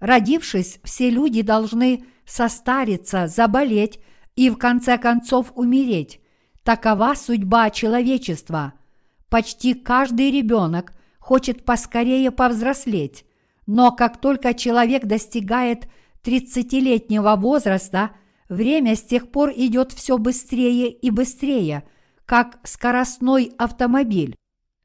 Родившись, 0.00 0.80
все 0.82 1.10
люди 1.10 1.42
должны 1.42 2.06
состариться, 2.26 3.28
заболеть 3.28 4.00
и 4.34 4.50
в 4.50 4.56
конце 4.56 4.98
концов 4.98 5.52
умереть. 5.54 6.20
Такова 6.64 7.14
судьба 7.14 7.70
человечества. 7.70 8.72
Почти 9.28 9.74
каждый 9.74 10.32
ребенок 10.32 10.92
хочет 11.28 11.66
поскорее 11.66 12.30
повзрослеть, 12.30 13.26
но 13.66 13.92
как 13.92 14.18
только 14.18 14.54
человек 14.54 15.04
достигает 15.04 15.86
30-летнего 16.24 17.36
возраста, 17.36 18.12
время 18.48 18.96
с 18.96 19.02
тех 19.02 19.30
пор 19.30 19.52
идет 19.54 19.92
все 19.92 20.16
быстрее 20.16 20.90
и 20.90 21.10
быстрее, 21.10 21.84
как 22.24 22.58
скоростной 22.62 23.52
автомобиль. 23.58 24.36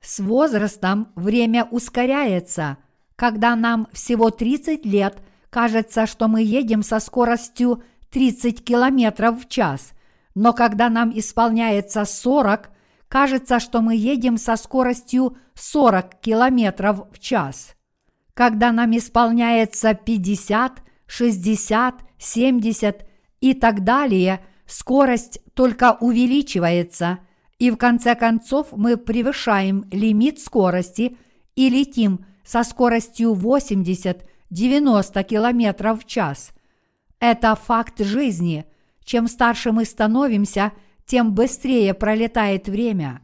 С 0.01 0.19
возрастом 0.19 1.13
время 1.15 1.63
ускоряется. 1.63 2.75
Когда 3.15 3.55
нам 3.55 3.87
всего 3.93 4.29
30 4.29 4.85
лет, 4.85 5.23
кажется, 5.49 6.05
что 6.05 6.27
мы 6.27 6.41
едем 6.41 6.83
со 6.83 6.99
скоростью 6.99 7.83
30 8.11 8.65
км 8.65 9.31
в 9.31 9.47
час, 9.47 9.93
но 10.35 10.51
когда 10.51 10.89
нам 10.89 11.17
исполняется 11.17 12.03
40, 12.03 12.69
кажется, 13.13 13.59
что 13.59 13.81
мы 13.81 13.95
едем 13.95 14.37
со 14.37 14.55
скоростью 14.55 15.37
40 15.53 16.19
км 16.19 16.93
в 17.11 17.19
час. 17.19 17.75
Когда 18.33 18.71
нам 18.71 18.97
исполняется 18.97 19.93
50, 19.93 20.81
60, 21.05 21.95
70 22.17 23.05
и 23.39 23.53
так 23.53 23.83
далее, 23.83 24.43
скорость 24.65 25.41
только 25.53 25.95
увеличивается, 25.99 27.19
и 27.59 27.69
в 27.69 27.77
конце 27.77 28.15
концов 28.15 28.69
мы 28.71 28.97
превышаем 28.97 29.85
лимит 29.91 30.39
скорости 30.39 31.15
и 31.55 31.69
летим 31.69 32.25
со 32.43 32.63
скоростью 32.63 33.33
80-90 33.35 34.23
км 35.23 35.93
в 35.93 36.05
час. 36.05 36.49
Это 37.19 37.53
факт 37.53 37.99
жизни. 37.99 38.65
Чем 39.05 39.27
старше 39.27 39.71
мы 39.71 39.85
становимся– 39.85 40.71
тем 41.05 41.33
быстрее 41.33 41.93
пролетает 41.93 42.67
время. 42.67 43.21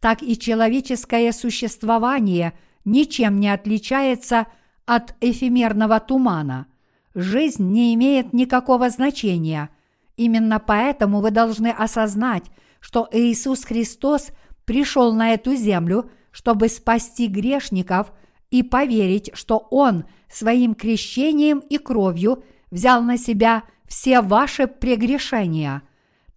Так 0.00 0.22
и 0.22 0.38
человеческое 0.38 1.32
существование 1.32 2.52
ничем 2.84 3.40
не 3.40 3.48
отличается 3.52 4.46
от 4.86 5.14
эфемерного 5.20 6.00
тумана. 6.00 6.66
Жизнь 7.14 7.68
не 7.68 7.94
имеет 7.94 8.32
никакого 8.32 8.90
значения. 8.90 9.70
Именно 10.16 10.60
поэтому 10.60 11.20
вы 11.20 11.30
должны 11.30 11.68
осознать, 11.68 12.44
что 12.80 13.08
Иисус 13.10 13.64
Христос 13.64 14.28
пришел 14.64 15.12
на 15.12 15.34
эту 15.34 15.54
землю, 15.54 16.10
чтобы 16.30 16.68
спасти 16.68 17.26
грешников 17.26 18.12
и 18.50 18.62
поверить, 18.62 19.30
что 19.34 19.66
Он 19.70 20.04
своим 20.30 20.74
крещением 20.74 21.58
и 21.58 21.78
кровью 21.78 22.44
взял 22.70 23.02
на 23.02 23.16
себя 23.16 23.64
все 23.86 24.20
ваши 24.20 24.66
прегрешения– 24.66 25.82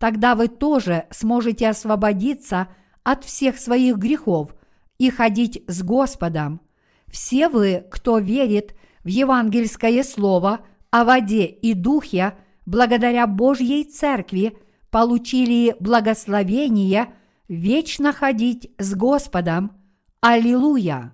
тогда 0.01 0.33
вы 0.33 0.47
тоже 0.47 1.05
сможете 1.11 1.69
освободиться 1.69 2.69
от 3.03 3.23
всех 3.23 3.59
своих 3.59 3.97
грехов 3.97 4.55
и 4.97 5.11
ходить 5.11 5.63
с 5.67 5.83
Господом. 5.83 6.59
Все 7.05 7.47
вы, 7.47 7.85
кто 7.91 8.17
верит 8.17 8.75
в 9.03 9.09
евангельское 9.09 10.01
слово 10.03 10.65
о 10.89 11.03
воде 11.03 11.45
и 11.45 11.75
духе, 11.75 12.35
благодаря 12.65 13.27
Божьей 13.27 13.83
Церкви, 13.83 14.57
получили 14.89 15.75
благословение 15.79 17.13
вечно 17.47 18.11
ходить 18.11 18.71
с 18.79 18.95
Господом. 18.95 19.79
Аллилуйя! 20.19 21.13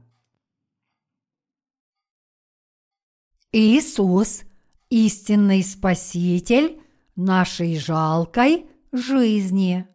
Иисус, 3.52 4.44
истинный 4.90 5.62
Спаситель 5.62 6.82
нашей 7.18 7.78
жалкой 7.78 8.68
жизни. 8.98 9.88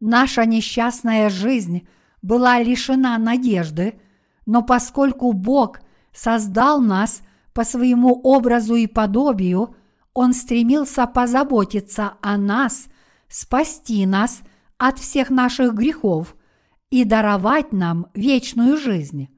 Наша 0.00 0.44
несчастная 0.44 1.28
жизнь 1.28 1.88
была 2.22 2.60
лишена 2.60 3.18
надежды, 3.18 4.00
но 4.46 4.62
поскольку 4.62 5.32
Бог 5.32 5.80
создал 6.12 6.80
нас 6.80 7.22
по 7.52 7.64
своему 7.64 8.20
образу 8.22 8.76
и 8.76 8.86
подобию, 8.86 9.74
Он 10.14 10.32
стремился 10.32 11.06
позаботиться 11.06 12.14
о 12.22 12.36
нас, 12.36 12.86
спасти 13.28 14.06
нас 14.06 14.42
от 14.78 14.98
всех 14.98 15.30
наших 15.30 15.74
грехов 15.74 16.36
и 16.90 17.04
даровать 17.04 17.72
нам 17.72 18.06
вечную 18.14 18.76
жизнь. 18.76 19.28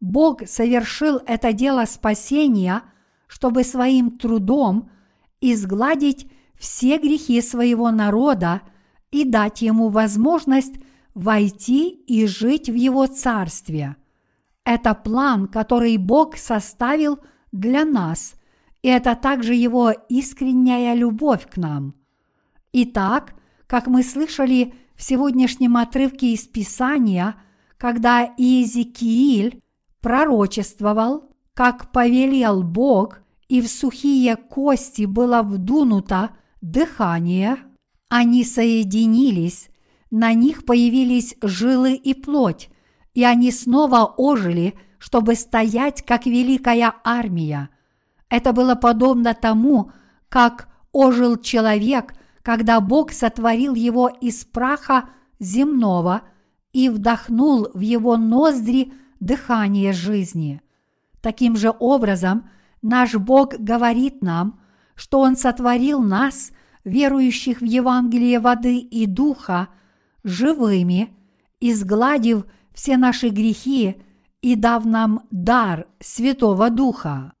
Бог 0.00 0.46
совершил 0.46 1.20
это 1.26 1.52
дело 1.52 1.84
спасения, 1.84 2.82
чтобы 3.28 3.64
своим 3.64 4.18
трудом– 4.18 4.90
изгладить 5.40 6.30
все 6.58 6.98
грехи 6.98 7.40
своего 7.40 7.90
народа 7.90 8.62
и 9.10 9.24
дать 9.24 9.62
ему 9.62 9.88
возможность 9.88 10.74
войти 11.14 11.88
и 11.88 12.26
жить 12.26 12.68
в 12.68 12.74
его 12.74 13.06
царстве. 13.06 13.96
Это 14.64 14.94
план, 14.94 15.48
который 15.48 15.96
Бог 15.96 16.36
составил 16.36 17.18
для 17.50 17.84
нас, 17.84 18.34
и 18.82 18.88
это 18.88 19.16
также 19.16 19.54
его 19.54 19.90
искренняя 20.08 20.94
любовь 20.94 21.48
к 21.50 21.56
нам. 21.56 21.94
Итак, 22.72 23.34
как 23.66 23.86
мы 23.86 24.02
слышали 24.02 24.74
в 24.94 25.02
сегодняшнем 25.02 25.76
отрывке 25.76 26.34
из 26.34 26.46
Писания, 26.46 27.36
когда 27.78 28.22
Иезекииль 28.36 29.62
пророчествовал, 30.00 31.30
как 31.54 31.90
повелел 31.90 32.62
Бог– 32.62 33.22
и 33.50 33.60
в 33.60 33.68
сухие 33.68 34.36
кости 34.36 35.06
было 35.06 35.42
вдунуто 35.42 36.30
дыхание, 36.60 37.56
они 38.08 38.44
соединились, 38.44 39.70
на 40.12 40.32
них 40.34 40.64
появились 40.64 41.34
жилы 41.42 41.94
и 41.94 42.14
плоть, 42.14 42.70
и 43.12 43.24
они 43.24 43.50
снова 43.50 44.04
ожили, 44.04 44.74
чтобы 44.98 45.34
стоять 45.34 46.02
как 46.02 46.26
великая 46.26 46.94
армия. 47.02 47.70
Это 48.28 48.52
было 48.52 48.76
подобно 48.76 49.34
тому, 49.34 49.90
как 50.28 50.68
ожил 50.92 51.36
человек, 51.36 52.14
когда 52.42 52.80
Бог 52.80 53.10
сотворил 53.10 53.74
его 53.74 54.06
из 54.08 54.44
праха 54.44 55.10
земного 55.40 56.22
и 56.72 56.88
вдохнул 56.88 57.66
в 57.74 57.80
его 57.80 58.16
ноздри 58.16 58.92
дыхание 59.18 59.92
жизни. 59.92 60.62
Таким 61.20 61.56
же 61.56 61.74
образом– 61.80 62.48
Наш 62.82 63.14
Бог 63.14 63.54
говорит 63.58 64.22
нам, 64.22 64.60
что 64.94 65.20
Он 65.20 65.36
сотворил 65.36 66.02
нас, 66.02 66.52
верующих 66.84 67.60
в 67.60 67.64
Евангелие 67.64 68.40
воды 68.40 68.78
и 68.78 69.06
духа, 69.06 69.68
живыми, 70.24 71.14
изгладив 71.60 72.44
все 72.72 72.96
наши 72.96 73.28
грехи 73.28 73.96
и 74.40 74.56
дав 74.56 74.84
нам 74.84 75.26
дар 75.30 75.86
Святого 76.00 76.70
Духа. 76.70 77.32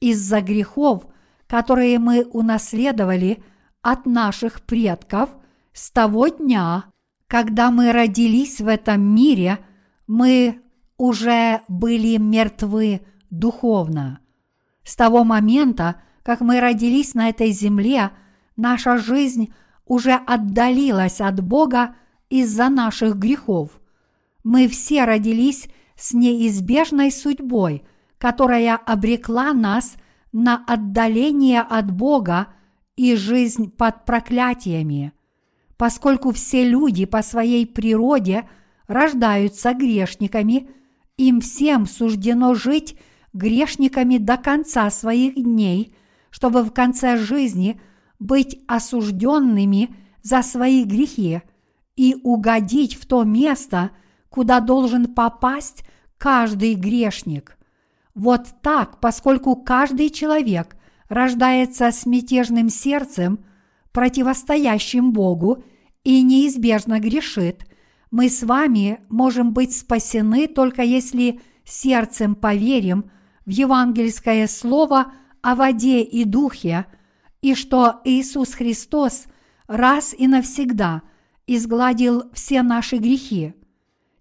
Из-за 0.00 0.40
грехов, 0.40 1.06
которые 1.46 1.98
мы 1.98 2.24
унаследовали 2.24 3.42
от 3.82 4.06
наших 4.06 4.62
предков 4.62 5.30
с 5.72 5.90
того 5.90 6.28
дня, 6.28 6.86
когда 7.26 7.70
мы 7.70 7.92
родились 7.92 8.60
в 8.60 8.68
этом 8.68 9.02
мире, 9.02 9.58
мы 10.06 10.60
уже 10.96 11.60
были 11.68 12.16
мертвы 12.16 13.02
духовно. 13.30 14.21
С 14.84 14.96
того 14.96 15.24
момента, 15.24 16.02
как 16.22 16.40
мы 16.40 16.60
родились 16.60 17.14
на 17.14 17.28
этой 17.28 17.52
земле, 17.52 18.10
наша 18.56 18.98
жизнь 18.98 19.52
уже 19.86 20.12
отдалилась 20.12 21.20
от 21.20 21.40
Бога 21.42 21.94
из-за 22.30 22.68
наших 22.68 23.16
грехов. 23.16 23.80
Мы 24.44 24.68
все 24.68 25.04
родились 25.04 25.68
с 25.96 26.12
неизбежной 26.14 27.12
судьбой, 27.12 27.84
которая 28.18 28.76
обрекла 28.76 29.52
нас 29.52 29.94
на 30.32 30.64
отдаление 30.66 31.60
от 31.60 31.92
Бога 31.92 32.48
и 32.96 33.14
жизнь 33.14 33.70
под 33.70 34.04
проклятиями. 34.04 35.12
Поскольку 35.76 36.32
все 36.32 36.68
люди 36.68 37.04
по 37.04 37.22
своей 37.22 37.66
природе 37.66 38.48
рождаются 38.86 39.74
грешниками, 39.74 40.70
им 41.16 41.40
всем 41.40 41.86
суждено 41.86 42.54
жить 42.54 42.96
грешниками 43.32 44.18
до 44.18 44.36
конца 44.36 44.90
своих 44.90 45.34
дней, 45.34 45.94
чтобы 46.30 46.62
в 46.62 46.72
конце 46.72 47.16
жизни 47.16 47.80
быть 48.18 48.60
осужденными 48.66 49.94
за 50.22 50.42
свои 50.42 50.84
грехи 50.84 51.42
и 51.96 52.16
угодить 52.22 52.94
в 52.94 53.06
то 53.06 53.24
место, 53.24 53.90
куда 54.28 54.60
должен 54.60 55.12
попасть 55.14 55.84
каждый 56.18 56.74
грешник. 56.74 57.58
Вот 58.14 58.46
так, 58.62 59.00
поскольку 59.00 59.56
каждый 59.56 60.10
человек 60.10 60.76
рождается 61.08 61.90
с 61.90 62.06
мятежным 62.06 62.68
сердцем, 62.68 63.44
противостоящим 63.92 65.12
Богу, 65.12 65.64
и 66.04 66.22
неизбежно 66.22 66.98
грешит, 66.98 67.66
мы 68.10 68.28
с 68.28 68.42
вами 68.42 69.00
можем 69.08 69.52
быть 69.52 69.76
спасены 69.76 70.46
только 70.46 70.82
если 70.82 71.40
сердцем 71.64 72.34
поверим 72.34 73.10
в 73.46 73.50
евангельское 73.50 74.46
слово 74.46 75.12
о 75.40 75.54
воде 75.54 76.02
и 76.02 76.24
духе, 76.24 76.86
и 77.40 77.54
что 77.54 78.00
Иисус 78.04 78.54
Христос 78.54 79.26
раз 79.66 80.14
и 80.16 80.26
навсегда 80.28 81.02
изгладил 81.46 82.24
все 82.32 82.62
наши 82.62 82.96
грехи. 82.96 83.54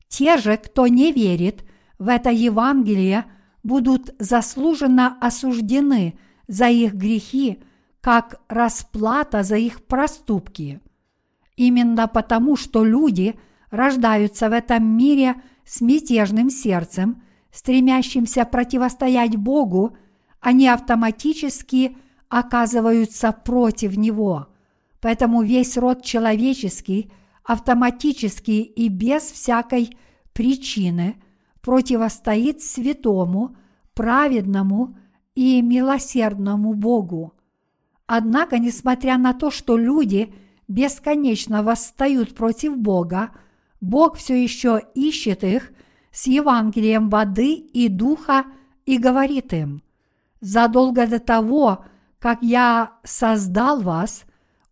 Те 0.07 0.37
же, 0.37 0.57
кто 0.57 0.87
не 0.87 1.11
верит 1.11 1.63
в 1.99 2.07
это 2.07 2.31
Евангелие, 2.31 3.25
будут 3.63 4.13
заслуженно 4.19 5.17
осуждены 5.21 6.17
за 6.47 6.67
их 6.67 6.95
грехи, 6.95 7.63
как 8.01 8.41
расплата 8.47 9.43
за 9.43 9.57
их 9.57 9.85
проступки. 9.85 10.81
Именно 11.55 12.07
потому, 12.07 12.55
что 12.55 12.83
люди 12.83 13.39
рождаются 13.69 14.49
в 14.49 14.53
этом 14.53 14.83
мире 14.83 15.35
с 15.63 15.79
мятежным 15.81 16.49
сердцем, 16.49 17.21
стремящимся 17.51 18.45
противостоять 18.45 19.35
Богу, 19.35 19.97
они 20.39 20.67
автоматически 20.67 21.97
оказываются 22.29 23.31
против 23.31 23.97
Него. 23.97 24.47
Поэтому 25.01 25.41
весь 25.41 25.77
род 25.77 26.03
человеческий 26.03 27.11
автоматически 27.43 28.51
и 28.51 28.87
без 28.87 29.23
всякой 29.23 29.97
причины 30.33 31.21
противостоит 31.61 32.61
святому, 32.61 33.55
праведному 33.93 34.97
и 35.35 35.61
милосердному 35.61 36.73
Богу. 36.73 37.33
Однако, 38.05 38.59
несмотря 38.59 39.17
на 39.17 39.33
то, 39.33 39.51
что 39.51 39.77
люди 39.77 40.33
бесконечно 40.67 41.63
восстают 41.63 42.35
против 42.35 42.77
Бога, 42.77 43.31
Бог 43.79 44.17
все 44.17 44.41
еще 44.41 44.81
ищет 44.93 45.43
их 45.43 45.71
с 46.11 46.27
Евангелием 46.27 47.09
воды 47.09 47.53
и 47.55 47.87
духа 47.87 48.45
и 48.85 48.97
говорит 48.97 49.53
им, 49.53 49.81
«Задолго 50.39 51.07
до 51.07 51.19
того, 51.19 51.85
как 52.19 52.41
я 52.41 52.97
создал 53.03 53.81
вас, 53.81 54.25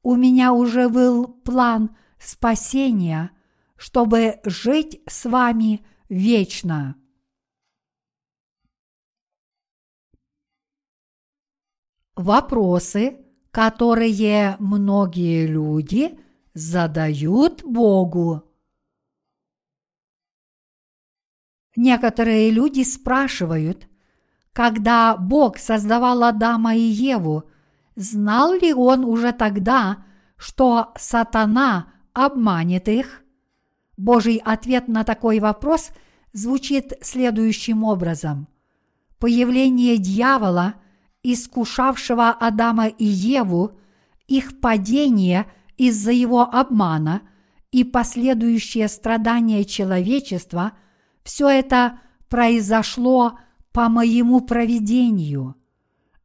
у 0.04 0.16
меня 0.16 0.54
уже 0.54 0.90
был 0.90 1.28
план 1.28 1.96
спасения, 2.18 3.32
чтобы 3.78 4.40
жить 4.44 5.02
с 5.08 5.26
вами 5.26 5.86
вечно». 6.10 6.96
Вопросы, 12.16 13.18
которые 13.52 14.58
многие 14.60 15.48
люди 15.48 16.20
задают 16.54 17.64
Богу. 17.64 18.49
Некоторые 21.82 22.52
люди 22.52 22.84
спрашивают, 22.84 23.88
когда 24.52 25.16
Бог 25.16 25.58
создавал 25.58 26.26
Адама 26.26 26.76
и 26.76 26.82
Еву, 26.82 27.46
знал 27.96 28.52
ли 28.52 28.74
он 28.74 29.06
уже 29.06 29.32
тогда, 29.32 30.04
что 30.36 30.92
сатана 30.98 31.94
обманет 32.12 32.90
их? 32.90 33.24
Божий 33.96 34.42
ответ 34.44 34.90
на 34.90 35.06
такой 35.06 35.40
вопрос 35.40 35.92
звучит 36.34 36.96
следующим 37.02 37.86
образом. 37.86 38.50
Появление 39.18 39.98
дьявола, 39.98 40.74
искушавшего 41.24 42.32
Адама 42.32 42.88
и 42.88 43.06
Еву, 43.06 43.80
их 44.28 44.60
падение 44.60 45.46
из-за 45.78 46.12
его 46.12 46.42
обмана 46.42 47.22
и 47.72 47.86
последующее 47.86 48.90
страдание 48.90 49.64
человечества– 49.64 50.74
все 51.24 51.50
это 51.50 52.00
произошло 52.30 53.40
по 53.72 53.90
моему 53.90 54.42
проведению. 54.42 55.56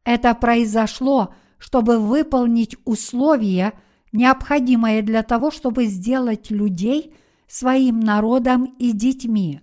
Это 0.04 0.34
произошло, 0.34 1.34
чтобы 1.58 1.98
выполнить 1.98 2.76
условия, 2.84 3.72
необходимые 4.12 5.02
для 5.02 5.22
того, 5.22 5.50
чтобы 5.50 5.86
сделать 5.86 6.50
людей 6.50 7.14
своим 7.48 8.00
народом 8.00 8.74
и 8.78 8.92
детьми. 8.92 9.60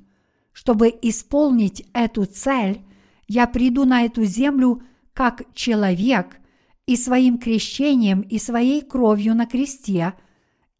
Чтобы 0.51 0.93
исполнить 1.01 1.85
эту 1.93 2.25
цель, 2.25 2.81
я 3.27 3.47
приду 3.47 3.85
на 3.85 4.03
эту 4.03 4.25
землю 4.25 4.83
как 5.13 5.43
человек 5.53 6.37
и 6.85 6.97
своим 6.97 7.37
крещением 7.37 8.21
и 8.21 8.37
своей 8.37 8.81
кровью 8.81 9.35
на 9.35 9.45
кресте 9.45 10.13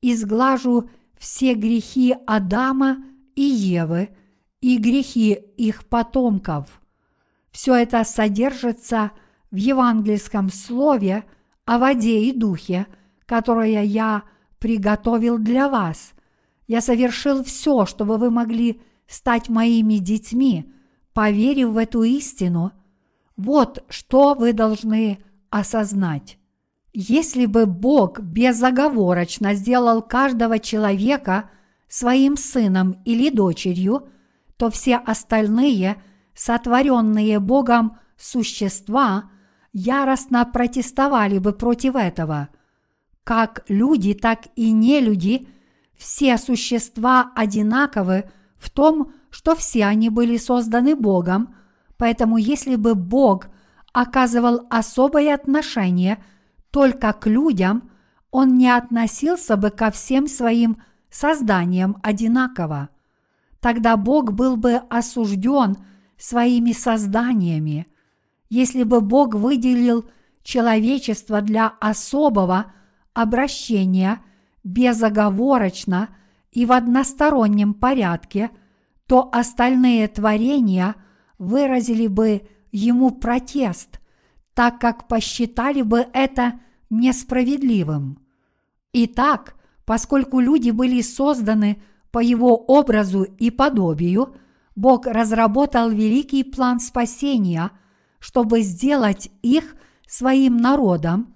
изглажу 0.02 0.90
все 1.18 1.54
грехи 1.54 2.16
Адама 2.26 3.04
и 3.36 3.44
Евы– 3.44 4.10
и 4.62 4.78
грехи 4.78 5.34
их 5.58 5.86
потомков. 5.86 6.80
Все 7.52 7.76
это 7.76 8.04
содержится 8.04 9.12
в 9.50 9.56
евангельском 9.56 10.50
слове 10.50 11.26
о 11.66 11.80
воде 11.80 12.22
и 12.22 12.32
духе, 12.32 12.88
которое 13.26 13.84
я 13.84 14.24
приготовил 14.60 15.38
для 15.38 15.68
вас. 15.68 16.14
Я 16.68 16.80
совершил 16.80 17.44
все, 17.44 17.86
чтобы 17.86 18.18
вы 18.18 18.30
могли 18.30 18.82
стать 19.08 19.50
моими 19.50 19.96
детьми, 19.96 20.72
поверив 21.14 21.70
в 21.70 21.78
эту 21.78 22.04
истину. 22.04 22.72
Вот 23.36 23.84
что 23.90 24.36
вы 24.36 24.54
должны 24.54 25.18
осознать. 25.50 26.38
Если 26.94 27.46
бы 27.46 27.66
Бог 27.66 28.20
безоговорочно 28.20 29.56
сделал 29.56 30.02
каждого 30.02 30.60
человека 30.60 31.50
своим 31.88 32.38
сыном 32.38 33.02
или 33.04 33.30
дочерью– 33.30 34.08
то 34.62 34.70
все 34.70 34.98
остальные, 34.98 36.00
сотворенные 36.36 37.40
Богом 37.40 37.98
существа, 38.16 39.32
яростно 39.74 40.46
протестовали 40.46 41.40
бы 41.40 41.52
против 41.52 41.96
этого. 41.96 42.50
Как 43.24 43.64
люди, 43.70 44.14
так 44.14 44.42
и 44.56 44.72
не 44.72 45.00
люди, 45.00 45.48
все 45.98 46.38
существа 46.38 47.32
одинаковы 47.36 48.30
в 48.56 48.70
том, 48.70 49.14
что 49.32 49.56
все 49.56 49.86
они 49.86 50.12
были 50.12 50.38
созданы 50.38 50.96
Богом, 50.96 51.56
поэтому 51.98 52.38
если 52.38 52.76
бы 52.76 52.94
Бог 52.94 53.48
оказывал 53.94 54.68
особое 54.70 55.34
отношение 55.34 56.24
только 56.70 57.14
к 57.14 57.26
людям, 57.26 57.90
он 58.30 58.60
не 58.60 58.70
относился 58.70 59.58
бы 59.58 59.72
ко 59.72 59.90
всем 59.90 60.28
своим 60.28 60.80
созданиям 61.10 61.98
одинаково 62.04 62.90
тогда 63.62 63.96
Бог 63.96 64.34
был 64.34 64.58
бы 64.58 64.76
осужден 64.90 65.78
своими 66.18 66.74
созданиями. 66.74 67.88
Если 68.50 68.84
бы 68.84 69.00
Бог 69.00 69.36
выделил 69.36 70.10
человечество 70.44 71.42
для 71.42 71.68
особого 71.80 72.74
обращения 73.14 74.22
безоговорочно 74.64 76.10
и 76.52 76.66
в 76.66 76.72
одностороннем 76.72 77.74
порядке, 77.74 78.50
то 79.08 79.30
остальные 79.32 80.08
творения 80.10 80.96
выразили 81.38 82.08
бы 82.08 82.48
ему 82.72 83.12
протест, 83.12 84.00
так 84.54 84.80
как 84.80 85.08
посчитали 85.08 85.82
бы 85.82 86.08
это 86.14 86.60
несправедливым. 86.90 88.20
Итак, 88.94 89.56
поскольку 89.86 90.40
люди 90.40 90.72
были 90.72 91.02
созданы 91.02 91.82
по 92.12 92.20
его 92.20 92.56
образу 92.56 93.24
и 93.24 93.52
подобию, 93.52 94.36
Бог 94.76 95.06
разработал 95.06 95.90
великий 95.90 96.44
план 96.44 96.80
спасения, 96.80 97.72
чтобы 98.20 98.62
сделать 98.62 99.30
их 99.42 99.76
своим 100.08 100.58
народом, 100.58 101.36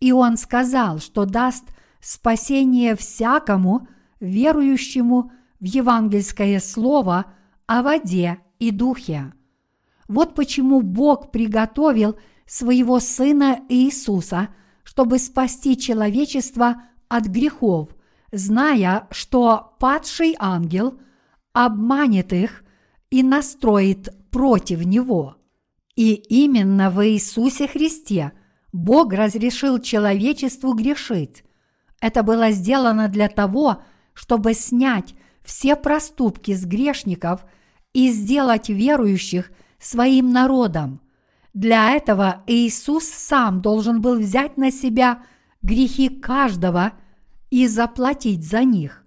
и 0.00 0.12
Он 0.12 0.36
сказал, 0.36 0.98
что 0.98 1.24
даст 1.24 1.64
спасение 2.00 2.96
всякому 2.96 3.88
верующему 4.20 5.32
в 5.60 5.64
евангельское 5.64 6.60
слово 6.60 7.26
о 7.66 7.82
воде 7.82 8.38
и 8.58 8.70
духе. 8.70 9.32
Вот 10.08 10.34
почему 10.34 10.82
Бог 10.82 11.30
приготовил 11.30 12.16
своего 12.46 13.00
Сына 13.00 13.60
Иисуса, 13.68 14.48
чтобы 14.82 15.18
спасти 15.18 15.78
человечество 15.78 16.82
от 17.08 17.26
грехов, 17.26 17.93
зная, 18.34 19.06
что 19.10 19.76
падший 19.78 20.34
ангел 20.38 20.98
обманет 21.52 22.32
их 22.32 22.64
и 23.10 23.22
настроит 23.22 24.12
против 24.30 24.84
него. 24.84 25.36
И 25.94 26.14
именно 26.14 26.90
в 26.90 27.06
Иисусе 27.06 27.68
Христе 27.68 28.32
Бог 28.72 29.12
разрешил 29.12 29.78
человечеству 29.78 30.74
грешить. 30.74 31.44
Это 32.00 32.22
было 32.22 32.50
сделано 32.50 33.08
для 33.08 33.28
того, 33.28 33.82
чтобы 34.12 34.54
снять 34.54 35.14
все 35.44 35.76
проступки 35.76 36.52
с 36.54 36.64
грешников 36.64 37.44
и 37.92 38.10
сделать 38.10 38.68
верующих 38.68 39.52
своим 39.78 40.32
народом. 40.32 41.00
Для 41.52 41.92
этого 41.92 42.42
Иисус 42.48 43.04
сам 43.04 43.60
должен 43.60 44.00
был 44.00 44.18
взять 44.18 44.56
на 44.56 44.72
себя 44.72 45.22
грехи 45.62 46.08
каждого 46.08 46.94
и 47.54 47.68
заплатить 47.68 48.44
за 48.44 48.64
них. 48.64 49.04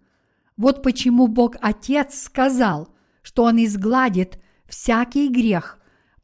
Вот 0.55 0.81
почему 0.81 1.27
Бог 1.27 1.57
Отец 1.59 2.23
сказал, 2.23 2.87
что 3.21 3.43
Он 3.43 3.61
изгладит 3.61 4.39
всякий 4.69 5.27
грех, 5.27 5.79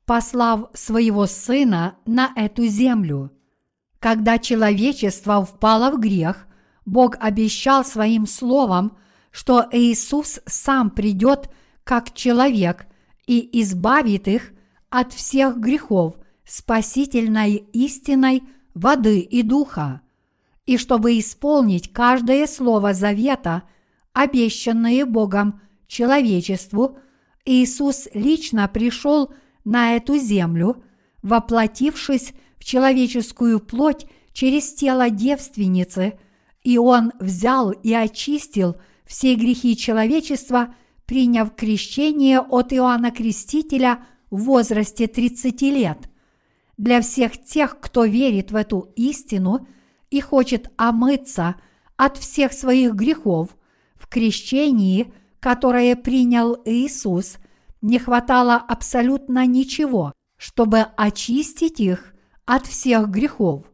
послав 0.06 0.70
своего 0.74 1.28
Сына 1.28 1.98
на 2.06 2.32
эту 2.38 2.66
землю. 2.66 3.34
Когда 4.00 4.40
человечество 4.40 5.44
впало 5.44 5.92
в 5.92 6.00
грех, 6.00 6.48
Бог 6.86 7.18
обещал 7.20 7.84
своим 7.84 8.26
словом, 8.26 8.96
что 9.30 9.66
Иисус 9.74 10.40
сам 10.46 10.92
придет 10.92 11.50
как 11.84 12.14
человек 12.14 12.88
и 13.28 13.62
избавит 13.62 14.30
их 14.30 14.54
от 14.90 15.12
всех 15.12 15.58
грехов 15.58 16.16
спасительной 16.46 17.56
истиной 17.74 18.44
воды 18.74 19.20
и 19.20 19.44
духа 19.44 20.00
и 20.66 20.78
чтобы 20.78 21.20
исполнить 21.20 21.92
каждое 21.92 22.48
слово 22.48 22.94
завета, 22.94 23.64
обещанное 24.14 25.06
Богом 25.06 25.62
человечеству, 25.88 26.98
Иисус 27.46 28.08
лично 28.14 28.68
пришел 28.68 29.34
на 29.66 29.96
эту 29.96 30.18
землю, 30.18 30.84
воплотившись 31.22 32.34
в 32.58 32.64
человеческую 32.64 33.60
плоть 33.60 34.06
через 34.32 34.74
тело 34.74 35.10
девственницы, 35.10 36.18
и 36.64 36.78
Он 36.78 37.12
взял 37.20 37.72
и 37.72 37.94
очистил 37.94 38.78
все 39.06 39.36
грехи 39.36 39.76
человечества, 39.76 40.74
приняв 41.06 41.54
крещение 41.56 42.40
от 42.40 42.72
Иоанна 42.72 43.12
Крестителя 43.12 44.06
в 44.32 44.44
возрасте 44.44 45.08
30 45.08 45.62
лет. 45.64 45.98
Для 46.78 47.02
всех 47.02 47.44
тех, 47.44 47.80
кто 47.82 48.06
верит 48.06 48.52
в 48.52 48.56
эту 48.56 48.94
истину– 48.96 49.68
и 50.14 50.22
хочет 50.22 50.72
омыться 50.78 51.56
от 51.98 52.18
всех 52.18 52.54
своих 52.54 52.94
грехов, 52.94 53.58
в 53.96 54.08
крещении, 54.08 55.12
которое 55.40 55.96
принял 55.96 56.56
Иисус, 56.66 57.38
не 57.82 57.98
хватало 57.98 58.58
абсолютно 58.58 59.48
ничего, 59.48 60.14
чтобы 60.38 60.82
очистить 60.98 61.80
их 61.80 62.14
от 62.46 62.68
всех 62.68 63.10
грехов. 63.10 63.66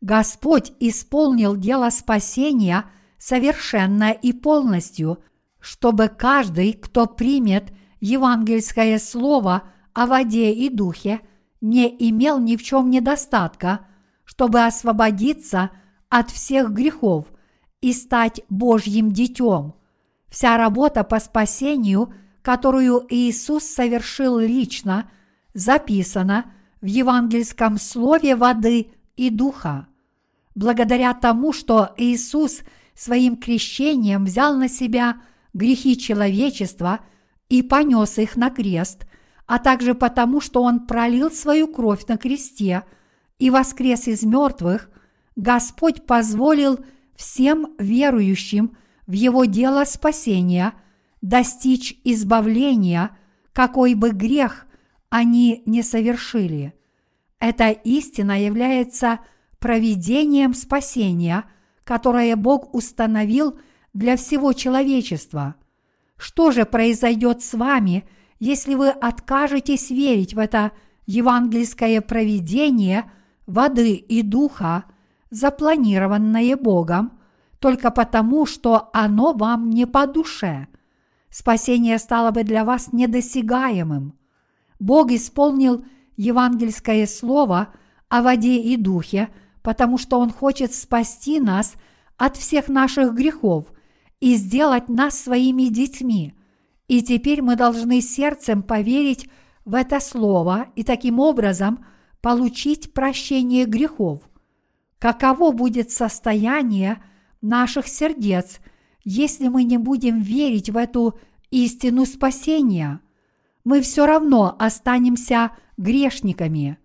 Господь 0.00 0.72
исполнил 0.80 1.54
дело 1.54 1.90
спасения 1.90 2.86
совершенно 3.16 4.10
и 4.10 4.32
полностью, 4.32 5.22
чтобы 5.60 6.08
каждый, 6.08 6.72
кто 6.72 7.06
примет 7.06 7.72
евангельское 8.00 8.98
слово 8.98 9.62
о 9.94 10.06
воде 10.06 10.52
и 10.52 10.68
духе, 10.68 11.20
не 11.60 11.86
имел 12.10 12.40
ни 12.40 12.56
в 12.56 12.64
чем 12.64 12.90
недостатка– 12.90 13.86
чтобы 14.26 14.66
освободиться 14.66 15.70
от 16.10 16.30
всех 16.30 16.72
грехов 16.72 17.26
и 17.80 17.92
стать 17.92 18.42
Божьим 18.50 19.12
детем. 19.12 19.74
Вся 20.28 20.58
работа 20.58 21.04
по 21.04 21.18
спасению, 21.20 22.12
которую 22.42 23.06
Иисус 23.08 23.64
совершил 23.64 24.38
лично, 24.38 25.10
записана 25.54 26.52
в 26.80 26.86
евангельском 26.86 27.78
слове 27.78 28.36
воды 28.36 28.90
и 29.16 29.30
духа. 29.30 29.86
Благодаря 30.54 31.14
тому, 31.14 31.52
что 31.52 31.94
Иисус 31.96 32.60
своим 32.94 33.36
крещением 33.36 34.24
взял 34.24 34.56
на 34.56 34.68
себя 34.68 35.22
грехи 35.54 35.96
человечества 35.96 37.00
и 37.48 37.62
понес 37.62 38.18
их 38.18 38.36
на 38.36 38.50
крест, 38.50 39.06
а 39.46 39.58
также 39.58 39.94
потому, 39.94 40.40
что 40.40 40.62
Он 40.62 40.86
пролил 40.86 41.30
свою 41.30 41.68
кровь 41.68 42.06
на 42.06 42.16
кресте– 42.16 42.82
и 43.38 43.50
воскрес 43.50 44.08
из 44.08 44.22
мертвых, 44.22 44.90
Господь 45.34 46.06
позволил 46.06 46.78
всем 47.14 47.74
верующим 47.78 48.76
в 49.06 49.12
Его 49.12 49.44
дело 49.44 49.84
спасения 49.84 50.72
достичь 51.20 51.98
избавления, 52.04 53.16
какой 53.52 53.94
бы 53.94 54.10
грех 54.10 54.66
они 55.08 55.62
не 55.66 55.82
совершили. 55.82 56.74
Эта 57.38 57.70
истина 57.70 58.42
является 58.42 59.20
проведением 59.58 60.54
спасения, 60.54 61.44
которое 61.84 62.36
Бог 62.36 62.74
установил 62.74 63.58
для 63.92 64.16
всего 64.16 64.52
человечества. 64.52 65.56
Что 66.16 66.50
же 66.50 66.64
произойдет 66.64 67.42
с 67.42 67.54
вами, 67.54 68.04
если 68.38 68.74
вы 68.74 68.88
откажетесь 68.88 69.90
верить 69.90 70.34
в 70.34 70.38
это 70.38 70.72
евангельское 71.06 72.00
проведение– 72.00 73.10
воды 73.46 73.94
и 73.94 74.22
духа, 74.22 74.84
запланированное 75.30 76.56
Богом, 76.56 77.12
только 77.58 77.90
потому, 77.90 78.46
что 78.46 78.90
оно 78.92 79.32
вам 79.32 79.70
не 79.70 79.86
по 79.86 80.06
душе. 80.06 80.68
Спасение 81.30 81.98
стало 81.98 82.30
бы 82.30 82.44
для 82.44 82.64
вас 82.64 82.92
недосягаемым. 82.92 84.14
Бог 84.78 85.10
исполнил 85.10 85.84
евангельское 86.16 87.06
слово 87.06 87.68
о 88.08 88.22
воде 88.22 88.60
и 88.60 88.76
духе, 88.76 89.28
потому 89.62 89.98
что 89.98 90.18
Он 90.18 90.30
хочет 90.30 90.74
спасти 90.74 91.40
нас 91.40 91.74
от 92.16 92.36
всех 92.36 92.68
наших 92.68 93.14
грехов 93.14 93.66
и 94.20 94.34
сделать 94.36 94.88
нас 94.88 95.18
своими 95.18 95.64
детьми. 95.64 96.34
И 96.88 97.02
теперь 97.02 97.42
мы 97.42 97.56
должны 97.56 98.00
сердцем 98.00 98.62
поверить 98.62 99.28
в 99.64 99.74
это 99.74 99.98
слово 99.98 100.66
и 100.74 100.84
таким 100.84 101.20
образом– 101.20 101.84
получить 102.26 102.92
прощение 102.92 103.66
грехов. 103.66 104.18
Каково 104.98 105.52
будет 105.52 105.92
состояние 105.92 107.00
наших 107.40 107.86
сердец, 107.86 108.58
если 109.04 109.46
мы 109.46 109.62
не 109.62 109.78
будем 109.78 110.18
верить 110.18 110.68
в 110.68 110.76
эту 110.76 111.20
истину 111.52 112.04
спасения? 112.04 112.98
Мы 113.62 113.80
все 113.80 114.06
равно 114.06 114.56
останемся 114.58 115.52
грешниками. 115.76 116.78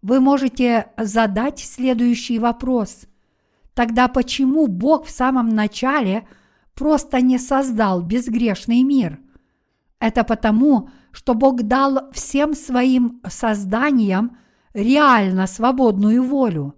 Вы 0.00 0.20
можете 0.20 0.86
задать 0.96 1.58
следующий 1.58 2.38
вопрос. 2.38 3.02
Тогда 3.74 4.08
почему 4.08 4.68
Бог 4.68 5.04
в 5.04 5.10
самом 5.10 5.50
начале 5.50 6.26
просто 6.72 7.20
не 7.20 7.38
создал 7.38 8.00
безгрешный 8.00 8.84
мир? 8.84 9.20
Это 10.00 10.24
потому, 10.24 10.88
что 11.12 11.34
Бог 11.34 11.64
дал 11.64 12.10
всем 12.12 12.54
своим 12.54 13.20
созданиям– 13.28 14.38
реально 14.78 15.46
свободную 15.46 16.22
волю, 16.22 16.74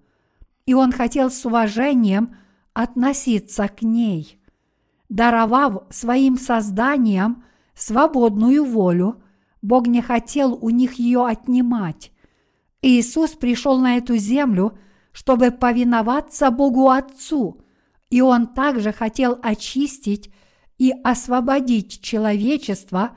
и 0.67 0.75
он 0.75 0.93
хотел 0.93 1.31
с 1.31 1.45
уважением 1.45 2.37
относиться 2.73 3.69
к 3.69 3.83
ней. 3.83 4.39
Даровав 5.09 5.85
своим 5.91 6.39
созданиям 6.39 7.45
свободную 7.75 8.65
волю, 8.65 9.23
Бог 9.63 9.87
не 9.87 10.01
хотел 10.01 10.55
у 10.55 10.71
них 10.71 10.95
ее 10.95 11.27
отнимать. 11.27 12.13
Иисус 12.81 13.33
пришел 13.33 13.79
на 13.79 13.99
эту 13.99 14.17
землю, 14.17 14.79
чтобы 15.13 15.51
повиноваться 15.51 16.51
Богу 16.51 16.89
Отцу, 16.89 17.61
и 18.09 18.23
Он 18.23 18.47
также 18.47 18.93
хотел 18.93 19.39
очистить 19.43 20.33
и 20.79 20.93
освободить 21.05 22.01
человечество 22.01 23.11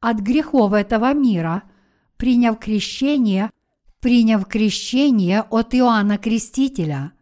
от 0.00 0.20
грехов 0.20 0.72
этого 0.72 1.12
мира, 1.14 1.64
приняв 2.16 2.58
крещение, 2.58 3.50
приняв 4.00 4.46
крещение 4.46 5.42
от 5.42 5.74
Иоанна 5.74 6.18
Крестителя. 6.18 7.12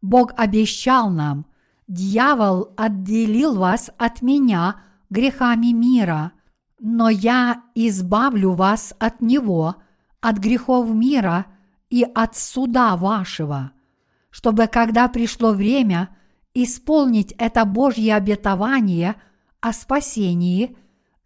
Бог 0.00 0.32
обещал 0.36 1.10
нам, 1.10 1.46
дьявол 1.88 2.72
отделил 2.76 3.56
вас 3.56 3.90
от 3.98 4.22
меня 4.22 4.82
грехами 5.10 5.72
мира, 5.72 6.32
но 6.80 7.08
я 7.08 7.62
избавлю 7.74 8.52
вас 8.52 8.94
от 8.98 9.20
него, 9.20 9.76
от 10.20 10.38
грехов 10.38 10.88
мира 10.88 11.46
и 11.90 12.02
от 12.02 12.36
суда 12.36 12.96
вашего, 12.96 13.72
чтобы 14.30 14.66
когда 14.66 15.08
пришло 15.08 15.52
время 15.52 16.16
исполнить 16.54 17.32
это 17.38 17.64
Божье 17.64 18.14
обетование 18.14 19.16
о 19.60 19.72
спасении, 19.72 20.76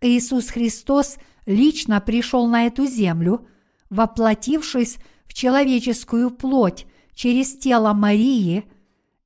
Иисус 0.01 0.49
Христос 0.49 1.17
лично 1.47 2.01
пришел 2.01 2.47
на 2.47 2.67
эту 2.67 2.87
землю, 2.87 3.47
воплотившись 3.91 4.99
в 5.27 5.35
человеческую 5.35 6.31
плоть 6.31 6.87
через 7.15 7.57
тело 7.57 7.93
Марии 7.93 8.65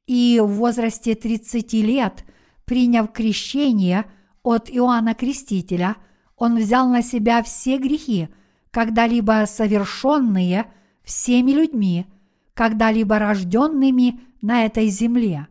и 0.07 0.41
в 0.43 0.49
возрасте 0.49 1.15
30 1.15 1.73
лет, 1.75 2.25
приняв 2.65 3.13
крещение 3.13 4.07
от 4.43 4.71
Иоанна 4.71 5.15
Крестителя, 5.15 5.97
он 6.37 6.57
взял 6.57 6.89
на 6.89 7.03
себя 7.03 7.43
все 7.43 7.79
грехи, 7.79 8.29
когда-либо 8.71 9.45
совершенные 9.47 10.73
всеми 11.03 11.51
людьми, 11.53 12.07
когда-либо 12.55 13.19
рожденными 13.19 14.21
на 14.41 14.65
этой 14.65 14.89
земле. 14.89 15.49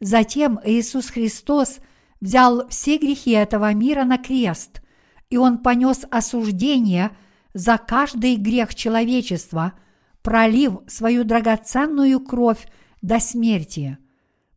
Затем 0.00 0.60
Иисус 0.64 1.08
Христос 1.08 1.78
взял 2.20 2.68
все 2.68 2.98
грехи 2.98 3.30
этого 3.30 3.72
мира 3.72 4.04
на 4.04 4.18
крест, 4.18 4.82
и 5.30 5.36
Он 5.36 5.58
понес 5.58 6.04
осуждение 6.10 7.16
за 7.58 7.76
каждый 7.76 8.36
грех 8.36 8.72
человечества, 8.72 9.72
пролив 10.22 10.78
свою 10.86 11.24
драгоценную 11.24 12.20
кровь 12.20 12.68
до 13.02 13.18
смерти. 13.18 13.98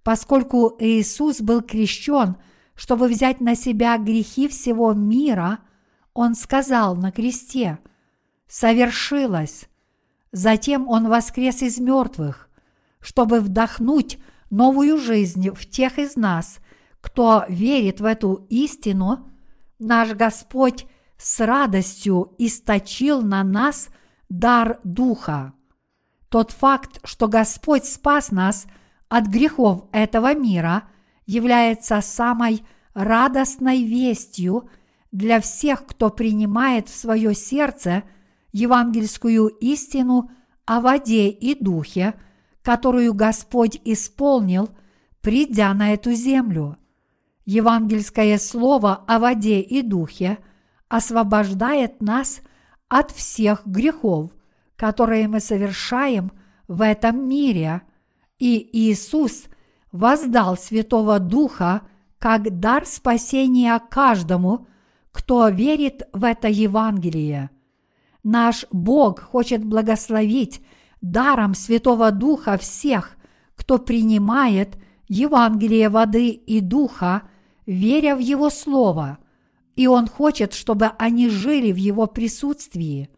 Поскольку 0.04 0.76
Иисус 0.80 1.42
был 1.42 1.64
крещен, 1.64 2.38
чтобы 2.76 3.08
взять 3.08 3.42
на 3.42 3.56
себя 3.56 3.98
грехи 3.98 4.48
всего 4.48 4.94
мира, 4.94 5.60
Он 6.14 6.36
сказал 6.36 6.96
на 6.96 7.12
кресте 7.12 7.80
«Совершилось». 8.48 9.68
Затем 10.32 10.88
Он 10.88 11.10
воскрес 11.10 11.64
из 11.64 11.80
мертвых, 11.80 12.50
чтобы 13.00 13.40
вдохнуть 13.40 14.20
новую 14.52 15.00
жизнь 15.00 15.50
в 15.50 15.68
тех 15.68 15.98
из 15.98 16.16
нас, 16.16 16.60
кто 17.02 17.46
верит 17.50 18.00
в 18.00 18.06
эту 18.06 18.46
истину, 18.50 19.28
наш 19.80 20.12
Господь 20.14 20.86
с 21.22 21.40
радостью 21.46 22.34
источил 22.38 23.22
на 23.22 23.44
нас 23.44 23.90
дар 24.30 24.80
Духа. 24.84 25.54
Тот 26.30 26.52
факт, 26.52 27.00
что 27.04 27.28
Господь 27.28 27.86
спас 27.86 28.32
нас 28.32 28.66
от 29.10 29.28
грехов 29.28 29.86
этого 29.92 30.34
мира, 30.34 30.84
является 31.26 32.02
самой 32.02 32.66
радостной 32.94 33.84
вестью 33.84 34.70
для 35.12 35.40
всех, 35.42 35.86
кто 35.86 36.10
принимает 36.10 36.90
в 36.90 36.96
свое 36.96 37.36
сердце 37.36 38.04
евангельскую 38.52 39.48
истину 39.48 40.32
о 40.66 40.82
воде 40.82 41.30
и 41.30 41.62
духе– 41.62 42.16
которую 42.62 43.14
Господь 43.14 43.80
исполнил, 43.84 44.70
придя 45.22 45.74
на 45.74 45.94
эту 45.94 46.14
землю. 46.14 46.78
Евангельское 47.46 48.38
слово 48.38 49.04
о 49.08 49.20
воде 49.20 49.62
и 49.62 49.82
духе 49.82 50.38
освобождает 50.92 52.02
нас 52.02 52.42
от 52.90 53.12
всех 53.12 53.66
грехов, 53.66 54.32
которые 54.76 55.30
мы 55.30 55.40
совершаем 55.40 56.34
в 56.68 56.82
этом 56.82 57.30
мире, 57.30 57.84
и 58.40 58.70
Иисус 58.74 59.46
воздал 59.94 60.58
Святого 60.58 61.20
Духа 61.20 61.84
как 62.20 62.60
дар 62.60 62.86
спасения 62.86 63.82
каждому, 63.90 64.68
кто 65.14 65.48
верит 65.48 66.04
в 66.12 66.26
это 66.26 66.50
Евангелие. 66.50 67.52
Наш 68.22 68.66
Бог 68.70 69.22
хочет 69.22 69.64
благословить 69.64 70.62
даром 71.00 71.54
Святого 71.56 72.12
Духа 72.12 72.58
всех, 72.58 73.16
кто 73.56 73.78
принимает 73.78 74.78
Евангелие 75.08 75.88
воды 75.88 76.32
и 76.32 76.60
Духа, 76.60 77.22
веря 77.66 78.18
в 78.18 78.20
Его 78.20 78.50
Слово, 78.50 79.20
и 79.76 79.88
Он 79.88 80.08
хочет, 80.08 80.54
чтобы 80.54 80.88
они 80.98 81.30
жили 81.30 81.72
в 81.72 81.78
Его 81.78 82.08
присутствии. 82.08 83.10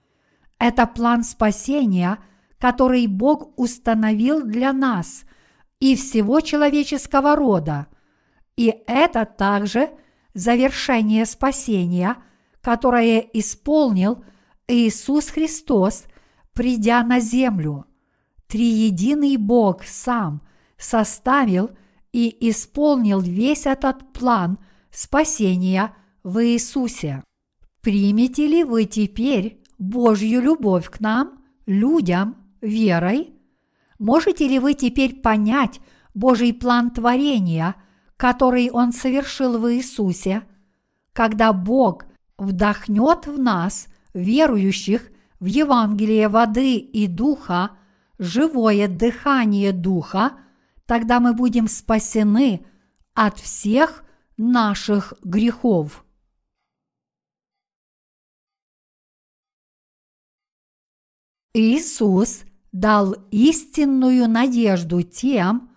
Это 0.60 0.86
план 0.88 1.24
спасения, 1.24 2.20
который 2.60 3.08
Бог 3.08 3.58
установил 3.58 4.44
для 4.44 4.72
нас 4.72 5.24
и 5.80 5.96
всего 5.96 6.40
человеческого 6.40 7.36
рода. 7.36 7.88
И 8.56 8.84
это 8.88 9.26
также 9.26 9.90
завершение 10.34 11.26
спасения, 11.26 12.18
которое 12.62 13.20
исполнил 13.20 14.24
Иисус 14.68 15.28
Христос 15.28 16.06
придя 16.54 17.04
на 17.04 17.20
землю, 17.20 17.86
триединый 18.48 19.38
Бог 19.38 19.84
сам 19.84 20.42
составил 20.78 21.72
и 22.12 22.50
исполнил 22.50 23.20
весь 23.20 23.66
этот 23.66 24.14
план 24.14 24.60
спасения 24.92 25.96
в 26.24 26.44
Иисусе. 26.44 27.24
Примете 27.82 28.48
ли 28.48 28.64
вы 28.64 28.86
теперь 28.86 29.62
Божью 29.78 30.41
любовь 30.41 30.90
к 30.90 31.00
нам, 31.00 31.44
людям, 31.66 32.38
верой? 32.62 33.34
Можете 34.00 34.48
ли 34.48 34.60
вы 34.60 34.74
теперь 34.74 35.16
понять 35.22 35.82
Божий 36.14 36.54
план 36.54 36.91
творения, 36.91 37.76
который 38.18 38.70
Он 38.70 38.94
совершил 38.94 39.58
в 39.58 39.72
Иисусе, 39.74 40.44
когда 41.12 41.52
Бог 41.52 42.06
вдохнет 42.38 43.28
в 43.28 43.40
нас, 43.40 43.88
верующих, 44.14 45.12
в 45.40 45.45
Евангелие 45.45 46.30
воды 46.30 46.78
и 46.78 47.08
духа, 47.08 47.72
живое 48.18 48.88
дыхание 48.88 49.74
духа, 49.74 50.32
тогда 50.86 51.20
мы 51.20 51.34
будем 51.34 51.68
спасены 51.68 52.66
от 53.14 53.40
всех 53.40 54.04
наших 54.38 55.14
грехов. 55.24 56.06
Иисус 61.54 62.42
дал 62.72 63.16
истинную 63.30 64.28
надежду 64.28 65.04
тем, 65.04 65.70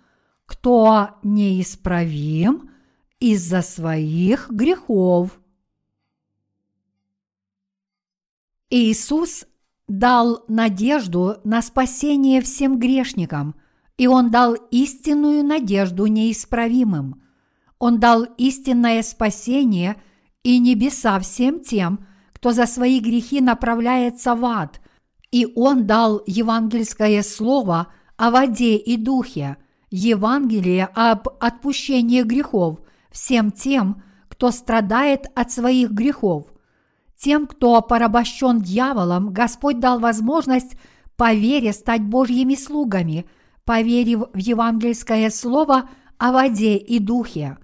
кто 0.46 1.10
неисправим 1.22 2.70
из-за 3.20 3.60
своих 3.60 4.50
грехов. 4.50 5.38
Иисус 8.70 9.44
дал 9.86 10.44
надежду 10.48 11.36
на 11.44 11.60
спасение 11.60 12.40
всем 12.40 12.78
грешникам, 12.78 13.54
и 13.98 14.06
Он 14.06 14.30
дал 14.30 14.54
истинную 14.70 15.44
надежду 15.44 16.06
неисправимым. 16.06 17.22
Он 17.78 18.00
дал 18.00 18.24
истинное 18.38 19.02
спасение 19.02 20.02
и 20.42 20.58
небеса 20.58 21.20
всем 21.20 21.60
тем, 21.60 22.06
кто 22.32 22.52
за 22.52 22.66
свои 22.66 23.00
грехи 23.00 23.40
направляется 23.40 24.34
в 24.34 24.44
ад, 24.44 24.80
и 25.30 25.46
Он 25.54 25.86
дал 25.86 26.22
евангельское 26.26 27.22
слово 27.22 27.88
о 28.16 28.30
воде 28.30 28.76
и 28.76 28.96
духе, 28.96 29.56
Евангелие 29.90 30.86
об 30.94 31.28
отпущении 31.40 32.22
грехов 32.22 32.80
всем 33.10 33.50
тем, 33.50 34.02
кто 34.28 34.50
страдает 34.50 35.26
от 35.34 35.52
своих 35.52 35.90
грехов– 35.90 36.46
тем, 37.16 37.46
кто 37.46 37.80
порабощен 37.80 38.60
дьяволом, 38.60 39.32
Господь 39.32 39.80
дал 39.80 39.98
возможность 39.98 40.76
по 41.16 41.32
вере 41.32 41.72
стать 41.72 42.02
Божьими 42.02 42.54
слугами, 42.54 43.26
поверив 43.64 44.24
в 44.32 44.36
евангельское 44.36 45.30
слово 45.30 45.88
о 46.18 46.32
воде 46.32 46.76
и 46.76 46.98
духе, 46.98 47.56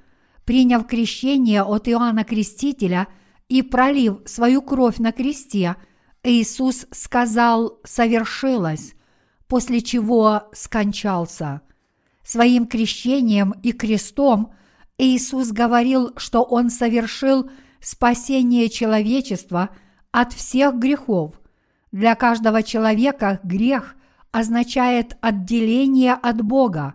приняв 0.45 0.87
крещение 0.87 1.63
от 1.63 1.89
Иоанна 1.89 2.25
Крестителя 2.25 3.09
и 3.49 3.63
пролив 3.63 4.21
свою 4.25 4.63
кровь 4.63 4.99
на 4.99 5.13
кресте, 5.13 5.77
Иисус 6.25 6.87
сказал 6.91 7.81
«совершилось», 7.85 8.95
после 9.49 9.81
чего 9.81 10.45
скончался. 10.53 11.63
Своим 12.25 12.67
крещением 12.67 13.55
и 13.63 13.73
крестом 13.73 14.55
Иисус 14.99 15.49
говорил, 15.51 16.13
что 16.17 16.43
Он 16.43 16.71
совершил– 16.71 17.51
спасение 17.83 18.69
человечества 18.71 19.71
от 20.13 20.33
всех 20.33 20.77
грехов. 20.77 21.39
Для 21.91 22.15
каждого 22.15 22.63
человека 22.63 23.41
грех 23.43 23.97
означает 24.31 25.19
отделение 25.21 26.15
от 26.15 26.41
Бога, 26.43 26.95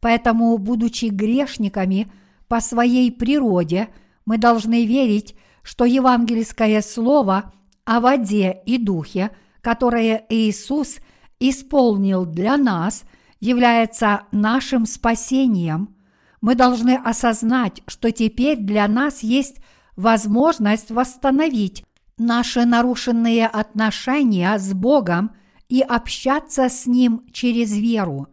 поэтому, 0.00 0.58
будучи 0.58 1.06
грешниками 1.06 2.12
по 2.48 2.60
своей 2.60 3.10
природе, 3.10 3.88
мы 4.26 4.36
должны 4.36 4.84
верить, 4.84 5.34
что 5.62 5.86
евангельское 5.86 6.82
слово 6.82 7.54
о 7.84 8.00
воде 8.00 8.62
и 8.66 8.78
духе, 8.78 9.30
которое 9.60 10.24
Иисус 10.28 10.96
исполнил 11.40 12.24
для 12.24 12.56
нас, 12.56 13.04
является 13.40 14.22
нашим 14.32 14.86
спасением, 14.86 15.94
мы 16.40 16.54
должны 16.54 16.96
осознать, 17.02 17.82
что 17.86 18.10
теперь 18.12 18.58
для 18.58 18.86
нас 18.86 19.22
есть 19.22 19.56
возможность 19.96 20.90
восстановить 20.90 21.84
наши 22.18 22.64
нарушенные 22.64 23.46
отношения 23.46 24.58
с 24.58 24.72
Богом 24.72 25.34
и 25.68 25.80
общаться 25.80 26.68
с 26.68 26.86
Ним 26.86 27.22
через 27.32 27.72
веру. 27.72 28.28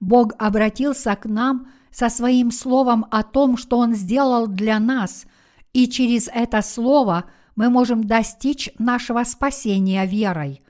Бог 0.00 0.32
обратился 0.38 1.14
к 1.16 1.26
нам 1.26 1.68
со 1.90 2.08
своим 2.08 2.50
словом 2.50 3.06
о 3.10 3.22
том, 3.22 3.56
что 3.56 3.78
Он 3.78 3.94
сделал 3.94 4.46
для 4.46 4.78
нас, 4.78 5.26
и 5.72 5.88
через 5.88 6.28
это 6.32 6.62
слово 6.62 7.24
мы 7.56 7.70
можем 7.70 8.04
достичь 8.04 8.70
нашего 8.78 9.24
спасения 9.24 10.06
верой. 10.06 10.62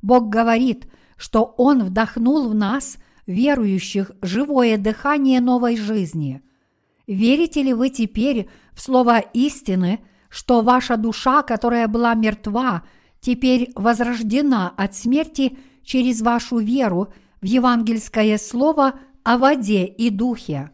Бог 0.00 0.28
говорит, 0.28 0.88
что 1.16 1.54
Он 1.58 1.84
вдохнул 1.84 2.48
в 2.48 2.54
нас, 2.54 2.98
верующих, 3.26 4.12
живое 4.22 4.78
дыхание 4.78 5.40
новой 5.40 5.76
жизни. 5.76 6.40
Верите 7.06 7.62
ли 7.62 7.74
вы 7.74 7.90
теперь 7.90 8.48
в 8.72 8.80
слово 8.80 9.18
истины, 9.18 10.00
что 10.28 10.62
ваша 10.62 10.96
душа, 10.96 11.42
которая 11.42 11.88
была 11.88 12.14
мертва, 12.14 12.84
теперь 13.20 13.72
возрождена 13.74 14.72
от 14.76 14.94
смерти 14.94 15.58
через 15.82 16.20
вашу 16.20 16.58
веру 16.58 17.12
в 17.40 17.46
евангельское 17.46 18.38
слово 18.38 18.94
о 19.24 19.38
воде 19.38 19.84
и 19.86 20.10
духе. 20.10 20.70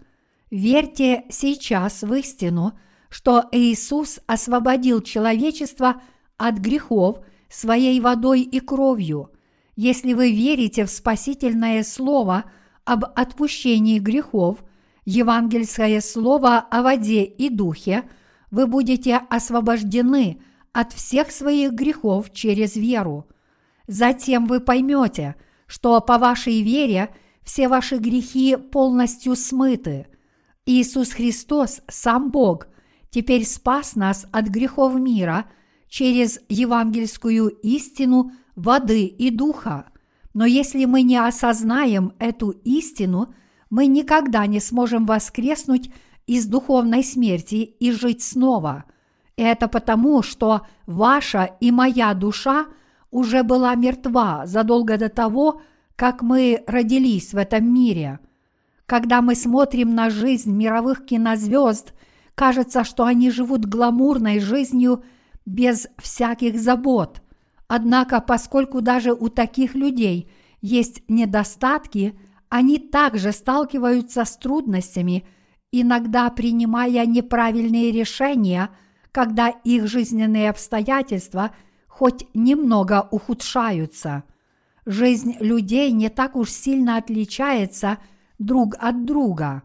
Верьте 0.50 1.24
сейчас 1.30 2.02
в 2.02 2.12
истину, 2.14 2.78
что 3.14 3.44
Иисус 3.52 4.18
освободил 4.26 5.00
человечество 5.00 6.02
от 6.36 6.58
грехов 6.58 7.20
своей 7.48 8.00
водой 8.00 8.40
и 8.40 8.58
кровью. 8.58 9.30
Если 9.76 10.14
вы 10.14 10.32
верите 10.32 10.84
в 10.84 10.90
спасительное 10.90 11.84
слово 11.84 12.46
об 12.84 13.04
отпущении 13.04 14.00
грехов, 14.00 14.64
евангельское 15.04 16.00
слово 16.00 16.58
о 16.58 16.82
воде 16.82 17.22
и 17.22 17.50
духе, 17.50 18.02
вы 18.50 18.66
будете 18.66 19.18
освобождены 19.30 20.42
от 20.72 20.92
всех 20.92 21.30
своих 21.30 21.70
грехов 21.70 22.32
через 22.32 22.74
веру. 22.74 23.28
Затем 23.86 24.46
вы 24.46 24.58
поймете, 24.58 25.36
что 25.68 26.00
по 26.00 26.18
вашей 26.18 26.62
вере 26.62 27.14
все 27.44 27.68
ваши 27.68 27.98
грехи 27.98 28.56
полностью 28.56 29.36
смыты. 29.36 30.08
Иисус 30.66 31.12
Христос, 31.12 31.80
сам 31.86 32.32
Бог, 32.32 32.66
теперь 33.14 33.46
спас 33.46 33.94
нас 33.94 34.26
от 34.32 34.48
грехов 34.48 34.96
мира 34.96 35.46
через 35.88 36.40
евангельскую 36.48 37.46
истину 37.62 38.32
воды 38.56 39.04
и 39.04 39.30
духа. 39.30 39.86
Но 40.34 40.44
если 40.44 40.84
мы 40.84 41.02
не 41.02 41.16
осознаем 41.16 42.12
эту 42.18 42.50
истину, 42.50 43.32
мы 43.70 43.86
никогда 43.86 44.48
не 44.48 44.58
сможем 44.58 45.06
воскреснуть 45.06 45.92
из 46.26 46.46
духовной 46.46 47.04
смерти 47.04 47.76
и 47.78 47.92
жить 47.92 48.24
снова. 48.24 48.84
Это 49.36 49.68
потому, 49.68 50.22
что 50.22 50.62
ваша 50.86 51.50
и 51.60 51.70
моя 51.70 52.14
душа 52.14 52.66
уже 53.12 53.44
была 53.44 53.76
мертва 53.76 54.44
задолго 54.46 54.98
до 54.98 55.08
того, 55.08 55.62
как 55.94 56.22
мы 56.22 56.64
родились 56.66 57.32
в 57.32 57.36
этом 57.36 57.72
мире. 57.72 58.18
Когда 58.86 59.22
мы 59.22 59.36
смотрим 59.36 59.94
на 59.94 60.10
жизнь 60.10 60.50
мировых 60.50 61.06
кинозвезд, 61.06 61.94
кажется, 62.34 62.84
что 62.84 63.04
они 63.04 63.30
живут 63.30 63.66
гламурной 63.66 64.40
жизнью 64.40 65.04
без 65.46 65.88
всяких 65.98 66.58
забот. 66.58 67.22
Однако, 67.68 68.20
поскольку 68.20 68.80
даже 68.80 69.12
у 69.12 69.28
таких 69.28 69.74
людей 69.74 70.30
есть 70.60 71.02
недостатки, 71.08 72.18
они 72.48 72.78
также 72.78 73.32
сталкиваются 73.32 74.24
с 74.24 74.36
трудностями, 74.36 75.26
иногда 75.72 76.30
принимая 76.30 77.06
неправильные 77.06 77.90
решения, 77.90 78.70
когда 79.12 79.48
их 79.48 79.86
жизненные 79.86 80.50
обстоятельства 80.50 81.50
хоть 81.86 82.26
немного 82.34 83.08
ухудшаются– 83.10 84.24
жизнь 84.86 85.36
людей 85.40 85.92
не 85.92 86.08
так 86.08 86.36
уж 86.36 86.50
сильно 86.50 86.96
отличается 86.96 87.98
друг 88.38 88.74
от 88.78 89.04
друга. 89.04 89.62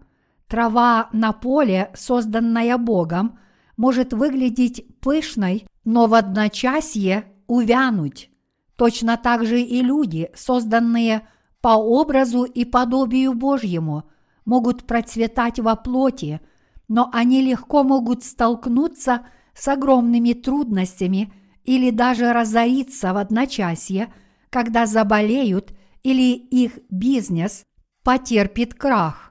Трава 0.49 1.09
на 1.13 1.31
поле, 1.31 1.91
созданная 1.93 2.77
Богом, 2.77 3.39
может 3.77 4.11
выглядеть 4.13 4.85
пышной, 4.99 5.67
но 5.85 6.07
в 6.07 6.13
одночасье 6.13 7.25
увянуть. 7.47 8.29
Точно 8.75 9.15
так 9.15 9.45
же 9.45 9.61
и 9.61 9.81
люди, 9.81 10.29
созданные 10.35 11.27
по 11.61 11.69
образу 11.69 12.43
и 12.43 12.65
подобию 12.65 13.33
Божьему, 13.33 14.03
могут 14.43 14.85
процветать 14.85 15.59
во 15.59 15.75
плоти, 15.75 16.41
но 16.87 17.09
они 17.13 17.41
легко 17.41 17.83
могут 17.83 18.23
столкнуться 18.23 19.27
с 19.53 19.67
огромными 19.67 20.33
трудностями 20.33 21.31
или 21.63 21.91
даже 21.91 22.33
разориться 22.33 23.13
в 23.13 23.17
одночасье– 23.17 24.13
когда 24.49 24.85
заболеют 24.85 25.73
или 26.03 26.33
их 26.33 26.79
бизнес 26.89 27.63
потерпит 28.03 28.73
крах. 28.73 29.28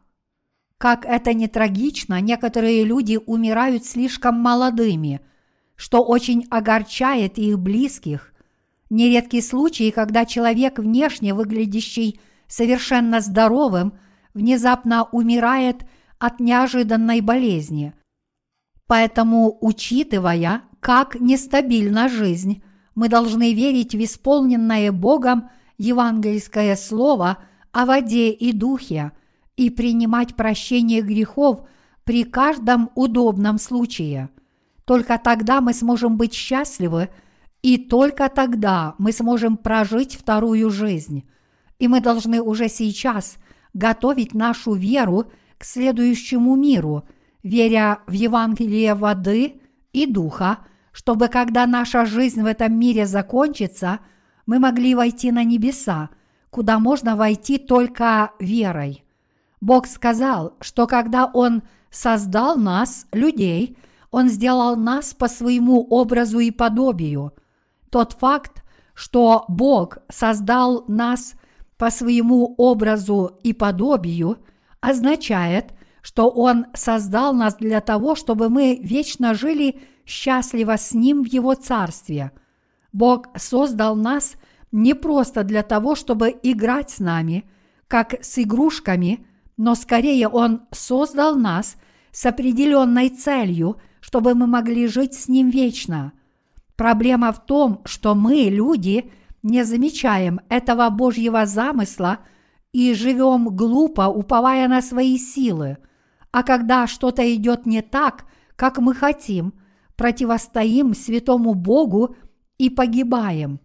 Как 0.78 1.04
это 1.04 1.34
не 1.34 1.48
трагично, 1.48 2.20
некоторые 2.20 2.84
люди 2.84 3.18
умирают 3.26 3.84
слишком 3.84 4.36
молодыми, 4.36 5.20
что 5.74 6.04
очень 6.04 6.46
огорчает 6.50 7.36
их 7.36 7.58
близких. 7.58 8.32
Нередки 8.88 9.40
случаи, 9.40 9.90
когда 9.90 10.24
человек, 10.24 10.78
внешне 10.78 11.34
выглядящий 11.34 12.20
совершенно 12.46 13.20
здоровым, 13.20 13.98
внезапно 14.34 15.08
умирает 15.10 15.78
от 16.20 16.38
неожиданной 16.38 17.22
болезни. 17.22 17.92
Поэтому, 18.86 19.58
учитывая, 19.60 20.62
как 20.78 21.20
нестабильна 21.20 22.08
жизнь, 22.08 22.62
мы 22.94 23.08
должны 23.08 23.52
верить 23.52 23.96
в 23.96 24.02
исполненное 24.02 24.92
Богом 24.92 25.50
евангельское 25.76 26.76
слово 26.76 27.38
о 27.72 27.84
воде 27.84 28.30
и 28.30 28.52
духе 28.52 29.12
и 29.58 29.68
принимать 29.70 30.36
прощение 30.36 31.02
грехов 31.02 31.68
при 32.04 32.24
каждом 32.24 32.90
удобном 32.94 33.58
случае. 33.58 34.30
Только 34.86 35.18
тогда 35.18 35.60
мы 35.60 35.74
сможем 35.74 36.16
быть 36.16 36.32
счастливы, 36.32 37.10
и 37.60 37.76
только 37.76 38.30
тогда 38.30 38.94
мы 38.96 39.12
сможем 39.12 39.56
прожить 39.56 40.14
вторую 40.14 40.70
жизнь. 40.70 41.28
И 41.78 41.88
мы 41.88 42.00
должны 42.00 42.40
уже 42.40 42.68
сейчас 42.68 43.36
готовить 43.74 44.32
нашу 44.32 44.72
веру 44.72 45.30
к 45.58 45.64
следующему 45.64 46.56
миру, 46.56 47.02
веря 47.42 47.98
в 48.06 48.12
Евангелие 48.12 48.94
воды 48.94 49.60
и 49.92 50.06
духа– 50.06 50.60
чтобы 50.98 51.28
когда 51.28 51.64
наша 51.68 52.06
жизнь 52.06 52.42
в 52.42 52.46
этом 52.46 52.76
мире 52.76 53.06
закончится, 53.06 54.00
мы 54.46 54.58
могли 54.58 54.96
войти 54.96 55.30
на 55.30 55.44
небеса, 55.44 56.10
куда 56.50 56.80
можно 56.80 57.14
войти 57.14 57.56
только 57.56 58.32
верой. 58.40 59.04
Бог 59.60 59.86
сказал, 59.86 60.54
что 60.60 60.86
когда 60.86 61.26
Он 61.26 61.62
создал 61.90 62.56
нас, 62.56 63.06
людей, 63.12 63.76
Он 64.10 64.28
сделал 64.28 64.76
нас 64.76 65.14
по 65.14 65.28
своему 65.28 65.86
образу 65.88 66.38
и 66.38 66.50
подобию. 66.50 67.32
Тот 67.90 68.12
факт, 68.12 68.62
что 68.94 69.44
Бог 69.48 69.98
создал 70.08 70.84
нас 70.88 71.34
по 71.76 71.90
своему 71.90 72.54
образу 72.56 73.38
и 73.42 73.52
подобию, 73.52 74.38
означает, 74.80 75.72
что 76.02 76.28
Он 76.28 76.66
создал 76.74 77.32
нас 77.32 77.56
для 77.56 77.80
того, 77.80 78.14
чтобы 78.14 78.48
мы 78.48 78.78
вечно 78.82 79.34
жили 79.34 79.80
счастливо 80.06 80.76
с 80.76 80.92
Ним 80.92 81.22
в 81.22 81.26
Его 81.26 81.54
Царстве. 81.54 82.32
Бог 82.92 83.26
создал 83.36 83.94
нас 83.94 84.36
не 84.72 84.94
просто 84.94 85.44
для 85.44 85.62
того, 85.62 85.94
чтобы 85.94 86.34
играть 86.42 86.90
с 86.90 86.98
нами, 86.98 87.44
как 87.86 88.14
с 88.22 88.38
игрушками, 88.38 89.26
но 89.58 89.74
скорее 89.74 90.28
Он 90.28 90.62
создал 90.72 91.36
нас 91.36 91.76
с 92.10 92.24
определенной 92.24 93.10
целью, 93.10 93.76
чтобы 94.00 94.34
мы 94.34 94.46
могли 94.46 94.86
жить 94.86 95.12
с 95.12 95.28
Ним 95.28 95.50
вечно. 95.50 96.12
Проблема 96.74 97.32
в 97.32 97.44
том, 97.44 97.82
что 97.84 98.14
мы, 98.14 98.44
люди, 98.44 99.12
не 99.42 99.64
замечаем 99.64 100.40
этого 100.48 100.88
Божьего 100.88 101.44
замысла 101.44 102.20
и 102.72 102.94
живем 102.94 103.48
глупо, 103.54 104.08
уповая 104.08 104.66
на 104.68 104.80
свои 104.80 105.18
силы. 105.18 105.76
А 106.30 106.42
когда 106.42 106.86
что-то 106.86 107.22
идет 107.34 107.66
не 107.66 107.82
так, 107.82 108.24
как 108.56 108.78
мы 108.78 108.94
хотим– 108.94 109.52
противостоим 109.98 110.94
святому 110.94 111.54
Богу 111.54 112.16
и 112.56 112.70
погибаем. 112.70 113.60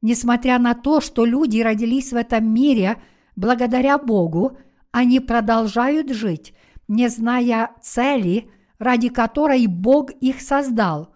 Несмотря 0.00 0.58
на 0.58 0.74
то, 0.74 1.00
что 1.02 1.26
люди 1.26 1.60
родились 1.60 2.12
в 2.12 2.16
этом 2.16 2.52
мире 2.52 2.96
благодаря 3.36 3.98
Богу, 3.98 4.56
они 4.92 5.20
продолжают 5.20 6.10
жить, 6.10 6.54
не 6.88 7.08
зная 7.08 7.70
цели, 7.82 8.50
ради 8.78 9.08
которой 9.08 9.66
Бог 9.66 10.10
их 10.10 10.40
создал. 10.40 11.12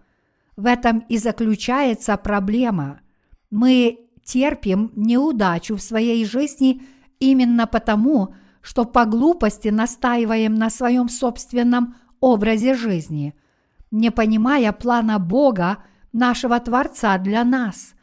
В 0.56 0.66
этом 0.66 0.98
и 1.08 1.16
заключается 1.18 2.16
проблема. 2.16 3.00
Мы 3.50 4.10
терпим 4.24 4.92
неудачу 4.94 5.76
в 5.76 5.82
своей 5.82 6.24
жизни 6.24 6.82
именно 7.18 7.66
потому, 7.66 8.34
что 8.60 8.84
по 8.84 9.04
глупости 9.04 9.68
настаиваем 9.68 10.54
на 10.54 10.70
своем 10.70 11.08
собственном 11.08 11.96
образе 12.20 12.74
жизни, 12.74 13.34
не 13.90 14.10
понимая 14.10 14.72
плана 14.72 15.18
Бога, 15.18 15.78
нашего 16.12 16.58
Творца 16.60 17.18
для 17.18 17.44
нас. 17.44 17.94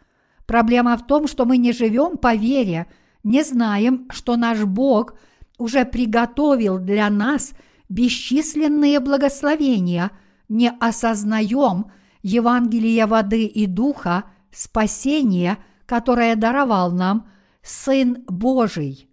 Проблема 0.45 0.95
в 0.97 1.05
том, 1.05 1.27
что 1.27 1.45
мы 1.45 1.57
не 1.57 1.73
живем 1.73 2.17
по 2.17 2.35
вере, 2.35 2.87
не 3.23 3.43
знаем, 3.43 4.07
что 4.09 4.37
наш 4.37 4.63
Бог 4.63 5.15
уже 5.57 5.85
приготовил 5.85 6.79
для 6.79 7.09
нас 7.09 7.53
бесчисленные 7.89 8.99
благословения, 8.99 10.11
не 10.49 10.71
осознаем 10.79 11.91
Евангелие 12.21 13.05
воды 13.05 13.45
и 13.45 13.65
духа, 13.65 14.25
спасение, 14.51 15.57
которое 15.85 16.35
даровал 16.35 16.91
нам 16.91 17.29
Сын 17.61 18.23
Божий. 18.27 19.09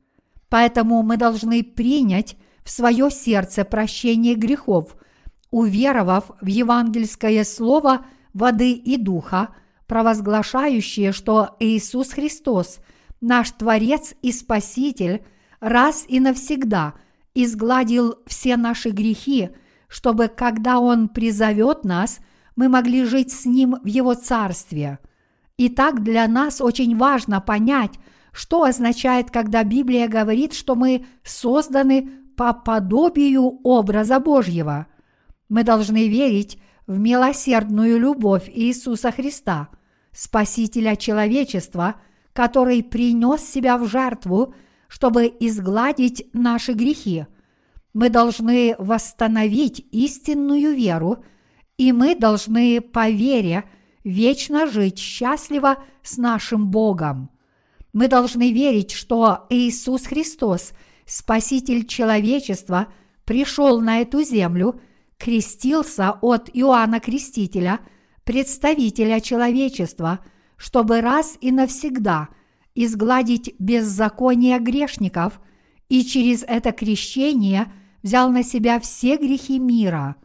Поэтому 0.49 1.03
мы 1.03 1.17
должны 1.17 1.63
принять 1.63 2.37
в 2.65 2.71
свое 2.71 3.11
сердце 3.11 3.65
прощение 3.65 4.35
грехов, 4.35 4.97
уверовав 5.51 6.31
в 6.41 6.47
евангельское 6.47 7.45
слово 7.45 8.07
воды 8.33 8.73
и 8.73 8.97
духа, 8.97 9.51
провозглашающее, 9.87 11.13
что 11.13 11.57
Иисус 11.61 12.11
Христос, 12.11 12.81
наш 13.21 13.51
Творец 13.53 14.15
и 14.23 14.33
Спаситель, 14.33 15.25
раз 15.65 16.05
и 16.07 16.21
навсегда 16.21 16.95
изгладил 17.35 18.17
все 18.27 18.57
наши 18.57 18.91
грехи, 18.91 19.51
чтобы, 19.89 20.29
когда 20.29 20.79
Он 20.79 21.09
призовет 21.09 21.85
нас, 21.85 22.21
мы 22.55 22.69
могли 22.69 23.05
жить 23.05 23.33
с 23.33 23.47
Ним 23.47 23.77
в 23.83 23.87
Его 23.87 24.15
Царстве. 24.15 24.99
Итак, 25.57 26.03
для 26.03 26.29
нас 26.29 26.61
очень 26.61 26.97
важно 26.97 27.41
понять, 27.41 27.93
что 28.33 28.65
означает, 28.65 29.31
когда 29.31 29.65
Библия 29.65 30.07
говорит, 30.07 30.53
что 30.53 30.75
мы 30.75 31.07
созданы 31.23 32.11
по 32.37 32.53
подобию 32.53 33.61
образа 33.63 34.21
Божьего. 34.21 34.87
Мы 35.49 35.63
должны 35.63 36.09
верить 36.09 36.59
в 36.87 36.99
милосердную 36.99 37.99
любовь 37.99 38.51
Иисуса 38.53 39.13
Христа, 39.13 39.69
Спасителя 40.13 40.97
человечества, 40.97 41.97
который 42.33 42.83
принес 42.83 43.41
себя 43.43 43.79
в 43.79 43.89
жертву, 43.89 44.55
чтобы 44.95 45.27
изгладить 45.41 46.29
наши 46.33 46.73
грехи. 46.73 47.27
Мы 47.95 48.11
должны 48.11 48.77
восстановить 48.79 49.85
истинную 49.91 50.73
веру, 50.73 51.25
и 51.77 51.91
мы 51.91 52.15
должны 52.15 52.81
по 52.81 53.11
вере 53.11 53.65
вечно 54.05 54.69
жить 54.69 55.01
счастливо 55.01 55.79
с 56.05 56.17
нашим 56.17 56.69
Богом. 56.69 57.31
Мы 57.93 58.07
должны 58.07 58.53
верить, 58.53 58.93
что 58.93 59.49
Иисус 59.51 60.07
Христос, 60.07 60.73
Спаситель 61.07 61.89
человечества, 61.89 62.87
пришел 63.25 63.81
на 63.81 63.99
эту 63.99 64.23
землю, 64.23 64.81
крестился 65.19 66.13
от 66.23 66.49
Иоанна 66.53 67.01
Крестителя, 67.01 67.81
представителя 68.23 69.19
человечества, 69.19 70.21
чтобы 70.57 71.01
раз 71.01 71.37
и 71.41 71.51
навсегда 71.51 72.29
изгладить 72.75 73.55
беззаконие 73.59 74.59
грешников 74.59 75.41
и 75.89 76.05
через 76.05 76.43
это 76.43 76.73
крещение 76.73 77.73
взял 78.03 78.31
на 78.31 78.43
себя 78.43 78.81
все 78.81 79.17
грехи 79.17 79.59
мира. 79.59 80.17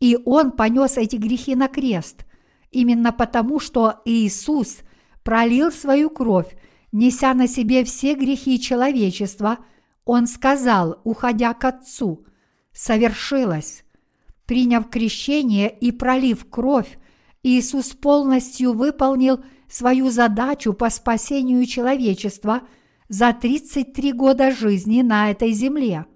И 0.00 0.18
Он 0.24 0.52
понес 0.52 0.96
эти 0.96 1.16
грехи 1.16 1.54
на 1.54 1.68
крест, 1.68 2.24
именно 2.70 3.12
потому, 3.12 3.60
что 3.60 4.00
Иисус 4.04 4.78
пролил 5.22 5.72
свою 5.72 6.10
кровь 6.10 6.54
неся 6.92 7.34
на 7.34 7.46
себе 7.46 7.84
все 7.84 8.14
грехи 8.14 8.60
человечества, 8.60 9.58
он 10.04 10.26
сказал, 10.26 11.00
уходя 11.04 11.52
к 11.54 11.64
Отцу, 11.64 12.24
«Совершилось». 12.72 13.84
Приняв 14.46 14.88
крещение 14.88 15.68
и 15.68 15.92
пролив 15.92 16.48
кровь, 16.48 16.98
Иисус 17.42 17.90
полностью 17.90 18.72
выполнил 18.72 19.44
свою 19.68 20.10
задачу 20.10 20.72
по 20.72 20.90
спасению 20.90 21.66
человечества 21.66 22.62
за 23.08 23.32
33 23.32 24.12
года 24.12 24.50
жизни 24.50 25.02
на 25.02 25.30
этой 25.30 25.52
земле. 25.52 26.06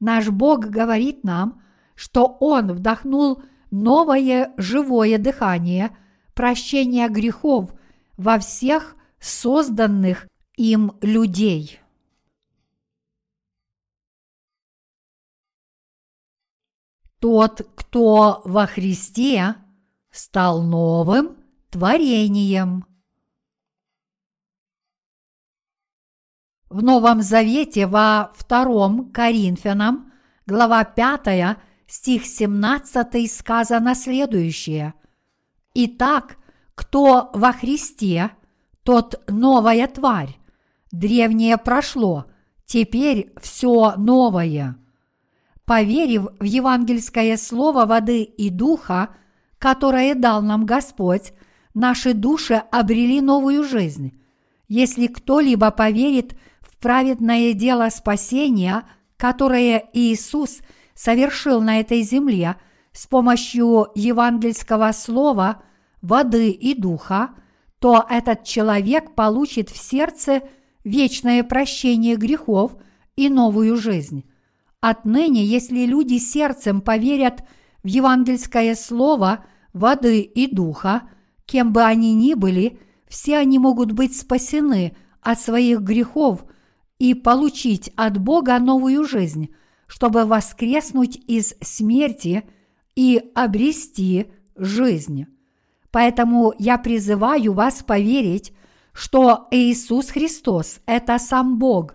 Наш 0.00 0.28
Бог 0.28 0.66
говорит 0.66 1.24
нам, 1.24 1.62
что 1.94 2.36
Он 2.40 2.72
вдохнул 2.72 3.42
новое 3.70 4.52
живое 4.56 5.18
дыхание, 5.18 5.96
прощение 6.34 7.08
грехов 7.08 7.72
во 8.16 8.38
всех 8.38 8.96
созданных 9.18 10.28
им 10.56 10.92
людей. 11.00 11.80
Тот, 17.18 17.66
кто 17.74 18.42
во 18.44 18.66
Христе, 18.66 19.56
стал 20.10 20.62
новым 20.62 21.36
творением. 21.70 22.84
В 26.68 26.82
Новом 26.82 27.22
Завете 27.22 27.86
во 27.86 28.32
втором 28.34 29.10
Коринфянам, 29.12 30.12
глава 30.46 30.84
5, 30.84 31.58
стих 31.86 32.26
17 32.26 33.32
сказано 33.32 33.94
следующее. 33.94 34.94
Итак, 35.74 36.36
кто 36.74 37.30
во 37.32 37.52
Христе– 37.52 38.30
тот 38.86 39.20
новая 39.26 39.88
тварь. 39.88 40.38
Древнее 40.92 41.58
прошло, 41.58 42.26
теперь 42.64 43.32
все 43.42 43.94
новое. 43.96 44.78
Поверив 45.64 46.28
в 46.38 46.44
евангельское 46.44 47.36
слово 47.36 47.84
воды 47.84 48.22
и 48.22 48.48
духа, 48.48 49.16
которое 49.58 50.14
дал 50.14 50.40
нам 50.40 50.64
Господь, 50.64 51.32
наши 51.76 52.12
души 52.12 52.54
обрели 52.72 53.20
новую 53.20 53.62
жизнь. 53.62 54.20
Если 54.66 55.06
кто-либо 55.06 55.70
поверит 55.70 56.34
в 56.60 56.76
праведное 56.78 57.52
дело 57.52 57.88
спасения, 57.90 58.82
которое 59.16 59.88
Иисус 59.92 60.58
совершил 60.94 61.60
на 61.60 61.78
этой 61.78 62.02
земле 62.02 62.56
с 62.90 63.06
помощью 63.06 63.88
евангельского 63.94 64.90
слова, 64.90 65.62
воды 66.02 66.50
и 66.50 66.74
духа– 66.74 67.30
то 67.78 68.04
этот 68.08 68.44
человек 68.44 69.14
получит 69.14 69.70
в 69.70 69.76
сердце 69.76 70.42
вечное 70.84 71.44
прощение 71.44 72.16
грехов 72.16 72.72
и 73.16 73.28
новую 73.28 73.76
жизнь. 73.76 74.24
Отныне, 74.80 75.44
если 75.44 75.84
люди 75.84 76.18
сердцем 76.18 76.80
поверят 76.80 77.44
в 77.82 77.86
евангельское 77.86 78.74
слово 78.74 79.44
воды 79.72 80.20
и 80.20 80.52
духа, 80.52 81.02
кем 81.46 81.72
бы 81.72 81.82
они 81.82 82.14
ни 82.14 82.34
были, 82.34 82.78
все 83.08 83.38
они 83.38 83.58
могут 83.58 83.92
быть 83.92 84.16
спасены 84.16 84.96
от 85.20 85.40
своих 85.40 85.80
грехов 85.80 86.44
и 86.98 87.14
получить 87.14 87.90
от 87.96 88.18
Бога 88.18 88.58
новую 88.58 89.04
жизнь, 89.04 89.54
чтобы 89.86 90.24
воскреснуть 90.24 91.16
из 91.26 91.54
смерти 91.60 92.44
и 92.94 93.30
обрести 93.34 94.26
жизнь. 94.56 95.26
Поэтому 95.90 96.52
я 96.58 96.78
призываю 96.78 97.52
вас 97.52 97.82
поверить, 97.82 98.52
что 98.92 99.46
Иисус 99.50 100.10
Христос– 100.10 100.80
это 100.86 101.18
сам 101.18 101.58
Бог, 101.58 101.94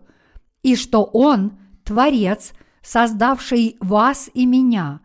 и 0.63 0.75
что 0.75 1.03
Он– 1.03 1.57
Творец, 1.83 2.53
создавший 2.81 3.77
вас 3.79 4.29
и 4.33 4.45
меня. 4.45 5.01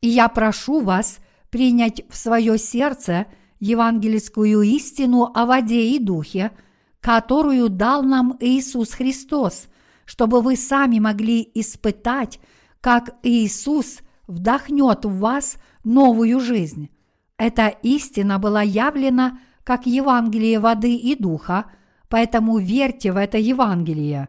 И 0.00 0.08
я 0.08 0.28
прошу 0.28 0.80
вас 0.80 1.18
принять 1.50 2.02
в 2.08 2.16
свое 2.16 2.58
сердце 2.58 3.26
евангельскую 3.60 4.62
истину 4.62 5.30
о 5.34 5.46
воде 5.46 5.90
и 5.90 5.98
духе, 5.98 6.52
которую 7.00 7.68
дал 7.68 8.02
нам 8.02 8.36
Иисус 8.40 8.92
Христос, 8.92 9.68
чтобы 10.04 10.40
вы 10.40 10.56
сами 10.56 10.98
могли 10.98 11.48
испытать, 11.54 12.40
как 12.80 13.16
Иисус 13.22 14.00
вдохнет 14.26 15.04
в 15.04 15.18
вас 15.18 15.56
новую 15.84 16.40
жизнь. 16.40 16.90
Эта 17.36 17.68
истина 17.68 18.38
была 18.38 18.62
явлена 18.62 19.38
как 19.64 19.86
Евангелие 19.86 20.58
воды 20.60 20.94
и 20.94 21.14
духа, 21.14 21.66
поэтому 22.08 22.58
верьте 22.58 23.12
в 23.12 23.16
это 23.16 23.38
Евангелие. 23.38 24.28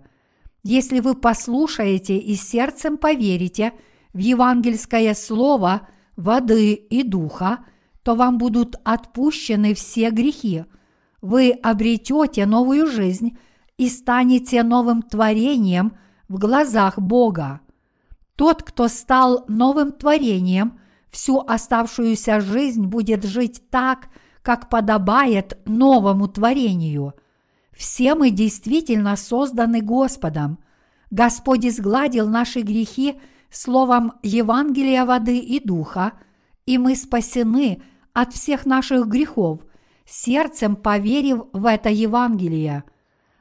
Если 0.64 0.99
вы 0.99 1.15
послушаете 1.15 2.18
и 2.18 2.35
сердцем 2.35 2.97
поверите 2.97 3.73
в 4.14 4.18
евангельское 4.18 5.14
слово 5.14 5.88
воды 6.18 6.73
и 6.73 7.03
духа, 7.03 7.60
то 8.10 8.15
вам 8.15 8.40
будут 8.40 8.76
отпущены 8.84 9.76
все 9.76 10.10
грехи. 10.10 10.65
Вы 11.22 11.52
обретете 11.52 12.48
новую 12.48 12.88
жизнь 12.88 13.38
и 13.77 13.88
станете 13.88 14.64
новым 14.64 15.03
творением 15.03 15.95
в 16.27 16.40
глазах 16.40 16.98
Бога. 16.98 17.61
Тот, 18.36 18.64
кто 18.64 18.88
стал 18.88 19.45
новым 19.48 19.91
творением– 19.91 20.80
всю 21.11 21.40
оставшуюся 21.40 22.41
жизнь 22.41 22.88
будет 22.88 23.26
жить 23.26 23.69
так, 23.69 24.07
как 24.41 24.69
подобает 24.69 25.60
новому 25.65 26.27
творению. 26.27 27.14
Все 27.72 28.15
мы 28.15 28.31
действительно 28.31 29.18
созданы 29.18 29.81
Господом. 29.81 30.57
Господь 31.11 31.64
изгладил 31.64 32.27
наши 32.27 32.61
грехи 32.61 33.22
словом 33.52 34.14
Евангелия 34.23 35.06
воды 35.06 35.38
и 35.38 35.60
духа, 35.64 36.14
и 36.65 36.77
мы 36.77 36.95
спасены 36.95 37.81
от 38.14 38.34
всех 38.34 38.65
наших 38.65 39.07
грехов, 39.07 39.60
сердцем 40.06 40.76
поверив 40.76 41.44
в 41.53 41.65
это 41.65 41.90
Евангелие. 41.90 42.84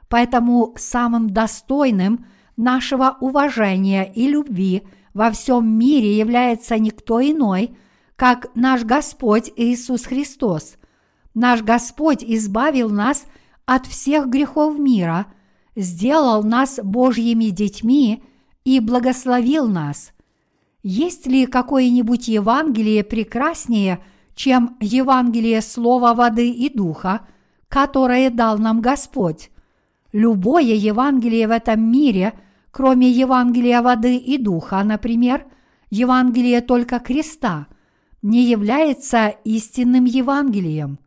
Поэтому 0.07 0.73
самым 0.77 1.29
достойным 1.29 2.25
нашего 2.57 3.17
уважения 3.19 4.03
и 4.03 4.27
любви 4.27 4.83
во 5.13 5.31
всем 5.31 5.67
мире 5.67 6.17
является 6.17 6.77
никто 6.77 7.21
иной, 7.21 7.75
как 8.15 8.47
наш 8.55 8.83
Господь 8.83 9.51
Иисус 9.55 10.05
Христос. 10.05 10.75
Наш 11.33 11.61
Господь 11.61 12.23
избавил 12.23 12.89
нас 12.89 13.25
от 13.65 13.85
всех 13.85 14.27
грехов 14.27 14.77
мира, 14.77 15.27
сделал 15.75 16.43
нас 16.43 16.79
Божьими 16.83 17.45
детьми 17.45 18.23
и 18.65 18.79
благословил 18.79 19.67
нас. 19.67 20.11
Есть 20.83 21.27
ли 21.27 21.45
какое-нибудь 21.45 22.27
Евангелие 22.27 23.03
прекраснее, 23.03 23.99
чем 24.39 24.77
Евангелие 24.79 25.61
Слова 25.61 26.13
воды 26.13 26.49
и 26.49 26.69
Духа, 26.73 27.27
которое 27.67 28.29
дал 28.29 28.57
нам 28.57 28.79
Господь? 28.79 29.51
Любое 30.13 30.75
Евангелие 30.75 31.45
в 31.45 31.51
этом 31.51 31.81
мире, 31.81 32.39
кроме 32.71 33.11
Евангелия 33.11 33.81
воды 33.81 34.15
и 34.15 34.37
Духа, 34.37 34.81
например, 34.85 35.45
Евангелие 35.89 36.61
только 36.61 36.99
креста, 36.99 37.67
не 38.21 38.43
является 38.43 39.27
истинным 39.43 40.05
Евангелием. 40.05 40.99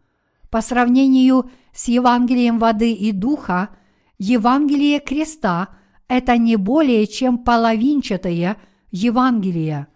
По 0.50 0.60
сравнению 0.60 1.50
с 1.72 1.88
Евангелием 1.88 2.58
воды 2.58 2.92
и 2.92 3.12
Духа, 3.12 3.70
Евангелие 4.18 5.00
креста– 5.00 5.68
это 6.06 6.36
не 6.36 6.56
более 6.56 7.06
чем 7.06 7.38
половинчатое 7.38 8.58
Евангелие. 8.90 9.86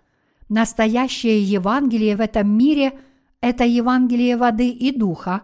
Настоящее 0.48 1.42
Евангелие 1.42 2.16
в 2.16 2.22
этом 2.22 2.48
мире– 2.48 2.98
это 3.40 3.64
Евангелие 3.64 4.36
воды 4.36 4.68
и 4.70 4.96
Духа, 4.96 5.42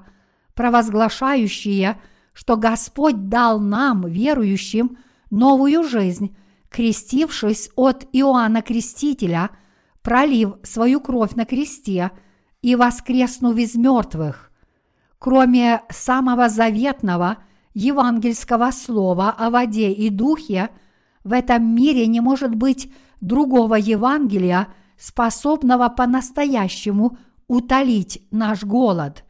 провозглашающее– 0.54 2.00
что 2.32 2.56
Господь 2.56 3.28
дал 3.28 3.60
нам, 3.60 4.06
верующим, 4.06 4.98
новую 5.30 5.84
жизнь, 5.84 6.36
крестившись 6.70 7.70
от 7.76 8.06
Иоанна 8.12 8.62
Крестителя, 8.62 9.50
пролив 10.02 10.54
свою 10.62 11.00
кровь 11.00 11.34
на 11.34 11.44
кресте 11.44 12.10
и 12.62 12.74
воскреснув 12.74 13.56
из 13.56 13.74
мертвых. 13.74 14.50
Кроме 15.18 15.82
самого 15.90 16.48
заветного 16.48 17.38
евангельского 17.74 18.70
слова 18.70 19.30
о 19.30 19.50
воде 19.50 19.92
и 19.92 20.10
духе, 20.10 20.70
в 21.22 21.32
этом 21.32 21.74
мире 21.74 22.06
не 22.06 22.20
может 22.20 22.54
быть 22.54 22.92
другого 23.20 23.76
Евангелия, 23.76 24.68
способного 24.98 25.88
по-настоящему 25.88 27.18
утолить 27.52 28.22
наш 28.30 28.64
голод. 28.64 29.24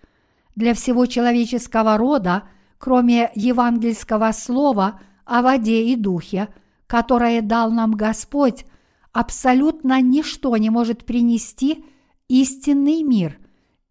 Для 0.54 0.74
всего 0.74 1.06
человеческого 1.06 1.96
рода– 1.96 2.44
кроме 2.82 3.30
евангельского 3.36 4.32
слова 4.32 5.00
о 5.24 5.42
воде 5.42 5.84
и 5.84 5.94
духе, 5.94 6.48
которое 6.88 7.40
дал 7.40 7.70
нам 7.70 7.92
Господь, 7.92 8.64
абсолютно 9.12 10.00
ничто 10.02 10.56
не 10.56 10.68
может 10.68 11.06
принести 11.06 11.84
истинный 12.26 13.04
мир, 13.04 13.38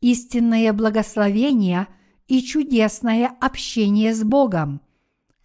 истинное 0.02 0.74
благословение 0.74 1.88
и 2.28 2.42
чудесное 2.42 3.32
общение 3.40 4.14
с 4.14 4.26
Богом. 4.26 4.82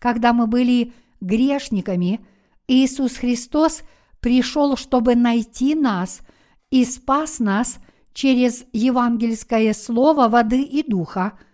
Когда 0.01 0.33
мы 0.33 0.49
были 0.49 0.93
грешниками, 1.21 2.27
Иисус 2.67 3.13
Христос 3.13 3.83
пришел, 4.19 4.77
чтобы 4.77 5.15
найти 5.15 5.77
нас 5.77 6.23
и 6.71 6.85
спас 6.85 7.39
нас 7.39 7.79
через 8.17 8.65
евангельское 8.73 9.73
слово 9.75 10.29
воды 10.29 10.63
и 10.63 10.83
духа– 10.83 11.39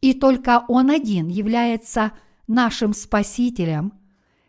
и 0.00 0.14
только 0.14 0.64
Он 0.68 0.90
один 0.90 1.28
является 1.28 2.12
нашим 2.46 2.94
Спасителем. 2.94 3.92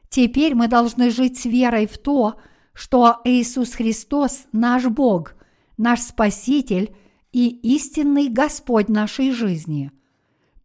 Теперь 0.10 0.56
мы 0.56 0.68
должны 0.68 1.10
жить 1.10 1.38
с 1.40 1.46
верой 1.46 1.88
в 1.88 1.98
то, 1.98 2.36
что 2.74 3.20
Иисус 3.24 3.74
Христос 3.74 4.46
наш 4.52 4.86
Бог, 4.86 5.36
наш 5.78 6.02
Спаситель 6.02 6.96
и 7.32 7.48
истинный 7.76 8.30
Господь 8.30 8.90
нашей 8.90 9.32
жизни. 9.32 9.92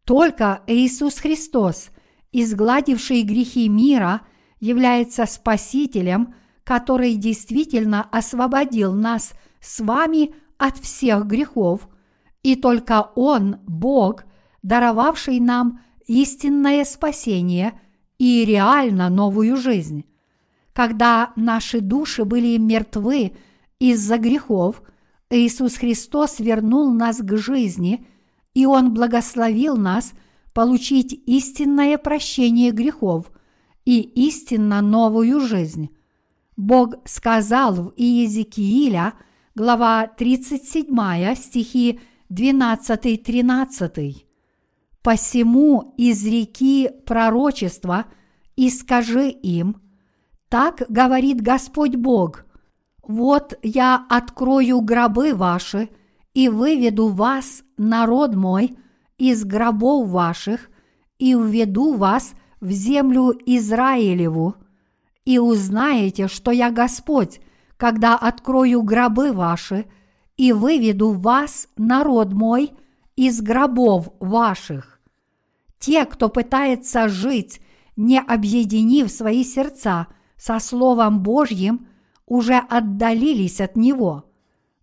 Только 0.04 0.62
Иисус 0.66 1.16
Христос, 1.16 1.90
изгладивший 2.32 3.22
грехи 3.22 3.68
мира, 3.68 4.22
является 4.60 5.26
Спасителем, 5.26 6.34
который 6.64 7.14
действительно 7.14 8.02
освободил 8.02 8.92
нас 8.92 9.32
с 9.60 9.80
вами 9.80 10.34
от 10.58 10.78
всех 10.78 11.26
грехов, 11.26 11.88
и 12.42 12.56
только 12.56 13.10
Он, 13.14 13.56
Бог– 13.66 14.24
даровавший 14.66 15.38
нам 15.38 15.80
истинное 16.08 16.84
спасение 16.84 17.80
и 18.18 18.44
реально 18.44 19.08
новую 19.10 19.56
жизнь. 19.56 20.04
Когда 20.72 21.32
наши 21.36 21.80
души 21.80 22.24
были 22.24 22.56
мертвы 22.56 23.36
из-за 23.78 24.18
грехов, 24.18 24.82
Иисус 25.30 25.76
Христос 25.76 26.40
вернул 26.40 26.92
нас 26.92 27.18
к 27.18 27.36
жизни, 27.36 28.08
и 28.54 28.66
Он 28.66 28.92
благословил 28.92 29.76
нас 29.76 30.14
получить 30.52 31.12
истинное 31.26 31.96
прощение 31.96 32.72
грехов 32.72 33.30
и 33.84 34.00
истинно 34.00 34.80
новую 34.82 35.38
жизнь. 35.38 35.90
Бог 36.56 36.94
сказал 37.04 37.74
в 37.74 37.92
Иезекииля, 37.96 39.12
глава 39.56 40.06
37, 40.06 41.34
стихи 41.34 41.98
12-13. 42.30 44.26
Посему 45.02 45.94
изреки 45.96 46.90
пророчества 47.06 48.04
и 48.54 48.68
скажи 48.68 49.30
им, 49.30 49.80
так 50.50 50.82
говорит 50.90 51.40
Господь 51.40 51.96
Бог, 51.96 52.44
вот 53.02 53.58
я 53.62 54.04
открою 54.10 54.82
гробы 54.82 55.32
ваши 55.32 55.88
и 56.34 56.50
выведу 56.50 57.08
вас, 57.08 57.62
народ 57.78 58.34
мой, 58.34 58.76
из 59.16 59.42
гробов 59.46 60.10
ваших 60.10 60.68
и 61.18 61.34
введу 61.34 61.94
вас 61.94 62.34
в 62.60 62.70
землю 62.70 63.32
Израилеву, 63.46 64.56
и 65.24 65.38
узнаете, 65.38 66.28
что 66.28 66.50
я 66.50 66.70
Господь, 66.70 67.40
когда 67.76 68.16
открою 68.16 68.82
гробы 68.82 69.32
ваши 69.32 69.86
и 70.36 70.52
выведу 70.52 71.12
вас, 71.12 71.68
народ 71.76 72.32
мой, 72.32 72.72
из 73.16 73.40
гробов 73.40 74.10
ваших. 74.20 75.00
Те, 75.78 76.04
кто 76.04 76.28
пытается 76.28 77.08
жить, 77.08 77.60
не 77.96 78.20
объединив 78.20 79.10
свои 79.10 79.44
сердца 79.44 80.08
со 80.36 80.58
Словом 80.58 81.20
Божьим, 81.20 81.86
уже 82.26 82.56
отдалились 82.56 83.60
от 83.60 83.76
Него. 83.76 84.24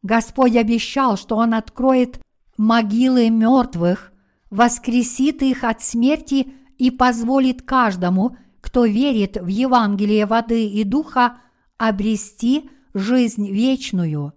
Господь 0.02 0.56
обещал, 0.56 1.18
что 1.18 1.38
Он 1.38 1.54
откроет 1.54 2.20
могилы 2.58 3.30
мертвых, 3.30 4.12
воскресит 4.50 5.42
их 5.42 5.64
от 5.64 5.82
смерти 5.82 6.54
и 6.78 6.92
позволит 6.92 7.62
каждому, 7.62 8.38
кто 8.62 8.86
верит 8.86 9.38
в 9.38 9.48
Евангелие 9.48 10.26
воды 10.26 10.68
и 10.68 10.84
духа, 10.84 11.38
обрести 11.78 12.70
жизнь 12.94 13.50
вечную. 13.50 14.34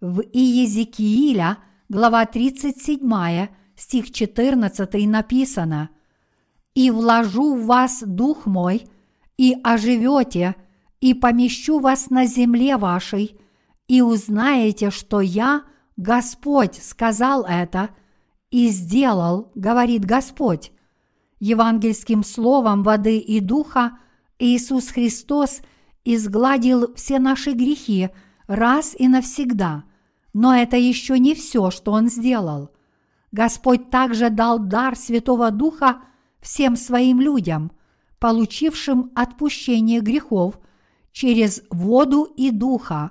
В 0.00 0.20
Иезекииля, 0.20 1.58
глава 1.88 2.26
37, 2.26 3.48
стих 3.76 4.12
14 4.12 5.06
написано 5.06 5.90
«И 6.74 6.90
вложу 6.90 7.54
в 7.54 7.66
вас 7.66 8.02
дух 8.04 8.46
мой, 8.46 8.86
и 9.38 9.56
оживете, 9.62 10.56
и 11.00 11.14
помещу 11.14 11.78
вас 11.78 12.10
на 12.10 12.26
земле 12.26 12.76
вашей, 12.76 13.38
и 13.88 14.02
узнаете, 14.02 14.90
что 14.90 15.20
я, 15.20 15.62
Господь, 15.96 16.82
сказал 16.82 17.44
это, 17.44 17.90
и 18.50 18.68
сделал, 18.68 19.50
говорит 19.54 20.04
Господь. 20.04 20.72
Евангельским 21.40 22.24
словом 22.24 22.82
воды 22.82 23.18
и 23.18 23.40
духа 23.40 23.98
Иисус 24.38 24.88
Христос 24.88 25.60
изгладил 26.06 26.94
все 26.94 27.18
наши 27.18 27.52
грехи 27.52 28.10
раз 28.46 28.94
и 28.96 29.08
навсегда, 29.08 29.84
но 30.32 30.54
это 30.54 30.76
еще 30.76 31.18
не 31.18 31.34
все, 31.34 31.70
что 31.70 31.92
Он 31.92 32.08
сделал. 32.08 32.70
Господь 33.32 33.90
также 33.90 34.30
дал 34.30 34.58
дар 34.58 34.96
Святого 34.96 35.50
Духа 35.50 36.02
всем 36.40 36.76
своим 36.76 37.20
людям, 37.20 37.72
получившим 38.18 39.10
отпущение 39.14 40.00
грехов 40.00 40.58
через 41.12 41.62
воду 41.70 42.24
и 42.36 42.50
духа, 42.50 43.10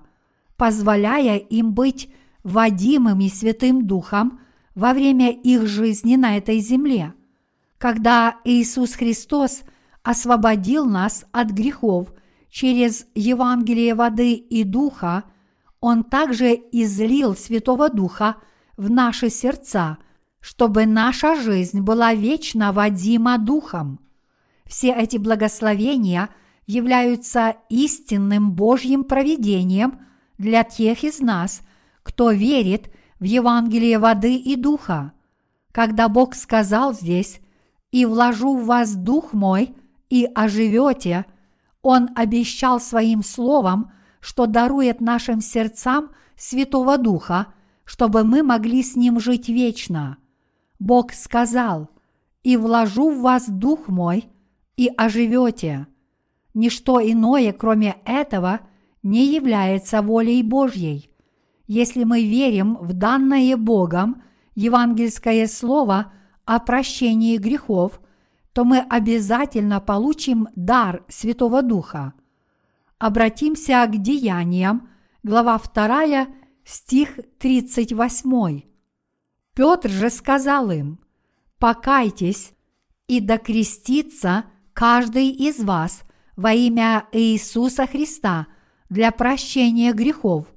позволяя 0.58 1.38
им 1.38 1.74
быть 1.74 2.10
водимыми 2.44 3.28
Святым 3.28 3.86
Духом 3.86 4.40
во 4.74 4.94
время 4.94 5.32
их 5.32 5.68
жизни 5.68 6.16
на 6.16 6.38
этой 6.38 6.60
земле. 6.60 7.14
Когда 7.78 8.38
Иисус 8.46 8.94
Христос 8.94 9.64
освободил 10.04 10.86
нас 10.86 11.26
от 11.32 11.50
грехов 11.50 12.14
через 12.56 13.06
Евангелие 13.16 13.96
воды 13.96 14.34
и 14.36 14.64
Духа, 14.64 15.26
Он 15.82 16.06
также 16.06 16.54
излил 16.72 17.36
Святого 17.36 17.90
Духа 17.90 18.38
в 18.78 18.90
наши 18.90 19.30
сердца, 19.30 19.98
чтобы 20.40 20.86
наша 20.86 21.36
жизнь 21.36 21.82
была 21.82 22.14
вечно 22.14 22.72
водима 22.72 23.38
Духом. 23.40 24.00
Все 24.66 24.94
эти 24.94 25.18
благословения 25.18 26.30
являются 26.66 27.58
истинным 27.68 28.54
Божьим 28.54 29.04
провидением 29.04 30.00
для 30.38 30.64
тех 30.64 31.04
из 31.04 31.20
нас, 31.20 31.62
кто 32.04 32.32
верит 32.32 32.90
в 33.20 33.26
Евангелие 33.26 34.00
воды 34.00 34.38
и 34.38 34.56
духа. 34.56 35.12
Когда 35.74 36.08
Бог 36.08 36.36
сказал 36.36 36.94
здесь 36.94 37.42
«И 37.92 38.06
вложу 38.06 38.56
в 38.56 38.66
вас 38.66 38.96
дух 38.96 39.34
мой, 39.34 39.76
и 40.10 40.26
оживете», 40.34 41.26
Он 41.88 42.10
обещал 42.16 42.80
своим 42.80 43.22
словом, 43.22 43.92
что 44.20 44.48
дарует 44.48 45.02
нашим 45.02 45.40
сердцам 45.40 46.10
Святого 46.36 46.98
Духа, 46.98 47.54
чтобы 47.84 48.24
мы 48.24 48.42
могли 48.42 48.82
с 48.82 48.96
Ним 48.96 49.20
жить 49.20 49.50
вечно. 49.50 50.18
Бог 50.80 51.14
сказал 51.14 51.92
«И 52.42 52.58
вложу 52.58 53.12
в 53.12 53.22
вас 53.22 53.48
дух 53.48 53.88
мой, 53.88 54.28
и 54.76 54.90
оживете». 54.98 55.86
Ничто 56.56 57.00
иное, 57.00 57.54
кроме 57.54 57.98
этого, 58.04 58.62
не 59.04 59.36
является 59.36 60.02
волей 60.02 60.42
Божьей. 60.42 61.12
Если 61.68 62.04
мы 62.04 62.24
верим 62.24 62.78
в 62.82 62.94
данное 62.94 63.56
Богом 63.58 64.24
евангельское 64.56 65.46
слово 65.46 66.12
о 66.46 66.58
прощении 66.58 67.38
грехов, 67.38 68.02
то 68.56 68.64
мы 68.64 68.80
обязательно 68.80 69.82
получим 69.82 70.48
дар 70.56 71.04
Святого 71.10 71.62
Духа. 71.62 72.14
Обратимся 72.98 73.86
к 73.86 74.02
деяниям, 74.02 74.88
глава 75.24 75.60
2, 75.60 76.28
стих 76.64 77.20
38. 77.40 78.62
Петр 79.54 79.90
же 79.90 80.10
сказал 80.10 80.72
им, 80.72 81.02
«Покайтесь 81.60 82.54
и 83.08 83.20
докрестится 83.20 84.46
каждый 84.72 85.32
из 85.32 85.62
вас 85.62 86.04
во 86.38 86.54
имя 86.54 87.10
Иисуса 87.12 87.86
Христа 87.86 88.48
для 88.88 89.12
прощения 89.12 89.92
грехов, 89.92 90.48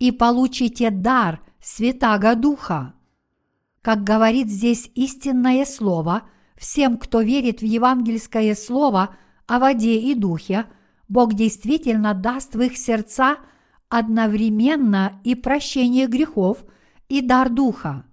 и 0.00 0.10
получите 0.10 0.90
дар 0.90 1.40
Святаго 1.62 2.34
Духа. 2.34 2.94
Как 3.82 4.02
говорит 4.02 4.48
здесь 4.48 4.90
истинное 4.96 5.64
слово, 5.64 6.24
всем, 6.56 6.98
кто 6.98 7.20
верит 7.20 7.60
в 7.60 7.64
евангельское 7.64 8.54
слово 8.54 9.16
о 9.46 9.58
воде 9.58 9.98
и 9.98 10.14
духе, 10.14 10.66
Бог 11.08 11.34
действительно 11.34 12.14
даст 12.14 12.54
в 12.54 12.60
их 12.60 12.76
сердца 12.76 13.36
одновременно 13.88 15.20
и 15.22 15.34
прощение 15.34 16.06
грехов, 16.06 16.64
и 17.08 17.20
дар 17.20 17.48
Духа. 17.48 18.04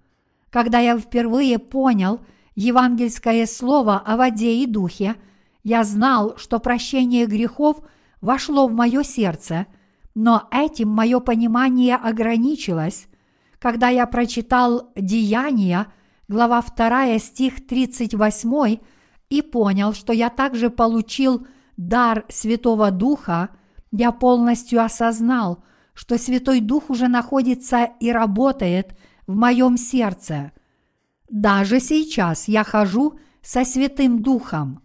Когда 0.50 0.80
я 0.80 0.98
впервые 0.98 1.58
понял 1.58 2.20
евангельское 2.56 3.48
слово 3.48 3.98
о 3.98 4.18
воде 4.18 4.58
и 4.58 4.68
духе, 4.68 5.16
я 5.64 5.84
знал, 5.84 6.38
что 6.38 6.60
прощение 6.60 7.26
грехов 7.26 7.82
вошло 8.22 8.68
в 8.68 8.74
мое 8.74 9.04
сердце– 9.04 9.66
но 10.16 10.48
этим 10.52 10.90
мое 10.90 11.20
понимание 11.20 11.96
ограничилось, 11.96 13.08
когда 13.60 13.90
я 13.90 14.06
прочитал 14.06 14.92
Деяния, 14.96 15.88
глава 16.34 16.62
2, 16.62 17.20
стих 17.20 17.66
38, 17.68 18.78
и 19.30 19.42
понял, 19.42 19.94
что 19.94 20.12
я 20.14 20.30
также 20.30 20.70
получил 20.70 21.48
дар 21.78 22.26
Святого 22.28 22.92
Духа, 22.92 23.50
я 23.92 24.12
полностью 24.12 24.84
осознал, 24.84 25.64
что 25.94 26.18
Святой 26.18 26.60
Дух 26.60 26.90
уже 26.90 27.08
находится 27.08 27.90
и 28.00 28.12
работает 28.12 28.98
в 29.28 29.36
моем 29.36 29.78
сердце. 29.78 30.52
Даже 31.30 31.80
сейчас 31.80 32.48
я 32.48 32.64
хожу 32.64 33.20
со 33.42 33.64
Святым 33.64 34.22
Духом. 34.22 34.82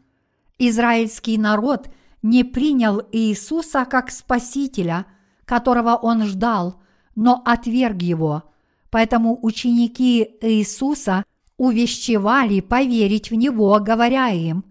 Израильский 0.58 1.38
народ 1.38 1.88
не 2.22 2.44
принял 2.44 3.02
Иисуса 3.12 3.84
как 3.84 4.10
Спасителя– 4.10 5.06
которого 5.48 5.96
он 5.96 6.24
ждал, 6.24 6.82
но 7.16 7.42
отверг 7.44 8.02
его. 8.02 8.44
Поэтому 8.90 9.38
ученики 9.42 10.36
Иисуса 10.42 11.24
увещевали 11.58 12.60
поверить 12.60 13.30
в 13.30 13.34
Него, 13.34 13.78
говоря 13.80 14.30
им, 14.30 14.64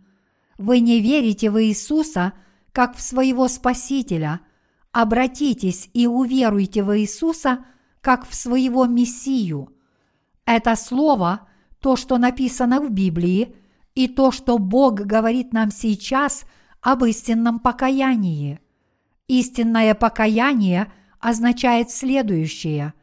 «Вы 0.58 0.80
не 0.80 1.00
верите 1.00 1.52
в 1.52 1.64
Иисуса, 1.64 2.34
как 2.72 2.98
в 2.98 3.02
своего 3.02 3.48
Спасителя. 3.48 4.40
Обратитесь 4.92 5.92
и 5.94 6.08
уверуйте 6.08 6.82
в 6.82 6.98
Иисуса, 6.98 7.64
как 8.02 8.28
в 8.28 8.34
своего 8.34 8.88
Мессию». 8.88 9.70
Это 10.46 10.76
слово, 10.76 11.48
то, 11.80 11.96
что 11.96 12.18
написано 12.18 12.82
в 12.82 12.90
Библии, 12.90 13.56
и 13.94 14.08
то, 14.08 14.32
что 14.32 14.58
Бог 14.58 14.96
говорит 14.96 15.54
нам 15.54 15.70
сейчас 15.70 16.46
об 16.82 17.04
истинном 17.06 17.60
покаянии– 17.60 18.60
Истинное 19.28 19.94
покаяние 19.94 20.92
означает 21.20 21.92
следующее. 21.92 22.94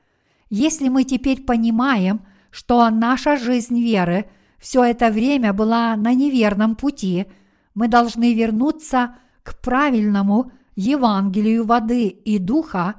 Если 0.48 0.88
мы 0.88 1.04
теперь 1.04 1.42
понимаем, 1.42 2.24
что 2.54 2.88
наша 2.90 3.36
жизнь 3.36 3.80
веры 3.80 4.26
все 4.58 4.84
это 4.84 5.10
время 5.10 5.52
была 5.52 5.96
на 5.96 6.14
неверном 6.14 6.76
пути, 6.76 7.26
мы 7.74 7.88
должны 7.88 8.32
вернуться 8.34 9.16
к 9.42 9.60
правильному 9.60 10.52
Евангелию 10.76 11.64
воды 11.64 12.06
и 12.06 12.38
духа 12.38 12.94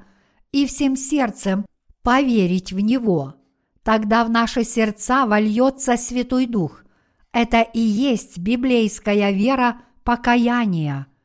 и 0.52 0.66
всем 0.66 0.96
сердцем 0.96 1.64
поверить 2.02 2.72
в 2.72 2.80
него. 2.80 3.36
Тогда 3.82 4.24
в 4.24 4.30
наши 4.30 4.64
сердца 4.64 5.24
вольется 5.26 5.96
Святой 5.96 6.46
Дух. 6.46 6.84
Это 7.32 7.62
и 7.62 7.80
есть 7.80 8.38
библейская 8.38 9.32
вера 9.32 9.80
покаяния– 10.04 11.06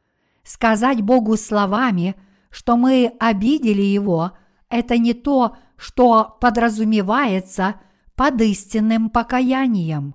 Сказать 0.43 1.01
Богу 1.01 1.37
словами, 1.37 2.15
что 2.49 2.75
мы 2.75 3.13
обидели 3.19 3.81
Его, 3.81 4.31
это 4.69 4.97
не 4.97 5.13
то, 5.13 5.55
что 5.77 6.37
подразумевается 6.41 7.75
под 8.21 8.39
истинным 8.41 9.09
покаянием. 9.09 10.13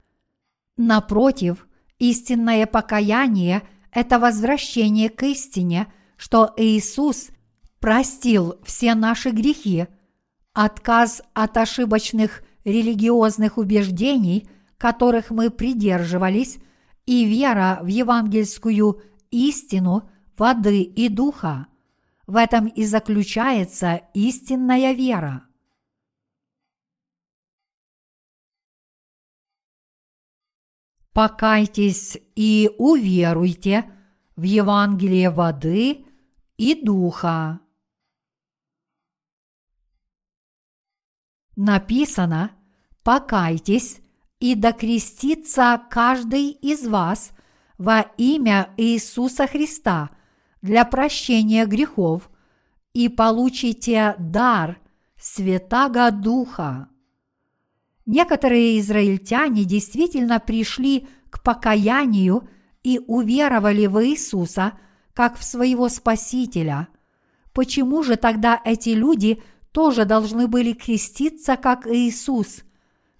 Напротив, 0.76 1.66
истинное 1.98 2.64
покаяние– 2.64 3.64
это 3.92 4.20
возвращение 4.20 5.08
к 5.08 5.24
истине, 5.24 5.92
что 6.16 6.54
Иисус 6.56 7.30
простил 7.80 8.60
все 8.62 8.94
наши 8.94 9.30
грехи, 9.30 9.88
отказ 10.52 11.20
от 11.34 11.56
ошибочных 11.56 12.44
религиозных 12.64 13.58
убеждений, 13.58 14.48
которых 14.78 15.30
мы 15.30 15.50
придерживались, 15.50 16.58
и 17.06 17.24
вера 17.24 17.80
в 17.82 17.88
евангельскую 17.88 19.02
истину– 19.32 20.08
воды 20.38 20.82
и 20.82 21.08
духа. 21.08 21.66
В 22.28 22.36
этом 22.36 22.68
и 22.68 22.84
заключается 22.84 24.02
истинная 24.14 24.92
вера. 24.92 25.45
Покайтесь 31.16 32.18
и 32.34 32.70
уверуйте 32.76 33.90
в 34.36 34.42
Евангелие 34.42 35.30
воды 35.30 36.04
и 36.58 36.74
духа. 36.74 37.60
Написано 41.56 42.50
«Покайтесь 43.02 44.02
и 44.40 44.54
докрестится 44.54 45.80
каждый 45.88 46.50
из 46.50 46.86
вас 46.86 47.30
во 47.78 48.02
имя 48.18 48.74
Иисуса 48.76 49.46
Христа 49.46 50.10
для 50.60 50.84
прощения 50.84 51.64
грехов 51.64 52.28
и 52.92 53.08
получите 53.08 54.16
дар 54.18 54.78
Святаго 55.18 56.10
Духа. 56.10 56.90
Некоторые 58.06 58.80
израильтяне 58.80 59.64
действительно 59.64 60.40
пришли 60.40 61.06
к 61.28 61.42
покаянию 61.42 62.48
и 62.82 63.00
уверовали 63.06 63.86
в 63.86 64.02
Иисуса 64.04 64.72
как 65.12 65.36
в 65.36 65.44
своего 65.44 65.88
Спасителя. 65.88 66.88
Почему 67.52 68.02
же 68.02 68.16
тогда 68.16 68.60
эти 68.64 68.90
люди 68.90 69.42
тоже 69.72 70.04
должны 70.04 70.46
были 70.46 70.72
креститься, 70.72 71.56
как 71.56 71.86
Иисус? 71.86 72.64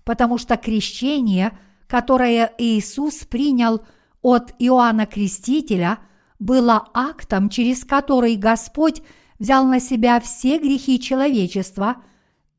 Потому 0.05 0.39
что 0.39 0.57
крещение, 0.57 1.59
которое 1.87 2.53
Иисус 2.59 3.25
принял 3.25 3.85
от 4.23 4.55
Иоанна 4.59 5.07
Крестителя– 5.07 5.99
было 6.39 6.89
актом, 6.93 7.49
через 7.49 7.85
который 7.85 8.37
Господь 8.37 9.03
взял 9.39 9.67
на 9.67 9.81
себя 9.81 10.21
все 10.21 10.59
грехи 10.59 11.01
человечества 11.01 11.97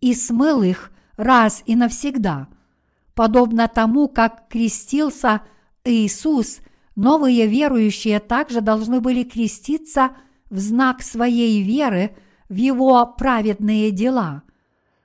и 0.01 0.13
смыл 0.13 0.63
их 0.63 0.91
раз 1.17 1.63
и 1.65 1.75
навсегда. 1.75 2.47
Подобно 3.13 3.67
тому, 3.67 4.07
как 4.07 4.47
крестился 4.47 5.41
Иисус, 5.83 6.59
новые 6.95 7.47
верующие 7.47 8.19
также 8.19 8.61
должны 8.61 9.01
были 9.01 9.23
креститься 9.23 10.11
в 10.49 10.59
знак 10.59 11.01
своей 11.01 11.63
веры 11.63 12.15
в 12.47 12.55
Его 12.55 13.05
праведные 13.05 13.91
дела. 13.91 14.43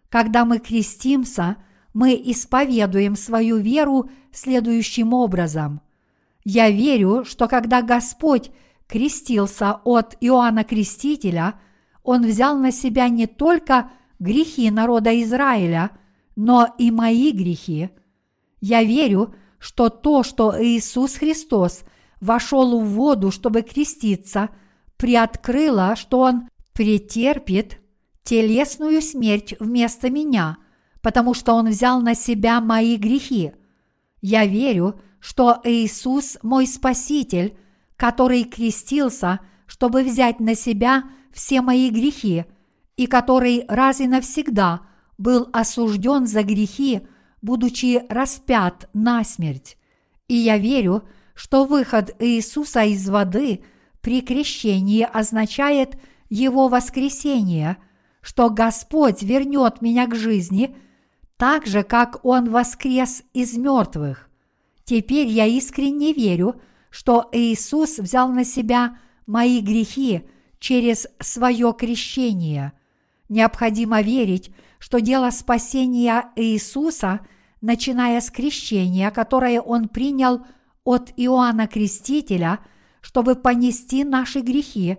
Когда 0.09 0.45
мы 0.45 0.59
крестимся, 0.59 1.57
мы 1.95 2.15
исповедуем 2.15 3.17
свою 3.17 3.57
веру 3.57 4.11
следующим 4.31 5.13
образом. 5.15 5.81
Я 6.45 6.71
верю, 6.71 7.25
что 7.25 7.49
когда 7.49 7.83
Господь 7.83 8.51
крестился 8.87 9.81
от 9.85 10.17
Иоанна 10.21 10.65
Крестителя, 10.65 11.55
Он 12.03 12.23
взял 12.27 12.59
на 12.59 12.73
себя 12.73 13.09
не 13.09 13.27
только 13.27 13.91
грехи 14.19 14.71
народа 14.71 15.21
Израиля, 15.23 15.91
но 16.37 16.75
и 16.79 16.91
мои 16.91 17.33
грехи. 17.33 17.91
Я 18.61 18.83
верю, 18.83 19.35
что 19.59 19.89
то, 19.89 20.23
что 20.23 20.55
Иисус 20.59 21.17
Христос 21.17 21.83
вошел 22.21 22.81
в 22.81 22.89
воду, 22.91 23.31
чтобы 23.31 23.63
креститься, 23.63 24.51
приоткрыло, 24.97 25.97
что 25.97 26.21
Он 26.21 26.49
претерпит 26.73 27.79
телесную 28.23 29.03
смерть 29.03 29.55
вместо 29.59 30.11
меня, 30.11 30.59
потому 31.01 31.35
что 31.35 31.55
Он 31.55 31.69
взял 31.69 32.01
на 32.01 32.15
себя 32.15 32.61
мои 32.61 32.97
грехи. 32.97 33.53
Я 34.21 34.47
верю, 34.47 35.01
что 35.21 35.61
Иисус 35.65 36.39
мой 36.43 36.67
Спаситель, 36.67 37.57
который 37.97 38.45
крестился, 38.45 39.41
чтобы 39.67 40.03
взять 40.03 40.41
на 40.41 40.55
себя 40.55 41.05
все 41.33 41.61
мои 41.61 41.91
грехи, 41.91 42.45
и 42.97 43.07
который 43.07 43.65
раз 43.69 44.01
и 44.01 44.07
навсегда 44.07 44.83
был 45.23 45.49
осужден 45.53 46.27
за 46.27 46.43
грехи, 46.43 47.03
будучи 47.41 48.05
распят 48.09 48.89
на 48.93 49.25
смерть. 49.25 49.77
И 50.29 50.35
я 50.35 50.59
верю, 50.59 51.05
что 51.35 51.65
выход 51.65 52.15
Иисуса 52.19 52.83
из 52.85 53.09
воды 53.09 53.65
при 54.01 54.21
крещении 54.21 55.07
означает 55.11 55.97
Его 56.29 56.69
воскресение, 56.69 57.79
что 58.21 58.51
Господь 58.51 59.23
вернет 59.23 59.81
меня 59.81 60.07
к 60.07 60.15
жизни– 60.15 60.77
так 61.43 61.67
же, 61.67 61.83
как 61.83 62.25
Он 62.25 62.51
воскрес 62.51 63.25
из 63.35 63.57
мертвых. 63.57 64.31
Теперь 64.85 65.27
я 65.27 65.45
искренне 65.45 66.13
верю, 66.13 66.61
что 66.89 67.29
Иисус 67.33 67.99
взял 67.99 68.29
на 68.29 68.45
себя 68.45 68.97
мои 69.27 69.61
грехи 69.61 70.23
через 70.61 71.09
свое 71.19 71.75
крещение. 71.77 72.75
Необходимо 73.29 74.03
верить, 74.03 74.53
что 74.83 75.01
дело 75.01 75.31
спасения 75.31 76.27
Иисуса, 76.35 77.21
начиная 77.61 78.21
с 78.21 78.31
крещения, 78.31 79.11
которое 79.11 79.61
Он 79.61 79.89
принял 79.89 80.45
от 80.83 81.13
Иоанна 81.17 81.69
Крестителя, 81.69 82.59
чтобы 83.01 83.37
понести 83.37 84.03
наши 84.05 84.41
грехи, 84.41 84.99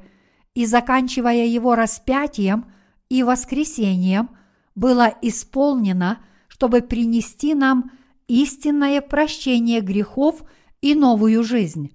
и 0.55 0.65
заканчивая 0.65 1.45
его 1.45 1.75
распятием 1.75 2.71
и 3.09 3.23
воскресением, 3.23 4.29
было 4.73 5.13
исполнено– 5.21 6.19
чтобы 6.53 6.83
принести 6.83 7.55
нам 7.55 7.89
истинное 8.27 9.01
прощение 9.01 9.81
грехов 9.81 10.43
и 10.81 10.93
новую 10.93 11.43
жизнь. 11.43 11.91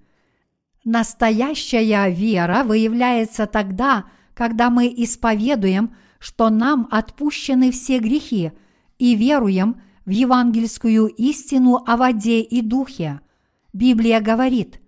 Настоящая 0.83 2.11
вера 2.11 2.65
выявляется 2.65 3.47
тогда, 3.47 4.03
когда 4.33 4.69
мы 4.69 4.93
исповедуем, 4.93 5.95
что 6.19 6.49
нам 6.49 6.87
отпущены 6.91 7.71
все 7.71 7.99
грехи 7.99 8.51
и 8.97 9.15
веруем 9.15 9.81
в 10.05 10.09
евангельскую 10.09 11.07
истину 11.07 11.83
о 11.85 11.97
воде 11.97 12.41
и 12.41 12.61
духе. 12.61 13.21
Библия 13.73 14.21
говорит, 14.21 14.79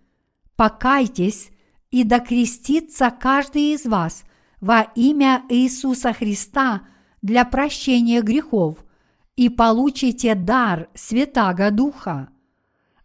«Покайтесь 0.56 1.50
и 1.90 2.04
докрестится 2.04 3.10
каждый 3.12 3.74
из 3.74 3.86
вас 3.86 4.24
во 4.60 4.82
имя 4.96 5.44
Иисуса 5.50 6.14
Христа 6.14 6.84
для 7.22 7.46
прощения 7.46 8.22
грехов– 8.22 8.86
и 9.36 9.50
получите 9.50 10.36
дар 10.36 10.90
Святаго 10.94 11.72
Духа. 11.72 12.30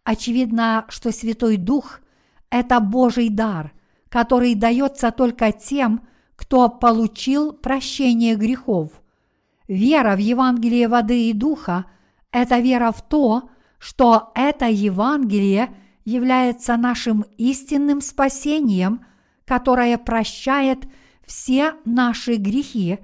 Очевидно, 0.03 0.85
что 0.89 1.11
Святой 1.11 1.57
Дух– 1.57 2.01
это 2.49 2.79
Божий 2.79 3.29
дар, 3.29 3.73
который 4.09 4.55
дается 4.55 5.11
только 5.11 5.51
тем, 5.51 6.07
кто 6.37 6.69
получил 6.69 7.51
прощение 7.51 8.35
грехов. 8.35 9.01
Вера 9.67 10.15
в 10.15 10.19
Евангелие 10.19 10.87
воды 10.87 11.29
и 11.29 11.33
духа– 11.33 11.83
это 12.31 12.59
вера 12.59 12.93
в 12.93 13.01
то, 13.01 13.49
что 13.77 14.31
это 14.33 14.67
Евангелие 14.67 15.75
является 16.05 16.77
нашим 16.77 17.25
истинным 17.37 17.99
спасением, 17.99 19.05
которое 19.43 19.97
прощает 19.97 20.87
все 21.25 21.73
наши 21.83 22.35
грехи, 22.35 22.99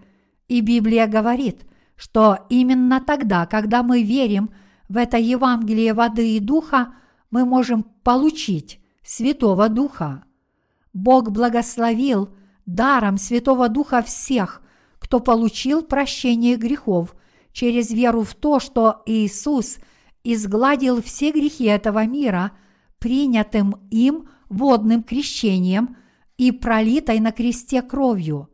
и 0.48 0.62
Библия 0.62 1.08
говорит– 1.08 1.66
что 2.04 2.46
именно 2.50 3.00
тогда, 3.00 3.46
когда 3.46 3.84
мы 3.84 4.04
верим 4.04 4.52
в 4.90 4.98
это 4.98 5.18
Евангелие 5.18 5.94
воды 5.94 6.36
и 6.36 6.40
духа, 6.40 6.96
мы 7.32 7.46
можем 7.46 7.84
получить 8.04 8.82
Святого 9.04 9.70
Духа. 9.70 10.26
Бог 10.92 11.32
благословил 11.32 12.30
даром 12.66 13.18
Святого 13.18 13.70
Духа 13.70 14.02
всех, 14.02 14.62
кто 15.00 15.20
получил 15.20 15.82
прощение 15.82 16.56
грехов 16.56 17.16
через 17.52 17.92
веру 17.92 18.24
в 18.24 18.34
то, 18.36 18.60
что 18.60 19.04
Иисус 19.06 19.78
изгладил 20.24 21.02
все 21.02 21.32
грехи 21.32 21.66
этого 21.66 22.06
мира 22.06 22.52
принятым 23.00 23.76
им 23.92 24.30
водным 24.50 25.04
крещением 25.04 25.98
и 26.38 26.52
пролитой 26.52 27.20
на 27.20 27.32
кресте 27.32 27.82
кровью 27.82 28.50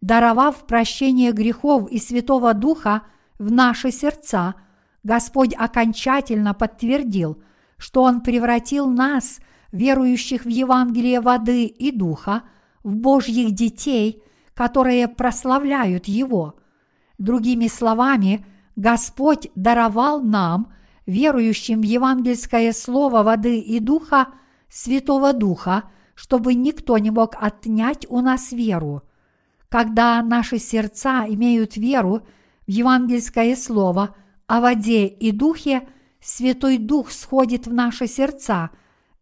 даровав 0.00 0.66
прощение 0.66 1.32
грехов 1.32 1.90
и 1.90 1.98
Святого 1.98 2.54
Духа 2.54 3.02
в 3.38 3.50
наши 3.50 3.90
сердца, 3.90 4.54
Господь 5.02 5.54
окончательно 5.56 6.54
подтвердил, 6.54 7.42
что 7.76 8.02
Он 8.02 8.20
превратил 8.20 8.88
нас, 8.88 9.40
верующих 9.72 10.44
в 10.44 10.48
Евангелие 10.48 11.20
воды 11.20 11.64
и 11.64 11.90
Духа, 11.90 12.42
в 12.82 12.96
Божьих 12.96 13.52
детей, 13.52 14.22
которые 14.54 15.08
прославляют 15.08 16.06
Его. 16.06 16.54
Другими 17.18 17.66
словами, 17.66 18.44
Господь 18.76 19.50
даровал 19.54 20.22
нам, 20.22 20.72
верующим 21.06 21.80
в 21.80 21.84
евангельское 21.84 22.72
слово 22.72 23.22
воды 23.22 23.58
и 23.58 23.80
духа, 23.80 24.28
Святого 24.68 25.32
Духа, 25.32 25.84
чтобы 26.14 26.54
никто 26.54 26.96
не 26.98 27.10
мог 27.10 27.34
отнять 27.40 28.06
у 28.08 28.20
нас 28.20 28.52
веру– 28.52 29.02
когда 29.70 30.20
наши 30.22 30.58
сердца 30.58 31.24
имеют 31.28 31.76
веру 31.76 32.26
в 32.66 32.70
евангельское 32.70 33.54
слово 33.54 34.16
о 34.48 34.60
воде 34.60 35.06
и 35.06 35.30
духе, 35.30 35.88
Святой 36.20 36.76
Дух 36.76 37.12
сходит 37.12 37.66
в 37.66 37.72
наши 37.72 38.06
сердца, 38.06 38.70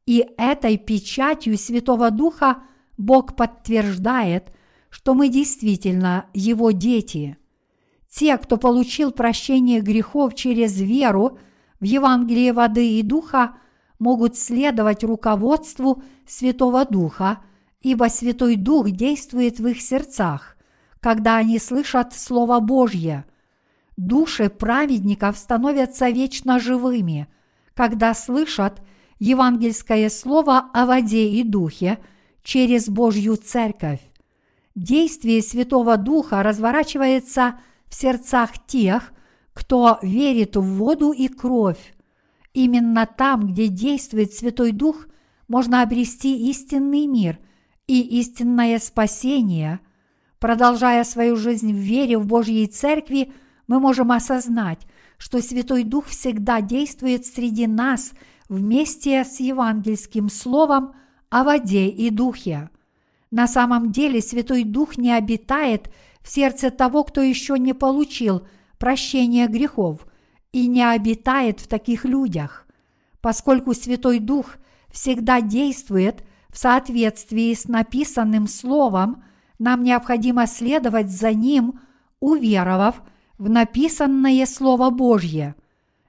и 0.06 0.26
этой 0.38 0.78
печатью 0.78 1.56
Святого 1.58 2.10
Духа 2.10 2.62
Бог 2.98 3.34
подтверждает, 3.36 4.52
что 4.90 5.14
мы 5.14 5.30
действительно 5.30 6.26
Его 6.34 6.70
дети. 6.72 7.38
Те, 8.10 8.36
кто 8.36 8.58
получил 8.58 9.10
прощение 9.10 9.80
грехов 9.80 10.34
через 10.34 10.78
веру 10.78 11.38
в 11.80 11.84
Евангелие 11.84 12.52
воды 12.52 12.98
и 12.98 13.02
духа, 13.02 13.56
могут 13.98 14.36
следовать 14.36 15.02
руководству 15.02 16.02
Святого 16.26 16.84
Духа– 16.84 17.42
ибо 17.80 18.08
Святой 18.08 18.56
Дух 18.56 18.90
действует 18.90 19.60
в 19.60 19.66
их 19.66 19.80
сердцах, 19.80 20.56
когда 21.00 21.36
они 21.36 21.58
слышат 21.58 22.12
Слово 22.12 22.60
Божье. 22.60 23.24
Души 23.96 24.48
праведников 24.48 25.36
становятся 25.36 26.08
вечно 26.08 26.58
живыми, 26.60 27.28
когда 27.74 28.14
слышат 28.14 28.80
евангельское 29.18 30.08
слово 30.10 30.70
о 30.72 30.86
воде 30.86 31.28
и 31.28 31.42
духе 31.42 31.98
через 32.42 32.88
Божью 32.88 33.36
Церковь. 33.36 34.00
Действие 34.74 35.42
Святого 35.42 35.96
Духа 35.96 36.42
разворачивается 36.42 37.58
в 37.86 37.94
сердцах 37.94 38.50
тех, 38.66 39.12
кто 39.52 39.98
верит 40.02 40.56
в 40.56 40.62
воду 40.62 41.12
и 41.12 41.28
кровь. 41.28 41.94
Именно 42.54 43.06
там, 43.06 43.48
где 43.48 43.68
действует 43.68 44.32
Святой 44.32 44.72
Дух, 44.72 45.08
можно 45.48 45.82
обрести 45.82 46.48
истинный 46.48 47.06
мир 47.06 47.38
и 47.86 48.00
истинное 48.20 48.78
спасение, 48.78 49.80
продолжая 50.38 51.04
свою 51.04 51.36
жизнь 51.36 51.72
в 51.72 51.76
вере 51.76 52.18
в 52.18 52.26
Божьей 52.26 52.66
Церкви, 52.66 53.32
мы 53.66 53.80
можем 53.80 54.12
осознать, 54.12 54.86
что 55.16 55.42
Святой 55.42 55.84
Дух 55.84 56.06
всегда 56.06 56.60
действует 56.60 57.26
среди 57.26 57.66
нас 57.66 58.12
вместе 58.48 59.24
с 59.24 59.40
евангельским 59.40 60.28
словом 60.28 60.94
о 61.30 61.44
воде 61.44 61.88
и 61.88 62.10
духе. 62.10 62.70
На 63.30 63.46
самом 63.46 63.92
деле 63.92 64.20
Святой 64.22 64.64
Дух 64.64 64.96
не 64.96 65.12
обитает 65.12 65.90
в 66.22 66.30
сердце 66.30 66.70
того, 66.70 67.04
кто 67.04 67.20
еще 67.20 67.58
не 67.58 67.74
получил 67.74 68.46
прощения 68.78 69.46
грехов 69.46 70.06
и 70.52 70.66
не 70.66 70.82
обитает 70.82 71.60
в 71.60 71.68
таких 71.68 72.04
людях, 72.04 72.66
поскольку 73.20 73.74
Святой 73.74 74.18
Дух 74.18 74.56
всегда 74.90 75.40
действует 75.40 76.24
в 76.48 76.58
соответствии 76.58 77.52
с 77.52 77.68
написанным 77.68 78.46
Словом, 78.48 79.22
нам 79.58 79.82
необходимо 79.82 80.46
следовать 80.46 81.10
за 81.10 81.32
Ним, 81.32 81.80
уверовав 82.20 83.02
в 83.36 83.50
написанное 83.50 84.46
Слово 84.46 84.90
Божье. 84.90 85.54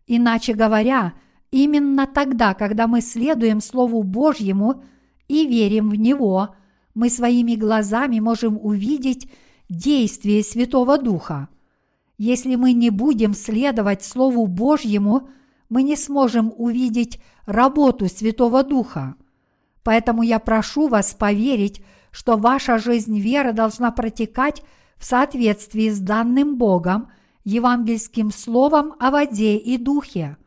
Иначе 0.08 0.54
говоря, 0.54 1.14
именно 1.52 2.08
тогда, 2.08 2.54
когда 2.54 2.88
мы 2.88 3.02
следуем 3.02 3.62
Слову 3.62 4.04
Божьему 4.04 4.84
и 5.30 5.48
верим 5.48 5.90
в 5.90 5.96
Него, 5.96 6.56
мы 6.94 7.10
своими 7.10 7.56
глазами 7.56 8.20
можем 8.20 8.60
увидеть 8.62 9.30
действие 9.70 10.44
Святого 10.44 10.98
Духа. 10.98 11.48
Если 12.18 12.56
мы 12.56 12.74
не 12.74 12.90
будем 12.90 13.34
следовать 13.34 14.04
Слову 14.04 14.48
Божьему, 14.48 15.30
мы 15.70 15.84
не 15.84 15.96
сможем 15.96 16.52
увидеть 16.58 17.22
работу 17.46 18.10
Святого 18.10 18.64
Духа. 18.64 19.16
Поэтому 19.84 20.24
я 20.24 20.40
прошу 20.40 20.88
вас 20.88 21.14
поверить, 21.14 21.82
что 22.12 22.36
ваша 22.36 22.80
жизнь 22.80 23.18
веры 23.20 23.54
должна 23.54 23.92
протекать 23.92 24.64
в 24.98 25.06
соответствии 25.06 25.90
с 25.90 26.00
данным 26.00 26.58
Богом 26.58 27.10
евангельским 27.46 28.32
словом 28.32 28.96
о 29.00 29.12
воде 29.12 29.58
и 29.58 29.78
духе. 29.78 30.38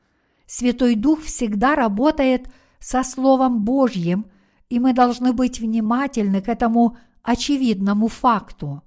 Святой 0.46 0.96
Дух 0.96 1.22
всегда 1.22 1.74
работает 1.74 2.48
со 2.78 3.04
Словом 3.04 3.64
Божьим, 3.64 4.26
и 4.72 4.78
мы 4.78 4.94
должны 4.94 5.34
быть 5.34 5.60
внимательны 5.60 6.40
к 6.40 6.48
этому 6.48 6.96
очевидному 7.22 8.08
факту. 8.08 8.82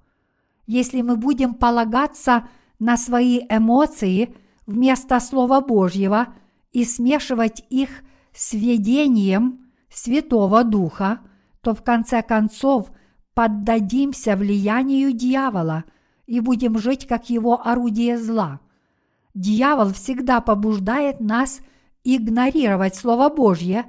Если 0.66 1.00
мы 1.00 1.16
будем 1.16 1.54
полагаться 1.54 2.48
на 2.80 2.96
свои 2.96 3.42
эмоции 3.48 4.34
вместо 4.66 5.20
Слова 5.20 5.60
Божьего 5.60 6.34
и 6.72 6.84
смешивать 6.84 7.64
их 7.70 8.02
с 8.34 8.52
видением 8.54 9.70
Святого 9.88 10.64
Духа, 10.64 11.20
то 11.60 11.72
в 11.72 11.84
конце 11.84 12.20
концов 12.20 12.90
поддадимся 13.32 14.34
влиянию 14.34 15.12
дьявола 15.12 15.84
и 16.26 16.40
будем 16.40 16.78
жить 16.78 17.06
как 17.06 17.30
его 17.30 17.64
орудие 17.64 18.18
зла. 18.18 18.58
Дьявол 19.34 19.92
всегда 19.92 20.40
побуждает 20.40 21.20
нас 21.20 21.60
игнорировать 22.02 22.96
Слово 22.96 23.28
Божье 23.28 23.84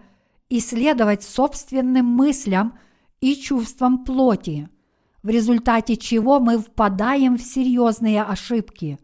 и 0.49 0.59
следовать 0.59 1.23
собственным 1.23 2.05
мыслям 2.05 2.77
и 3.19 3.35
чувствам 3.35 4.03
плоти, 4.03 4.69
в 5.23 5.29
результате 5.29 5.97
чего 5.97 6.39
мы 6.39 6.59
впадаем 6.59 7.37
в 7.37 7.41
серьезные 7.41 8.23
ошибки. 8.23 8.99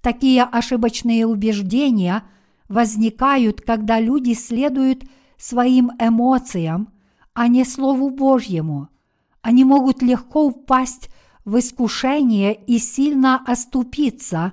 Такие 0.00 0.42
ошибочные 0.42 1.26
убеждения 1.26 2.24
возникают, 2.68 3.60
когда 3.60 4.00
люди 4.00 4.32
следуют 4.32 5.04
своим 5.36 5.90
эмоциям, 5.98 6.88
а 7.34 7.48
не 7.48 7.64
Слову 7.64 8.10
Божьему. 8.10 8.88
Они 9.42 9.64
могут 9.64 10.02
легко 10.02 10.46
упасть 10.46 11.08
в 11.44 11.58
искушение 11.58 12.54
и 12.54 12.78
сильно 12.78 13.42
оступиться, 13.46 14.52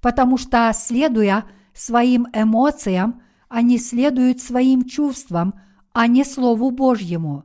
потому 0.00 0.38
что, 0.38 0.70
следуя 0.74 1.44
своим 1.74 2.26
эмоциям, 2.32 3.22
они 3.48 3.78
следуют 3.78 4.40
своим 4.40 4.84
чувствам, 4.84 5.54
а 5.92 6.06
не 6.06 6.24
Слову 6.24 6.70
Божьему. 6.70 7.44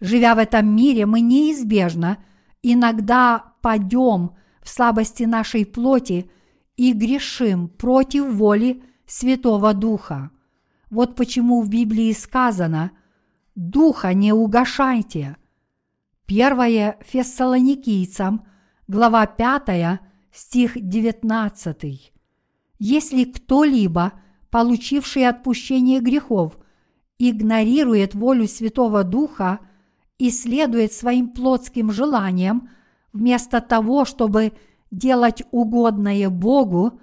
Живя 0.00 0.34
в 0.34 0.38
этом 0.38 0.74
мире, 0.74 1.06
мы 1.06 1.20
неизбежно 1.20 2.18
иногда 2.62 3.54
падем 3.62 4.32
в 4.62 4.68
слабости 4.68 5.22
нашей 5.22 5.64
плоти 5.64 6.30
и 6.76 6.92
грешим 6.92 7.68
против 7.68 8.32
воли 8.34 8.82
Святого 9.06 9.72
Духа. 9.72 10.30
Вот 10.90 11.16
почему 11.16 11.62
в 11.62 11.68
Библии 11.68 12.12
сказано 12.12 12.92
«Духа 13.54 14.12
не 14.14 14.32
угашайте». 14.32 15.36
Первое 16.26 16.98
Фессалоникийцам, 17.06 18.44
глава 18.88 19.26
5, 19.26 20.00
стих 20.32 20.72
19. 20.74 22.12
Если 22.78 23.24
кто-либо, 23.24 24.12
получивший 24.50 25.28
отпущение 25.28 26.00
грехов, 26.00 26.58
игнорирует 27.18 28.14
волю 28.14 28.46
Святого 28.46 29.04
Духа 29.04 29.60
и 30.18 30.30
следует 30.30 30.92
своим 30.92 31.28
плотским 31.28 31.90
желаниям, 31.90 32.70
вместо 33.12 33.60
того, 33.60 34.04
чтобы 34.04 34.52
делать 34.90 35.42
угодное 35.50 36.30
Богу, 36.30 37.00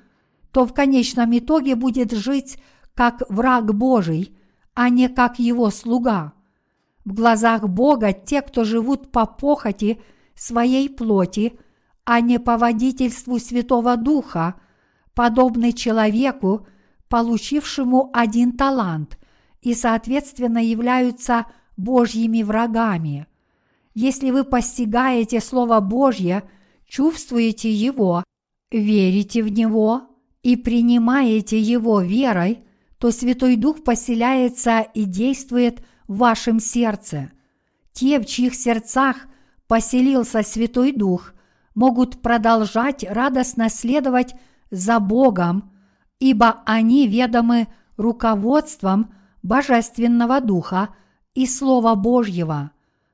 то 0.51 0.65
в 0.65 0.73
конечном 0.73 1.37
итоге 1.37 1.75
будет 1.75 2.11
жить 2.11 2.57
как 2.93 3.23
враг 3.29 3.73
Божий, 3.73 4.35
а 4.75 4.89
не 4.89 5.09
как 5.09 5.39
его 5.39 5.69
слуга. 5.69 6.33
В 7.05 7.13
глазах 7.13 7.67
Бога 7.67 8.13
те, 8.13 8.41
кто 8.41 8.63
живут 8.63 9.11
по 9.11 9.25
похоти 9.25 10.01
своей 10.35 10.89
плоти, 10.89 11.59
а 12.05 12.21
не 12.21 12.39
по 12.39 12.57
водительству 12.57 13.39
Святого 13.39 13.97
Духа, 13.97 14.55
подобны 15.13 15.73
человеку, 15.73 16.67
получившему 17.09 18.09
один 18.13 18.53
талант, 18.53 19.17
и, 19.63 19.73
соответственно, 19.73 20.63
являются 20.63 21.45
Божьими 21.77 22.43
врагами. 22.43 23.27
Если 23.95 24.29
вы 24.31 24.43
постигаете 24.43 25.39
Слово 25.39 25.79
Божье, 25.79 26.43
чувствуете 26.85 27.71
его, 27.71 28.23
верите 28.71 29.41
в 29.41 29.49
него 29.49 30.03
и 30.41 30.57
принимаете 30.57 31.59
его 31.59 32.01
верой, 32.01 32.59
то 32.97 33.11
Святой 33.11 33.55
Дух 33.55 33.83
поселяется 33.83 34.81
и 34.81 35.05
действует 35.05 35.83
в 36.07 36.17
вашем 36.17 36.59
сердце. 36.59 37.31
Те, 37.93 38.19
в 38.19 38.25
чьих 38.25 38.55
сердцах 38.55 39.27
поселился 39.67 40.43
Святой 40.43 40.91
Дух, 40.91 41.33
могут 41.73 42.21
продолжать 42.21 43.03
радостно 43.03 43.69
следовать 43.69 44.35
за 44.71 44.99
Богом, 44.99 45.71
ибо 46.19 46.61
они 46.65 47.07
ведомы 47.07 47.67
руководством 47.95 49.13
Божественного 49.43 50.41
Духа 50.41 50.89
и 51.35 51.45
Слова 51.45 51.95
Божьего. 51.95 52.71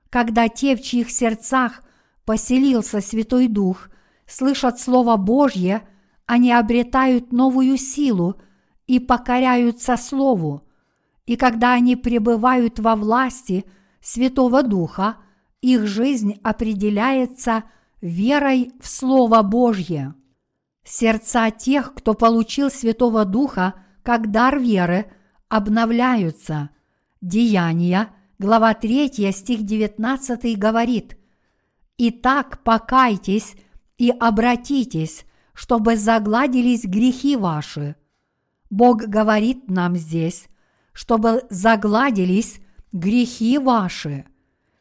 Когда 0.10 0.48
те, 0.48 0.76
в 0.76 0.82
чьих 0.82 1.12
сердцах 1.12 1.84
поселился 2.24 3.02
Святой 3.02 3.48
Дух, 3.48 3.90
слышат 4.26 4.80
Слово 4.80 5.18
Божье, 5.18 5.88
они 6.26 6.54
обретают 6.54 7.34
новую 7.34 7.78
силу– 7.78 8.40
и 8.90 9.00
покоряются 9.00 9.98
Слову, 9.98 10.64
и 11.28 11.36
когда 11.36 11.74
они 11.74 11.96
пребывают 11.96 12.80
во 12.80 12.96
власти 12.96 13.66
Святого 14.02 14.64
Духа, 14.64 15.18
их 15.62 15.86
жизнь 15.86 16.40
определяется 16.42 17.66
верой 18.02 18.72
в 18.82 18.88
Слово 18.88 19.44
Божье. 19.44 20.16
Сердца 20.84 21.52
тех, 21.52 21.94
кто 21.94 22.16
получил 22.16 22.72
Святого 22.72 23.26
Духа 23.26 23.76
как 24.02 24.32
дар 24.32 24.58
веры, 24.58 25.06
обновляются. 25.50 26.70
Деяния, 27.22 28.10
глава 28.38 28.74
3, 28.74 29.32
стих 29.34 29.64
19 29.64 30.58
говорит 30.58 31.18
«Итак, 31.98 32.64
покайтесь 32.64 33.56
и 33.98 34.10
обратитесь, 34.10 35.26
чтобы 35.54 35.98
загладились 35.98 36.86
грехи 36.86 37.36
ваши, 37.36 37.98
Бог 38.70 39.02
говорит 39.02 39.70
нам 39.70 39.96
здесь, 39.96 40.48
чтобы 40.94 41.44
загладились 41.50 42.60
грехи 42.92 43.58
ваши. 43.58 44.26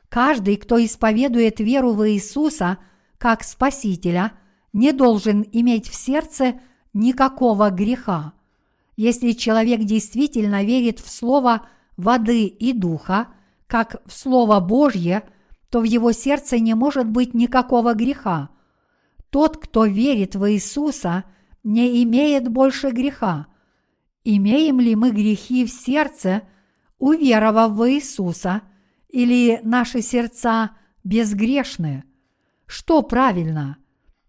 Каждый, 0.08 0.56
кто 0.56 0.82
исповедует 0.84 1.60
веру 1.60 1.92
в 1.92 2.08
Иисуса 2.08 2.78
как 3.18 3.44
Спасителя, 3.44 4.32
не 4.72 4.92
должен 4.92 5.44
иметь 5.52 5.88
в 5.88 5.94
сердце 5.94 6.60
никакого 6.92 7.70
греха. 7.70 8.34
Если 8.98 9.32
человек 9.32 9.84
действительно 9.84 10.62
верит 10.62 10.98
в 10.98 11.08
Слово 11.08 11.66
воды 11.96 12.44
и 12.44 12.74
духа, 12.74 13.28
как 13.66 14.02
в 14.04 14.12
Слово 14.12 14.60
Божье, 14.60 15.22
то 15.70 15.80
в 15.80 15.84
его 15.84 16.12
сердце 16.12 16.58
не 16.58 16.74
может 16.74 17.08
быть 17.08 17.32
никакого 17.32 17.94
греха. 17.94 18.50
Тот, 19.30 19.56
кто 19.56 19.86
верит 19.86 20.36
в 20.36 20.50
Иисуса, 20.52 21.24
не 21.64 22.02
имеет 22.02 22.48
больше 22.48 22.90
греха– 22.90 23.46
имеем 24.36 24.78
ли 24.78 24.94
мы 24.94 25.10
грехи 25.10 25.64
в 25.64 25.70
сердце, 25.70 26.42
уверовав 26.98 27.72
в 27.72 27.90
Иисуса, 27.90 28.62
или 29.08 29.60
наши 29.62 30.02
сердца 30.02 30.72
безгрешны? 31.02 32.04
Что 32.66 33.02
правильно? 33.02 33.78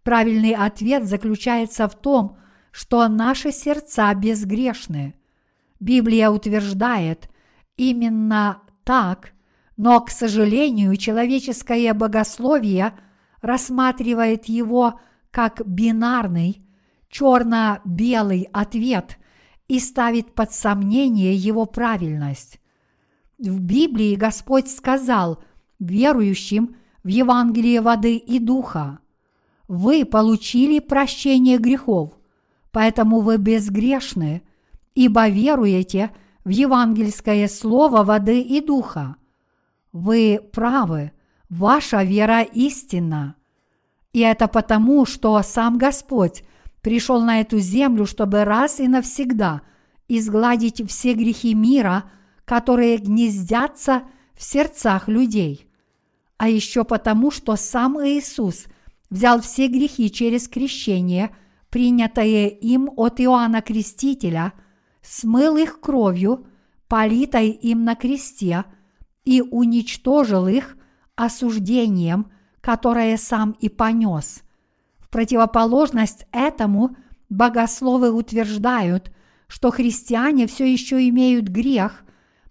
Правильный 0.03 0.53
ответ 0.53 1.05
заключается 1.05 1.87
в 1.89 1.95
том, 1.95 2.29
что 2.29 2.48
наши 3.07 3.51
сердца 3.51 4.13
безгрешны. 4.13 5.15
Библия 5.79 6.29
утверждает 6.29 7.29
именно 7.77 8.61
так, 8.83 9.31
но, 9.77 10.01
к 10.01 10.09
сожалению, 10.09 10.95
человеческое 10.97 11.93
богословие 11.93 12.93
рассматривает 13.41 14.45
его 14.45 14.99
как 15.31 15.61
бинарный, 15.65 16.61
черно-белый 17.09 18.49
ответ 18.51 19.17
и 19.67 19.79
ставит 19.79 20.33
под 20.33 20.51
сомнение 20.51 21.35
его 21.35 21.65
правильность. 21.65 22.59
В 23.37 23.61
Библии 23.61 24.15
Господь 24.15 24.69
сказал 24.69 25.41
верующим 25.79 26.75
в 27.03 27.07
Евангелие 27.07 27.79
воды 27.79 28.17
и 28.17 28.39
духа, 28.39 28.99
«Вы 29.67 30.03
получили 30.03 30.79
прощение 30.79 31.57
грехов, 31.57 32.18
поэтому 32.71 33.21
вы 33.21 33.37
безгрешны, 33.37 34.43
ибо 34.95 35.27
веруете 35.27 36.11
в 36.43 36.49
евангельское 36.49 37.47
слово 37.47 38.03
воды 38.03 38.41
и 38.41 38.61
духа. 38.61 39.15
Вы 39.91 40.39
правы, 40.51 41.11
ваша 41.49 42.03
вера 42.03 42.41
истинна. 42.41 43.35
И 44.13 44.19
это 44.19 44.47
потому, 44.47 45.05
что 45.05 45.41
сам 45.43 45.77
Господь 45.77 46.43
пришел 46.81 47.21
на 47.21 47.41
эту 47.41 47.59
землю, 47.59 48.05
чтобы 48.05 48.43
раз 48.43 48.79
и 48.79 48.87
навсегда 48.87 49.61
изгладить 50.07 50.81
все 50.89 51.13
грехи 51.13 51.53
мира, 51.53 52.05
которые 52.45 52.97
гнездятся 52.97 54.03
в 54.33 54.43
сердцах 54.43 55.07
людей. 55.07 55.67
А 56.37 56.49
еще 56.49 56.83
потому, 56.83 57.31
что 57.31 57.55
сам 57.55 57.99
Иисус 57.99 58.65
взял 59.09 59.41
все 59.41 59.67
грехи 59.67 60.09
через 60.09 60.47
крещение, 60.47 61.35
принятое 61.69 62.47
им 62.47 62.89
от 62.95 63.19
Иоанна 63.21 63.61
Крестителя, 63.61 64.53
смыл 65.01 65.57
их 65.57 65.79
кровью, 65.79 66.47
политой 66.87 67.49
им 67.49 67.83
на 67.83 67.95
кресте, 67.95 68.65
и 69.25 69.41
уничтожил 69.41 70.47
их 70.47 70.77
осуждением, 71.15 72.31
которое 72.61 73.17
сам 73.17 73.51
и 73.59 73.69
понес– 73.69 74.43
в 75.09 75.11
противоположность 75.11 76.27
этому 76.31 76.95
богословы 77.29 78.11
утверждают, 78.11 79.11
что 79.47 79.71
христиане 79.71 80.45
все 80.45 80.71
еще 80.71 81.09
имеют 81.09 81.47
грех, 81.47 82.03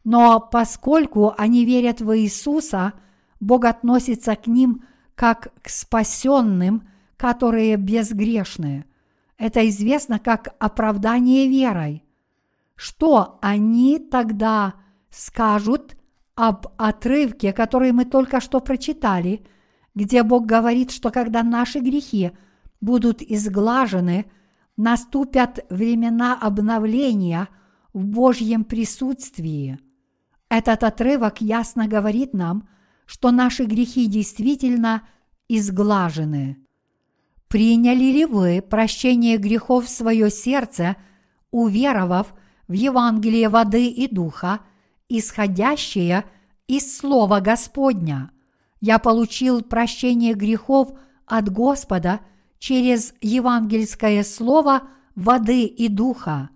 но 0.02 0.40
поскольку 0.40 1.32
они 1.38 1.64
верят 1.64 2.00
в 2.00 2.18
Иисуса, 2.18 2.94
Бог 3.38 3.64
относится 3.64 4.34
к 4.34 4.48
ним 4.48 4.82
как 5.14 5.52
к 5.62 5.68
спасенным, 5.68 6.88
которые 7.16 7.76
безгрешны. 7.76 8.86
Это 9.38 9.66
известно 9.68 10.18
как 10.18 10.54
оправдание 10.58 11.48
верой. 11.48 12.04
Что 12.74 13.38
они 13.40 13.98
тогда 13.98 14.74
скажут 15.10 15.96
об 16.34 16.66
отрывке, 16.76 17.52
который 17.52 17.92
мы 17.92 18.04
только 18.04 18.40
что 18.40 18.60
прочитали, 18.60 19.46
где 19.94 20.22
Бог 20.22 20.44
говорит, 20.46 20.90
что 20.90 21.10
когда 21.10 21.42
наши 21.42 21.78
грехи– 21.78 22.32
будут 22.80 23.22
изглажены, 23.22 24.30
наступят 24.76 25.64
времена 25.70 26.38
обновления 26.40 27.48
в 27.92 28.04
Божьем 28.06 28.64
присутствии. 28.64 29.78
Этот 30.48 30.84
отрывок 30.84 31.40
ясно 31.40 31.88
говорит 31.88 32.32
нам, 32.32 32.68
что 33.06 33.30
наши 33.30 33.64
грехи 33.64 34.06
действительно 34.06 35.02
изглажены. 35.48 36.58
Приняли 37.48 38.12
ли 38.12 38.24
вы 38.24 38.62
прощение 38.62 39.38
грехов 39.38 39.86
в 39.86 39.88
свое 39.88 40.30
сердце, 40.30 40.96
уверовав 41.50 42.34
в 42.66 42.72
Евангелие 42.72 43.48
воды 43.48 43.88
и 43.88 44.06
духа, 44.06 44.60
исходящее 45.08 46.24
из 46.66 46.96
Слова 46.98 47.40
Господня? 47.40 48.30
Я 48.80 48.98
получил 48.98 49.62
прощение 49.62 50.34
грехов 50.34 50.92
от 51.26 51.50
Господа– 51.50 52.20
через 52.58 53.14
евангельское 53.20 54.22
слово 54.24 54.82
воды 55.14 55.64
и 55.64 55.88
духа. 55.88 56.50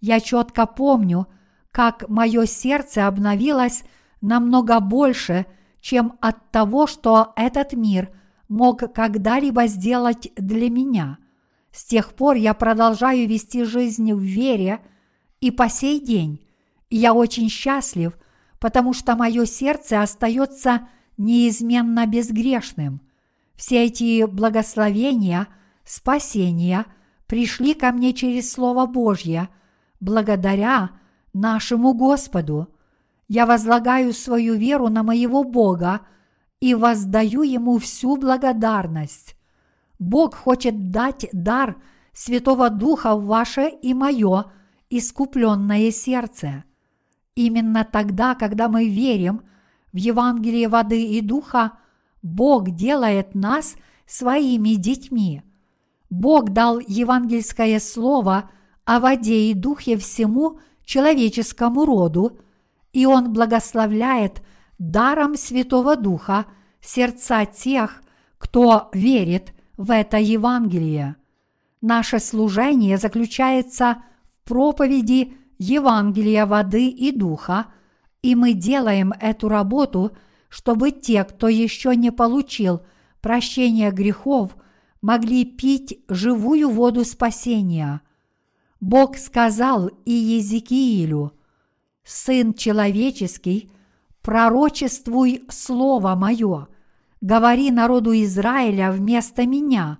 Я 0.00 0.20
четко 0.20 0.66
помню, 0.66 1.26
как 1.70 2.08
мое 2.08 2.46
сердце 2.46 3.06
обновилось 3.06 3.84
намного 4.20 4.80
больше, 4.80 5.46
чем 5.80 6.14
от 6.20 6.50
того, 6.50 6.86
что 6.86 7.32
этот 7.36 7.72
мир 7.72 8.10
мог 8.48 8.92
когда-либо 8.92 9.66
сделать 9.66 10.32
для 10.36 10.70
меня. 10.70 11.18
С 11.72 11.84
тех 11.84 12.14
пор 12.14 12.36
я 12.36 12.54
продолжаю 12.54 13.28
вести 13.28 13.64
жизнь 13.64 14.12
в 14.12 14.20
вере 14.20 14.80
и 15.40 15.50
по 15.50 15.68
сей 15.68 16.00
день. 16.00 16.46
Я 16.88 17.12
очень 17.12 17.48
счастлив, 17.48 18.16
потому 18.58 18.92
что 18.92 19.16
мое 19.16 19.44
сердце 19.44 20.00
остается 20.00 20.88
неизменно 21.16 22.06
безгрешным. 22.06 23.00
Все 23.54 23.84
эти 23.84 24.24
благословения 24.26 25.48
спасения 25.84 26.86
пришли 27.26 27.74
ко 27.74 27.90
мне 27.92 28.12
через 28.12 28.52
Слово 28.52 28.86
Божье, 28.86 29.48
благодаря 30.00 30.90
нашему 31.32 31.94
Господу. 31.94 32.68
Я 33.28 33.46
возлагаю 33.46 34.12
свою 34.12 34.54
веру 34.54 34.88
на 34.88 35.02
моего 35.02 35.42
Бога 35.42 36.02
и 36.60 36.74
воздаю 36.74 37.42
Ему 37.42 37.78
всю 37.78 38.16
благодарность. 38.16 39.36
Бог 39.98 40.34
хочет 40.34 40.90
дать 40.90 41.26
дар 41.32 41.76
Святого 42.12 42.70
Духа 42.70 43.14
в 43.14 43.26
ваше 43.26 43.68
и 43.68 43.94
мое 43.94 44.46
искупленное 44.90 45.90
сердце. 45.90 46.64
Именно 47.34 47.84
тогда, 47.84 48.34
когда 48.34 48.68
мы 48.68 48.88
верим 48.88 49.42
в 49.92 49.96
Евангелие 49.96 50.68
воды 50.68 51.06
и 51.06 51.20
духа, 51.20 51.72
Бог 52.22 52.70
делает 52.70 53.34
нас 53.34 53.76
своими 54.06 54.70
детьми. 54.74 55.42
Бог 56.08 56.50
дал 56.50 56.78
евангельское 56.78 57.78
слово 57.80 58.50
о 58.84 59.00
воде 59.00 59.50
и 59.50 59.54
духе 59.54 59.98
всему 59.98 60.60
человеческому 60.84 61.84
роду, 61.84 62.38
и 62.92 63.04
Он 63.04 63.32
благословляет 63.32 64.42
даром 64.78 65.36
Святого 65.36 65.96
Духа 65.96 66.46
сердца 66.80 67.44
тех, 67.44 68.02
кто 68.38 68.90
верит 68.92 69.52
в 69.76 69.90
это 69.90 70.18
Евангелие. 70.18 71.16
Наше 71.80 72.18
служение 72.18 72.98
заключается 72.98 74.02
в 74.42 74.48
проповеди 74.48 75.34
Евангелия 75.58 76.46
воды 76.46 76.88
и 76.88 77.12
духа, 77.12 77.66
и 78.22 78.34
мы 78.34 78.52
делаем 78.52 79.12
эту 79.20 79.48
работу, 79.48 80.12
чтобы 80.48 80.90
те, 80.90 81.24
кто 81.24 81.48
еще 81.48 81.94
не 81.96 82.10
получил 82.10 82.82
прощения 83.20 83.90
грехов– 83.90 84.56
могли 85.06 85.44
пить 85.44 86.00
живую 86.08 86.68
воду 86.68 87.04
спасения. 87.04 88.00
Бог 88.80 89.16
сказал 89.16 89.86
и 90.04 90.10
Езекиилю, 90.10 91.32
«Сын 92.02 92.52
человеческий, 92.54 93.70
пророчествуй 94.26 95.46
Слово 95.48 96.16
Мое, 96.16 96.66
говори 97.20 97.70
народу 97.70 98.12
Израиля 98.12 98.90
вместо 98.90 99.46
меня, 99.46 99.98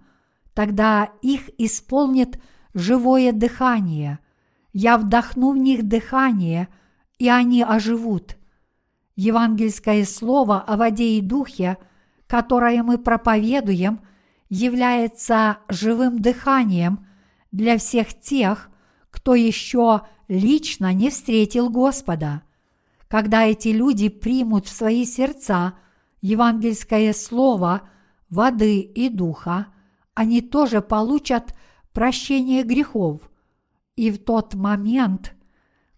тогда 0.52 1.10
их 1.22 1.48
исполнит 1.56 2.42
живое 2.74 3.30
дыхание. 3.30 4.18
Я 4.72 4.98
вдохну 4.98 5.52
в 5.52 5.56
них 5.56 5.84
дыхание, 5.84 6.66
и 7.18 7.28
они 7.28 7.62
оживут». 7.62 8.36
Евангельское 9.14 10.04
слово 10.04 10.60
о 10.60 10.76
воде 10.76 11.16
и 11.16 11.20
духе, 11.20 11.78
которое 12.26 12.82
мы 12.82 12.98
проповедуем– 12.98 14.00
является 14.48 15.58
живым 15.68 16.20
дыханием 16.20 17.06
для 17.50 17.78
всех 17.78 18.18
тех, 18.18 18.70
кто 19.10 19.34
еще 19.34 20.02
лично 20.28 20.92
не 20.92 21.10
встретил 21.10 21.68
Господа. 21.68 22.42
Когда 23.08 23.44
эти 23.44 23.68
люди 23.68 24.08
примут 24.08 24.66
в 24.66 24.70
свои 24.70 25.04
сердца 25.04 25.74
евангельское 26.20 27.12
слово 27.12 27.82
воды 28.30 28.80
и 28.80 29.08
духа, 29.08 29.68
они 30.14 30.40
тоже 30.40 30.80
получат 30.82 31.54
прощение 31.92 32.62
грехов. 32.62 33.30
И 33.94 34.10
в 34.10 34.18
тот 34.18 34.54
момент, 34.54 35.34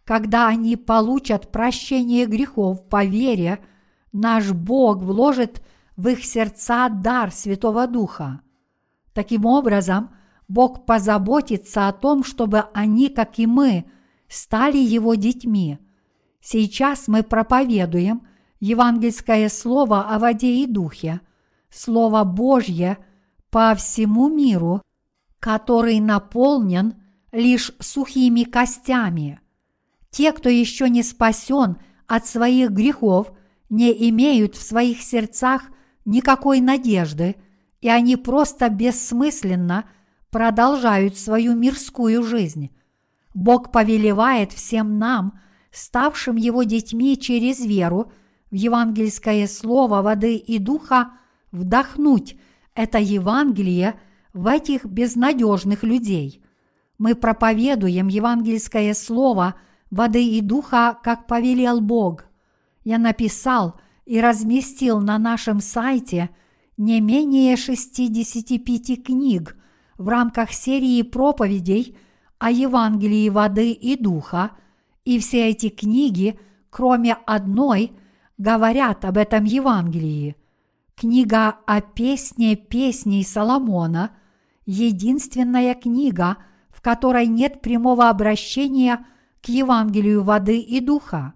когда 0.05 0.49
они 0.49 0.77
получат 0.77 1.51
прощение 1.51 2.27
грехов 2.27 2.89
по 2.89 3.05
вере, 3.05 3.65
наш 4.13 4.53
Бог 4.53 5.03
вложит– 5.03 5.63
в 5.99 6.07
их 6.07 6.25
сердца 6.25 6.89
дар 6.89 7.33
Святого 7.33 7.89
Духа. 7.89 8.41
Таким 9.13 9.45
образом, 9.45 10.11
Бог 10.47 10.87
позаботится 10.87 11.89
о 11.89 11.93
том, 11.93 12.23
чтобы 12.23 12.67
они, 12.73 13.09
как 13.09 13.41
и 13.41 13.47
мы, 13.47 13.91
стали 14.29 14.79
Его 14.79 15.17
детьми. 15.17 15.81
Сейчас 16.41 17.09
мы 17.09 17.23
проповедуем 17.23 18.27
евангельское 18.61 19.49
слово 19.49 20.03
о 20.15 20.19
воде 20.19 20.63
и 20.63 20.67
духе, 20.67 21.21
Слово 21.71 22.25
Божье 22.25 22.99
по 23.51 23.75
всему 23.75 24.29
миру, 24.29 24.83
который 25.39 26.01
наполнен 26.01 26.95
лишь 27.33 27.73
сухими 27.79 28.45
костями. 28.45 29.41
Те, 30.11 30.33
кто 30.33 30.49
еще 30.49 30.89
не 30.89 31.03
спасен 31.03 31.77
от 32.07 32.27
своих 32.27 32.71
грехов, 32.71 33.33
не 33.69 33.93
имеют 34.09 34.57
в 34.57 34.63
своих 34.63 35.03
сердцах 35.03 35.63
никакой 36.05 36.61
надежды, 36.61 37.37
и 37.81 37.89
они 37.89 38.17
просто 38.17 38.71
бессмысленно 38.71 39.85
продолжают 40.31 41.17
свою 41.19 41.55
мирскую 41.55 42.23
жизнь. 42.23 42.71
Бог 43.35 43.71
повелевает 43.71 44.53
всем 44.53 44.99
нам, 44.99 45.39
ставшим 45.71 46.37
Его 46.37 46.63
детьми 46.63 47.19
через 47.19 47.65
веру 47.65 48.13
в 48.51 48.55
евангельское 48.55 49.47
слово 49.47 50.03
воды 50.03 50.37
и 50.37 50.59
духа, 50.59 51.13
вдохнуть 51.53 52.37
это 52.75 52.99
Евангелие 52.99 53.99
в 54.33 54.47
этих 54.47 54.85
безнадежных 54.85 55.83
людей. 55.83 56.43
Мы 56.99 57.15
проповедуем 57.15 58.09
евангельское 58.09 58.95
слово 58.95 59.57
воды 59.91 60.25
и 60.25 60.41
духа, 60.41 60.99
как 61.03 61.27
повелел 61.27 61.81
Бог. 61.81 62.25
Я 62.85 62.99
написал 62.99 63.81
и 64.07 64.21
разместил 64.21 65.01
на 65.01 65.19
нашем 65.19 65.61
сайте 65.61 66.31
не 66.77 67.01
менее 67.01 67.57
65 67.57 69.05
книг 69.05 69.57
в 69.99 70.09
рамках 70.09 70.53
серии 70.53 71.03
проповедей 71.03 71.99
о 72.39 72.51
Евангелии 72.51 73.29
воды 73.29 73.73
и 73.73 73.97
духа, 73.97 74.53
и 75.09 75.19
все 75.21 75.49
эти 75.49 75.71
книги, 75.71 76.39
кроме 76.69 77.15
одной, 77.25 77.93
говорят 78.37 79.07
об 79.07 79.17
этом 79.17 79.45
Евангелии. 79.45 80.37
Книга 80.95 81.57
о 81.67 81.81
песне 81.81 82.57
песней 82.57 83.25
Соломона– 83.25 84.11
единственная 84.67 85.75
книга, 85.75 86.37
в 86.69 86.83
которой 86.83 87.27
нет 87.27 87.63
прямого 87.63 88.11
обращения 88.11 89.07
к 89.41 89.49
Евангелию 89.49 90.23
воды 90.25 90.59
и 90.59 90.79
духа. 90.81 91.33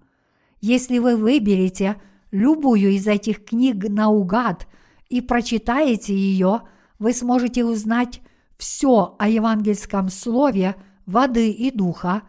Если 0.61 0.99
вы 0.99 1.17
выберете 1.17 1.97
любую 2.31 2.91
из 2.91 3.07
этих 3.07 3.43
книг 3.43 3.89
наугад 3.89 4.69
и 5.09 5.23
прочитаете 5.23 6.15
ее, 6.15 6.61
вы 6.99 7.15
сможете 7.15 7.65
узнать 7.65 8.21
все 8.59 9.17
о 9.19 9.29
евангельском 9.31 10.11
слове 10.11 10.77
воды 11.07 11.51
и 11.51 11.71
духа, 11.71 12.21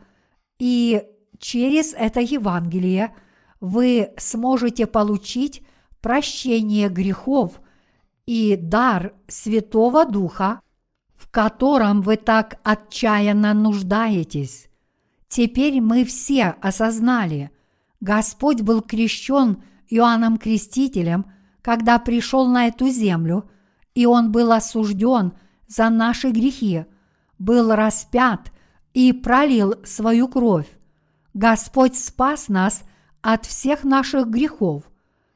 и 0.58 1.04
через 1.44 1.94
это 1.94 2.22
Евангелие 2.22 3.14
вы 3.60 4.12
сможете 4.18 4.88
получить 4.88 5.62
прощение 6.02 6.88
грехов 6.88 7.60
и 8.26 8.56
дар 8.56 9.14
Святого 9.28 10.06
Духа, 10.06 10.62
в 11.16 11.30
котором 11.30 12.02
вы 12.02 12.16
так 12.16 12.60
отчаянно 12.64 13.54
нуждаетесь. 13.54 14.70
Теперь 15.28 15.82
мы 15.82 16.06
все 16.06 16.56
осознали, 16.62 17.52
Господь 18.00 18.62
был 18.62 18.82
крещен 18.82 19.64
Иоанном 19.90 20.38
Крестителем, 20.38 21.26
когда 21.62 22.00
пришел 22.00 22.48
на 22.48 22.68
эту 22.68 22.88
землю, 22.88 23.50
и 23.96 24.06
Он 24.06 24.32
был 24.32 24.54
осужден 24.54 25.34
за 25.68 25.90
наши 25.90 26.32
грехи, 26.32 26.86
был 27.38 27.76
распят 27.76 28.52
и 28.94 29.12
пролил 29.12 29.76
свою 29.84 30.30
кровь. 30.30 30.68
Господь 31.34 31.96
спас 31.98 32.48
нас 32.48 32.84
от 33.22 33.46
всех 33.46 33.84
наших 33.84 34.28
грехов. 34.28 34.84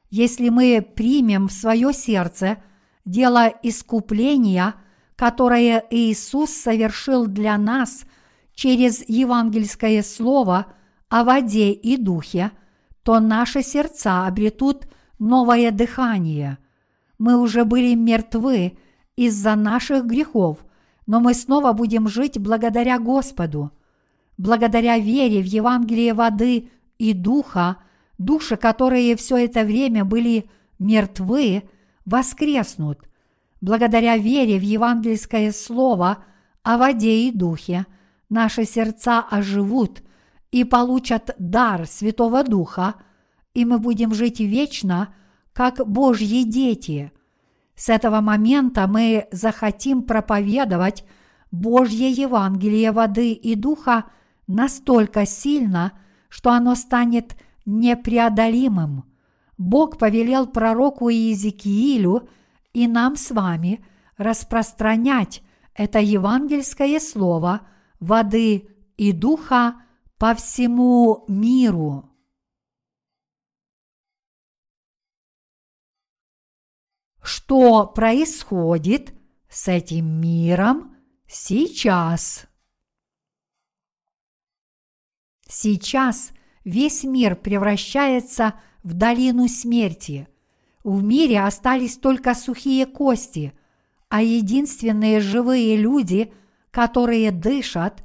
Если 0.10 0.50
мы 0.50 0.82
примем 0.82 1.48
в 1.48 1.52
свое 1.52 1.92
сердце 1.94 2.58
дело 3.06 3.52
искупления, 3.64 4.76
которое 5.16 5.84
Иисус 5.90 6.52
совершил 6.52 7.26
для 7.26 7.58
нас 7.58 8.06
через 8.54 9.08
евангельское 9.08 10.04
слово 10.04 10.68
о 11.10 11.24
воде 11.24 11.72
и 11.72 11.98
духе, 11.98 12.52
то 13.04 13.20
наши 13.20 13.64
сердца 13.64 14.28
обретут 14.28 14.88
новое 15.18 15.72
дыхание. 15.72 16.58
Мы 17.18 17.38
уже 17.38 17.66
были 17.66 17.96
мертвы 17.96 18.78
из-за 19.16 19.56
наших 19.56 20.06
грехов, 20.06 20.60
но 21.08 21.20
мы 21.20 21.34
снова 21.34 21.74
будем 21.74 22.08
жить 22.08 22.38
благодаря 22.38 23.00
Господу. 23.00 23.72
Благодаря 24.38 24.98
вере 25.00 25.42
в 25.42 25.46
Евангелие 25.46 26.14
воды 26.14 26.70
и 26.98 27.14
духа, 27.14 27.78
души, 28.18 28.56
которые 28.56 29.16
все 29.16 29.38
это 29.38 29.64
время 29.64 30.06
были 30.06 30.50
мертвы, 30.80 31.64
воскреснут. 32.06 33.00
Благодаря 33.62 34.18
вере 34.18 34.60
в 34.60 34.62
евангельское 34.62 35.52
слово 35.52 36.24
о 36.64 36.78
воде 36.78 37.28
и 37.28 37.32
духе, 37.32 37.88
наши 38.30 38.66
сердца 38.66 39.20
оживут 39.20 40.04
и 40.52 40.64
получат 40.64 41.36
дар 41.40 41.88
Святого 41.88 42.44
Духа, 42.44 42.96
и 43.56 43.66
мы 43.66 43.80
будем 43.80 44.14
жить 44.14 44.40
вечно, 44.40 45.14
как 45.54 45.88
Божьи 45.88 46.44
дети– 46.44 47.12
с 47.78 47.90
этого 47.90 48.22
момента 48.22 48.88
мы 48.88 49.28
захотим 49.32 50.02
проповедовать 50.02 51.06
Божье 51.52 52.10
Евангелие 52.10 52.92
воды 52.92 53.34
и 53.34 53.54
духа 53.54 54.06
настолько 54.48 55.26
сильно, 55.26 55.94
что 56.30 56.52
оно 56.52 56.76
станет 56.76 57.36
непреодолимым. 57.66 59.06
Бог 59.58 59.98
повелел 59.98 60.48
пророку 60.48 61.10
Иезекиилю 61.10 62.30
и 62.74 62.88
нам 62.88 63.16
с 63.16 63.32
вами 63.32 63.84
распространять 64.18 65.44
это 65.74 66.00
евангельское 66.00 67.00
слово 67.00 67.62
воды 68.00 68.70
и 68.98 69.12
духа 69.12 69.76
по 70.18 70.34
всему 70.34 71.26
миру. 71.28 72.12
что 77.28 77.86
происходит 77.86 79.14
с 79.50 79.68
этим 79.68 80.22
миром 80.22 80.96
сейчас. 81.28 82.47
Сейчас 85.48 86.32
весь 86.64 87.04
мир 87.04 87.36
превращается 87.36 88.56
в 88.84 88.94
долину 88.94 89.48
смерти. 89.48 90.28
В 90.84 91.04
мире 91.04 91.42
остались 91.42 91.98
только 91.98 92.34
сухие 92.34 92.86
кости, 92.86 93.54
а 94.10 94.22
единственные 94.22 95.20
живые 95.20 95.76
люди, 95.78 96.32
которые 96.72 97.32
дышат, 97.32 98.04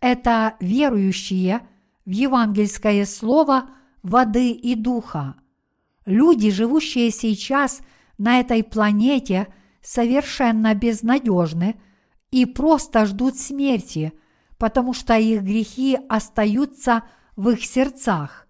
это 0.00 0.56
верующие 0.60 1.60
в 2.04 2.10
евангельское 2.10 3.04
слово 3.06 3.70
воды 4.02 4.50
и 4.50 4.74
духа. 4.74 5.36
Люди, 6.04 6.50
живущие 6.50 7.10
сейчас– 7.10 7.80
на 8.22 8.38
этой 8.38 8.62
планете 8.62 9.48
совершенно 9.82 10.74
безнадежны 10.74 11.74
и 12.30 12.46
просто 12.46 13.04
ждут 13.06 13.36
смерти, 13.36 14.12
потому 14.62 14.92
что 14.92 15.18
их 15.18 15.42
грехи 15.42 15.98
остаются 16.08 17.02
в 17.34 17.48
их 17.48 17.64
сердцах. 17.64 18.46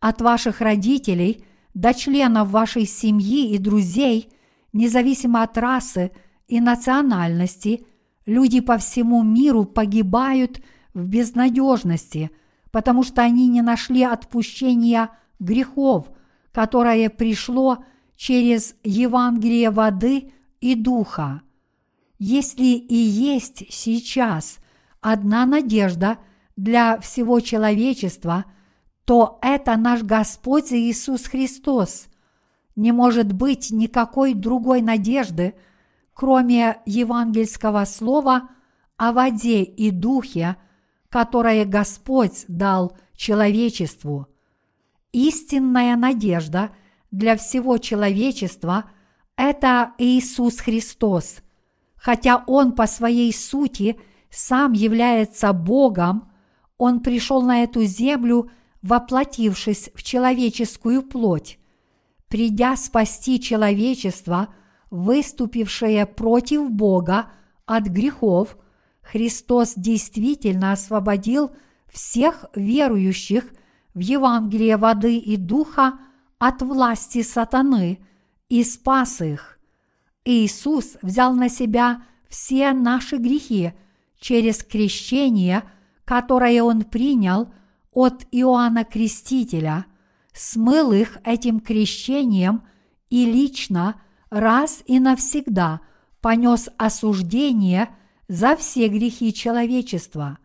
От 0.00 0.22
ваших 0.22 0.62
родителей 0.62 1.44
до 1.74 1.92
членов 1.92 2.48
вашей 2.48 2.86
семьи 2.86 3.50
и 3.50 3.58
друзей, 3.58 4.30
независимо 4.72 5.42
от 5.42 5.58
расы 5.58 6.12
и 6.48 6.62
национальности, 6.62 7.84
люди 8.24 8.60
по 8.60 8.78
всему 8.78 9.22
миру 9.22 9.66
погибают 9.66 10.62
в 10.94 11.04
безнадежности, 11.04 12.30
потому 12.70 13.02
что 13.02 13.20
они 13.20 13.46
не 13.46 13.60
нашли 13.60 14.02
отпущения 14.02 15.10
грехов, 15.40 16.08
которое 16.52 17.10
пришло 17.10 17.84
через 18.16 18.76
Евангелие 18.82 19.68
воды 19.68 20.32
и 20.62 20.74
духа. 20.74 21.42
Если 22.18 22.64
и 22.64 22.96
есть 22.96 23.64
сейчас 23.68 24.56
одна 25.00 25.46
надежда 25.46 26.18
для 26.56 26.98
всего 27.00 27.40
человечества, 27.40 28.44
то 29.04 29.38
это 29.42 29.76
наш 29.76 30.02
Господь 30.02 30.72
Иисус 30.72 31.24
Христос. 31.24 32.08
Не 32.76 32.92
может 32.92 33.32
быть 33.32 33.70
никакой 33.70 34.34
другой 34.34 34.82
надежды, 34.82 35.54
кроме 36.14 36.78
евангельского 36.86 37.84
слова 37.84 38.50
о 38.96 39.12
воде 39.12 39.62
и 39.62 39.90
духе, 39.90 40.56
которое 41.08 41.64
Господь 41.64 42.44
дал 42.48 42.96
человечеству. 43.16 44.28
Истинная 45.12 45.96
надежда– 45.96 46.70
для 47.10 47.36
всего 47.36 47.78
человечества– 47.78 48.90
это 49.36 49.92
Иисус 49.98 50.60
Христос. 50.60 51.38
Хотя 51.96 52.44
Он 52.46 52.72
по 52.72 52.86
своей 52.86 53.32
сути 53.32 54.00
сам 54.30 54.72
является 54.72 55.52
Богом, 55.52 56.30
Он 56.78 57.00
пришел 57.00 57.42
на 57.42 57.62
эту 57.62 57.84
землю, 57.84 58.50
воплотившись 58.82 59.90
в 59.94 60.02
человеческую 60.02 61.02
плоть. 61.02 61.58
Придя 62.28 62.76
спасти 62.76 63.40
человечество, 63.40 64.48
выступившее 64.90 66.06
против 66.06 66.70
Бога 66.70 67.26
от 67.66 67.84
грехов, 67.84 68.56
Христос 69.02 69.74
действительно 69.76 70.72
освободил 70.72 71.50
всех 71.92 72.46
верующих 72.54 73.44
в 73.94 73.98
Евангелие 73.98 74.76
воды 74.76 75.18
и 75.18 75.36
духа– 75.36 75.98
от 76.40 76.62
власти 76.62 77.22
сатаны 77.22 78.00
и 78.48 78.64
спас 78.64 79.20
их. 79.20 79.60
Иисус 80.24 80.96
взял 81.02 81.34
на 81.34 81.48
себя 81.48 82.02
все 82.28 82.72
наши 82.72 83.18
грехи 83.18 83.74
через 84.20 84.62
крещение, 84.62 85.64
которое 86.04 86.62
Он 86.62 86.82
принял 86.82 87.52
от 87.92 88.26
Иоанна 88.30 88.84
Крестителя, 88.84 89.86
смыл 90.32 90.92
их 90.92 91.18
этим 91.24 91.58
крещением 91.60 92.62
и 93.08 93.24
лично 93.24 94.00
раз 94.30 94.82
и 94.86 95.00
навсегда 95.00 95.80
понес 96.20 96.68
осуждение 96.76 97.88
за 98.28 98.54
все 98.54 98.88
грехи 98.88 99.32
человечества. 99.32 100.38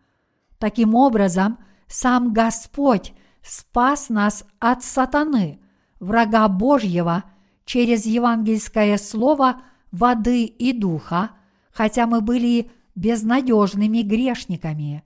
Таким 0.58 0.94
образом, 0.94 1.58
сам 1.86 2.32
Господь 2.32 3.12
спас 3.42 4.08
нас 4.08 4.44
от 4.58 4.82
сатаны, 4.82 5.60
врага 6.00 6.48
Божьего, 6.48 7.24
через 7.64 8.06
евангельское 8.06 8.96
слово 8.96 9.62
воды 9.92 10.44
и 10.44 10.72
духа, 10.72 11.30
хотя 11.72 12.06
мы 12.06 12.20
были 12.20 12.70
безнадежными 12.96 14.02
грешниками. 14.02 15.04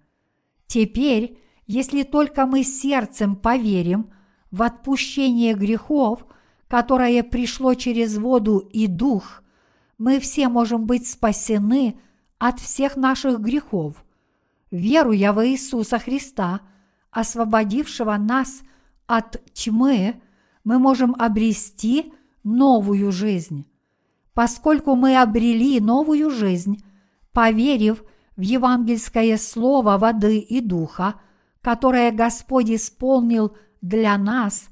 Теперь, 0.67 1.39
если 1.67 2.05
только 2.05 2.47
мы 2.47 2.65
сердцем 2.65 3.37
поверим 3.37 4.11
в 4.51 4.63
отпущение 4.63 5.55
грехов, 5.55 6.25
которое 6.69 7.23
пришло 7.23 7.75
через 7.75 8.17
воду 8.17 8.59
и 8.59 8.87
дух, 8.87 9.43
мы 9.99 10.19
все 10.21 10.49
можем 10.49 10.87
быть 10.87 11.07
спасены 11.07 12.01
от 12.39 12.59
всех 12.61 12.97
наших 12.97 13.41
грехов. 13.41 14.05
Веруя 14.71 15.33
в 15.33 15.47
Иисуса 15.47 15.99
Христа, 15.99 16.61
освободившего 17.11 18.17
нас 18.17 18.63
от 19.07 19.43
тьмы, 19.53 20.23
мы 20.63 20.79
можем 20.79 21.17
обрести 21.19 22.13
новую 22.45 23.11
жизнь. 23.11 23.67
Поскольку 24.33 24.95
мы 24.95 25.21
обрели 25.21 25.81
новую 25.81 26.31
жизнь, 26.31 26.83
поверив 27.33 28.05
в 28.37 28.41
евангельское 28.41 29.37
слово 29.37 29.99
воды 29.99 30.39
и 30.39 30.61
духа, 30.61 31.21
которое 31.61 32.11
Господь 32.11 32.71
исполнил 32.71 33.57
для 33.83 34.17
нас, 34.17 34.69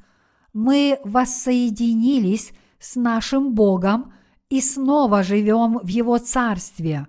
мы 0.52 0.98
воссоединились 1.04 2.52
с 2.78 2.96
нашим 2.96 3.54
Богом 3.54 4.12
и 4.48 4.60
снова 4.60 5.22
живем 5.22 5.78
в 5.78 5.88
Его 5.88 6.18
Царстве. 6.18 7.06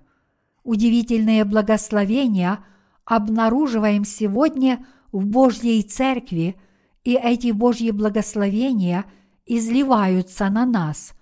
Удивительные 0.64 1.46
благословения 1.46 2.60
обнаруживаем 3.06 4.06
сегодня 4.06 4.86
в 5.12 5.26
Божьей 5.26 5.82
Церкви, 5.84 6.60
и 7.04 7.16
эти 7.16 7.52
Божьи 7.52 7.92
благословения 7.92 9.06
изливаются 9.46 10.50
на 10.50 10.66
нас. 10.66 11.14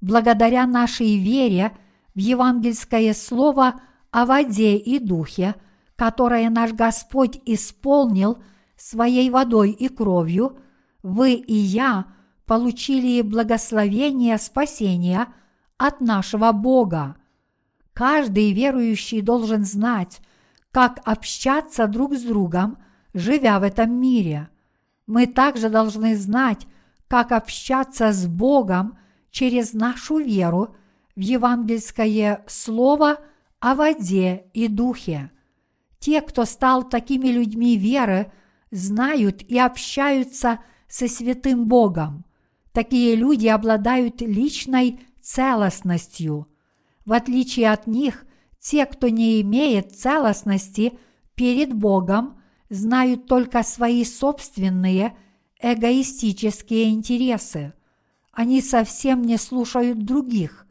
Благодаря 0.00 0.66
нашей 0.66 1.16
вере 1.16 1.72
в 2.14 2.18
евангельское 2.18 3.14
слово 3.14 3.80
о 4.10 4.26
воде 4.26 4.76
и 4.76 4.98
духе, 4.98 5.54
которое 5.96 6.50
наш 6.50 6.72
Господь 6.72 7.40
исполнил 7.46 8.42
своей 8.76 9.30
водой 9.30 9.70
и 9.70 9.88
кровью, 9.88 10.58
вы 11.02 11.34
и 11.34 11.54
я 11.54 12.06
получили 12.46 13.22
благословение 13.22 14.38
спасения 14.38 15.28
от 15.78 16.00
нашего 16.00 16.52
Бога. 16.52 17.16
Каждый 17.92 18.52
верующий 18.52 19.20
должен 19.20 19.64
знать, 19.64 20.20
как 20.70 21.00
общаться 21.04 21.86
друг 21.86 22.14
с 22.14 22.22
другом, 22.22 22.78
живя 23.14 23.58
в 23.60 23.62
этом 23.62 23.92
мире. 23.92 24.48
Мы 25.06 25.26
также 25.26 25.68
должны 25.68 26.16
знать, 26.16 26.66
как 27.08 27.32
общаться 27.32 28.12
с 28.12 28.26
Богом 28.26 28.98
через 29.30 29.74
нашу 29.74 30.18
веру 30.18 30.74
в 31.16 31.20
евангельское 31.20 32.44
слово 32.46 33.18
о 33.60 33.74
воде 33.74 34.46
и 34.54 34.68
духе. 34.68 35.30
Те, 35.98 36.20
кто 36.20 36.44
стал 36.44 36.88
такими 36.88 37.28
людьми 37.28 37.76
веры, 37.76 38.32
знают 38.70 39.42
и 39.42 39.58
общаются 39.58 40.60
со 40.88 41.06
святым 41.08 41.66
Богом. 41.66 42.24
Такие 42.72 43.14
люди 43.14 43.46
обладают 43.46 44.20
личной 44.20 45.00
целостностью. 45.20 46.48
В 47.04 47.12
отличие 47.12 47.70
от 47.70 47.86
них, 47.86 48.24
те, 48.58 48.86
кто 48.86 49.08
не 49.08 49.40
имеет 49.42 49.94
целостности 49.94 50.98
перед 51.34 51.74
Богом, 51.74 52.40
знают 52.70 53.26
только 53.26 53.62
свои 53.62 54.04
собственные 54.04 55.16
эгоистические 55.60 56.90
интересы. 56.90 57.74
Они 58.32 58.62
совсем 58.62 59.22
не 59.22 59.36
слушают 59.36 60.04
других. 60.04 60.66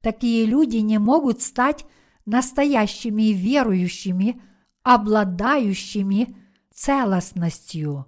Такие 0.00 0.46
люди 0.46 0.76
не 0.76 0.98
могут 0.98 1.42
стать 1.42 1.84
настоящими 2.24 3.32
верующими, 3.32 4.40
обладающими 4.82 6.36
целостностью. 6.72 8.06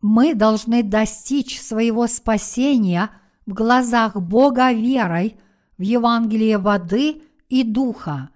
Мы 0.00 0.34
должны 0.34 0.82
достичь 0.82 1.60
своего 1.60 2.06
спасения 2.08 3.10
в 3.46 3.54
глазах 3.54 4.16
Бога 4.16 4.72
верой 4.72 5.38
в 5.78 5.82
Евангелие 5.82 6.58
воды 6.58 7.22
и 7.48 7.62
духа, 7.62 8.30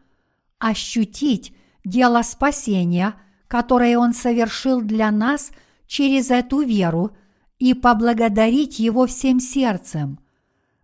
ощутить 0.58 1.54
дело 1.84 2.22
спасения, 2.22 3.14
которое 3.48 3.98
Он 3.98 4.14
совершил 4.14 4.80
для 4.80 5.10
нас 5.10 5.50
через 5.86 6.30
эту 6.30 6.60
веру 6.60 7.16
и 7.58 7.74
поблагодарить 7.74 8.78
Его 8.78 9.06
всем 9.06 9.40
сердцем. 9.40 10.18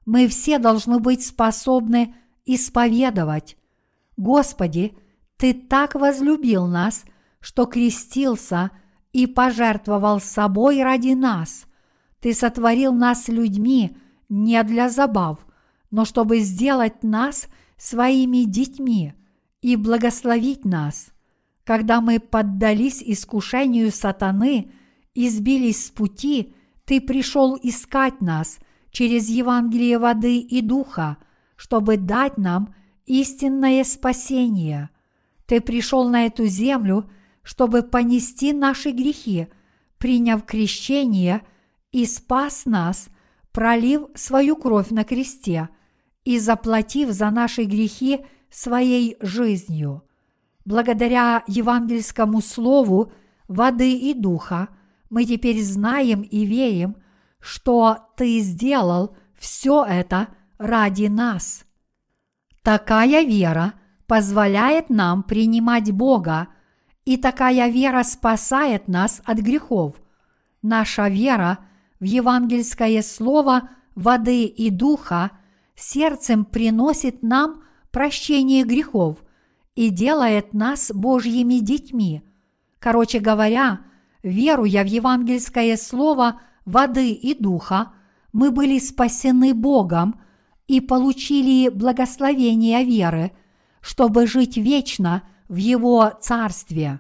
Мы 0.05 0.27
все 0.29 0.59
должны 0.59 0.99
быть 0.99 1.25
способны 1.25 2.15
исповедовать 2.45 3.57
«Господи, 4.17 4.97
Ты 5.37 5.55
так 5.55 5.95
возлюбил 5.95 6.67
нас, 6.67 7.05
что 7.41 7.67
крестился 7.67 8.71
и 9.13 9.27
пожертвовал 9.27 10.21
собой 10.21 10.83
ради 10.83 11.15
нас. 11.15 11.67
Ты 12.21 12.35
сотворил 12.35 12.93
нас 12.93 13.29
людьми 13.29 13.97
не 14.29 14.63
для 14.63 14.89
забав, 14.89 15.45
но 15.91 16.05
чтобы 16.05 16.39
сделать 16.41 17.03
нас 17.03 17.49
своими 17.77 18.45
детьми 18.45 19.15
и 19.61 19.77
благословить 19.77 20.65
нас. 20.65 21.09
Когда 21.65 22.01
мы 22.01 22.21
поддались 22.21 23.03
искушению 23.03 23.91
сатаны 23.91 24.71
и 25.15 25.29
сбились 25.29 25.87
с 25.87 25.91
пути, 25.91 26.55
Ты 26.85 27.01
пришел 27.01 27.59
искать 27.63 28.21
нас 28.21 28.59
через 28.93 29.29
Евангелие 29.29 29.99
воды 29.99 30.39
и 30.39 30.61
духа, 30.61 31.17
чтобы 31.57 31.97
дать 31.97 32.39
нам 32.39 32.73
истинное 33.07 33.83
спасение. 33.83 34.91
Ты 35.47 35.61
пришел 35.61 36.09
на 36.09 36.27
эту 36.27 36.47
землю– 36.47 37.11
чтобы 37.43 37.83
понести 37.83 38.53
наши 38.53 38.91
грехи, 38.91 39.49
приняв 39.99 40.45
крещение 40.45 41.43
и 41.91 42.07
спас 42.07 42.67
нас, 42.67 43.09
пролив 43.53 44.03
свою 44.15 44.57
кровь 44.57 44.91
на 44.91 45.05
кресте 45.05 45.69
и 46.25 46.39
заплатив 46.39 47.11
за 47.11 47.31
наши 47.31 47.65
грехи 47.65 48.21
своей 48.51 49.17
жизнью. 49.21 50.05
Благодаря 50.65 51.43
евангельскому 51.49 52.41
слову 52.41 53.13
воды 53.49 53.93
и 53.95 54.15
духа 54.15 54.69
мы 55.11 55.25
теперь 55.25 55.63
знаем 55.63 56.23
и 56.23 56.45
верим, 56.47 56.97
что 57.43 57.99
Ты 58.17 58.41
сделал 58.41 59.17
все 59.39 59.85
это 59.85 60.29
ради 60.57 61.09
нас. 61.09 61.65
Такая 62.63 63.25
вера 63.25 63.75
позволяет 64.07 64.89
нам 64.89 65.23
принимать 65.23 65.93
Бога– 65.93 66.49
и 67.05 67.17
такая 67.17 67.69
вера 67.69 68.03
спасает 68.03 68.89
нас 68.89 69.21
от 69.25 69.39
грехов. 69.39 69.97
Наша 70.63 71.09
вера 71.09 71.59
в 71.99 72.05
евангельское 72.05 73.03
слово 73.03 73.71
воды 73.95 74.45
и 74.45 74.71
духа 74.71 75.33
сердцем 75.75 76.45
приносит 76.45 77.23
нам 77.23 77.65
прощение 77.91 78.65
грехов 78.65 79.19
и 79.75 79.91
делает 79.91 80.55
нас 80.55 80.93
Божьими 80.95 81.55
детьми. 81.55 82.23
Короче 82.79 83.19
говоря, 83.19 83.81
веруя 84.23 84.85
в 84.85 84.87
евангельское 84.87 85.77
слово 85.77 86.41
воды 86.65 87.13
и 87.13 87.35
духа, 87.35 87.93
мы 88.33 88.51
были 88.51 88.79
спасены 88.79 89.55
Богом 89.55 90.21
и 90.67 90.81
получили 90.81 91.69
благословение 91.69 92.85
веры, 92.85 93.33
чтобы 93.81 94.27
жить 94.27 94.57
вечно– 94.57 95.23
в 95.53 95.57
Его 95.57 96.11
Царстве. 96.19 96.99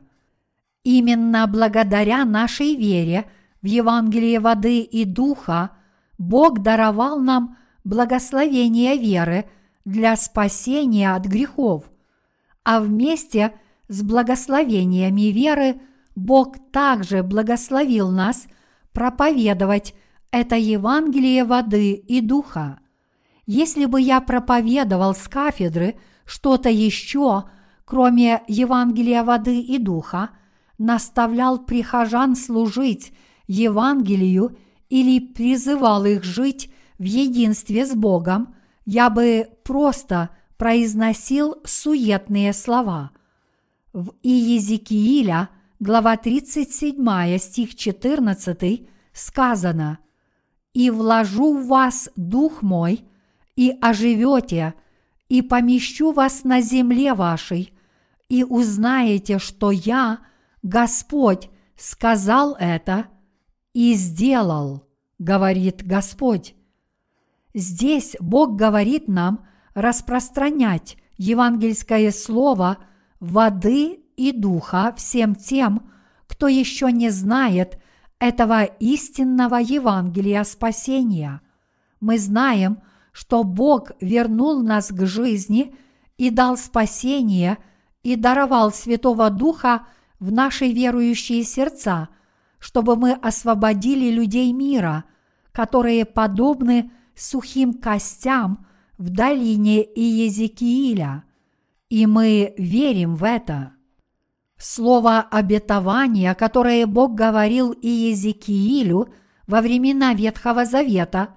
Именно 0.84 1.47
благодаря 1.47 2.26
нашей 2.26 2.76
вере 2.76 3.31
в 3.62 3.66
Евангелие 3.66 4.41
воды 4.41 4.81
и 4.81 5.07
духа 5.07 5.70
Бог 6.18 6.60
даровал 6.60 7.18
нам 7.18 7.57
благословение 7.82 8.99
веры 8.99 9.47
для 9.86 10.16
спасения 10.16 11.15
от 11.15 11.24
грехов, 11.24 11.91
а 12.62 12.78
вместе 12.78 13.55
с 13.89 14.02
благословениями 14.02 15.32
веры 15.32 15.81
Бог 16.15 16.58
также 16.73 17.23
благословил 17.23 18.10
нас 18.10 18.47
проповедовать 18.93 19.95
это 20.31 20.57
Евангелие 20.57 21.45
воды 21.45 21.93
и 21.93 22.21
духа. 22.21 22.81
Если 23.47 23.87
бы 23.87 24.01
я 24.01 24.21
проповедовал 24.21 25.15
с 25.15 25.29
кафедры– 25.29 25.97
что-то 26.25 26.71
еще, 26.71 27.45
кроме 27.85 28.43
Евангелия 28.49 29.23
воды 29.23 29.61
и 29.61 29.79
духа, 29.79 30.31
наставлял 30.79 31.59
прихожан 31.59 32.37
служить 32.37 33.12
Евангелию 33.47 34.57
или 34.89 35.21
призывал 35.21 36.05
их 36.05 36.25
жить 36.25 36.73
в 36.99 37.03
единстве 37.05 37.87
с 37.87 37.95
Богом, 37.95 38.55
я 38.85 39.11
бы 39.11 39.49
просто 39.65 40.31
произносил 40.57 41.57
суетные 41.65 42.53
слова. 42.53 43.11
В 43.93 44.12
Иезекииля, 44.23 45.51
глава 45.83 46.17
37, 46.17 47.39
стих 47.39 47.75
14, 47.75 48.89
сказано 49.12 49.99
«И 50.75 50.91
вложу 50.91 51.59
в 51.59 51.67
вас 51.67 52.09
дух 52.15 52.62
мой, 52.62 53.05
и 53.57 53.77
оживете, 53.81 54.75
и 55.28 55.43
помещу 55.43 56.12
вас 56.12 56.44
на 56.44 56.61
земле 56.61 57.15
вашей, 57.15 57.73
и 58.28 58.44
узнаете, 58.44 59.41
что 59.41 59.73
я, 59.73 60.20
Господь, 60.62 61.51
сказал 61.77 62.55
это 62.61 63.09
и 63.73 63.94
сделал, 63.94 64.86
говорит 65.19 65.85
Господь. 65.85 66.55
Здесь 67.55 68.15
Бог 68.20 68.55
говорит 68.55 69.09
нам 69.09 69.44
распространять 69.75 70.97
евангельское 71.19 72.12
слово 72.12 72.78
воды 73.19 74.02
и 74.23 74.31
духа 74.31 74.94
всем 74.97 75.34
тем, 75.34 75.91
кто 76.28 76.47
еще 76.47 76.92
не 76.92 77.10
знает 77.10 77.81
этого 78.20 78.62
истинного 78.62 79.57
Евангелия 79.57 80.44
спасения. 80.44 81.41
Мы 81.99 82.18
знаем, 82.18 82.83
что 83.10 83.42
Бог 83.42 83.91
вернул 84.01 84.62
нас 84.62 84.92
к 84.92 85.07
жизни 85.07 85.75
и 86.18 86.31
дал 86.31 86.57
спасение 86.57 87.59
и 88.05 88.15
даровал 88.15 88.73
Святого 88.73 89.28
Духа 89.28 89.89
в 90.20 90.31
наши 90.31 90.68
верующие 90.68 91.42
сердца, 91.42 92.09
чтобы 92.60 92.94
мы 92.94 93.15
освободили 93.15 94.09
людей 94.09 94.52
мира, 94.52 95.02
которые 95.51 96.05
подобны 96.05 96.92
сухим 97.17 97.75
костям 97.75 98.67
в 98.99 99.10
долине 99.10 99.83
Иезекииля, 99.83 101.25
и 101.89 102.07
мы 102.07 102.55
верим 102.57 103.17
в 103.17 103.25
это. 103.25 103.73
Слово 104.62 105.20
обетования, 105.20 106.34
которое 106.34 106.86
Бог 106.86 107.15
говорил 107.15 107.73
Иезекиилю 107.73 109.12
во 109.49 109.60
времена 109.60 110.15
Ветхого 110.15 110.65
Завета, 110.65 111.31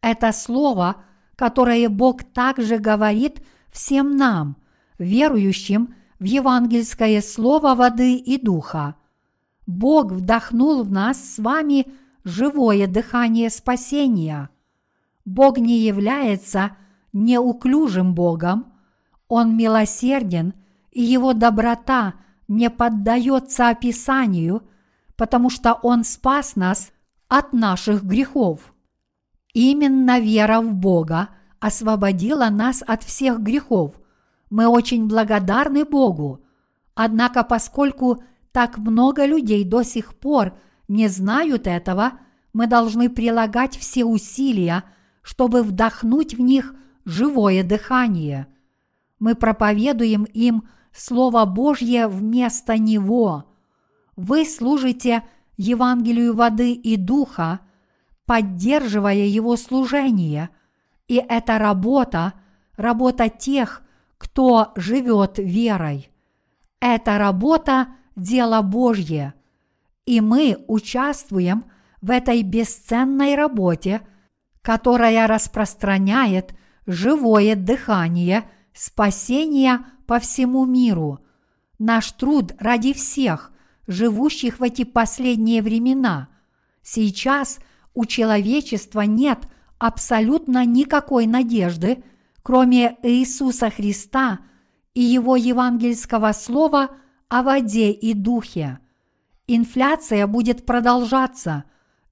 это 0.00 0.32
слово, 0.32 0.96
которое 1.36 1.88
Бог 1.90 2.24
также 2.24 2.78
говорит 2.78 3.42
всем 3.70 4.16
нам, 4.16 4.56
верующим 4.98 5.94
в 6.18 6.24
евангельское 6.24 7.20
слово 7.20 7.74
воды 7.74 8.16
и 8.16 8.40
духа. 8.42 8.96
Бог 9.66 10.12
вдохнул 10.12 10.82
в 10.82 10.90
нас 10.90 11.34
с 11.34 11.38
вами 11.38 11.86
живое 12.24 12.86
дыхание 12.86 13.50
спасения– 13.50 14.48
Бог 15.24 15.58
не 15.58 15.78
является 15.78 16.76
неуклюжим 17.12 18.14
Богом, 18.14 18.72
Он 19.28 19.56
милосерден, 19.56 20.54
и 20.90 21.02
Его 21.02 21.32
доброта 21.32 22.14
не 22.48 22.70
поддается 22.70 23.68
описанию, 23.68 24.62
потому 25.16 25.50
что 25.50 25.74
Он 25.82 26.04
спас 26.04 26.56
нас 26.56 26.92
от 27.28 27.52
наших 27.52 28.04
грехов. 28.04 28.74
Именно 29.54 30.20
вера 30.20 30.60
в 30.60 30.74
Бога 30.74 31.28
освободила 31.60 32.48
нас 32.48 32.82
от 32.86 33.02
всех 33.02 33.40
грехов. 33.40 33.94
Мы 34.50 34.66
очень 34.66 35.06
благодарны 35.06 35.84
Богу. 35.84 36.44
Однако, 36.94 37.42
поскольку 37.42 38.22
так 38.52 38.78
много 38.78 39.24
людей 39.24 39.64
до 39.64 39.82
сих 39.82 40.14
пор 40.14 40.58
не 40.88 41.08
знают 41.08 41.66
этого, 41.66 42.12
мы 42.52 42.66
должны 42.66 43.08
прилагать 43.08 43.76
все 43.76 44.04
усилия– 44.04 44.84
чтобы 45.22 45.62
вдохнуть 45.62 46.34
в 46.34 46.40
них 46.40 46.74
живое 47.04 47.62
дыхание. 47.62 48.48
Мы 49.18 49.34
проповедуем 49.34 50.24
им 50.24 50.68
Слово 50.94 51.44
Божье 51.44 52.06
вместо 52.06 52.78
него. 52.78 53.44
Вы 54.16 54.44
служите 54.44 55.22
Евангелию 55.56 56.34
воды 56.34 56.72
и 56.72 56.96
духа, 56.96 57.60
поддерживая 58.26 59.14
его 59.14 59.56
служение, 59.56 60.50
и 61.08 61.16
это 61.16 61.58
работа, 61.58 62.34
работа 62.76 63.28
тех, 63.28 63.82
кто 64.18 64.72
живет 64.76 65.38
верой. 65.38 66.10
Это 66.80 67.18
работа– 67.18 67.88
дело 68.16 68.60
Божье, 68.60 69.34
и 70.04 70.20
мы 70.20 70.62
участвуем 70.68 71.64
в 72.00 72.10
этой 72.10 72.42
бесценной 72.42 73.34
работе– 73.34 74.02
которая 74.62 75.26
распространяет 75.26 76.54
живое 76.86 77.56
дыхание 77.56 78.44
спасения 78.72 79.84
по 80.06 80.18
всему 80.18 80.64
миру. 80.64 81.20
Наш 81.78 82.12
труд 82.12 82.52
ради 82.58 82.92
всех, 82.92 83.52
живущих 83.86 84.60
в 84.60 84.62
эти 84.62 84.84
последние 84.84 85.62
времена. 85.62 86.28
Сейчас 86.82 87.58
у 87.94 88.04
человечества 88.04 89.02
нет 89.02 89.40
абсолютно 89.78 90.64
никакой 90.64 91.26
надежды, 91.26 92.02
кроме 92.42 92.96
Иисуса 93.02 93.70
Христа 93.70 94.40
и 94.94 95.00
Его 95.00 95.36
евангельского 95.36 96.32
слова 96.32 96.90
о 97.28 97.42
воде 97.42 97.90
и 97.90 98.14
духе. 98.14 98.78
Инфляция 99.46 100.26
будет 100.26 100.64
продолжаться, 100.66 101.64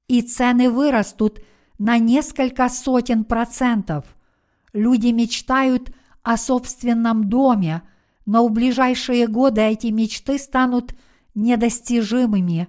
и 0.09 0.23
цены 0.23 0.71
вырастут– 0.71 1.41
на 1.81 1.97
несколько 1.97 2.69
сотен 2.69 3.25
процентов. 3.25 4.05
Люди 4.75 5.09
мечтают 5.09 5.91
о 6.23 6.37
собственном 6.37 7.29
доме, 7.29 7.83
но 8.27 8.47
в 8.47 8.53
ближайшие 8.53 9.27
годы 9.27 9.61
эти 9.61 9.89
мечты 9.89 10.39
станут 10.39 10.95
недостижимыми. 11.35 12.69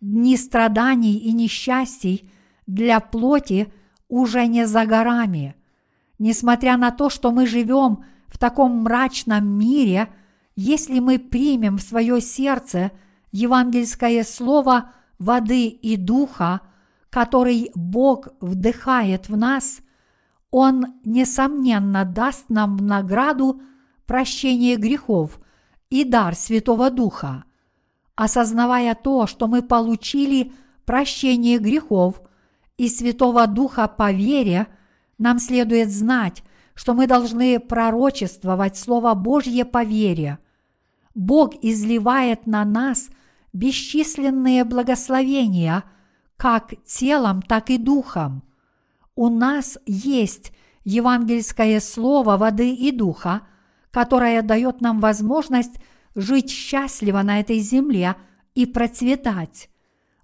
Дни 0.00 0.36
страданий 0.36 1.16
и 1.16 1.32
несчастий 1.32 2.30
для 2.66 3.00
плоти 3.00 3.72
уже 4.08 4.46
не 4.46 4.66
за 4.66 4.84
горами. 4.86 5.56
Несмотря 6.18 6.76
на 6.76 6.90
то, 6.90 7.10
что 7.10 7.32
мы 7.32 7.46
живем 7.46 8.04
в 8.26 8.38
таком 8.38 8.82
мрачном 8.82 9.46
мире, 9.46 10.08
если 10.56 11.00
мы 11.00 11.18
примем 11.18 11.78
в 11.78 11.82
свое 11.82 12.20
сердце 12.20 12.92
евангельское 13.32 14.22
слово 14.24 14.92
воды 15.18 15.66
и 15.68 15.96
духа– 15.96 16.60
который 17.14 17.70
Бог 17.76 18.26
вдыхает 18.40 19.28
в 19.28 19.36
нас, 19.36 19.78
Он, 20.56 20.94
несомненно, 21.04 22.04
даст 22.04 22.48
нам 22.48 22.76
в 22.76 22.82
награду 22.82 23.60
прощение 24.06 24.76
грехов 24.76 25.40
и 25.90 26.04
дар 26.04 26.36
Святого 26.36 26.92
Духа. 26.92 27.42
Осознавая 28.14 28.94
то, 28.94 29.26
что 29.26 29.48
мы 29.48 29.62
получили 29.62 30.52
прощение 30.84 31.58
грехов 31.58 32.22
и 32.78 32.88
Святого 32.88 33.48
Духа 33.48 33.88
по 33.88 34.12
вере, 34.12 34.68
нам 35.18 35.40
следует 35.40 35.90
знать, 35.90 36.44
что 36.76 36.94
мы 36.94 37.08
должны 37.08 37.58
пророчествовать 37.58 38.76
Слово 38.76 39.14
Божье 39.14 39.64
по 39.64 39.82
вере. 39.82 40.38
Бог 41.16 41.54
изливает 41.62 42.46
на 42.46 42.64
нас 42.64 43.08
бесчисленные 43.52 44.62
благословения– 44.62 45.82
как 46.36 46.74
телом, 46.84 47.42
так 47.42 47.70
и 47.70 47.78
духом. 47.78 48.43
У 49.16 49.28
нас 49.28 49.78
есть 49.86 50.52
евангельское 50.84 51.80
слово 51.80 52.36
воды 52.36 52.74
и 52.74 52.90
духа, 52.90 53.42
которое 53.90 54.42
дает 54.42 54.80
нам 54.80 55.00
возможность 55.00 55.78
жить 56.14 56.50
счастливо 56.50 57.22
на 57.22 57.40
этой 57.40 57.60
земле 57.60 58.16
и 58.54 58.66
процветать. 58.66 59.70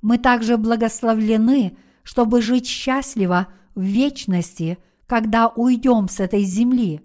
Мы 0.03 0.19
также 0.19 0.57
благословлены, 0.57 1.77
чтобы 2.03 2.43
жить 2.43 2.67
счастливо 2.67 3.49
в 3.75 3.83
вечности, 3.83 4.79
когда 5.07 5.49
уйдем 5.49 6.09
с 6.09 6.21
этой 6.21 6.43
земли. 6.43 7.01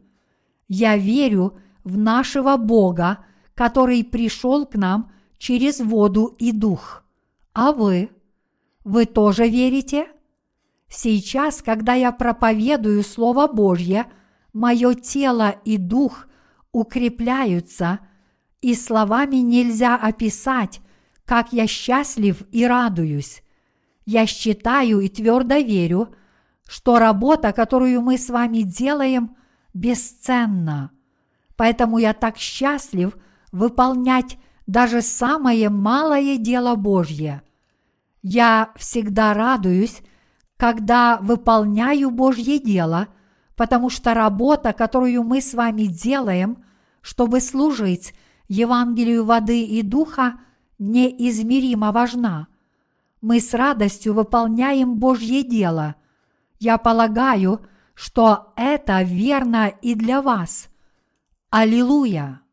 Я 0.68 0.98
верю 0.98 1.58
в 1.84 1.98
нашего 1.98 2.58
Бога, 2.58 3.26
который 3.54 4.04
пришел 4.04 4.66
к 4.66 4.76
нам 4.76 5.12
через 5.38 5.80
воду 5.80 6.36
и 6.40 6.52
дух. 6.52 7.04
А 7.54 7.72
вы? 7.72 8.10
Вы 8.84 9.06
тоже 9.06 9.48
верите? 9.48 10.08
Сейчас, 10.90 11.62
когда 11.62 11.94
я 11.94 12.12
проповедую 12.12 13.04
Слово 13.04 13.48
Божье, 13.48 14.06
мое 14.54 14.94
тело 14.94 15.50
и 15.66 15.78
дух 15.78 16.28
укрепляются, 16.72 18.00
и 18.62 18.74
словами 18.74 19.38
нельзя 19.38 19.96
описать, 19.96 20.82
как 21.26 21.54
я 21.54 21.68
счастлив 21.68 22.44
и 22.52 22.66
радуюсь. 22.66 23.44
Я 24.06 24.26
считаю 24.28 25.00
и 25.00 25.10
твердо 25.10 25.58
верю, 25.58 26.16
что 26.68 27.00
работа, 27.00 27.52
которую 27.52 28.02
мы 28.02 28.18
с 28.18 28.30
вами 28.30 28.60
делаем, 28.60 29.36
бесценна. 29.74 30.92
Поэтому 31.56 31.98
я 31.98 32.14
так 32.14 32.38
счастлив 32.38 33.18
выполнять 33.52 34.38
даже 34.68 35.02
самое 35.02 35.70
малое 35.70 36.38
дело 36.38 36.76
Божье. 36.76 37.42
Я 38.22 38.72
всегда 38.76 39.34
радуюсь, 39.34 40.02
когда 40.58 41.18
выполняю 41.22 42.12
Божье 42.12 42.60
дело, 42.60 43.08
потому 43.56 43.90
что 43.90 44.14
работа, 44.14 44.74
которую 44.74 45.24
мы 45.24 45.42
с 45.42 45.54
вами 45.54 45.84
делаем, 45.84 46.64
чтобы 47.02 47.42
служить 47.42 48.14
Евангелию 48.48 49.26
воды 49.26 49.64
и 49.64 49.82
духа, 49.82 50.40
неизмеримо 50.80 51.92
важна. 51.92 52.48
Мы 53.22 53.40
с 53.40 53.54
радостью 53.54 54.14
выполняем 54.14 54.96
Божье 54.96 55.44
дело. 55.44 55.96
Я 56.60 56.78
полагаю, 56.78 57.66
что 57.94 58.54
это 58.56 59.02
верно 59.02 59.68
и 59.68 59.96
для 59.96 60.22
вас. 60.22 60.70
Аллилуйя! 61.50 62.45